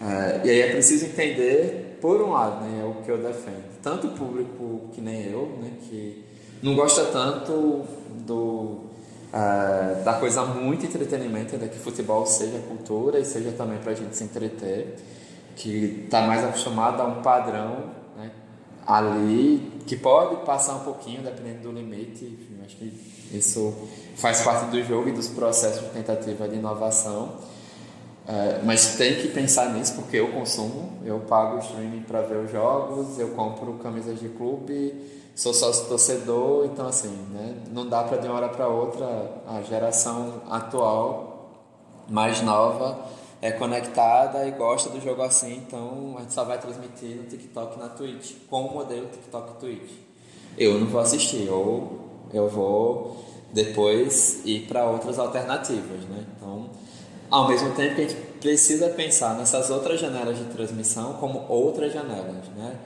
É, 0.00 0.40
e 0.46 0.48
aí 0.48 0.60
é 0.62 0.70
preciso 0.70 1.04
entender, 1.04 1.98
por 2.00 2.22
um 2.22 2.30
lado, 2.30 2.64
né, 2.64 2.80
é 2.80 2.84
o 2.86 3.02
que 3.04 3.10
eu 3.10 3.18
defendo, 3.18 3.64
tanto 3.82 4.06
o 4.06 4.10
público 4.12 4.88
que 4.94 5.00
nem 5.02 5.30
eu, 5.30 5.58
né, 5.60 5.72
que 5.90 6.24
não 6.62 6.74
gosta 6.74 7.04
tanto 7.06 7.84
do, 8.26 8.86
é, 9.30 10.02
da 10.02 10.14
coisa 10.14 10.42
muito 10.46 10.86
entretenimento, 10.86 11.54
né, 11.58 11.68
que 11.68 11.78
futebol 11.78 12.24
seja 12.24 12.60
cultura 12.60 13.18
e 13.18 13.26
seja 13.26 13.52
também 13.52 13.76
para 13.76 13.92
a 13.92 13.94
gente 13.94 14.16
se 14.16 14.24
entreter, 14.24 14.96
que 15.54 16.04
está 16.06 16.22
mais 16.22 16.42
acostumado 16.42 17.02
a 17.02 17.04
um 17.04 17.20
padrão 17.20 17.97
ali, 18.88 19.70
que 19.86 19.94
pode 19.94 20.46
passar 20.46 20.76
um 20.76 20.80
pouquinho, 20.80 21.22
dependendo 21.22 21.64
do 21.64 21.72
limite. 21.72 22.24
Enfim, 22.24 22.56
acho 22.64 22.76
que 22.76 23.36
isso 23.36 23.74
faz 24.16 24.40
parte 24.40 24.70
do 24.70 24.82
jogo 24.82 25.10
e 25.10 25.12
dos 25.12 25.28
processos 25.28 25.82
de 25.82 25.90
tentativa 25.90 26.48
de 26.48 26.56
inovação. 26.56 27.32
É, 28.26 28.60
mas 28.64 28.96
tem 28.96 29.16
que 29.16 29.28
pensar 29.28 29.74
nisso 29.74 29.94
porque 29.94 30.16
eu 30.16 30.28
consumo, 30.32 30.98
eu 31.04 31.20
pago 31.20 31.56
o 31.56 31.58
streaming 31.60 32.00
para 32.00 32.22
ver 32.22 32.38
os 32.38 32.50
jogos, 32.50 33.18
eu 33.18 33.28
compro 33.28 33.74
camisas 33.74 34.20
de 34.20 34.28
clube, 34.28 34.94
sou 35.34 35.54
sócio 35.54 35.86
torcedor, 35.86 36.66
então 36.66 36.86
assim, 36.86 37.08
né, 37.32 37.56
não 37.70 37.88
dá 37.88 38.02
para 38.04 38.18
de 38.18 38.26
uma 38.26 38.36
hora 38.36 38.48
para 38.50 38.68
outra 38.68 39.06
a 39.46 39.62
geração 39.62 40.42
atual 40.50 41.54
mais 42.06 42.42
nova 42.42 42.98
é 43.40 43.52
conectada 43.52 44.46
e 44.46 44.50
gosta 44.52 44.90
do 44.90 45.00
jogo 45.00 45.22
assim, 45.22 45.62
então 45.66 46.14
a 46.16 46.22
gente 46.22 46.32
só 46.32 46.44
vai 46.44 46.58
transmitir 46.58 47.16
no 47.16 47.24
TikTok 47.24 47.76
e 47.76 47.78
na 47.78 47.88
Twitch, 47.88 48.32
com 48.50 48.62
o 48.62 48.74
modelo 48.74 49.06
TikTok 49.06 49.52
e 49.52 49.60
Twitch. 49.60 49.92
Eu 50.56 50.78
não 50.78 50.86
vou 50.88 51.00
assistir, 51.00 51.48
ou 51.48 52.00
eu 52.32 52.48
vou 52.48 53.24
depois 53.52 54.42
ir 54.44 54.66
para 54.66 54.90
outras 54.90 55.18
alternativas, 55.18 56.00
né? 56.10 56.24
Então, 56.36 56.68
ao 57.30 57.48
mesmo 57.48 57.70
tempo 57.74 57.94
que 57.94 58.00
a 58.02 58.08
gente 58.08 58.20
precisa 58.40 58.88
pensar 58.88 59.36
nessas 59.36 59.70
outras 59.70 60.00
janelas 60.00 60.38
de 60.38 60.44
transmissão 60.44 61.14
como 61.14 61.44
outras 61.48 61.92
janelas, 61.92 62.48
né? 62.56 62.76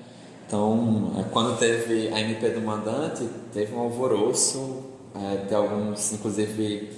Então, 0.46 1.12
é, 1.18 1.22
quando 1.32 1.58
teve 1.58 2.08
a 2.08 2.20
MP 2.20 2.50
do 2.50 2.60
mandante, 2.60 3.26
teve 3.54 3.74
um 3.74 3.80
alvoroço 3.80 4.84
é, 5.14 5.46
de 5.46 5.54
alguns, 5.54 6.12
inclusive 6.12 6.90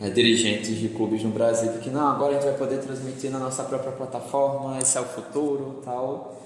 é, 0.00 0.10
dirigentes 0.10 0.76
de 0.76 0.88
clubes 0.88 1.22
no 1.22 1.30
Brasil 1.30 1.72
que 1.80 1.90
não, 1.90 2.08
agora 2.08 2.32
a 2.32 2.34
gente 2.34 2.44
vai 2.44 2.56
poder 2.56 2.78
transmitir 2.78 3.30
na 3.30 3.38
nossa 3.38 3.64
própria 3.64 3.92
plataforma, 3.92 4.78
esse 4.78 4.96
é 4.96 5.00
o 5.00 5.04
futuro, 5.04 5.80
tal. 5.84 6.40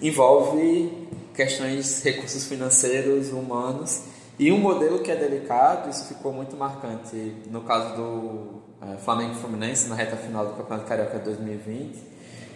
Envolve 0.00 1.08
questões, 1.34 2.02
recursos 2.02 2.44
financeiros, 2.44 3.32
humanos, 3.32 4.02
E 4.38 4.52
um 4.52 4.58
modelo 4.58 4.98
que 4.98 5.10
é 5.10 5.16
delicado, 5.16 5.88
isso 5.88 6.04
ficou 6.08 6.30
muito 6.30 6.54
marcante 6.56 7.16
no 7.50 7.62
caso 7.62 7.96
do 7.96 8.62
é, 8.82 8.98
Flamengo 8.98 9.34
Fluminense 9.34 9.88
na 9.88 9.94
reta 9.94 10.14
final 10.14 10.44
do 10.44 10.52
Campeonato 10.52 10.86
Carioca 10.86 11.18
2020. 11.18 11.96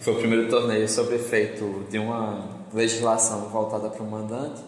Foi 0.00 0.12
o 0.12 0.16
primeiro 0.16 0.50
torneio 0.50 0.86
sob 0.86 1.14
efeito 1.14 1.86
de 1.90 1.98
uma 1.98 2.60
legislação 2.72 3.48
voltada 3.48 3.88
para 3.88 4.02
o 4.02 4.10
mandante, 4.10 4.60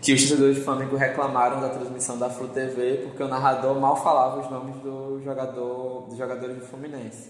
que 0.00 0.14
os 0.14 0.20
torcedores 0.22 0.58
do 0.58 0.64
Flamengo 0.64 0.96
reclamaram 0.96 1.60
da 1.60 1.68
transmissão 1.68 2.18
da 2.18 2.30
Flu 2.30 2.48
TV 2.48 3.02
porque 3.04 3.22
o 3.22 3.28
narrador 3.28 3.78
mal 3.78 4.02
falava 4.02 4.40
os 4.40 4.50
nomes 4.50 4.76
do 4.76 5.20
jogador, 5.22 6.06
dos 6.08 6.16
jogadores 6.16 6.56
do 6.56 6.64
Fluminense. 6.64 7.28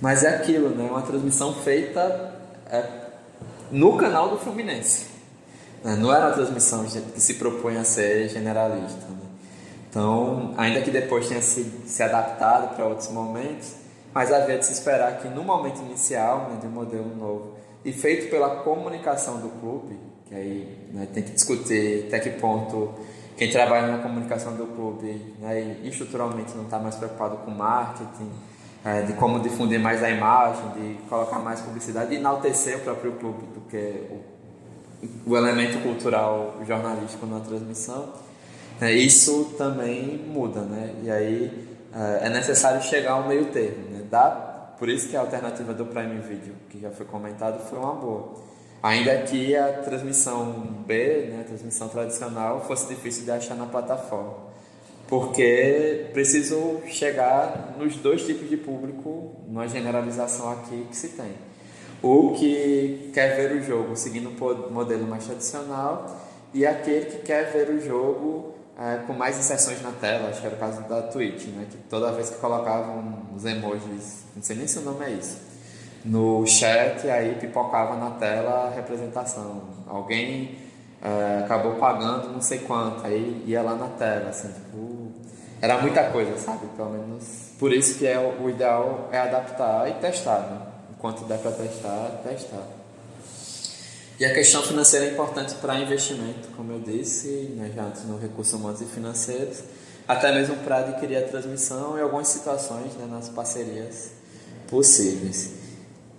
Mas 0.00 0.22
é 0.22 0.36
aquilo, 0.36 0.70
né? 0.70 0.88
Uma 0.88 1.02
transmissão 1.02 1.52
feita 1.52 2.34
é, 2.70 2.84
no 3.70 3.96
canal 3.96 4.28
do 4.28 4.38
Fluminense. 4.38 5.06
Né? 5.84 5.96
Não 5.96 6.14
era 6.14 6.26
uma 6.26 6.34
transmissão 6.34 6.84
que 6.84 7.20
se 7.20 7.34
propõe 7.34 7.76
a 7.76 7.84
ser 7.84 8.28
generalista. 8.28 9.06
Né? 9.08 9.18
Então, 9.88 10.54
ainda 10.56 10.80
que 10.82 10.90
depois 10.90 11.28
tenha 11.28 11.42
se, 11.42 11.64
se 11.84 12.02
adaptado 12.02 12.76
para 12.76 12.86
outros 12.86 13.10
momentos, 13.10 13.74
mas 14.14 14.32
havia 14.32 14.58
de 14.58 14.64
se 14.64 14.72
esperar 14.72 15.18
que 15.18 15.28
no 15.28 15.42
momento 15.42 15.80
inicial 15.82 16.48
né, 16.50 16.58
de 16.60 16.66
um 16.66 16.70
modelo 16.70 17.14
novo 17.16 17.54
e 17.84 17.92
feito 17.92 18.30
pela 18.30 18.62
comunicação 18.62 19.38
do 19.38 19.48
clube, 19.60 19.98
que 20.30 20.34
aí 20.34 20.78
né, 20.94 21.08
tem 21.12 21.22
que 21.22 21.32
discutir 21.32 22.06
até 22.06 22.20
que 22.20 22.30
ponto 22.30 22.94
quem 23.36 23.50
trabalha 23.50 23.88
na 23.88 23.98
comunicação 23.98 24.54
do 24.54 24.66
clube 24.66 25.34
né, 25.40 25.78
estruturalmente 25.82 26.54
não 26.54 26.64
está 26.64 26.78
mais 26.78 26.94
preocupado 26.94 27.38
com 27.38 27.50
marketing, 27.50 28.30
é, 28.84 29.02
de 29.02 29.14
como 29.14 29.40
difundir 29.40 29.80
mais 29.80 30.02
a 30.02 30.10
imagem, 30.10 30.62
de 30.72 30.94
colocar 31.08 31.38
mais 31.38 31.60
publicidade, 31.60 32.10
de 32.10 32.16
enaltecer 32.16 32.76
o 32.76 32.80
próprio 32.80 33.12
clube 33.12 33.46
do 33.54 33.60
que 33.62 34.06
o, 35.26 35.30
o 35.32 35.36
elemento 35.36 35.82
cultural 35.82 36.60
jornalístico 36.66 37.26
na 37.26 37.40
transmissão. 37.40 38.12
É, 38.80 38.92
isso 38.92 39.54
também 39.58 40.18
muda, 40.18 40.60
né? 40.60 40.94
E 41.02 41.10
aí 41.10 41.68
é, 41.94 42.26
é 42.26 42.30
necessário 42.30 42.80
chegar 42.82 43.12
ao 43.12 43.26
meio 43.26 43.46
termo, 43.46 43.88
né? 43.90 44.04
Dá, 44.10 44.30
por 44.78 44.88
isso 44.88 45.08
que 45.08 45.16
a 45.16 45.20
alternativa 45.20 45.74
do 45.74 45.86
Prime 45.86 46.20
Video, 46.20 46.54
que 46.70 46.80
já 46.80 46.90
foi 46.90 47.04
comentado, 47.04 47.58
foi 47.68 47.78
uma 47.78 47.94
boa. 47.94 48.49
Ainda 48.82 49.18
que 49.22 49.54
a 49.54 49.72
transmissão 49.74 50.52
B, 50.86 51.28
né, 51.30 51.40
a 51.42 51.44
transmissão 51.44 51.88
tradicional, 51.88 52.64
fosse 52.66 52.88
difícil 52.88 53.24
de 53.24 53.30
achar 53.30 53.54
na 53.54 53.66
plataforma 53.66 54.50
porque 55.10 56.06
preciso 56.12 56.80
chegar 56.86 57.74
nos 57.76 57.96
dois 57.96 58.24
tipos 58.24 58.48
de 58.48 58.56
público, 58.56 59.34
numa 59.48 59.66
generalização 59.66 60.52
aqui 60.52 60.86
que 60.88 60.96
se 60.96 61.08
tem. 61.08 61.32
O 62.00 62.32
que 62.32 63.10
quer 63.12 63.36
ver 63.36 63.60
o 63.60 63.62
jogo 63.62 63.96
seguindo 63.96 64.30
o 64.30 64.72
modelo 64.72 65.06
mais 65.08 65.26
tradicional 65.26 66.16
e 66.54 66.64
aquele 66.64 67.06
que 67.06 67.18
quer 67.18 67.50
ver 67.52 67.70
o 67.70 67.80
jogo 67.84 68.54
é, 68.78 68.98
com 69.04 69.12
mais 69.12 69.36
inserções 69.36 69.82
na 69.82 69.90
tela, 69.90 70.28
acho 70.28 70.40
que 70.40 70.46
era 70.46 70.54
o 70.54 70.58
caso 70.58 70.88
da 70.88 71.02
Twitch, 71.02 71.48
né? 71.48 71.66
que 71.68 71.76
toda 71.90 72.12
vez 72.12 72.30
que 72.30 72.36
colocavam 72.36 73.26
os 73.34 73.44
emojis, 73.44 74.24
não 74.34 74.42
sei 74.42 74.56
nem 74.56 74.66
se 74.68 74.78
o 74.78 74.82
nome 74.82 75.04
é 75.06 75.10
isso, 75.10 75.36
no 76.04 76.46
chat, 76.46 77.08
aí 77.08 77.36
pipocava 77.40 77.96
na 77.96 78.10
tela 78.12 78.68
a 78.68 78.74
representação. 78.74 79.62
Alguém 79.86 80.58
é, 81.02 81.42
acabou 81.44 81.74
pagando 81.74 82.32
não 82.32 82.40
sei 82.40 82.58
quanto, 82.58 83.06
aí 83.06 83.42
ia 83.46 83.62
lá 83.62 83.74
na 83.74 83.88
tela, 83.88 84.30
assim, 84.30 84.48
tipo, 84.48 85.12
era 85.60 85.78
muita 85.78 86.04
coisa, 86.04 86.36
sabe? 86.38 86.66
Pelo 86.76 86.90
menos 86.90 87.50
por 87.58 87.72
isso 87.72 87.98
que 87.98 88.06
é 88.06 88.18
o, 88.18 88.48
ideal 88.48 89.10
é 89.12 89.18
adaptar 89.18 89.88
e 89.88 89.92
testar, 89.94 90.40
né? 90.40 90.60
Enquanto 90.96 91.24
der 91.24 91.38
para 91.38 91.52
testar, 91.52 92.22
testar. 92.24 92.66
E 94.18 94.24
a 94.24 94.34
questão 94.34 94.62
financeira 94.62 95.06
é 95.06 95.12
importante 95.12 95.54
para 95.54 95.78
investimento, 95.78 96.48
como 96.56 96.72
eu 96.72 96.80
disse, 96.80 97.54
né, 97.56 97.72
já 97.74 97.84
antes 97.84 98.04
no 98.04 98.18
recursos 98.18 98.52
humanos 98.52 98.80
e 98.82 98.84
financeiros, 98.84 99.60
até 100.06 100.30
mesmo 100.34 100.56
para 100.56 100.78
adquirir 100.78 101.16
a 101.16 101.22
transmissão 101.22 101.96
e 101.96 102.02
algumas 102.02 102.28
situações 102.28 102.94
né, 102.96 103.06
nas 103.10 103.30
parcerias 103.30 104.10
possíveis. 104.68 105.59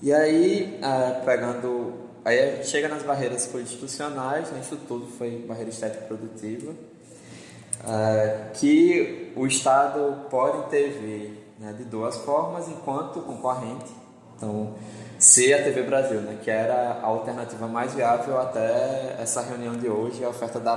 E 0.01 0.13
aí, 0.13 0.79
ah, 0.81 1.21
pegando 1.23 2.01
Aí 2.23 2.63
chega 2.63 2.87
nas 2.87 3.01
barreiras 3.01 3.51
institucionais, 3.55 4.51
né? 4.51 4.59
isso 4.61 4.77
tudo 4.87 5.07
foi 5.07 5.43
barreira 5.47 5.71
estética 5.71 6.05
produtiva, 6.05 6.71
uh, 6.71 8.51
que 8.53 9.33
o 9.35 9.47
Estado 9.47 10.27
pode 10.29 10.67
intervir 10.67 11.31
né, 11.59 11.73
de 11.75 11.83
duas 11.83 12.17
formas 12.17 12.67
enquanto 12.69 13.21
concorrente. 13.21 13.91
Então, 14.37 14.75
se 15.17 15.51
a 15.51 15.63
TV 15.63 15.81
Brasil, 15.81 16.21
né, 16.21 16.37
que 16.43 16.51
era 16.51 16.99
a 17.01 17.07
alternativa 17.07 17.67
mais 17.67 17.95
viável 17.95 18.39
até 18.39 19.15
essa 19.19 19.41
reunião 19.41 19.75
de 19.75 19.89
hoje, 19.89 20.23
a 20.23 20.29
oferta 20.29 20.59
da, 20.59 20.75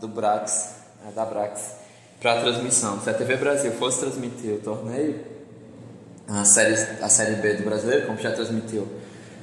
do 0.00 0.08
Brax, 0.08 0.76
né, 1.04 1.12
da 1.14 1.26
Brax, 1.26 1.76
para 2.18 2.40
transmissão. 2.40 2.98
Se 3.00 3.10
a 3.10 3.14
TV 3.14 3.36
Brasil 3.36 3.72
fosse 3.72 4.00
transmitir 4.00 4.54
o 4.54 4.58
torneio, 4.58 5.20
a 6.28 6.44
série, 6.44 6.74
a 6.74 7.08
série 7.08 7.36
B 7.36 7.54
do 7.54 7.64
brasileiro, 7.64 8.06
como 8.06 8.18
já 8.18 8.32
transmitiu 8.32 8.86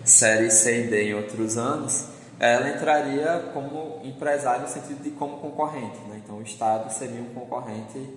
série 0.03 0.52
C 0.52 0.86
e 0.86 0.88
D 0.88 1.10
em 1.10 1.14
outros 1.16 1.57
anos, 1.57 2.06
ela 2.40 2.70
entraria 2.70 3.49
como 3.53 4.02
empresário 4.03 4.64
no 4.64 4.68
sentido 4.68 5.02
de 5.02 5.10
como 5.12 5.38
concorrente. 5.38 5.98
Né? 6.07 6.22
Então, 6.24 6.38
o 6.38 6.41
Estado 6.44 6.91
seria 6.94 7.22
um 7.22 7.34
concorrente 7.34 8.10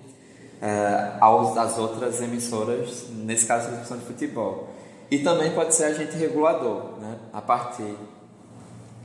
é, 0.61 1.13
aos, 1.19 1.57
às 1.57 1.77
outras 1.77 2.21
emissoras, 2.21 3.07
nesse 3.09 3.45
caso, 3.45 3.65
a 3.65 3.67
transmissão 3.69 3.97
de 3.97 4.05
futebol. 4.05 4.69
E 5.09 5.19
também 5.19 5.51
pode 5.51 5.73
ser 5.73 5.85
agente 5.85 6.15
regulador, 6.15 6.99
né? 6.99 7.17
a 7.33 7.41
partir 7.41 7.95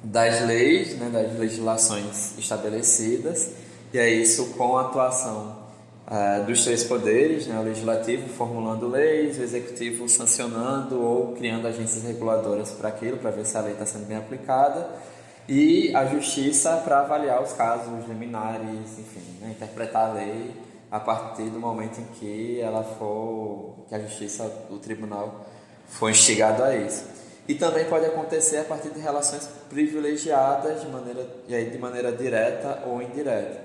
das 0.02 0.42
leis, 0.42 0.98
né, 0.98 1.08
das 1.08 1.38
legislações 1.38 2.36
estabelecidas, 2.38 3.52
e 3.92 3.98
é 3.98 4.10
isso 4.10 4.50
com 4.50 4.76
a 4.76 4.82
atuação 4.82 5.53
uh, 6.06 6.44
dos 6.44 6.64
três 6.64 6.84
poderes, 6.84 7.46
né, 7.46 7.58
o 7.58 7.62
legislativo 7.62 8.28
formulando 8.28 8.88
leis, 8.88 9.38
o 9.38 9.42
executivo 9.42 10.08
sancionando 10.08 11.00
ou 11.00 11.32
criando 11.32 11.66
agências 11.66 12.04
reguladoras 12.04 12.70
para 12.70 12.88
aquilo, 12.88 13.18
para 13.18 13.30
ver 13.30 13.46
se 13.46 13.56
a 13.56 13.60
lei 13.60 13.72
está 13.72 13.86
sendo 13.86 14.06
bem 14.06 14.16
aplicada, 14.16 14.88
e 15.48 15.94
a 15.94 16.06
justiça 16.06 16.76
para 16.78 17.00
avaliar 17.00 17.42
os 17.42 17.52
casos 17.52 18.06
liminares, 18.08 18.98
enfim, 18.98 19.38
né, 19.40 19.50
interpretar 19.50 20.10
a 20.10 20.12
lei 20.14 20.50
a 20.90 21.00
partir 21.00 21.50
do 21.50 21.58
momento 21.58 22.00
em 22.00 22.04
que 22.14 22.60
ela 22.60 22.84
for, 22.84 23.74
que 23.88 23.94
a 23.94 23.98
justiça, 23.98 24.50
o 24.70 24.78
tribunal 24.78 25.44
for 25.88 26.10
instigado 26.10 26.62
a 26.62 26.74
isso. 26.74 27.04
E 27.46 27.54
também 27.54 27.84
pode 27.86 28.06
acontecer 28.06 28.58
a 28.58 28.64
partir 28.64 28.88
de 28.90 29.00
relações 29.00 29.46
privilegiadas 29.68 30.80
de 30.80 30.88
maneira, 30.88 31.26
de 31.46 31.78
maneira 31.78 32.12
direta 32.12 32.84
ou 32.86 33.02
indireta. 33.02 33.63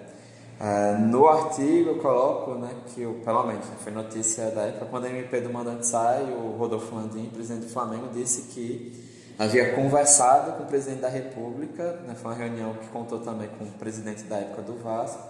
Uh, 0.59 0.99
no 1.07 1.25
artigo 1.25 1.91
eu 1.91 1.95
coloco 1.99 2.55
né, 2.55 2.69
que, 2.87 3.05
o, 3.05 3.13
pelo 3.23 3.45
menos, 3.45 3.65
né, 3.65 3.75
foi 3.81 3.93
notícia 3.93 4.51
da 4.51 4.63
época, 4.63 4.87
quando 4.87 5.05
a 5.05 5.09
MP 5.09 5.39
do 5.39 5.53
mandante 5.53 5.87
sai, 5.87 6.23
o 6.23 6.57
Rodolfo 6.57 6.93
Landim, 6.93 7.27
presidente 7.27 7.67
do 7.67 7.71
Flamengo, 7.71 8.09
disse 8.13 8.41
que 8.53 8.93
havia 9.39 9.73
conversado 9.73 10.57
com 10.57 10.63
o 10.63 10.65
presidente 10.65 10.99
da 10.99 11.07
República, 11.07 12.01
né, 12.05 12.13
foi 12.13 12.31
uma 12.31 12.37
reunião 12.37 12.73
que 12.73 12.87
contou 12.89 13.19
também 13.19 13.47
com 13.57 13.63
o 13.63 13.67
presidente 13.79 14.23
da 14.23 14.35
época 14.35 14.63
do 14.63 14.73
Vasco, 14.83 15.29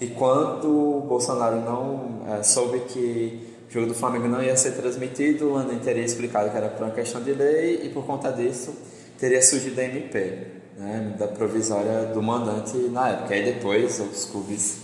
e 0.00 0.06
quando 0.06 0.68
o 0.68 1.00
Bolsonaro 1.00 1.60
não 1.60 2.20
uh, 2.38 2.44
soube 2.44 2.78
que 2.82 3.56
o 3.68 3.72
jogo 3.72 3.88
do 3.88 3.94
Flamengo 3.94 4.28
não 4.28 4.40
ia 4.40 4.56
ser 4.56 4.76
transmitido, 4.76 5.48
o 5.48 5.54
Landim 5.54 5.80
teria 5.80 6.04
explicado 6.04 6.48
que 6.50 6.56
era 6.56 6.68
por 6.68 6.84
uma 6.84 6.94
questão 6.94 7.20
de 7.20 7.32
lei, 7.32 7.80
e 7.86 7.88
por 7.88 8.06
conta 8.06 8.30
disso 8.30 8.72
teria 9.18 9.42
surgido 9.42 9.80
a 9.80 9.84
MP 9.84 10.53
né, 10.76 11.14
da 11.18 11.28
provisória 11.28 12.06
do 12.06 12.22
mandante 12.22 12.76
na 12.90 13.10
época. 13.10 13.34
Aí 13.34 13.44
depois 13.44 14.00
os 14.00 14.24
clubes 14.26 14.78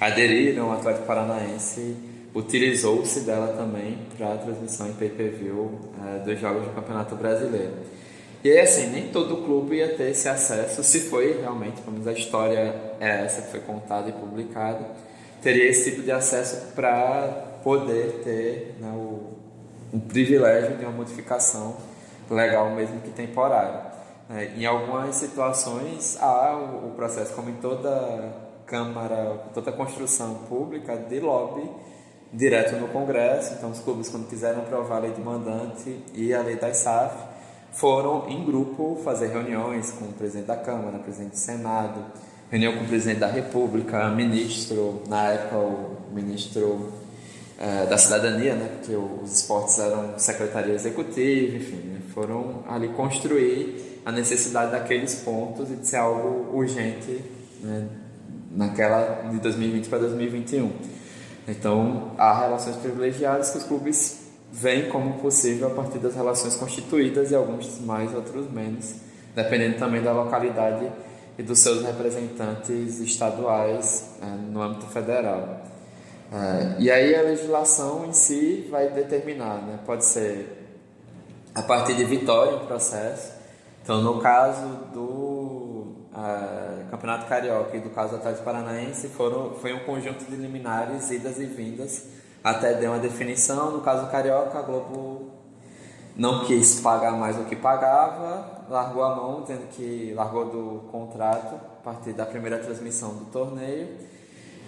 aderiram, 0.00 0.68
o 0.68 0.72
Atlético 0.72 1.06
Paranaense 1.06 1.96
utilizou-se 2.34 3.20
dela 3.20 3.54
também 3.56 3.98
para 4.16 4.34
a 4.34 4.36
transmissão 4.36 4.88
em 4.88 4.92
pay-per-view 4.92 5.78
é, 6.04 6.18
dos 6.18 6.38
jogos 6.38 6.64
do 6.64 6.70
Campeonato 6.74 7.14
Brasileiro. 7.14 7.72
E 8.44 8.50
aí, 8.50 8.60
assim, 8.60 8.90
nem 8.90 9.08
todo 9.08 9.38
clube 9.38 9.76
ia 9.76 9.96
ter 9.96 10.10
esse 10.10 10.28
acesso, 10.28 10.84
se 10.84 11.00
foi 11.00 11.40
realmente, 11.40 11.80
pelo 11.80 11.92
menos 11.92 12.06
a 12.06 12.12
história 12.12 12.74
é 13.00 13.24
essa 13.24 13.42
que 13.42 13.50
foi 13.50 13.60
contada 13.60 14.08
e 14.10 14.12
publicada, 14.12 14.86
teria 15.42 15.68
esse 15.68 15.90
tipo 15.90 16.02
de 16.02 16.12
acesso 16.12 16.74
para 16.74 17.58
poder 17.64 18.20
ter 18.22 18.76
né, 18.78 18.92
o, 18.94 19.32
o 19.92 20.00
privilégio 20.00 20.76
de 20.76 20.84
uma 20.84 20.92
modificação 20.92 21.76
legal, 22.30 22.70
mesmo 22.70 23.00
que 23.00 23.10
temporária. 23.10 23.85
É, 24.28 24.54
em 24.56 24.66
algumas 24.66 25.14
situações 25.14 26.16
há 26.20 26.56
o, 26.56 26.88
o, 26.88 26.90
processo, 26.96 27.32
como 27.34 27.48
em 27.48 27.54
toda 27.54 28.46
Câmara, 28.66 29.44
toda 29.54 29.70
construção 29.70 30.34
pública, 30.48 30.96
de 30.96 31.20
lobby 31.20 31.70
direto 32.32 32.74
no 32.76 32.88
Congresso. 32.88 33.54
Então, 33.54 33.70
os 33.70 33.78
clubes, 33.78 34.08
quando 34.08 34.28
quiseram 34.28 34.60
aprovar 34.60 34.96
a 34.96 35.00
lei 35.00 35.12
de 35.12 35.20
mandante 35.20 36.02
e 36.12 36.34
a 36.34 36.42
lei 36.42 36.56
das 36.56 36.78
SAF, 36.78 37.16
foram 37.72 38.28
em 38.28 38.44
grupo 38.44 39.00
fazer 39.04 39.28
reuniões 39.28 39.92
com 39.92 40.06
o 40.06 40.12
presidente 40.12 40.46
da 40.46 40.56
Câmara, 40.56 40.98
presidente 40.98 41.32
do 41.32 41.38
Senado, 41.38 42.04
reunião 42.50 42.74
com 42.76 42.84
o 42.84 42.88
presidente 42.88 43.20
da 43.20 43.28
República, 43.28 44.08
ministro, 44.08 45.02
na 45.08 45.28
época 45.28 45.56
o 45.56 45.96
ministro 46.12 46.92
é, 47.58 47.86
da 47.86 47.96
Cidadania, 47.96 48.54
né, 48.54 48.70
porque 48.76 48.94
os 48.94 49.32
esportes 49.32 49.78
eram 49.78 50.18
secretaria 50.18 50.74
executiva, 50.74 51.56
enfim, 51.56 51.76
né, 51.76 52.00
foram 52.12 52.64
ali 52.68 52.88
construir 52.88 53.95
a 54.06 54.12
necessidade 54.12 54.70
daqueles 54.70 55.16
pontos 55.16 55.68
e 55.68 55.74
de 55.74 55.84
ser 55.88 55.96
algo 55.96 56.56
urgente 56.56 57.24
né, 57.60 57.88
naquela 58.52 59.28
de 59.28 59.40
2020 59.40 59.88
para 59.88 59.98
2021. 59.98 60.70
Então, 61.48 62.12
há 62.16 62.38
relações 62.40 62.76
privilegiadas 62.76 63.50
que 63.50 63.58
os 63.58 63.64
clubes 63.64 64.26
veem 64.52 64.88
como 64.90 65.14
possível 65.18 65.66
a 65.66 65.70
partir 65.70 65.98
das 65.98 66.14
relações 66.14 66.54
constituídas 66.54 67.32
e 67.32 67.34
alguns 67.34 67.80
mais, 67.80 68.14
outros 68.14 68.48
menos, 68.48 68.94
dependendo 69.34 69.76
também 69.76 70.00
da 70.00 70.12
localidade 70.12 70.88
e 71.36 71.42
dos 71.42 71.58
seus 71.58 71.84
representantes 71.84 73.00
estaduais 73.00 74.10
é, 74.22 74.26
no 74.52 74.62
âmbito 74.62 74.86
federal. 74.86 75.62
É, 76.32 76.76
e 76.80 76.88
aí 76.92 77.12
a 77.12 77.22
legislação 77.22 78.06
em 78.06 78.12
si 78.12 78.68
vai 78.70 78.88
determinar, 78.88 79.62
né? 79.62 79.80
pode 79.84 80.04
ser 80.04 80.62
a 81.52 81.62
partir 81.62 81.94
de 81.94 82.04
vitória 82.04 82.62
em 82.62 82.66
processo. 82.66 83.35
Então, 83.86 84.02
no 84.02 84.18
caso 84.18 84.66
do 84.92 85.94
é, 86.12 86.90
Campeonato 86.90 87.26
Carioca 87.26 87.76
e 87.76 87.78
do 87.78 87.90
caso 87.90 88.10
do 88.10 88.16
Atlético 88.16 88.44
Paranaense, 88.44 89.06
foram, 89.10 89.52
foi 89.62 89.72
um 89.72 89.78
conjunto 89.84 90.24
de 90.24 90.34
liminares, 90.34 91.08
idas 91.12 91.38
e 91.38 91.46
vindas, 91.46 92.04
até 92.42 92.74
deu 92.74 92.90
uma 92.90 92.98
definição. 92.98 93.70
No 93.70 93.82
caso 93.82 94.06
do 94.06 94.10
Carioca, 94.10 94.58
a 94.58 94.62
Globo 94.62 95.30
não 96.16 96.44
quis 96.46 96.80
pagar 96.80 97.12
mais 97.12 97.36
do 97.36 97.44
que 97.44 97.54
pagava, 97.54 98.64
largou 98.68 99.04
a 99.04 99.14
mão, 99.14 99.42
dizendo 99.42 99.68
que 99.68 100.12
largou 100.16 100.46
do 100.46 100.88
contrato 100.90 101.54
a 101.54 101.84
partir 101.84 102.12
da 102.12 102.26
primeira 102.26 102.58
transmissão 102.58 103.10
do 103.10 103.26
torneio. 103.26 103.86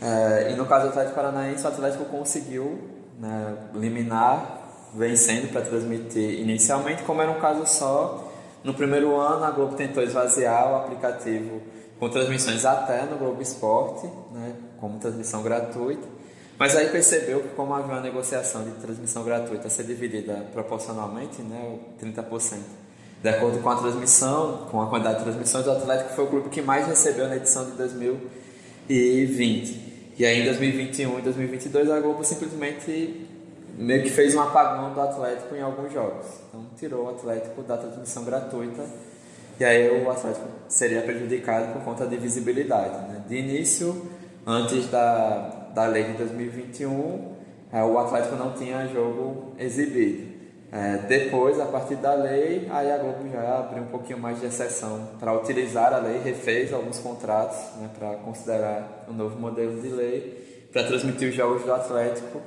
É, 0.00 0.52
e 0.52 0.54
no 0.54 0.64
caso 0.64 0.84
do 0.84 0.88
Atlético 0.90 1.16
Paranaense, 1.16 1.64
o 1.64 1.66
Atlético 1.66 2.04
conseguiu 2.04 2.78
né, 3.18 3.56
liminar, 3.74 4.60
vencendo 4.94 5.50
para 5.50 5.62
transmitir 5.62 6.38
inicialmente, 6.38 7.02
como 7.02 7.20
era 7.20 7.32
um 7.32 7.40
caso 7.40 7.66
só. 7.66 8.27
No 8.64 8.74
primeiro 8.74 9.16
ano, 9.16 9.44
a 9.44 9.50
Globo 9.50 9.76
tentou 9.76 10.02
esvaziar 10.02 10.72
o 10.72 10.76
aplicativo 10.76 11.60
com 11.98 12.08
transmissões 12.08 12.64
até 12.64 13.02
no 13.02 13.16
Globo 13.16 13.42
Esporte, 13.42 14.06
né, 14.32 14.54
como 14.80 14.98
transmissão 14.98 15.42
gratuita. 15.42 16.06
Mas 16.58 16.74
aí 16.76 16.88
percebeu 16.88 17.40
que 17.40 17.48
como 17.50 17.74
havia 17.74 17.92
uma 17.92 18.00
negociação 18.00 18.64
de 18.64 18.70
transmissão 18.72 19.22
gratuita 19.24 19.68
a 19.68 19.70
ser 19.70 19.84
dividida 19.84 20.46
proporcionalmente, 20.52 21.40
né, 21.42 21.78
30%, 22.00 22.58
de 23.22 23.28
acordo 23.28 23.60
com 23.60 23.70
a 23.70 23.76
transmissão, 23.76 24.66
com 24.70 24.82
a 24.82 24.88
quantidade 24.88 25.18
de 25.18 25.24
transmissões, 25.24 25.66
o 25.66 25.70
Atlético 25.70 26.14
foi 26.14 26.24
o 26.24 26.28
grupo 26.28 26.48
que 26.48 26.62
mais 26.62 26.86
recebeu 26.86 27.28
na 27.28 27.36
edição 27.36 27.64
de 27.64 27.72
2020. 27.72 29.88
E 30.18 30.26
aí 30.26 30.40
em 30.40 30.44
2021 30.44 31.18
e 31.18 31.22
2022 31.22 31.90
a 31.90 32.00
Globo 32.00 32.24
simplesmente 32.24 33.27
meio 33.78 34.02
que 34.02 34.10
fez 34.10 34.34
um 34.34 34.40
apagão 34.40 34.92
do 34.92 35.00
Atlético 35.00 35.54
em 35.54 35.62
alguns 35.62 35.92
jogos. 35.92 36.26
Então 36.48 36.66
tirou 36.76 37.06
o 37.06 37.10
Atlético 37.10 37.62
da 37.62 37.76
transmissão 37.76 38.24
gratuita 38.24 38.84
e 39.58 39.64
aí 39.64 40.04
o 40.04 40.10
Atlético 40.10 40.46
seria 40.68 41.02
prejudicado 41.02 41.72
por 41.72 41.82
conta 41.82 42.06
de 42.06 42.16
visibilidade. 42.16 43.08
Né? 43.08 43.22
De 43.28 43.36
início, 43.36 44.06
antes 44.46 44.86
da, 44.88 45.70
da 45.74 45.86
lei 45.86 46.04
de 46.04 46.12
2021, 46.14 47.36
é, 47.72 47.82
o 47.82 47.98
Atlético 47.98 48.36
não 48.36 48.52
tinha 48.52 48.86
jogo 48.88 49.54
exibido. 49.58 50.38
É, 50.70 50.98
depois, 51.08 51.58
a 51.58 51.64
partir 51.64 51.94
da 51.96 52.12
lei, 52.14 52.68
aí 52.70 52.92
a 52.92 52.98
Globo 52.98 53.26
já 53.32 53.58
abriu 53.58 53.84
um 53.84 53.86
pouquinho 53.86 54.18
mais 54.18 54.38
de 54.38 54.46
exceção 54.46 55.08
para 55.18 55.32
utilizar 55.32 55.94
a 55.94 55.98
lei, 55.98 56.20
refez 56.22 56.72
alguns 56.72 56.98
contratos 56.98 57.56
né, 57.78 57.88
para 57.98 58.16
considerar 58.16 59.06
o 59.08 59.12
um 59.12 59.14
novo 59.14 59.38
modelo 59.40 59.80
de 59.80 59.88
lei, 59.88 60.68
para 60.70 60.84
transmitir 60.84 61.30
os 61.30 61.34
jogos 61.34 61.64
do 61.64 61.72
Atlético, 61.72 62.42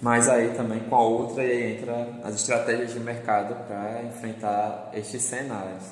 mas 0.00 0.28
aí 0.28 0.50
também 0.54 0.80
com 0.80 0.94
a 0.96 1.00
outra 1.00 1.42
aí 1.42 1.76
entra 1.76 2.08
as 2.22 2.34
estratégias 2.34 2.92
de 2.92 3.00
mercado 3.00 3.54
para 3.66 4.02
enfrentar 4.04 4.90
estes 4.94 5.22
cenários. 5.22 5.84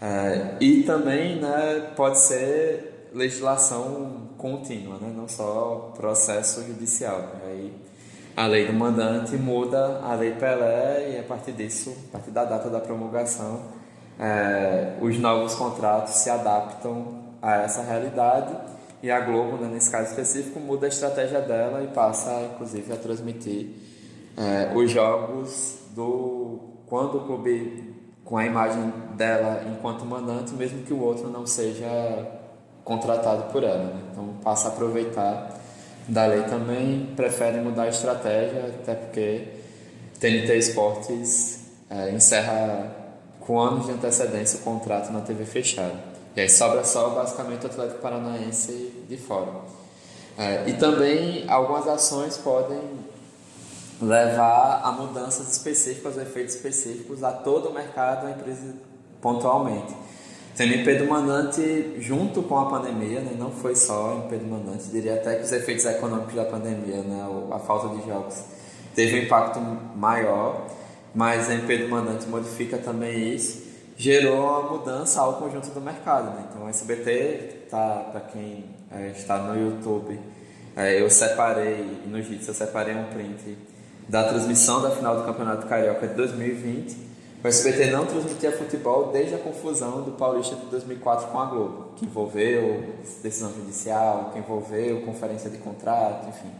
É, 0.00 0.56
e 0.60 0.82
também 0.82 1.36
né, 1.40 1.92
pode 1.96 2.18
ser 2.18 3.08
legislação 3.12 4.28
contínua, 4.36 4.98
né, 4.98 5.12
não 5.14 5.28
só 5.28 5.92
processo 5.96 6.62
judicial. 6.64 7.32
Aí 7.46 7.72
a 8.36 8.46
lei 8.46 8.66
do 8.66 8.72
mandante 8.72 9.36
muda 9.36 10.00
a 10.02 10.14
lei 10.14 10.32
Pelé 10.32 11.14
e 11.14 11.18
a 11.18 11.22
partir 11.22 11.52
disso, 11.52 11.96
a 12.08 12.12
partir 12.12 12.30
da 12.30 12.44
data 12.44 12.68
da 12.68 12.80
promulgação, 12.80 13.62
é, 14.18 14.94
os 15.00 15.18
novos 15.18 15.54
contratos 15.54 16.14
se 16.14 16.28
adaptam 16.28 17.24
a 17.40 17.56
essa 17.56 17.82
realidade 17.82 18.75
e 19.06 19.10
a 19.10 19.20
Globo, 19.20 19.56
né, 19.56 19.68
nesse 19.72 19.88
caso 19.88 20.10
específico, 20.10 20.58
muda 20.58 20.86
a 20.86 20.88
estratégia 20.88 21.40
dela 21.40 21.80
e 21.80 21.86
passa, 21.86 22.50
inclusive, 22.52 22.92
a 22.92 22.96
transmitir 22.96 23.68
é, 24.36 24.72
os 24.74 24.90
jogos 24.90 25.78
do 25.94 26.58
quando 26.88 27.18
o 27.18 27.20
clube 27.24 27.94
com 28.24 28.36
a 28.36 28.44
imagem 28.44 28.92
dela 29.16 29.62
enquanto 29.72 30.04
mandante, 30.04 30.52
mesmo 30.54 30.82
que 30.82 30.92
o 30.92 31.00
outro 31.00 31.28
não 31.30 31.46
seja 31.46 31.86
contratado 32.82 33.52
por 33.52 33.62
ela. 33.62 33.84
Né? 33.84 34.02
Então 34.10 34.34
passa 34.42 34.68
a 34.68 34.72
aproveitar 34.72 35.56
da 36.08 36.26
lei 36.26 36.42
também, 36.42 37.12
prefere 37.14 37.60
mudar 37.60 37.84
a 37.84 37.88
estratégia, 37.88 38.74
até 38.82 38.96
porque 38.96 39.44
TNT 40.18 40.58
Esportes 40.58 41.60
é, 41.88 42.10
encerra 42.10 42.92
com 43.38 43.60
anos 43.60 43.86
de 43.86 43.92
antecedência 43.92 44.58
o 44.58 44.62
contrato 44.62 45.12
na 45.12 45.20
TV 45.20 45.44
fechada. 45.44 46.15
E 46.36 46.40
aí 46.42 46.50
sobra 46.50 46.84
só 46.84 47.08
basicamente 47.10 47.64
o 47.64 47.66
Atlético 47.66 48.00
Paranaense 48.00 48.92
de 49.08 49.16
fora. 49.16 49.52
É, 50.36 50.68
e 50.68 50.74
também 50.74 51.48
algumas 51.48 51.88
ações 51.88 52.36
podem 52.36 52.78
levar 54.02 54.82
a 54.84 54.92
mudanças 54.92 55.50
específicas, 55.50 56.18
efeitos 56.18 56.54
específicos 56.54 57.24
a 57.24 57.32
todo 57.32 57.70
o 57.70 57.72
mercado, 57.72 58.26
a 58.26 58.30
empresa 58.30 58.74
pontualmente. 59.22 59.94
Tem 60.54 60.70
o 60.70 60.74
MP 60.74 60.96
do 60.96 61.06
mandante 61.06 61.94
junto 62.00 62.42
com 62.42 62.58
a 62.58 62.66
pandemia, 62.66 63.20
né? 63.20 63.34
não 63.38 63.50
foi 63.50 63.74
só 63.74 64.14
o 64.14 64.50
mandante, 64.50 64.88
diria 64.88 65.14
até 65.14 65.36
que 65.36 65.44
os 65.44 65.52
efeitos 65.52 65.86
econômicos 65.86 66.34
da 66.34 66.44
pandemia, 66.44 67.02
né? 67.02 67.26
a 67.50 67.58
falta 67.58 67.96
de 67.96 68.06
jogos, 68.06 68.42
teve 68.94 69.20
um 69.20 69.22
impacto 69.24 69.58
maior, 69.96 70.66
mas 71.14 71.48
o 71.48 71.52
MP 71.52 71.78
do 71.78 71.88
mandante 71.88 72.26
modifica 72.26 72.76
também 72.76 73.34
isso, 73.34 73.65
gerou 73.96 74.40
uma 74.40 74.62
mudança 74.62 75.20
ao 75.20 75.34
conjunto 75.34 75.70
do 75.70 75.80
mercado. 75.80 76.36
Né? 76.36 76.46
Então 76.50 76.66
o 76.66 76.68
SBT, 76.68 77.66
tá, 77.70 78.08
para 78.12 78.20
quem 78.20 78.64
é, 78.92 79.08
está 79.08 79.38
no 79.38 79.58
YouTube, 79.58 80.18
é, 80.76 81.00
eu 81.00 81.08
separei, 81.08 82.02
no 82.06 82.22
JITS 82.22 82.48
eu 82.48 82.54
separei 82.54 82.94
um 82.94 83.04
print 83.04 83.56
da 84.08 84.24
transmissão 84.24 84.82
da 84.82 84.90
final 84.90 85.16
do 85.16 85.24
Campeonato 85.24 85.66
Carioca 85.66 86.06
de 86.06 86.14
2020. 86.14 87.06
O 87.42 87.48
SBT 87.48 87.90
não 87.90 88.06
transmitia 88.06 88.50
futebol 88.52 89.10
desde 89.12 89.34
a 89.34 89.38
confusão 89.38 90.02
do 90.02 90.12
Paulista 90.12 90.56
de 90.56 90.66
2004 90.66 91.28
com 91.28 91.38
a 91.38 91.46
Globo, 91.46 91.92
que 91.96 92.04
envolveu 92.04 92.94
decisão 93.22 93.52
judicial, 93.54 94.30
que 94.32 94.38
envolveu 94.38 95.02
conferência 95.02 95.48
de 95.48 95.58
contrato, 95.58 96.28
enfim. 96.28 96.50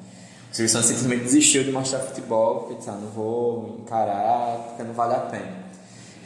O 0.51 0.55
Silvio 0.55 0.71
Santos 0.71 0.89
simplesmente 0.89 1.25
desistiu 1.25 1.65
de 1.65 1.73
mostrar 1.73 2.01
futebol, 2.01 2.61
porque 2.61 2.77
disse, 2.77 2.89
ah, 2.89 2.93
não 2.93 3.09
vou 3.09 3.79
encarar, 3.81 4.59
porque 4.69 4.83
não 4.85 4.95
vale 4.95 5.15
a 5.15 5.21
pena. 5.21 5.66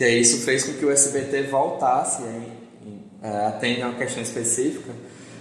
E 0.00 0.04
aí 0.04 0.18
isso 0.18 0.46
fez 0.46 0.64
com 0.64 0.72
que 0.72 0.84
o 0.86 0.90
SBT 0.90 1.42
voltasse, 1.42 2.22
em, 2.22 2.88
em, 2.88 3.04
é, 3.22 3.82
a 3.82 3.86
uma 3.86 3.98
questão 3.98 4.22
específica, 4.22 4.90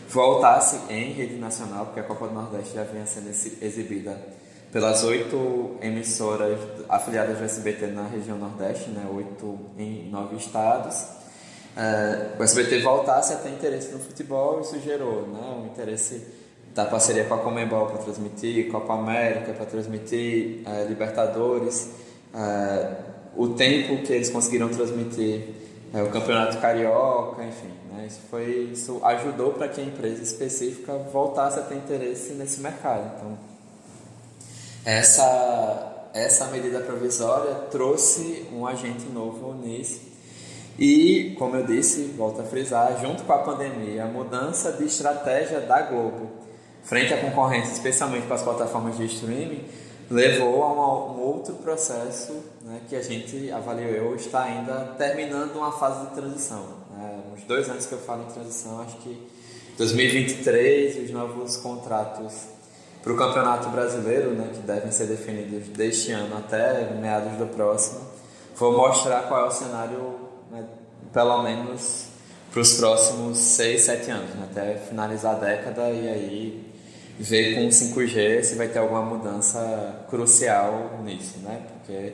voltasse 0.09 0.91
em 0.91 1.13
rede 1.13 1.35
nacional, 1.35 1.85
porque 1.85 2.01
a 2.01 2.03
Copa 2.03 2.27
do 2.27 2.33
Nordeste 2.33 2.75
já 2.75 2.83
vinha 2.83 3.05
sendo 3.05 3.29
exibida 3.29 4.19
pelas 4.69 5.01
oito 5.05 5.77
emissoras 5.81 6.59
afiliadas 6.89 7.37
do 7.37 7.45
SBT 7.45 7.87
na 7.87 8.05
região 8.07 8.37
Nordeste, 8.37 8.89
né, 8.89 9.07
oito 9.13 9.57
em 9.77 10.09
nove 10.11 10.35
estados. 10.35 11.05
É, 11.77 12.35
o 12.37 12.43
SBT 12.43 12.81
voltasse 12.81 13.31
a 13.31 13.37
ter 13.37 13.51
interesse 13.51 13.93
no 13.93 13.99
futebol, 13.99 14.59
isso 14.59 14.77
gerou 14.81 15.25
né, 15.27 15.39
um 15.57 15.67
interesse 15.67 16.21
da 16.75 16.83
parceria 16.83 17.23
com 17.23 17.33
a 17.33 17.37
Comembol 17.37 17.85
para 17.85 17.99
transmitir, 17.99 18.69
Copa 18.69 18.93
América 18.93 19.53
para 19.53 19.65
transmitir, 19.65 20.63
é, 20.65 20.83
Libertadores, 20.83 21.91
é, 22.33 23.09
o 23.39 23.47
tempo 23.53 24.03
que 24.03 24.11
eles 24.11 24.29
conseguiram 24.29 24.67
transmitir 24.67 25.43
é, 25.93 26.03
o 26.03 26.09
Campeonato 26.09 26.57
Carioca, 26.57 27.41
enfim, 27.45 27.71
né, 27.89 28.05
isso, 28.05 28.19
foi, 28.29 28.69
isso 28.73 28.99
ajudou 29.01 29.53
para 29.53 29.69
que 29.69 29.79
a 29.79 29.83
empresa 29.85 30.21
específica 30.21 30.97
voltasse 31.13 31.57
a 31.57 31.61
ter 31.61 31.75
interesse 31.75 32.33
nesse 32.33 32.59
mercado. 32.59 33.09
Então, 33.15 33.37
essa, 34.83 36.09
essa 36.13 36.47
medida 36.47 36.81
provisória 36.81 37.55
trouxe 37.71 38.45
um 38.51 38.67
agente 38.67 39.05
novo 39.05 39.53
nisso. 39.53 40.01
E, 40.77 41.33
como 41.39 41.55
eu 41.55 41.65
disse, 41.65 42.13
volto 42.17 42.41
a 42.41 42.43
frisar, 42.43 42.99
junto 42.99 43.23
com 43.23 43.31
a 43.31 43.37
pandemia, 43.37 44.03
a 44.03 44.07
mudança 44.07 44.73
de 44.73 44.83
estratégia 44.83 45.61
da 45.61 45.81
Globo 45.83 46.29
frente 46.83 47.13
à 47.13 47.17
concorrência, 47.17 47.71
especialmente 47.71 48.25
para 48.25 48.35
as 48.35 48.43
plataformas 48.43 48.97
de 48.97 49.05
streaming, 49.05 49.63
levou 50.09 50.63
a 50.63 51.13
um 51.13 51.19
outro 51.21 51.55
processo 51.55 52.33
né, 52.63 52.81
que 52.89 52.95
a 52.95 53.01
gente 53.01 53.51
avaliou 53.51 54.15
está 54.15 54.43
ainda 54.43 54.95
terminando 54.97 55.55
uma 55.55 55.71
fase 55.71 56.07
de 56.07 56.15
transição. 56.15 56.65
Né? 56.91 57.21
Uns 57.33 57.43
dois 57.43 57.69
anos 57.69 57.85
que 57.85 57.93
eu 57.93 57.99
falo 57.99 58.23
em 58.23 58.33
transição, 58.33 58.81
acho 58.81 58.97
que 58.97 59.27
2023 59.77 61.05
os 61.05 61.11
novos 61.11 61.57
contratos 61.57 62.47
para 63.01 63.13
o 63.13 63.17
Campeonato 63.17 63.69
Brasileiro, 63.69 64.31
né, 64.31 64.49
que 64.53 64.59
devem 64.59 64.91
ser 64.91 65.05
definidos 65.05 65.69
deste 65.69 66.11
ano 66.11 66.37
até 66.37 66.91
meados 66.99 67.37
do 67.37 67.47
próximo, 67.47 68.01
vou 68.55 68.75
mostrar 68.75 69.23
qual 69.23 69.45
é 69.45 69.47
o 69.47 69.51
cenário, 69.51 70.15
né, 70.51 70.65
pelo 71.13 71.41
menos 71.43 72.07
para 72.51 72.61
os 72.61 72.73
próximos 72.73 73.37
6, 73.37 73.81
7 73.81 74.11
anos, 74.11 74.29
né? 74.35 74.47
até 74.51 74.75
finalizar 74.75 75.35
a 75.35 75.39
década 75.39 75.89
e 75.91 76.09
aí 76.09 76.68
ver 77.19 77.55
com 77.55 77.67
o 77.67 77.69
5G 77.69 78.43
se 78.43 78.55
vai 78.55 78.69
ter 78.69 78.79
alguma 78.79 79.01
mudança 79.01 80.05
crucial 80.09 81.01
nisso, 81.03 81.39
né? 81.39 81.61
Porque 81.73 82.13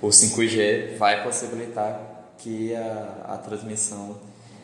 o 0.00 0.08
5G 0.08 0.96
vai 0.96 1.22
possibilitar 1.22 2.32
que 2.38 2.74
a, 2.74 3.34
a 3.34 3.36
transmissão 3.36 4.16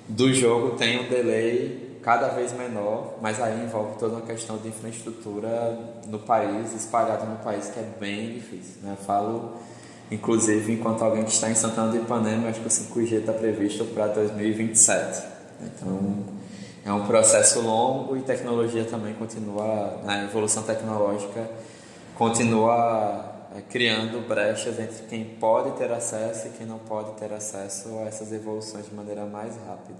do 0.08 0.32
jogo 0.32 0.76
tenha 0.76 1.02
um 1.02 1.08
delay 1.08 1.98
cada 2.02 2.28
vez 2.28 2.52
menor, 2.52 3.18
mas 3.20 3.40
aí 3.40 3.64
envolve 3.64 3.98
toda 3.98 4.16
uma 4.16 4.26
questão 4.26 4.58
de 4.58 4.68
infraestrutura 4.68 5.78
no 6.06 6.18
país, 6.18 6.74
espalhada 6.74 7.24
no 7.24 7.36
país, 7.36 7.68
que 7.68 7.80
é 7.80 7.86
bem 7.98 8.34
difícil. 8.34 8.82
Né? 8.82 8.96
falo, 9.06 9.54
inclusive, 10.10 10.72
enquanto 10.72 11.02
alguém 11.02 11.24
que 11.24 11.30
está 11.30 11.50
em 11.50 11.54
Santana 11.54 11.90
do 11.90 11.96
Ipanema, 11.96 12.48
acho 12.48 12.60
que 12.60 12.66
o 12.66 12.70
5G 12.70 13.20
está 13.20 13.32
previsto 13.32 13.84
para 13.86 14.08
2027. 14.08 15.22
Então, 15.62 16.33
é 16.84 16.92
um 16.92 17.06
processo 17.06 17.60
longo 17.60 18.16
e 18.16 18.20
tecnologia 18.20 18.84
também 18.84 19.14
continua, 19.14 20.00
a 20.06 20.24
evolução 20.24 20.62
tecnológica 20.62 21.48
continua 22.14 23.32
é, 23.56 23.60
criando 23.62 24.26
brechas 24.28 24.78
entre 24.78 25.04
quem 25.08 25.24
pode 25.24 25.72
ter 25.78 25.90
acesso 25.90 26.48
e 26.48 26.50
quem 26.50 26.66
não 26.66 26.78
pode 26.78 27.12
ter 27.12 27.32
acesso 27.32 27.98
a 28.00 28.02
essas 28.02 28.32
evoluções 28.32 28.86
de 28.86 28.94
maneira 28.94 29.24
mais 29.24 29.56
rápida. 29.66 29.98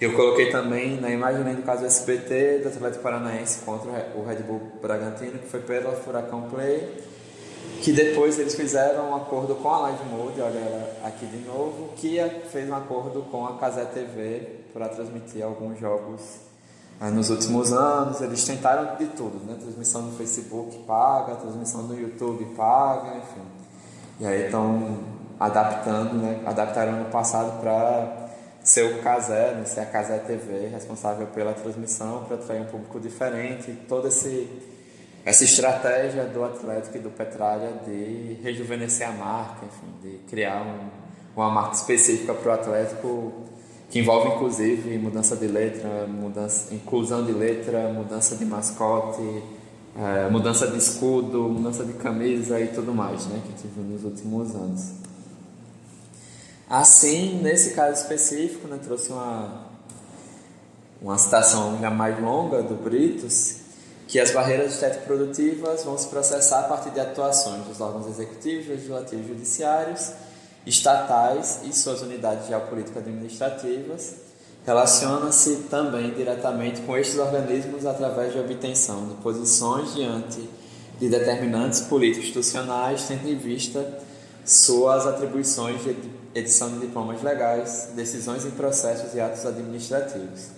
Eu 0.00 0.14
coloquei 0.14 0.50
também 0.50 1.00
na 1.00 1.10
imagem 1.10 1.42
do 1.42 1.62
caso 1.62 1.80
do 1.80 1.86
SBT 1.86 2.58
do 2.58 2.68
Atlético 2.68 3.02
Paranaense 3.02 3.60
contra 3.64 4.12
o 4.14 4.24
Red 4.24 4.42
Bull 4.42 4.60
Bragantino, 4.80 5.38
que 5.38 5.48
foi 5.48 5.60
pela 5.60 5.92
Furacão 5.92 6.42
Play, 6.50 7.02
que 7.82 7.92
depois 7.92 8.38
eles 8.38 8.54
fizeram 8.54 9.10
um 9.10 9.16
acordo 9.16 9.54
com 9.56 9.68
a 9.68 9.78
Live 9.80 10.04
Mode, 10.04 10.40
olha 10.40 10.58
ela 10.58 10.96
aqui 11.04 11.26
de 11.26 11.38
novo, 11.46 11.90
que 11.96 12.18
fez 12.50 12.68
um 12.68 12.74
acordo 12.74 13.22
com 13.30 13.46
a 13.46 13.56
Casé 13.58 13.84
TV 13.84 14.60
para 14.72 14.88
transmitir 14.88 15.44
alguns 15.44 15.78
jogos 15.78 16.20
ah, 17.00 17.10
nos 17.10 17.30
últimos 17.30 17.72
anos. 17.72 18.20
Eles 18.20 18.44
tentaram 18.44 18.96
de 18.96 19.06
tudo, 19.06 19.44
né? 19.46 19.56
Transmissão 19.60 20.02
no 20.02 20.16
Facebook 20.16 20.78
paga, 20.86 21.36
transmissão 21.36 21.82
no 21.82 21.98
YouTube 21.98 22.44
paga, 22.56 23.18
enfim. 23.18 23.46
E 24.20 24.26
aí 24.26 24.46
estão 24.46 24.98
adaptando, 25.38 26.14
né? 26.14 26.42
Adaptaram 26.46 26.92
no 26.92 27.04
passado 27.06 27.60
para 27.60 28.26
ser 28.66 28.82
o 28.82 29.00
Casé, 29.00 29.52
né, 29.52 29.64
ser 29.64 29.80
a 29.80 29.86
Casé 29.86 30.18
TV, 30.18 30.66
responsável 30.66 31.28
pela 31.28 31.52
transmissão, 31.52 32.24
para 32.24 32.34
atrair 32.34 32.62
um 32.62 32.64
público 32.64 32.98
diferente, 32.98 33.72
toda 33.88 34.08
esse, 34.08 34.50
essa 35.26 35.42
estratégia 35.42 36.24
do 36.24 36.44
Atlético 36.44 36.98
e 36.98 37.00
do 37.00 37.10
Petralha 37.10 37.72
de 37.84 38.38
rejuvenescer 38.44 39.08
a 39.08 39.12
marca, 39.12 39.66
enfim, 39.66 39.92
de 40.00 40.18
criar 40.28 40.62
um, 40.62 40.88
uma 41.34 41.50
marca 41.50 41.74
específica 41.74 42.32
para 42.32 42.48
o 42.48 42.54
Atlético, 42.54 43.32
que 43.90 43.98
envolve 43.98 44.36
inclusive 44.36 44.96
mudança 44.98 45.34
de 45.34 45.48
letra, 45.48 46.06
mudança, 46.06 46.72
inclusão 46.72 47.24
de 47.24 47.32
letra, 47.32 47.92
mudança 47.92 48.36
de 48.36 48.44
mascote, 48.44 49.42
é, 49.98 50.30
mudança 50.30 50.68
de 50.68 50.78
escudo, 50.78 51.42
mudança 51.48 51.84
de 51.84 51.94
camisa 51.94 52.60
e 52.60 52.68
tudo 52.68 52.94
mais, 52.94 53.26
né, 53.26 53.42
que 53.44 53.66
viu 53.66 53.82
nos 53.82 54.04
últimos 54.04 54.54
anos. 54.54 54.92
Assim, 56.70 57.40
nesse 57.42 57.74
caso 57.74 58.00
específico, 58.00 58.68
né, 58.68 58.78
trouxe 58.80 59.10
uma, 59.10 59.66
uma 61.02 61.18
citação 61.18 61.74
ainda 61.74 61.90
mais 61.90 62.20
longa 62.20 62.62
do 62.62 62.76
Britos, 62.76 63.65
que 64.06 64.20
as 64.20 64.30
barreiras 64.30 64.74
estético-produtivas 64.74 65.84
vão 65.84 65.98
se 65.98 66.08
processar 66.08 66.60
a 66.60 66.64
partir 66.64 66.90
de 66.90 67.00
atuações 67.00 67.64
dos 67.64 67.80
órgãos 67.80 68.06
executivos, 68.06 68.68
legislativos 68.68 69.24
e 69.24 69.28
judiciários, 69.28 70.12
estatais 70.64 71.60
e 71.64 71.72
suas 71.72 72.02
unidades 72.02 72.46
geopolítico-administrativas, 72.48 74.14
relaciona-se 74.64 75.56
também 75.70 76.12
diretamente 76.12 76.80
com 76.82 76.96
estes 76.96 77.18
organismos 77.18 77.86
através 77.86 78.32
de 78.32 78.40
obtenção 78.40 79.06
de 79.06 79.14
posições 79.14 79.94
diante 79.94 80.48
de 80.98 81.08
determinantes 81.08 81.80
políticos 81.82 82.28
institucionais, 82.28 83.04
tendo 83.06 83.28
em 83.28 83.36
vista 83.36 84.00
suas 84.44 85.06
atribuições 85.06 85.82
de 85.84 85.96
edição 86.34 86.70
de 86.70 86.80
diplomas 86.80 87.22
legais, 87.22 87.90
decisões 87.94 88.44
em 88.44 88.50
processos 88.50 89.14
e 89.14 89.20
atos 89.20 89.46
administrativos, 89.46 90.48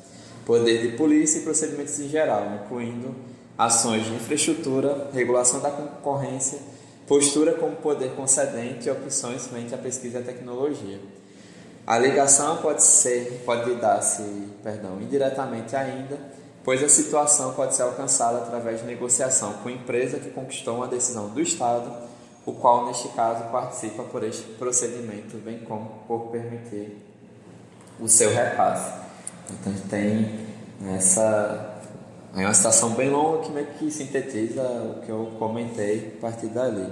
poder 0.44 0.90
de 0.90 0.96
polícia 0.96 1.40
e 1.40 1.42
procedimentos 1.42 1.98
em 2.00 2.08
geral, 2.08 2.60
incluindo 2.64 3.14
ações 3.58 4.06
de 4.06 4.14
infraestrutura, 4.14 5.10
regulação 5.12 5.60
da 5.60 5.70
concorrência, 5.70 6.60
postura 7.08 7.54
como 7.54 7.74
poder 7.76 8.12
concedente 8.12 8.86
e 8.86 8.90
opções 8.90 9.48
frente 9.48 9.74
à 9.74 9.78
pesquisa 9.78 10.18
e 10.18 10.22
à 10.22 10.24
tecnologia. 10.24 11.00
A 11.84 11.98
ligação 11.98 12.58
pode 12.58 12.84
ser, 12.84 13.42
pode 13.44 13.74
dar-se, 13.74 14.22
perdão, 14.62 15.00
indiretamente 15.00 15.74
ainda, 15.74 16.18
pois 16.62 16.84
a 16.84 16.88
situação 16.88 17.54
pode 17.54 17.74
ser 17.74 17.82
alcançada 17.82 18.38
através 18.38 18.80
de 18.80 18.86
negociação 18.86 19.54
com 19.54 19.68
a 19.68 19.72
empresa 19.72 20.18
que 20.18 20.30
conquistou 20.30 20.76
uma 20.76 20.86
decisão 20.86 21.30
do 21.30 21.40
Estado 21.40 22.08
o 22.48 22.52
qual 22.54 22.86
neste 22.86 23.08
caso 23.08 23.44
participa 23.50 24.04
por 24.04 24.24
este 24.24 24.42
procedimento, 24.54 25.36
bem 25.36 25.58
como 25.58 26.02
por 26.08 26.30
permitir 26.30 26.96
o 28.00 28.08
seu 28.08 28.32
repasse. 28.32 28.90
Então 29.50 29.74
tem 29.90 30.46
essa 30.94 31.67
é 32.42 32.46
uma 32.46 32.54
citação 32.54 32.90
bem 32.90 33.10
longa 33.10 33.42
que 33.42 33.50
meio 33.50 33.66
que 33.78 33.90
sintetiza 33.90 34.62
o 34.62 35.02
que 35.04 35.10
eu 35.10 35.32
comentei 35.38 36.14
a 36.18 36.20
partir 36.20 36.46
dali. 36.46 36.86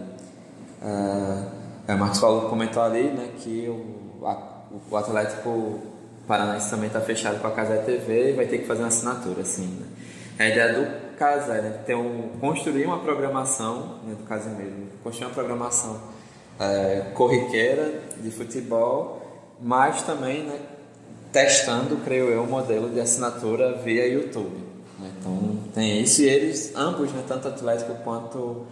Uh, 0.82 1.92
o 1.92 1.98
Marcos 1.98 2.18
Paulo 2.18 2.48
comentou 2.48 2.82
ali 2.82 3.04
né, 3.04 3.30
que 3.38 3.68
o, 3.68 4.26
a, 4.26 4.62
o 4.90 4.96
Atlético 4.96 5.80
Paranaense 6.26 6.68
também 6.70 6.88
está 6.88 7.00
fechado 7.00 7.40
com 7.40 7.46
a 7.46 7.52
Casa 7.52 7.78
TV 7.78 8.30
e 8.30 8.32
vai 8.32 8.46
ter 8.46 8.58
que 8.58 8.66
fazer 8.66 8.82
uma 8.82 8.88
assinatura, 8.88 9.42
assim, 9.42 9.66
né? 9.66 9.86
A 10.38 10.48
ideia 10.48 10.74
do 10.74 11.16
Casé, 11.16 11.62
né? 11.62 11.70
Ter 11.86 11.94
um, 11.94 12.30
construir 12.40 12.84
uma 12.84 12.98
programação, 12.98 14.00
né, 14.04 14.14
do 14.18 14.24
Casimiro, 14.24 14.88
construir 15.02 15.28
uma 15.28 15.34
programação 15.34 16.00
é, 16.58 17.12
corriqueira 17.14 18.00
de 18.20 18.30
futebol, 18.30 19.22
mas 19.60 20.02
também 20.02 20.42
né, 20.42 20.58
testando, 21.32 21.96
creio 21.98 22.28
eu, 22.28 22.42
um 22.42 22.46
modelo 22.46 22.90
de 22.90 23.00
assinatura 23.00 23.74
via 23.74 24.06
YouTube. 24.06 24.65
Então 25.26 25.58
tem 25.74 26.00
isso 26.00 26.22
e 26.22 26.28
eles, 26.28 26.72
ambos, 26.76 27.12
né, 27.12 27.24
tanto 27.26 27.48
Atlético 27.48 27.94
quanto 28.04 28.64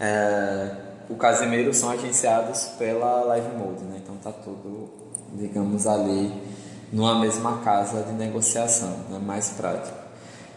é, 0.00 0.70
o 1.08 1.14
Casimiro, 1.14 1.72
são 1.72 1.90
agenciados 1.90 2.64
pela 2.76 3.22
Live 3.24 3.56
Mode. 3.56 3.84
Né? 3.84 4.00
Então 4.02 4.16
tá 4.16 4.32
tudo, 4.32 4.90
digamos, 5.32 5.86
ali 5.86 6.32
numa 6.92 7.18
mesma 7.20 7.58
casa 7.58 8.02
de 8.02 8.12
negociação, 8.12 8.96
né? 9.08 9.18
mais 9.18 9.50
prático. 9.50 9.96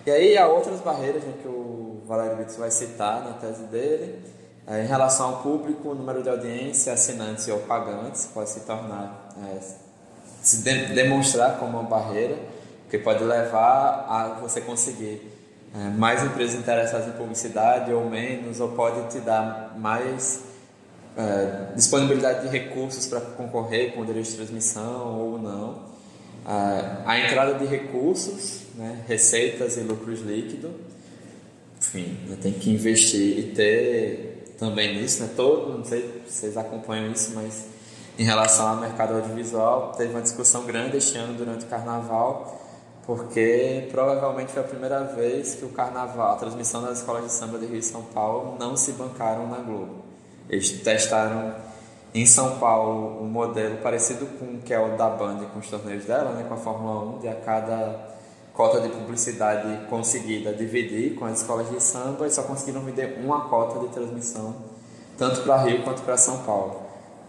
E 0.05 0.11
aí 0.11 0.37
há 0.37 0.47
outras 0.47 0.79
barreiras 0.79 1.23
né, 1.23 1.33
que 1.41 1.47
o 1.47 2.01
Valério 2.07 2.37
Brito 2.37 2.57
vai 2.57 2.71
citar 2.71 3.23
na 3.23 3.33
tese 3.33 3.63
dele. 3.63 4.19
É, 4.65 4.83
em 4.83 4.87
relação 4.87 5.27
ao 5.27 5.37
público, 5.43 5.89
o 5.89 5.95
número 5.95 6.21
de 6.21 6.29
audiência, 6.29 6.91
assinantes 6.91 7.47
ou 7.47 7.59
pagantes 7.59 8.29
pode 8.33 8.49
se 8.49 8.61
tornar, 8.61 9.29
é, 9.41 9.59
se 10.41 10.57
de, 10.57 10.93
demonstrar 10.93 11.57
como 11.57 11.79
uma 11.79 11.89
barreira, 11.89 12.37
que 12.89 12.97
pode 12.97 13.23
levar 13.23 14.05
a 14.09 14.39
você 14.41 14.61
conseguir 14.61 15.21
é, 15.75 15.89
mais 15.89 16.23
empresas 16.23 16.59
interessadas 16.59 17.07
em 17.07 17.11
publicidade 17.11 17.91
ou 17.91 18.09
menos, 18.09 18.59
ou 18.59 18.69
pode 18.69 19.09
te 19.11 19.19
dar 19.19 19.75
mais 19.77 20.43
é, 21.17 21.73
disponibilidade 21.75 22.47
de 22.47 22.47
recursos 22.47 23.05
para 23.05 23.19
concorrer 23.21 23.93
com 23.93 24.05
direito 24.05 24.29
de 24.29 24.35
transmissão 24.35 25.19
ou 25.19 25.39
não. 25.39 25.87
a 27.05 27.19
entrada 27.19 27.55
de 27.55 27.65
recursos 27.65 28.61
né, 28.75 29.03
receitas 29.07 29.75
e 29.77 29.81
lucros 29.81 30.21
líquidos. 30.21 30.71
Enfim, 31.79 32.17
tem 32.41 32.53
que 32.53 32.71
investir 32.71 33.39
e 33.39 33.43
ter 33.53 34.37
também 34.57 34.99
nisso, 34.99 35.21
né? 35.21 35.29
Todo, 35.35 35.77
não 35.77 35.85
sei 35.85 36.23
se 36.27 36.39
vocês 36.39 36.57
acompanham 36.57 37.11
isso, 37.11 37.31
mas 37.35 37.65
em 38.17 38.23
relação 38.23 38.67
ao 38.67 38.77
mercado 38.77 39.13
audiovisual, 39.13 39.93
teve 39.95 40.11
uma 40.11 40.21
discussão 40.21 40.65
grande 40.65 40.97
este 40.97 41.17
ano 41.17 41.35
durante 41.35 41.65
o 41.65 41.67
carnaval, 41.67 42.66
porque 43.07 43.87
provavelmente 43.89 44.51
foi 44.51 44.61
a 44.61 44.65
primeira 44.65 45.03
vez 45.05 45.55
que 45.55 45.63
o 45.63 45.69
carnaval, 45.69 46.33
a 46.33 46.35
transmissão 46.35 46.81
das 46.81 46.97
escolas 46.97 47.23
de 47.23 47.31
samba 47.31 47.57
de 47.57 47.65
Rio 47.65 47.77
e 47.77 47.81
São 47.81 48.03
Paulo 48.03 48.57
não 48.59 48.75
se 48.75 48.91
bancaram 48.91 49.47
na 49.47 49.59
Globo. 49.59 50.03
Eles 50.49 50.69
testaram 50.81 51.55
em 52.13 52.25
São 52.25 52.59
Paulo 52.59 53.23
um 53.23 53.27
modelo 53.27 53.77
parecido 53.77 54.25
com 54.37 54.55
o 54.55 54.57
que 54.57 54.73
é 54.73 54.79
o 54.79 54.97
da 54.97 55.09
Band 55.09 55.45
com 55.53 55.59
os 55.59 55.69
torneios 55.69 56.03
dela, 56.03 56.31
né, 56.31 56.45
com 56.49 56.53
a 56.53 56.57
Fórmula 56.57 57.15
1, 57.15 57.19
de 57.19 57.29
a 57.29 57.35
cada 57.35 58.17
cota 58.53 58.81
de 58.81 58.89
publicidade 58.89 59.85
conseguida 59.87 60.51
dividir 60.51 61.15
com 61.15 61.23
as 61.23 61.39
escolas 61.39 61.69
de 61.69 61.81
samba 61.81 62.27
e 62.27 62.29
só 62.29 62.43
conseguiram 62.43 62.81
vender 62.81 63.21
uma 63.23 63.47
cota 63.47 63.79
de 63.79 63.87
transmissão, 63.93 64.53
tanto 65.17 65.43
para 65.43 65.61
Rio 65.61 65.81
quanto 65.83 66.01
para 66.01 66.17
São 66.17 66.39
Paulo. 66.39 66.81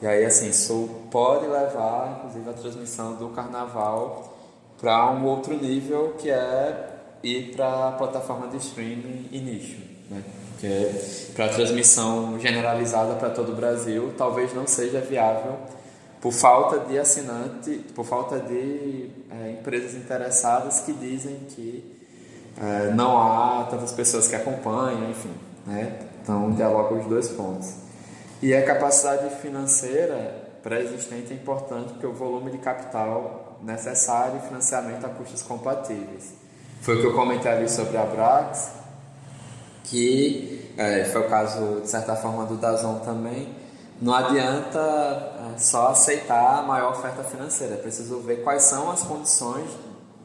E 0.03 0.07
aí, 0.09 0.25
assim, 0.25 0.49
isso 0.49 0.89
pode 1.09 1.47
levar, 1.47 2.17
inclusive, 2.19 2.51
a 2.51 2.53
transmissão 2.53 3.15
do 3.15 3.29
carnaval 3.29 4.38
para 4.81 5.11
um 5.11 5.25
outro 5.25 5.55
nível, 5.57 6.15
que 6.19 6.31
é 6.31 6.89
ir 7.23 7.55
para 7.55 7.89
a 7.89 7.93
plataforma 7.93 8.47
de 8.49 8.59
streaming 8.59 9.29
e 9.33 9.41
nicho, 9.41 9.79
né? 10.11 10.23
Porque 10.53 10.91
para 11.35 11.47
a 11.47 11.49
transmissão 11.49 12.39
generalizada 12.41 13.15
para 13.15 13.31
todo 13.31 13.53
o 13.53 13.55
Brasil, 13.55 14.13
talvez 14.17 14.53
não 14.55 14.67
seja 14.67 15.01
viável 15.01 15.57
por 16.21 16.33
falta 16.33 16.81
de 16.81 16.99
assinante, 16.99 17.79
por 17.95 18.05
falta 18.05 18.41
de 18.41 19.09
é, 19.31 19.53
empresas 19.53 19.95
interessadas 19.95 20.81
que 20.81 20.93
dizem 20.93 21.37
que 21.49 21.97
é, 22.61 22.93
não 22.93 23.17
há 23.17 23.69
tantas 23.71 23.93
pessoas 23.93 24.27
que 24.27 24.35
acompanham, 24.35 25.11
enfim. 25.11 25.33
Né? 25.65 25.97
Então, 26.23 26.51
dialoga 26.51 26.95
os 26.95 27.07
dois 27.07 27.29
pontos. 27.29 27.75
E 28.43 28.55
a 28.55 28.65
capacidade 28.65 29.31
financeira 29.37 30.49
pré-existente 30.63 31.33
é 31.33 31.37
importante 31.37 31.93
porque 31.93 32.07
o 32.07 32.13
volume 32.13 32.51
de 32.51 32.59
capital 32.59 33.38
necessário 33.63 34.41
financiamento 34.41 35.05
a 35.05 35.09
custos 35.09 35.43
compatíveis. 35.43 36.35
Foi 36.81 36.97
o 36.97 37.01
que 37.01 37.07
eu 37.07 37.15
comentei 37.15 37.51
ali 37.51 37.69
sobre 37.69 37.97
a 37.97 38.05
Brax, 38.05 38.71
que 39.85 40.73
é, 40.77 41.05
foi 41.05 41.23
o 41.23 41.29
caso, 41.29 41.81
de 41.81 41.89
certa 41.89 42.15
forma, 42.15 42.45
do 42.45 42.57
Dazon 42.57 43.01
também. 43.01 43.55
Não 44.01 44.15
adianta 44.15 44.79
é, 44.79 45.59
só 45.59 45.89
aceitar 45.89 46.61
a 46.61 46.63
maior 46.63 46.93
oferta 46.93 47.25
financeira, 47.25 47.75
é 47.75 47.79
preciso 47.79 48.21
ver 48.21 48.45
quais 48.45 48.63
são 48.63 48.91
as 48.91 49.03
condições 49.03 49.69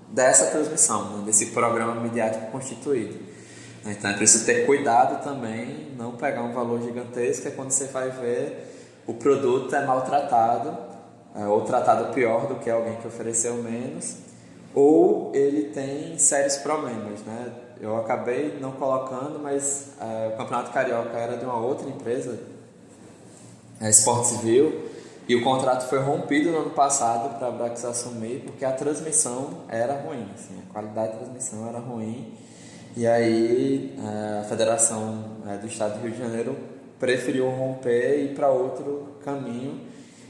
dessa 0.10 0.45
transmissão, 0.51 1.18
né, 1.18 1.23
desse 1.26 1.47
programa 1.47 1.95
midiático 1.95 2.51
constituído. 2.51 3.18
Então 3.85 4.11
é 4.11 4.14
preciso 4.14 4.45
ter 4.45 4.65
cuidado 4.65 5.23
também, 5.23 5.91
não 5.97 6.11
pegar 6.11 6.43
um 6.43 6.53
valor 6.53 6.81
gigantesco, 6.81 7.47
é 7.47 7.51
quando 7.51 7.72
você 7.72 7.88
vai 7.88 8.10
ver 8.11 8.69
o 9.05 9.14
produto 9.15 9.76
é 9.76 9.85
maltratado, 9.85 10.77
ou 11.35 11.61
tratado 11.61 12.14
pior 12.14 12.47
do 12.47 12.55
que 12.55 12.69
alguém 12.69 12.95
que 12.97 13.07
ofereceu 13.07 13.55
menos, 13.55 14.18
ou 14.73 15.31
ele 15.34 15.69
tem 15.69 16.18
sérios 16.18 16.57
problemas, 16.57 17.22
né? 17.22 17.51
Eu 17.80 17.97
acabei 17.97 18.57
não 18.61 18.72
colocando, 18.72 19.39
mas 19.39 19.89
é, 19.99 20.34
o 20.34 20.38
Campeonato 20.38 20.72
Carioca 20.72 21.18
era 21.18 21.38
de 21.38 21.43
uma 21.43 21.57
outra 21.57 21.89
empresa, 21.89 22.39
a 23.81 23.89
Sport 23.89 24.26
Civil, 24.26 24.89
e 25.27 25.35
o 25.35 25.43
contrato 25.43 25.88
foi 25.88 25.99
rompido 25.99 26.51
no 26.51 26.60
ano 26.60 26.69
passado 26.72 27.38
para 27.38 27.47
a 27.47 27.51
Brax 27.51 27.84
assumir, 27.85 28.43
porque 28.45 28.65
a 28.65 28.72
transmissão 28.72 29.64
era 29.69 29.93
ruim, 30.01 30.27
assim, 30.34 30.61
a 30.69 30.73
qualidade 30.73 31.14
da 31.14 31.19
transmissão 31.19 31.68
era 31.68 31.80
ruim. 31.80 32.34
E 32.95 33.07
aí 33.07 33.97
é, 33.97 34.39
a 34.41 34.43
Federação 34.43 35.23
é, 35.47 35.57
do 35.57 35.65
Estado 35.65 35.97
do 35.97 36.03
Rio 36.03 36.11
de 36.11 36.19
Janeiro 36.19 36.55
preferiu 36.99 37.49
romper 37.49 38.19
e 38.19 38.26
ir 38.26 38.35
para 38.35 38.49
outro 38.49 39.15
caminho. 39.23 39.81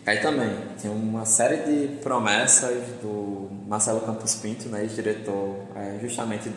Aí 0.05 0.17
também 0.17 0.49
tem 0.81 0.91
uma 0.91 1.25
série 1.25 1.57
de 1.57 1.95
promessas 2.01 2.75
do 3.01 3.49
Marcelo 3.65 4.01
Campos 4.01 4.35
Pinto, 4.35 4.67
né, 4.67 4.81
ex-diretor, 4.81 5.55
é, 5.75 5.97
justamente 6.01 6.51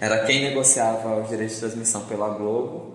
era 0.00 0.24
quem 0.24 0.42
negociava 0.42 1.20
os 1.20 1.28
direitos 1.28 1.56
de 1.56 1.60
transmissão 1.60 2.02
pela 2.06 2.30
Globo. 2.30 2.94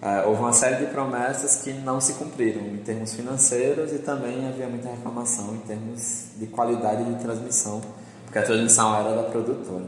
É, 0.00 0.24
houve 0.26 0.40
uma 0.40 0.52
série 0.52 0.84
de 0.84 0.92
promessas 0.92 1.56
que 1.56 1.72
não 1.72 2.00
se 2.00 2.14
cumpriram 2.14 2.62
em 2.62 2.78
termos 2.78 3.14
financeiros 3.14 3.92
e 3.92 3.98
também 3.98 4.46
havia 4.48 4.66
muita 4.66 4.88
reclamação 4.88 5.54
em 5.54 5.58
termos 5.58 6.26
de 6.36 6.46
qualidade 6.46 7.04
de 7.04 7.22
transmissão, 7.22 7.82
porque 8.24 8.38
a 8.38 8.42
transmissão 8.42 8.94
era 8.94 9.14
da 9.14 9.24
produtora. 9.24 9.84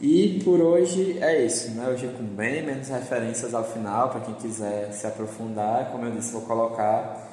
E 0.00 0.40
por 0.44 0.60
hoje 0.60 1.18
é 1.20 1.44
isso, 1.44 1.72
né? 1.72 1.88
Hoje 1.88 2.08
com 2.16 2.22
bem 2.22 2.64
menos 2.64 2.88
referências 2.88 3.52
ao 3.52 3.64
final, 3.64 4.10
para 4.10 4.20
quem 4.20 4.34
quiser 4.34 4.92
se 4.92 5.06
aprofundar. 5.06 5.90
Como 5.90 6.04
eu 6.04 6.12
disse, 6.12 6.32
vou 6.32 6.42
colocar 6.42 7.27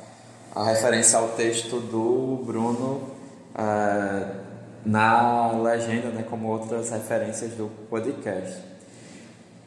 a 0.56 0.64
referência 0.64 1.20
ao 1.20 1.30
texto 1.30 1.80
do 1.80 2.44
Bruno 2.46 3.10
uh, 3.54 4.36
na 4.86 5.52
legenda, 5.52 6.10
né? 6.10 6.24
Como 6.30 6.48
outras 6.48 6.90
referências 6.90 7.52
do 7.52 7.70
podcast. 7.90 8.64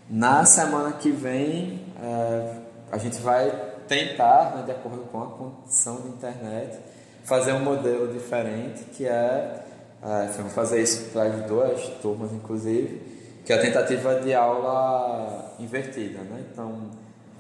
Na 0.09 0.45
semana 0.45 0.93
que 0.93 1.11
vem, 1.11 1.85
uh, 1.97 2.61
a 2.91 2.99
gente 2.99 3.19
vai 3.21 3.53
tentar, 3.87 4.57
né, 4.57 4.63
de 4.65 4.71
acordo 4.71 5.03
com 5.13 5.23
a 5.23 5.27
condição 5.27 6.01
da 6.01 6.09
internet, 6.09 6.79
fazer 7.25 7.53
um 7.53 7.61
modelo 7.61 8.13
diferente 8.13 8.85
que 8.85 9.07
é 9.07 9.65
é, 10.03 10.27
vamos 10.37 10.53
fazer 10.53 10.81
isso 10.81 11.11
para 11.11 11.25
as 11.25 11.45
duas 11.47 11.81
turmas, 12.01 12.33
inclusive, 12.33 13.03
que 13.45 13.53
é 13.53 13.57
a 13.57 13.61
tentativa 13.61 14.21
de 14.21 14.33
aula 14.33 15.55
invertida, 15.59 16.21
né? 16.21 16.45
Então, 16.53 16.91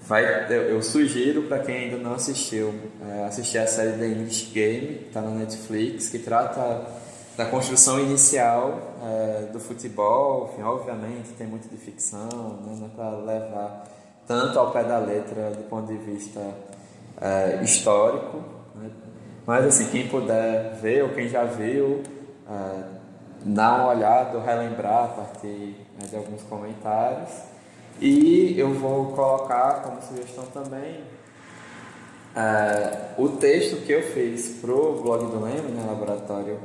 vai, 0.09 0.47
eu, 0.49 0.63
eu 0.63 0.83
sugiro 0.83 1.43
para 1.43 1.59
quem 1.59 1.77
ainda 1.77 1.99
não 1.99 2.15
assistiu, 2.15 2.75
é, 3.07 3.25
assistir 3.27 3.59
a 3.59 3.67
série 3.67 3.99
The 3.99 4.07
English 4.07 4.51
Game, 4.53 5.07
está 5.07 5.21
na 5.21 5.31
Netflix, 5.31 6.09
que 6.09 6.19
trata 6.19 6.87
da 7.37 7.45
construção 7.45 8.01
inicial 8.01 8.97
é, 9.05 9.43
do 9.53 9.61
futebol, 9.61 10.51
enfim, 10.53 10.63
obviamente 10.63 11.29
tem 11.37 11.47
muito 11.47 11.69
de 11.69 11.77
ficção, 11.77 12.59
né? 12.65 12.77
não 12.81 12.87
é 12.87 12.89
para 12.89 13.11
levar 13.19 13.85
tanto 14.27 14.59
ao 14.59 14.73
pé 14.73 14.83
da 14.83 14.99
letra 14.99 15.51
do 15.51 15.69
ponto 15.69 15.87
de 15.87 15.99
vista 15.99 16.41
é, 17.21 17.63
histórico, 17.63 18.39
né? 18.75 18.91
mas 19.47 19.67
assim, 19.67 19.87
quem 19.91 20.09
puder 20.09 20.75
ver 20.83 21.05
ou 21.05 21.11
quem 21.11 21.29
já 21.29 21.45
viu, 21.45 22.03
uh, 22.47 22.99
dar 23.45 23.81
uma 23.81 23.89
olhada, 23.89 24.41
relembrar 24.41 25.05
a 25.05 25.09
partir 25.09 25.77
né, 25.99 26.07
de 26.09 26.17
alguns 26.17 26.43
comentários. 26.43 27.31
E 28.01 28.55
eu 28.59 28.73
vou 28.75 29.07
colocar 29.13 29.83
como 29.83 30.01
sugestão 30.03 30.45
também 30.47 31.01
uh, 32.37 33.23
o 33.23 33.29
texto 33.31 33.85
que 33.85 33.93
eu 33.93 34.03
fiz 34.03 34.59
para 34.61 34.71
o 34.71 35.01
blog 35.03 35.27
do 35.27 35.41
Leme, 35.41 35.73
né, 35.73 35.85
Laboratório 35.87 36.59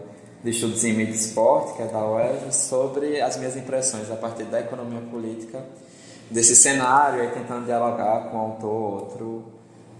de 0.43 0.51
Estudos 0.51 0.83
em 0.83 0.93
Mídia 0.93 1.13
e 1.13 1.15
Esporte, 1.15 1.73
que 1.75 1.81
é 1.81 1.87
da 1.87 2.05
UERJ, 2.05 2.53
sobre 2.53 3.21
as 3.21 3.37
minhas 3.37 3.55
impressões 3.55 4.11
a 4.11 4.15
partir 4.15 4.43
da 4.43 4.59
economia 4.59 5.01
política 5.09 5.63
desse 6.29 6.55
cenário, 6.55 7.23
e 7.23 7.27
tentando 7.29 7.65
dialogar 7.65 8.29
com 8.29 8.37
um 8.37 8.41
autor 8.41 8.93
outro 8.93 9.43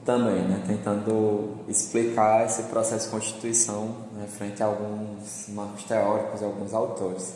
também, 0.05 0.41
né, 0.41 0.61
tentando 0.67 1.59
explicar 1.67 2.45
esse 2.45 2.63
processo 2.63 3.05
de 3.05 3.11
constituição 3.11 3.95
né, 4.13 4.27
frente 4.27 4.61
a 4.61 4.65
alguns 4.65 5.47
marcos 5.49 5.83
teóricos 5.83 6.41
e 6.41 6.43
alguns 6.43 6.73
autores. 6.73 7.35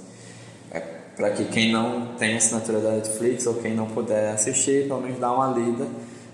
É, 0.70 0.97
Para 1.18 1.32
que 1.32 1.46
quem 1.46 1.72
não 1.72 2.16
tem 2.16 2.38
assinatura 2.38 2.80
da 2.80 2.92
Netflix 2.92 3.46
ou 3.46 3.56
quem 3.56 3.74
não 3.74 3.88
puder 3.88 4.30
assistir, 4.30 4.88
pelo 4.88 5.02
menos 5.02 5.20
dá 5.20 5.32
uma 5.32 5.48
lida. 5.48 5.86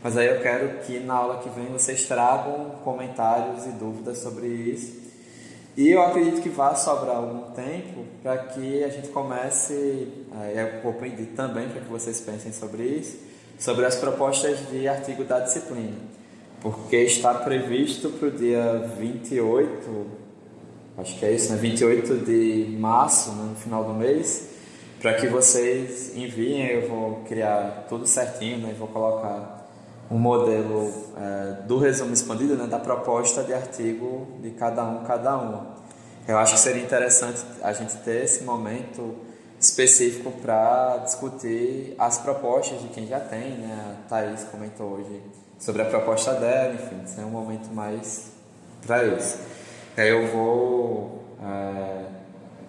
Mas 0.04 0.16
aí 0.18 0.28
eu 0.28 0.42
quero 0.42 0.82
que 0.82 1.00
na 1.00 1.14
aula 1.16 1.42
que 1.42 1.50
vem 1.50 1.66
vocês 1.68 2.06
tragam 2.06 2.72
comentários 2.84 3.66
e 3.66 3.70
dúvidas 3.70 4.18
sobre 4.18 4.46
isso. 4.48 5.02
E 5.76 5.90
eu 5.90 6.04
acredito 6.04 6.42
que 6.42 6.50
vai 6.50 6.76
sobrar 6.76 7.16
algum 7.16 7.52
tempo 7.54 8.04
para 8.22 8.38
que 8.38 8.84
a 8.84 8.90
gente 8.90 9.08
comece, 9.08 10.08
eu 10.54 10.84
vou 10.84 10.94
pedir 10.94 11.28
também 11.28 11.68
para 11.70 11.82
que 11.82 11.90
vocês 11.90 12.20
pensem 12.20 12.52
sobre 12.52 12.84
isso, 12.84 13.18
sobre 13.58 13.86
as 13.86 13.96
propostas 13.96 14.60
de 14.70 14.88
artigo 14.88 15.24
da 15.24 15.40
disciplina 15.40 16.14
porque 16.64 16.96
está 16.96 17.34
previsto 17.34 18.10
para 18.10 18.30
o 18.30 18.32
dia 18.32 18.90
28, 18.98 20.06
acho 20.98 21.20
que 21.20 21.26
é 21.26 21.34
isso, 21.34 21.52
né? 21.52 21.58
28 21.58 22.20
de 22.20 22.78
março, 22.80 23.34
né? 23.34 23.50
no 23.50 23.56
final 23.56 23.84
do 23.84 23.94
mês, 23.94 24.48
para 25.04 25.16
que 25.16 25.28
vocês 25.28 26.16
enviem, 26.16 26.66
eu 26.66 26.88
vou 26.88 27.16
criar 27.28 27.88
tudo 27.90 28.08
certinho, 28.08 28.60
né? 28.60 28.74
vou 28.80 28.88
colocar 28.88 29.68
um 30.10 30.18
modelo 30.18 30.94
é, 31.18 31.64
do 31.64 31.78
resumo 31.78 32.14
expandido, 32.14 32.56
né? 32.56 32.68
da 32.68 32.80
proposta 32.80 33.44
de 33.44 33.54
artigo 33.54 34.26
de 34.42 34.52
cada 34.52 34.82
um, 34.86 35.04
cada 35.04 35.38
um. 35.38 35.74
Eu 36.26 36.38
acho 36.38 36.54
que 36.54 36.60
seria 36.62 36.82
interessante 36.82 37.44
a 37.62 37.74
gente 37.74 37.98
ter 37.98 38.24
esse 38.24 38.46
momento 38.46 39.14
específico 39.60 40.32
para 40.42 41.02
discutir 41.04 41.96
as 42.00 42.20
propostas 42.20 42.82
de 42.82 42.88
quem 42.88 43.06
já 43.06 43.20
tem, 43.20 43.58
né? 43.58 43.98
A 44.06 44.08
Thaís 44.08 44.46
comentou 44.46 44.94
hoje 44.94 45.22
sobre 45.60 45.82
a 45.82 45.86
proposta 45.86 46.34
dela, 46.34 46.76
enfim, 46.76 47.02
isso 47.04 47.20
é 47.20 47.26
um 47.26 47.30
momento 47.30 47.68
mais 47.74 48.32
para 48.88 49.04
isso. 49.04 49.38
Aí 49.98 50.08
eu 50.08 50.28
vou 50.28 51.26
é, 51.44 52.06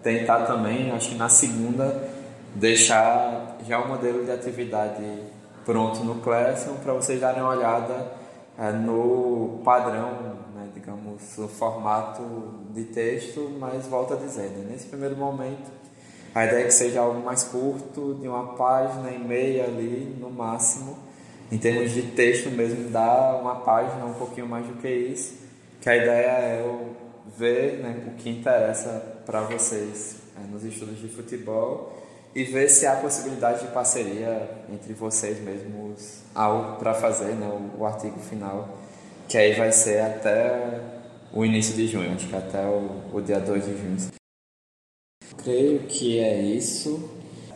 tentar 0.03 0.47
também, 0.47 0.91
acho 0.91 1.11
que 1.11 1.15
na 1.15 1.29
segunda, 1.29 2.14
deixar 2.55 3.59
já 3.67 3.81
o 3.81 3.89
modelo 3.89 4.25
de 4.25 4.31
atividade 4.31 5.03
pronto 5.65 6.05
no 6.05 6.17
Classroom 6.17 6.77
para 6.77 6.93
vocês 6.93 7.21
darem 7.21 7.43
uma 7.43 7.51
olhada 7.51 8.13
é, 8.59 8.71
no 8.71 9.61
padrão, 9.65 10.13
né, 10.55 10.69
digamos, 10.75 11.39
o 11.39 11.49
formato 11.49 12.23
de 12.71 12.85
texto, 12.85 13.51
mas 13.59 13.87
volta 13.87 14.17
dizer, 14.17 14.51
né, 14.51 14.67
nesse 14.71 14.87
primeiro 14.87 15.17
momento, 15.17 15.73
a 16.35 16.45
ideia 16.45 16.63
é 16.63 16.67
que 16.67 16.75
seja 16.75 17.01
algo 17.01 17.25
mais 17.25 17.45
curto, 17.45 18.19
de 18.21 18.29
uma 18.29 18.55
página 18.55 19.11
e 19.11 19.19
meia 19.19 19.65
ali, 19.65 20.17
no 20.21 20.31
máximo, 20.31 20.99
em 21.51 21.59
termos 21.59 21.93
de 21.93 22.03
texto 22.03 22.51
mesmo, 22.51 22.91
dá 22.91 23.37
uma 23.41 23.57
página, 23.57 24.05
um 24.05 24.15
pouquinho 24.15 24.47
mais 24.47 24.67
do 24.67 24.75
que 24.75 24.89
isso, 24.89 25.39
que 25.81 25.89
a 25.89 25.97
ideia 25.97 26.31
é 26.31 26.61
eu 26.61 26.95
ver 27.37 27.79
né, 27.79 28.05
o 28.09 28.11
que 28.13 28.31
interessa 28.31 29.23
para 29.25 29.41
vocês 29.43 30.17
é, 30.37 30.47
nos 30.53 30.65
estudos 30.65 31.01
de 31.01 31.09
futebol 31.09 32.04
e 32.35 32.43
ver 32.43 32.69
se 32.69 32.87
há 32.87 32.97
possibilidade 32.97 33.67
de 33.67 33.73
parceria 33.73 34.51
entre 34.73 34.93
vocês 34.93 35.41
mesmos 35.41 36.21
algo 36.35 36.77
para 36.79 36.93
fazer 36.93 37.35
né, 37.35 37.47
o, 37.47 37.83
o, 37.83 37.87
artigo 37.87 38.19
final, 38.19 38.79
que 39.29 39.39
aí 39.39 39.55
vai 39.55 39.71
ser 39.71 40.01
até 40.01 40.81
o 41.33 41.45
início 41.45 41.75
de 41.75 41.87
junho, 41.87 42.13
acho 42.13 42.29
que 42.29 42.37
até 42.37 42.67
o, 42.67 43.17
o 43.17 43.21
dia 43.21 43.39
2 43.39 43.65
de 43.65 43.77
junho. 43.77 43.97
Creio 45.39 45.81
que 45.81 46.19
é 46.19 46.41
isso. 46.41 47.11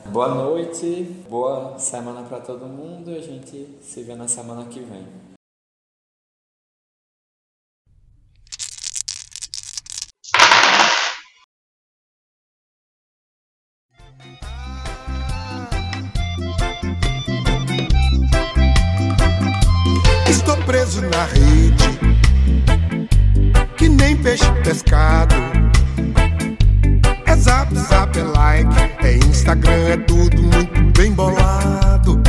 Boa 0.06 0.34
noite, 0.34 1.02
boa 1.28 1.78
semana 1.78 2.22
para 2.22 2.40
todo 2.40 2.66
mundo 2.66 3.10
e 3.10 3.16
a 3.18 3.20
gente 3.20 3.68
se 3.82 4.02
vê 4.02 4.14
na 4.14 4.28
semana 4.28 4.64
que 4.66 4.80
vem. 4.80 5.27
preso 20.69 21.01
na 21.01 21.24
rede, 21.24 21.99
que 23.78 23.89
nem 23.89 24.15
peixe 24.15 24.45
pescado. 24.62 25.35
É 27.24 27.35
zap, 27.35 27.74
zap, 27.74 28.19
é 28.19 28.23
like, 28.23 28.77
é 29.03 29.16
Instagram, 29.16 29.89
é 29.89 29.97
tudo 29.97 30.36
muito 30.43 30.99
bem 30.99 31.11
bolado. 31.11 32.20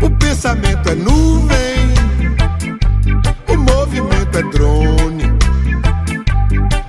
O 0.00 0.08
pensamento 0.20 0.88
é 0.88 0.94
nuvem, 0.94 1.94
o 3.48 3.56
movimento 3.56 4.38
é 4.38 4.42
drone. 4.42 5.24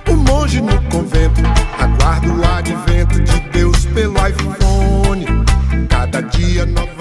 O 0.08 0.14
monge 0.14 0.60
no 0.60 0.80
convento 0.82 1.42
aguarda 1.80 2.32
o 2.32 2.46
advento 2.46 3.20
de 3.20 3.40
Deus 3.50 3.86
pelo 3.86 4.14
iPhone. 4.24 5.26
Cada 5.88 6.20
dia 6.20 6.64
nova 6.64 6.97